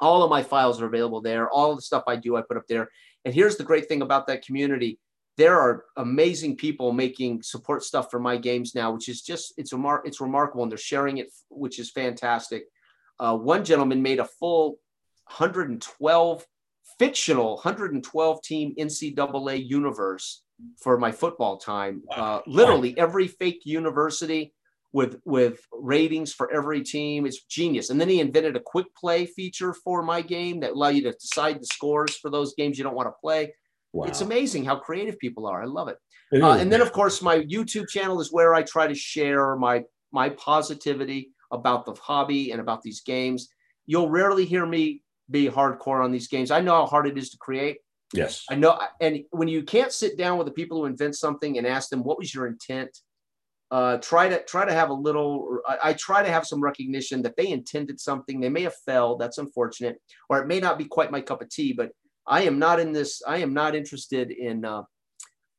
All 0.00 0.22
of 0.22 0.30
my 0.30 0.42
files 0.42 0.80
are 0.80 0.86
available 0.86 1.20
there. 1.20 1.50
All 1.50 1.74
the 1.74 1.82
stuff 1.82 2.04
I 2.06 2.16
do, 2.16 2.36
I 2.36 2.42
put 2.42 2.56
up 2.56 2.66
there. 2.68 2.88
And 3.26 3.34
here's 3.34 3.56
the 3.56 3.64
great 3.64 3.88
thing 3.88 4.00
about 4.00 4.26
that 4.28 4.46
community. 4.46 4.98
There 5.36 5.58
are 5.58 5.84
amazing 5.96 6.56
people 6.56 6.92
making 6.92 7.42
support 7.42 7.84
stuff 7.84 8.10
for 8.10 8.18
my 8.18 8.36
games 8.36 8.74
now, 8.74 8.92
which 8.92 9.08
is 9.08 9.22
just 9.22 9.54
it's 9.56 9.72
remar- 9.72 10.02
it's 10.04 10.20
remarkable, 10.20 10.62
and 10.62 10.72
they're 10.72 10.78
sharing 10.78 11.18
it, 11.18 11.28
which 11.50 11.78
is 11.78 11.90
fantastic. 11.90 12.64
Uh, 13.18 13.36
one 13.36 13.64
gentleman 13.64 14.02
made 14.02 14.20
a 14.20 14.24
full 14.24 14.78
112 15.26 16.46
fictional 16.98 17.54
112 17.56 18.42
team 18.42 18.74
NCAA 18.78 19.68
universe 19.68 20.42
for 20.78 20.98
my 20.98 21.12
football 21.12 21.58
time. 21.58 22.02
Uh, 22.14 22.40
literally 22.46 22.96
every 22.96 23.28
fake 23.28 23.62
university 23.64 24.54
with 24.92 25.20
with 25.24 25.60
ratings 25.72 26.32
for 26.32 26.50
every 26.52 26.82
team. 26.82 27.26
It's 27.26 27.44
genius. 27.44 27.90
And 27.90 28.00
then 28.00 28.08
he 28.08 28.20
invented 28.20 28.56
a 28.56 28.60
quick 28.60 28.86
play 28.94 29.26
feature 29.26 29.74
for 29.74 30.02
my 30.02 30.22
game 30.22 30.60
that 30.60 30.72
allow 30.72 30.88
you 30.88 31.02
to 31.02 31.12
decide 31.12 31.60
the 31.60 31.66
scores 31.66 32.16
for 32.16 32.30
those 32.30 32.54
games 32.54 32.78
you 32.78 32.84
don't 32.84 32.94
want 32.94 33.08
to 33.08 33.20
play. 33.20 33.52
Wow. 33.92 34.06
It's 34.06 34.20
amazing 34.20 34.64
how 34.64 34.76
creative 34.76 35.18
people 35.18 35.46
are. 35.46 35.62
I 35.62 35.66
love 35.66 35.88
it. 35.88 35.96
It 36.32 36.42
Uh, 36.42 36.56
and 36.56 36.70
then, 36.72 36.80
of 36.80 36.92
course, 36.92 37.22
my 37.22 37.38
YouTube 37.40 37.88
channel 37.88 38.20
is 38.20 38.32
where 38.32 38.54
I 38.54 38.62
try 38.62 38.86
to 38.86 38.94
share 38.94 39.56
my 39.56 39.84
my 40.12 40.30
positivity 40.30 41.30
about 41.50 41.84
the 41.84 41.94
hobby 41.94 42.50
and 42.52 42.60
about 42.60 42.82
these 42.82 43.00
games. 43.02 43.48
You'll 43.86 44.10
rarely 44.10 44.44
hear 44.44 44.66
me 44.66 45.02
be 45.30 45.48
hardcore 45.48 46.04
on 46.04 46.12
these 46.12 46.28
games. 46.28 46.50
I 46.50 46.60
know 46.60 46.72
how 46.72 46.86
hard 46.86 47.06
it 47.06 47.18
is 47.18 47.30
to 47.30 47.38
create. 47.38 47.78
yes. 48.12 48.44
I 48.50 48.54
know, 48.54 48.78
and 49.00 49.24
when 49.30 49.48
you 49.48 49.62
can't 49.62 49.92
sit 49.92 50.16
down 50.16 50.38
with 50.38 50.46
the 50.46 50.52
people 50.52 50.78
who 50.78 50.86
invent 50.86 51.16
something 51.16 51.58
and 51.58 51.66
ask 51.66 51.88
them 51.88 52.02
what 52.04 52.18
was 52.18 52.32
your 52.34 52.46
intent, 52.46 52.96
uh, 53.72 53.96
try 53.98 54.28
to 54.28 54.42
try 54.44 54.64
to 54.64 54.72
have 54.72 54.90
a 54.90 54.94
little. 54.94 55.58
I, 55.66 55.78
I 55.84 55.92
try 55.94 56.22
to 56.22 56.30
have 56.30 56.46
some 56.46 56.62
recognition 56.62 57.22
that 57.22 57.36
they 57.36 57.48
intended 57.48 57.98
something. 57.98 58.40
They 58.40 58.48
may 58.48 58.62
have 58.62 58.76
failed. 58.86 59.20
That's 59.20 59.38
unfortunate, 59.38 60.00
or 60.28 60.40
it 60.40 60.46
may 60.46 60.60
not 60.60 60.78
be 60.78 60.84
quite 60.84 61.10
my 61.10 61.20
cup 61.20 61.42
of 61.42 61.48
tea. 61.48 61.72
But 61.72 61.90
I 62.26 62.42
am 62.42 62.58
not 62.58 62.80
in 62.80 62.92
this. 62.92 63.22
I 63.26 63.38
am 63.38 63.54
not 63.54 63.74
interested 63.74 64.30
in. 64.30 64.64
Uh, 64.64 64.82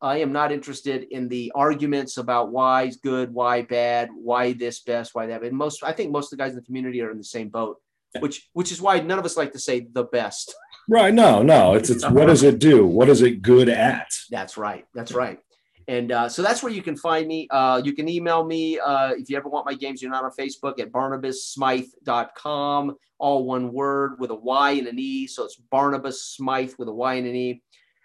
I 0.02 0.18
am 0.18 0.32
not 0.32 0.52
interested 0.52 1.08
in 1.10 1.28
the 1.28 1.52
arguments 1.56 2.18
about 2.18 2.52
why 2.52 2.84
is 2.84 2.98
good, 2.98 3.34
why 3.34 3.64
bad, 3.64 4.10
why 4.14 4.54
this 4.54 4.82
best, 4.82 5.16
why 5.16 5.26
that. 5.26 5.42
And 5.42 5.58
most, 5.58 5.84
I 5.84 5.92
think 5.92 6.12
most 6.12 6.32
of 6.32 6.38
the 6.38 6.44
guys 6.44 6.52
in 6.52 6.58
the 6.58 6.62
community 6.62 7.02
are 7.02 7.10
in 7.10 7.18
the 7.18 7.24
same 7.24 7.50
boat, 7.50 7.78
which 8.20 8.48
which 8.54 8.72
is 8.72 8.80
why 8.80 9.00
none 9.00 9.18
of 9.18 9.26
us 9.26 9.38
like 9.38 9.54
to 9.54 9.60
say 9.60 9.88
the 9.92 10.04
best. 10.04 10.54
Right. 10.90 11.14
No, 11.14 11.42
no. 11.42 11.74
It's 11.74 11.90
it's 11.90 12.08
what 12.10 12.28
does 12.28 12.44
it 12.44 12.60
do? 12.60 12.86
What 12.86 13.10
is 13.10 13.22
it 13.22 13.42
good 13.42 13.70
at? 13.70 14.10
That's 14.30 14.58
right. 14.58 14.86
That's 14.94 15.14
right. 15.14 15.40
And 15.88 16.12
uh, 16.12 16.28
so 16.28 16.42
that's 16.42 16.62
where 16.62 16.72
you 16.72 16.82
can 16.82 16.98
find 16.98 17.28
me. 17.28 17.48
Uh, 17.50 17.82
you 17.84 17.94
can 17.94 18.10
email 18.10 18.44
me 18.44 18.78
uh, 18.78 19.14
if 19.18 19.30
you 19.30 19.38
ever 19.38 19.48
want 19.48 19.66
my 19.66 19.74
games. 19.74 20.02
You're 20.02 20.12
not 20.12 20.26
on 20.26 20.32
Facebook 20.38 20.82
at 20.82 20.92
barnabassmythe.com, 20.92 22.96
all 23.20 23.46
one 23.46 23.72
word 23.72 24.20
with 24.20 24.32
a 24.32 24.36
Y 24.36 24.72
and 24.72 24.88
an 24.88 25.00
E. 25.00 25.28
So 25.28 25.46
it's 25.46 25.56
Barnabas 25.56 26.24
Smythe 26.24 26.74
with 26.78 26.90
a 26.90 26.94
Y 26.94 27.14
and 27.14 27.28
an 27.28 27.36
E 27.36 27.62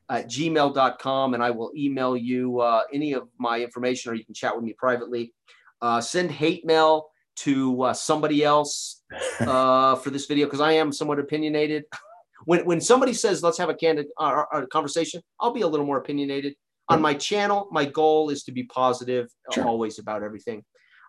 at 0.08 0.28
gmail.com. 0.28 1.34
And 1.34 1.42
I 1.42 1.50
will 1.50 1.72
email 1.76 2.16
you 2.16 2.60
uh, 2.60 2.82
any 2.92 3.14
of 3.14 3.28
my 3.38 3.60
information 3.60 4.12
or 4.12 4.14
you 4.14 4.24
can 4.24 4.34
chat 4.34 4.54
with 4.54 4.64
me 4.64 4.74
privately. 4.78 5.34
Uh, 5.80 6.00
send 6.00 6.30
hate 6.30 6.64
mail 6.64 7.08
to 7.34 7.82
uh, 7.82 7.92
somebody 7.92 8.44
else 8.44 9.02
uh, 9.40 9.96
for 9.96 10.10
this 10.10 10.26
video 10.26 10.46
because 10.46 10.60
I 10.60 10.70
am 10.72 10.92
somewhat 10.92 11.18
opinionated. 11.18 11.82
when, 12.44 12.64
when 12.64 12.80
somebody 12.80 13.12
says, 13.12 13.42
let's 13.42 13.58
have 13.58 13.70
a 13.70 13.74
candid 13.74 14.06
uh, 14.18 14.44
conversation, 14.70 15.20
I'll 15.40 15.52
be 15.52 15.62
a 15.62 15.66
little 15.66 15.86
more 15.86 15.98
opinionated 15.98 16.54
on 16.92 17.00
my 17.02 17.14
channel 17.14 17.68
my 17.70 17.84
goal 17.84 18.30
is 18.30 18.44
to 18.44 18.52
be 18.52 18.64
positive 18.64 19.28
Sure. 19.52 19.66
always 19.66 19.98
about 19.98 20.22
everything. 20.22 20.64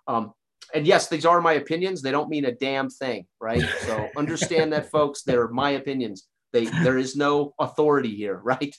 Um, 0.07 0.33
and 0.73 0.87
yes 0.87 1.07
these 1.07 1.25
are 1.25 1.41
my 1.41 1.53
opinions. 1.53 2.01
They 2.01 2.11
don't 2.11 2.29
mean 2.29 2.45
a 2.45 2.51
damn 2.51 2.89
thing 2.89 3.25
right? 3.39 3.63
So 3.87 4.09
understand 4.17 4.73
that 4.73 4.89
folks 4.91 5.23
they're 5.23 5.47
my 5.49 5.71
opinions. 5.71 6.27
They 6.53 6.65
there 6.65 6.97
is 6.97 7.15
no 7.15 7.53
authority 7.59 8.15
here 8.15 8.35
right? 8.53 8.75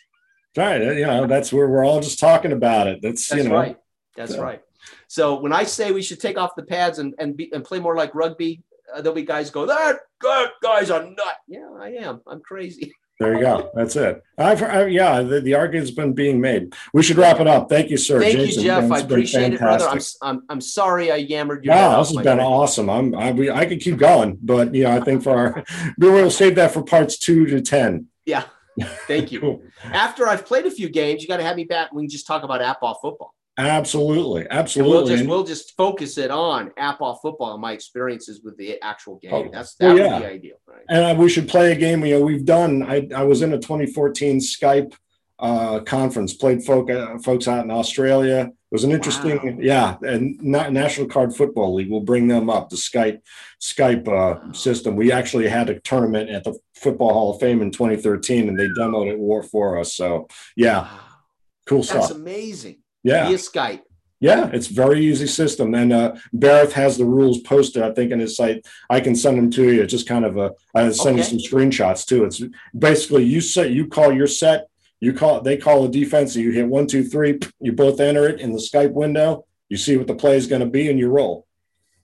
Right. 0.57 0.81
You 0.83 1.07
know, 1.07 1.27
that's 1.27 1.53
where 1.53 1.69
we're 1.69 1.85
all 1.85 2.01
just 2.01 2.21
talking 2.21 2.53
about 2.53 2.87
it. 2.87 3.01
That's, 3.03 3.27
that's 3.29 3.43
you 3.43 3.49
know, 3.49 3.57
right. 3.57 3.77
That's 4.17 4.35
so- 4.35 4.43
right. 4.43 4.61
So 5.09 5.41
when 5.41 5.53
i 5.53 5.65
say 5.65 5.93
we 5.93 6.03
should 6.03 6.21
take 6.21 6.39
off 6.39 6.53
the 6.57 6.63
pads 6.75 6.99
and 6.99 7.15
and, 7.19 7.37
be, 7.37 7.51
and 7.55 7.65
play 7.65 7.81
more 7.81 7.97
like 7.97 8.15
rugby 8.15 8.63
uh, 8.95 9.01
there'll 9.01 9.15
be 9.15 9.23
guys 9.23 9.51
go 9.51 9.65
that 9.67 9.97
that 10.21 10.51
guy's 10.63 10.91
a 10.91 11.01
nut. 11.01 11.37
Yeah 11.49 11.71
i 11.81 11.89
am. 12.07 12.21
I'm 12.27 12.41
crazy 12.41 12.93
there 13.21 13.35
you 13.35 13.41
go. 13.41 13.71
That's 13.75 13.95
it. 13.97 14.23
I've, 14.37 14.63
I, 14.63 14.87
yeah, 14.87 15.23
the, 15.23 15.41
the 15.41 15.55
argument's 15.55 15.93
been 15.93 16.15
being 16.15 16.41
made. 16.41 16.75
We 16.93 17.03
should 17.03 17.17
wrap 17.17 17.39
it 17.39 17.47
up. 17.47 17.69
Thank 17.69 17.91
you, 17.91 17.97
sir. 17.97 18.21
thank 18.21 18.37
Jason. 18.37 18.63
you 18.63 18.69
jeff 18.69 18.91
i 18.91 18.99
appreciate 18.99 19.55
it 19.55 19.61
brother 19.61 19.87
I'm. 19.89 20.01
I'm 20.23 20.43
i'm 20.49 20.61
sorry 20.61 21.13
i 21.13 21.17
yammered 21.17 21.65
your 21.65 21.75
head 21.75 21.91
Yeah, 21.91 21.99
this 21.99 22.13
has 22.13 22.25
been 22.25 22.41
awesome. 22.41 22.91
I'm, 22.91 23.15
I, 23.15 23.31
we, 23.31 23.51
I 23.51 23.67
could 23.67 23.81
keep 23.81 23.99
going, 23.99 24.39
but 24.43 24.75
you 24.75 24.85
know, 24.85 24.97
I 24.97 25.01
think 25.01 25.23
for 25.23 25.37
our, 25.37 25.65
we 25.99 26.11
will 26.11 26.31
save 26.31 26.57
that 26.57 26.73
for 26.73 26.83
parts 26.83 27.19
two 27.19 27.47
to 27.47 27.61
10. 27.61 28.09
yeah 28.27 28.45
thank 29.07 29.31
you 29.31 29.41
Cool. 29.41 29.63
after 29.85 30.27
I've 30.27 30.45
played 30.45 30.67
a 30.67 30.71
few 30.71 30.89
games, 30.89 31.23
you 31.23 31.29
got 31.29 31.37
to 31.37 31.45
have 31.45 31.57
me 31.57 31.65
back. 31.65 31.93
We 31.93 32.03
can 32.03 32.11
just 32.11 32.27
talk 32.27 32.43
about 32.43 32.61
APBA 32.61 33.01
football. 33.01 33.35
Absolutely. 33.57 34.43
And 34.43 34.51
we'll 34.51 34.59
Absolutely. 34.59 35.17
just 35.17 35.29
we'll 35.29 35.45
just 35.45 35.77
focus 35.77 36.19
it 36.19 36.31
on 36.31 36.71
APBA 36.71 37.19
football 37.23 37.53
and 37.53 37.61
my 37.63 37.73
experiences 37.73 38.41
with 38.43 38.57
the 38.57 38.81
actual 38.83 39.17
game. 39.17 39.33
Oh, 39.33 39.49
That's 39.53 39.75
that 39.77 39.95
well, 39.95 40.13
would 40.21 40.27
be 40.27 40.33
ideal. 40.33 40.57
Right? 40.67 40.83
and 40.89 41.19
we 41.19 41.29
should 41.29 41.49
play 41.49 41.73
a 41.73 41.77
game. 41.77 42.05
You 42.05 42.19
know, 42.19 42.25
we've 42.25 42.45
done. 42.45 42.83
I, 42.83 43.09
I 43.15 43.23
was 43.23 43.43
in 43.43 43.53
a 43.53 43.59
2014 43.59 44.41
Skype 44.41 44.95
uh, 45.39 45.81
conference. 45.81 46.35
Played 46.35 46.65
folk, 46.65 46.91
uh, 46.91 47.19
folks 47.19 47.47
out 47.47 47.65
in 47.65 47.71
Australia. 47.71 48.51
It 48.51 48.75
was 48.75 48.83
an 48.85 48.91
interesting, 48.91 49.37
Wow. 49.37 49.59
yeah. 49.61 49.97
And 50.03 50.37
Na- 50.43 50.69
National 50.69 51.07
Card 51.07 51.35
Football 51.35 51.75
League. 51.75 51.91
We'll 51.91 52.01
bring 52.01 52.27
them 52.27 52.51
up. 52.51 52.71
The 52.71 52.77
Skype 52.77 53.21
Skype 53.61 54.09
uh, 54.09 54.53
system. 54.53 54.97
We 54.97 55.13
actually 55.13 55.49
had 55.49 55.71
a 55.71 55.79
tournament 55.79 56.29
at 56.29 56.43
the 56.43 56.59
Football 56.75 57.13
Hall 57.13 57.35
of 57.35 57.41
Fame 57.41 57.63
in 57.63 57.71
2013, 57.71 58.49
and 58.49 58.59
they 58.59 58.67
demoed 58.67 59.13
it 59.13 59.19
war 59.19 59.45
for 59.45 59.79
us. 59.79 59.95
So 59.95 60.27
yeah, 60.57 60.89
cool 61.67 61.79
That's 61.79 61.89
stuff. 61.91 62.01
That's 62.09 62.19
amazing. 62.19 62.79
Yeah. 63.05 63.29
Via 63.29 63.37
Skype. 63.37 63.83
Yeah, 64.21 64.49
it's 64.55 64.69
very 64.69 65.05
easy 65.05 65.27
system. 65.27 65.75
And 65.75 65.93
uh, 65.93 66.15
Barrett 66.33 66.73
has 66.73 66.97
the 66.97 67.05
rules 67.05 67.41
posted, 67.41 67.83
I 67.83 67.93
think, 67.93 68.11
in 68.11 68.21
his 68.21 68.37
site. 68.37 68.67
I 68.89 69.01
can 69.01 69.15
send 69.15 69.37
them 69.37 69.51
to 69.51 69.71
you. 69.71 69.83
It's 69.83 69.91
just 69.91 70.09
kind 70.09 70.25
of 70.25 70.39
a, 70.39 70.53
I 70.75 70.91
send 70.93 71.19
you 71.19 71.25
some 71.25 71.39
screenshots 71.39 72.07
too. 72.07 72.25
It's 72.25 72.43
basically 72.77 73.25
you 73.25 73.43
set, 73.43 73.71
you 73.71 73.87
call 73.87 74.15
your 74.15 74.27
set, 74.27 74.69
you 74.99 75.13
call, 75.13 75.43
they 75.43 75.59
call 75.59 75.85
a 75.85 75.91
defense, 75.91 76.35
you 76.37 76.53
hit 76.53 76.67
one, 76.67 76.87
two, 76.87 77.05
three. 77.05 77.39
You 77.61 77.73
both 77.73 78.01
enter 78.01 78.27
it 78.27 78.41
in 78.41 78.53
the 78.53 78.59
Skype 78.59 78.93
window. 78.93 79.45
You 79.69 79.77
see 79.77 79.99
what 79.99 80.07
the 80.07 80.15
play 80.15 80.37
is 80.37 80.47
going 80.47 80.61
to 80.61 80.67
be, 80.67 80.89
and 80.89 80.99
you 80.99 81.09
roll. 81.09 81.47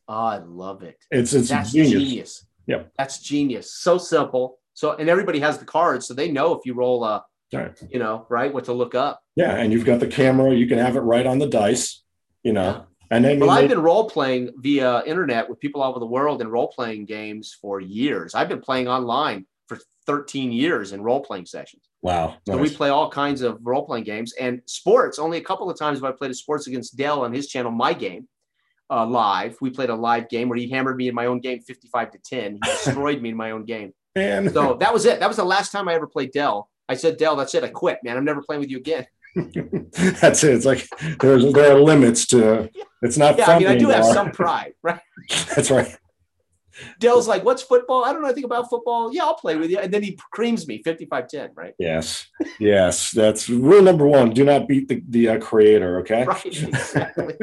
Oh, 0.07 0.15
I 0.15 0.39
love 0.39 0.83
it. 0.83 0.99
It's 1.11 1.33
it's 1.33 1.49
That's 1.49 1.73
genius. 1.73 1.93
genius. 1.93 2.47
Yep. 2.67 2.93
That's 2.99 3.19
genius. 3.21 3.73
So 3.73 3.97
simple. 3.97 4.59
So 4.75 4.93
and 4.93 5.09
everybody 5.09 5.41
has 5.41 5.59
the 5.59 5.65
cards, 5.65 6.07
so 6.07 6.15
they 6.15 6.31
know 6.31 6.55
if 6.55 6.67
you 6.67 6.75
roll 6.75 7.05
a, 7.05 7.25
Right. 7.53 7.77
you 7.91 7.99
know, 7.99 8.27
right, 8.29 8.53
what 8.53 8.65
to 8.67 8.73
look 8.73 8.95
up. 8.95 9.23
Yeah, 9.37 9.55
and 9.57 9.73
you've 9.73 9.85
got 9.85 10.01
the 10.01 10.07
camera. 10.07 10.55
You 10.55 10.67
can 10.67 10.79
have 10.79 10.97
it 10.97 11.01
right 11.01 11.27
on 11.27 11.39
the 11.39 11.49
dice. 11.49 12.03
You 12.43 12.53
know, 12.53 12.63
Yeah. 12.63 12.83
and 13.11 13.25
then 13.25 13.41
Well, 13.41 13.51
I've 13.51 13.69
been 13.69 13.83
role 13.83 14.09
playing 14.09 14.51
via 14.59 15.03
internet 15.05 15.49
with 15.51 15.61
people 15.61 15.83
all 15.83 15.91
over 15.91 15.99
the 16.01 16.07
world 16.07 16.41
in 16.41 16.49
role 16.49 16.69
playing 16.69 17.05
games 17.07 17.57
for 17.61 17.81
years. 17.81 18.35
I've 18.35 18.49
been 18.49 18.61
playing 18.61 18.89
online 18.89 19.47
for 19.69 19.79
13 20.07 20.53
years 20.53 20.93
in 20.93 21.03
role 21.03 21.21
playing 21.21 21.47
sessions. 21.47 21.83
wow, 22.03 22.37
So 22.47 22.55
nice. 22.57 22.71
we 22.71 22.75
play 22.77 22.89
all 22.89 23.11
kinds 23.11 23.43
of 23.43 23.59
role 23.63 23.85
playing 23.85 24.05
games 24.05 24.33
and 24.41 24.63
sports. 24.67 25.19
Only 25.19 25.37
a 25.39 25.43
couple 25.43 25.69
of 25.69 25.79
times 25.79 25.99
have 25.99 26.05
I 26.05 26.13
played 26.13 26.31
a 26.31 26.35
sports 26.35 26.67
against 26.67 26.97
Dell 26.97 27.23
on 27.25 27.33
his 27.35 27.47
channel, 27.47 27.71
my 27.71 27.93
game, 27.93 28.27
uh, 28.89 29.05
live. 29.07 29.57
We 29.61 29.69
played 29.71 29.91
a 29.91 29.95
live 29.95 30.29
game 30.31 30.49
where 30.49 30.59
he 30.59 30.71
hammered 30.71 30.97
me 30.97 31.09
in 31.09 31.15
my 31.15 31.27
own 31.27 31.41
game 31.41 31.61
55 31.61 32.13
to 32.13 32.19
10. 32.25 32.53
He 32.55 32.59
destroyed 32.71 33.21
me 33.21 33.29
in 33.31 33.37
my 33.37 33.51
own 33.51 33.65
game. 33.67 33.93
and 34.17 34.51
So 34.51 34.75
that 34.81 34.95
was 34.95 35.05
it. 35.05 35.21
That 35.21 35.29
was 35.29 35.37
the 35.37 35.45
last 35.45 35.73
time 35.73 35.89
I 35.89 35.95
ever 35.95 36.07
played 36.07 36.33
Dell. 36.33 36.71
I 36.91 36.95
said, 36.95 37.19
Dell, 37.19 37.37
that's 37.37 37.55
it. 37.55 37.63
I 37.63 37.69
quit, 37.69 38.01
man. 38.03 38.17
I'm 38.17 38.25
never 38.25 38.43
playing 38.43 38.61
with 38.61 38.71
you 38.71 38.79
again. 38.79 39.07
that's 39.37 40.43
it. 40.43 40.55
It's 40.55 40.67
like 40.67 40.89
there's 41.21 41.53
there 41.53 41.77
are 41.77 41.81
limits 41.81 42.27
to. 42.29 42.69
It's 43.01 43.17
not 43.17 43.39
Yeah, 43.39 43.47
fun 43.47 43.57
I 43.57 43.59
mean, 43.61 43.69
I 43.69 43.77
do 43.77 43.89
have 43.91 44.05
some 44.07 44.33
pride, 44.33 44.73
right? 44.83 45.01
That's 45.55 45.71
right. 45.71 45.97
Dell's 46.99 47.29
like, 47.29 47.45
"What's 47.45 47.63
football? 47.63 48.05
I 48.05 48.13
don't 48.13 48.23
know 48.23 48.29
anything 48.29 48.45
about 48.45 48.69
football. 48.69 49.15
Yeah, 49.15 49.25
I'll 49.25 49.35
play 49.35 49.55
with 49.57 49.71
you." 49.71 49.79
And 49.79 49.93
then 49.93 50.03
he 50.03 50.19
creams 50.33 50.67
me 50.67 50.83
55-10, 50.83 51.51
right? 51.55 51.75
Yes, 51.79 52.27
yes, 52.59 53.13
that's 53.13 53.49
rule 53.49 53.83
number 53.83 54.07
one. 54.07 54.31
Do 54.31 54.45
not 54.45 54.67
beat 54.67 54.89
the 54.89 55.03
the 55.09 55.29
uh, 55.29 55.39
creator. 55.39 56.01
Okay. 56.01 56.25
Right. 56.25 56.47
Exactly. 56.47 57.35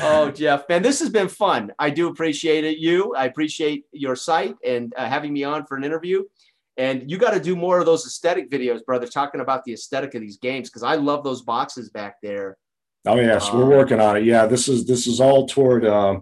oh, 0.00 0.30
Jeff, 0.30 0.68
man, 0.68 0.82
this 0.82 1.00
has 1.00 1.10
been 1.10 1.28
fun. 1.28 1.72
I 1.78 1.90
do 1.90 2.08
appreciate 2.08 2.64
it. 2.64 2.78
You, 2.78 3.14
I 3.14 3.26
appreciate 3.26 3.84
your 3.92 4.16
site 4.16 4.56
and 4.64 4.94
uh, 4.96 5.06
having 5.06 5.32
me 5.32 5.44
on 5.44 5.66
for 5.66 5.76
an 5.76 5.84
interview. 5.84 6.22
And 6.78 7.10
you 7.10 7.18
got 7.18 7.34
to 7.34 7.40
do 7.40 7.56
more 7.56 7.80
of 7.80 7.86
those 7.86 8.06
aesthetic 8.06 8.50
videos, 8.50 8.84
brother, 8.84 9.08
talking 9.08 9.40
about 9.40 9.64
the 9.64 9.72
aesthetic 9.72 10.14
of 10.14 10.20
these 10.20 10.38
games 10.38 10.70
because 10.70 10.84
I 10.84 10.94
love 10.94 11.24
those 11.24 11.42
boxes 11.42 11.90
back 11.90 12.14
there. 12.22 12.56
Oh 13.06 13.16
yes, 13.16 13.52
we're 13.52 13.68
working 13.68 14.00
on 14.00 14.16
it. 14.16 14.24
Yeah, 14.24 14.46
this 14.46 14.68
is 14.68 14.86
this 14.86 15.06
is 15.06 15.20
all 15.20 15.46
toward. 15.46 15.84
Uh, 15.84 16.20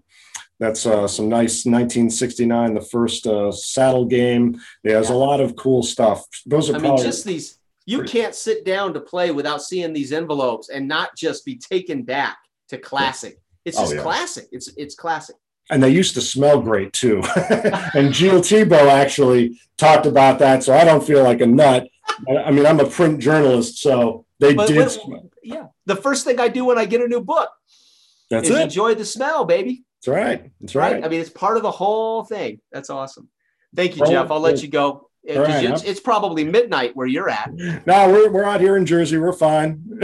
that's 0.58 0.86
uh, 0.86 1.06
some 1.06 1.28
nice 1.28 1.66
1969, 1.66 2.74
the 2.74 2.80
first 2.80 3.26
uh, 3.26 3.52
saddle 3.52 4.06
game. 4.06 4.58
There's 4.82 5.10
yeah. 5.10 5.14
a 5.14 5.18
lot 5.18 5.40
of 5.40 5.54
cool 5.56 5.82
stuff. 5.82 6.24
Those 6.46 6.70
are 6.70 6.76
I 6.76 6.78
mean, 6.78 6.96
just 6.96 7.24
these. 7.24 7.58
You 7.84 8.02
can't 8.02 8.34
sit 8.34 8.64
down 8.64 8.94
to 8.94 9.00
play 9.00 9.30
without 9.30 9.62
seeing 9.62 9.92
these 9.92 10.12
envelopes 10.12 10.70
and 10.70 10.88
not 10.88 11.16
just 11.16 11.44
be 11.44 11.56
taken 11.56 12.02
back 12.02 12.36
to 12.70 12.78
classic. 12.78 13.38
It's 13.64 13.78
just 13.78 13.92
oh, 13.92 13.96
yeah. 13.96 14.02
classic. 14.02 14.48
It's 14.50 14.68
it's 14.76 14.94
classic. 14.94 15.36
And 15.68 15.82
they 15.82 15.90
used 15.90 16.14
to 16.14 16.20
smell 16.20 16.60
great 16.60 16.92
too. 16.92 17.18
and 17.94 18.14
Gil 18.14 18.40
Tebow 18.40 18.88
actually 18.88 19.60
talked 19.76 20.06
about 20.06 20.38
that, 20.38 20.62
so 20.62 20.74
I 20.74 20.84
don't 20.84 21.04
feel 21.04 21.24
like 21.24 21.40
a 21.40 21.46
nut. 21.46 21.88
I 22.28 22.52
mean, 22.52 22.66
I'm 22.66 22.78
a 22.78 22.86
print 22.86 23.20
journalist, 23.20 23.78
so 23.78 24.26
they 24.38 24.54
but, 24.54 24.68
did. 24.68 24.88
But, 25.08 25.22
yeah, 25.42 25.66
the 25.86 25.96
first 25.96 26.24
thing 26.24 26.38
I 26.38 26.48
do 26.48 26.64
when 26.64 26.78
I 26.78 26.84
get 26.84 27.00
a 27.00 27.08
new 27.08 27.20
book. 27.20 27.50
That's 28.30 28.48
it. 28.48 28.60
Enjoy 28.60 28.94
the 28.94 29.04
smell, 29.04 29.44
baby. 29.44 29.84
That's 30.04 30.08
right. 30.08 30.50
That's 30.60 30.74
right. 30.74 30.94
right. 30.94 31.04
I 31.04 31.08
mean, 31.08 31.20
it's 31.20 31.30
part 31.30 31.56
of 31.56 31.62
the 31.62 31.70
whole 31.70 32.24
thing. 32.24 32.60
That's 32.72 32.90
awesome. 32.90 33.28
Thank 33.74 33.96
you, 33.96 34.06
Jeff. 34.06 34.30
I'll 34.30 34.40
let 34.40 34.62
you 34.62 34.68
go. 34.68 35.10
Right, 35.28 35.64
it's, 35.64 35.82
it's, 35.82 35.98
probably 35.98 36.44
midnight 36.44 36.94
where 36.94 37.06
you're 37.06 37.28
at. 37.28 37.52
No, 37.52 38.08
we're, 38.08 38.30
we're 38.30 38.44
out 38.44 38.60
here 38.60 38.76
in 38.76 38.86
Jersey. 38.86 39.18
We're 39.18 39.32
fine. 39.32 39.82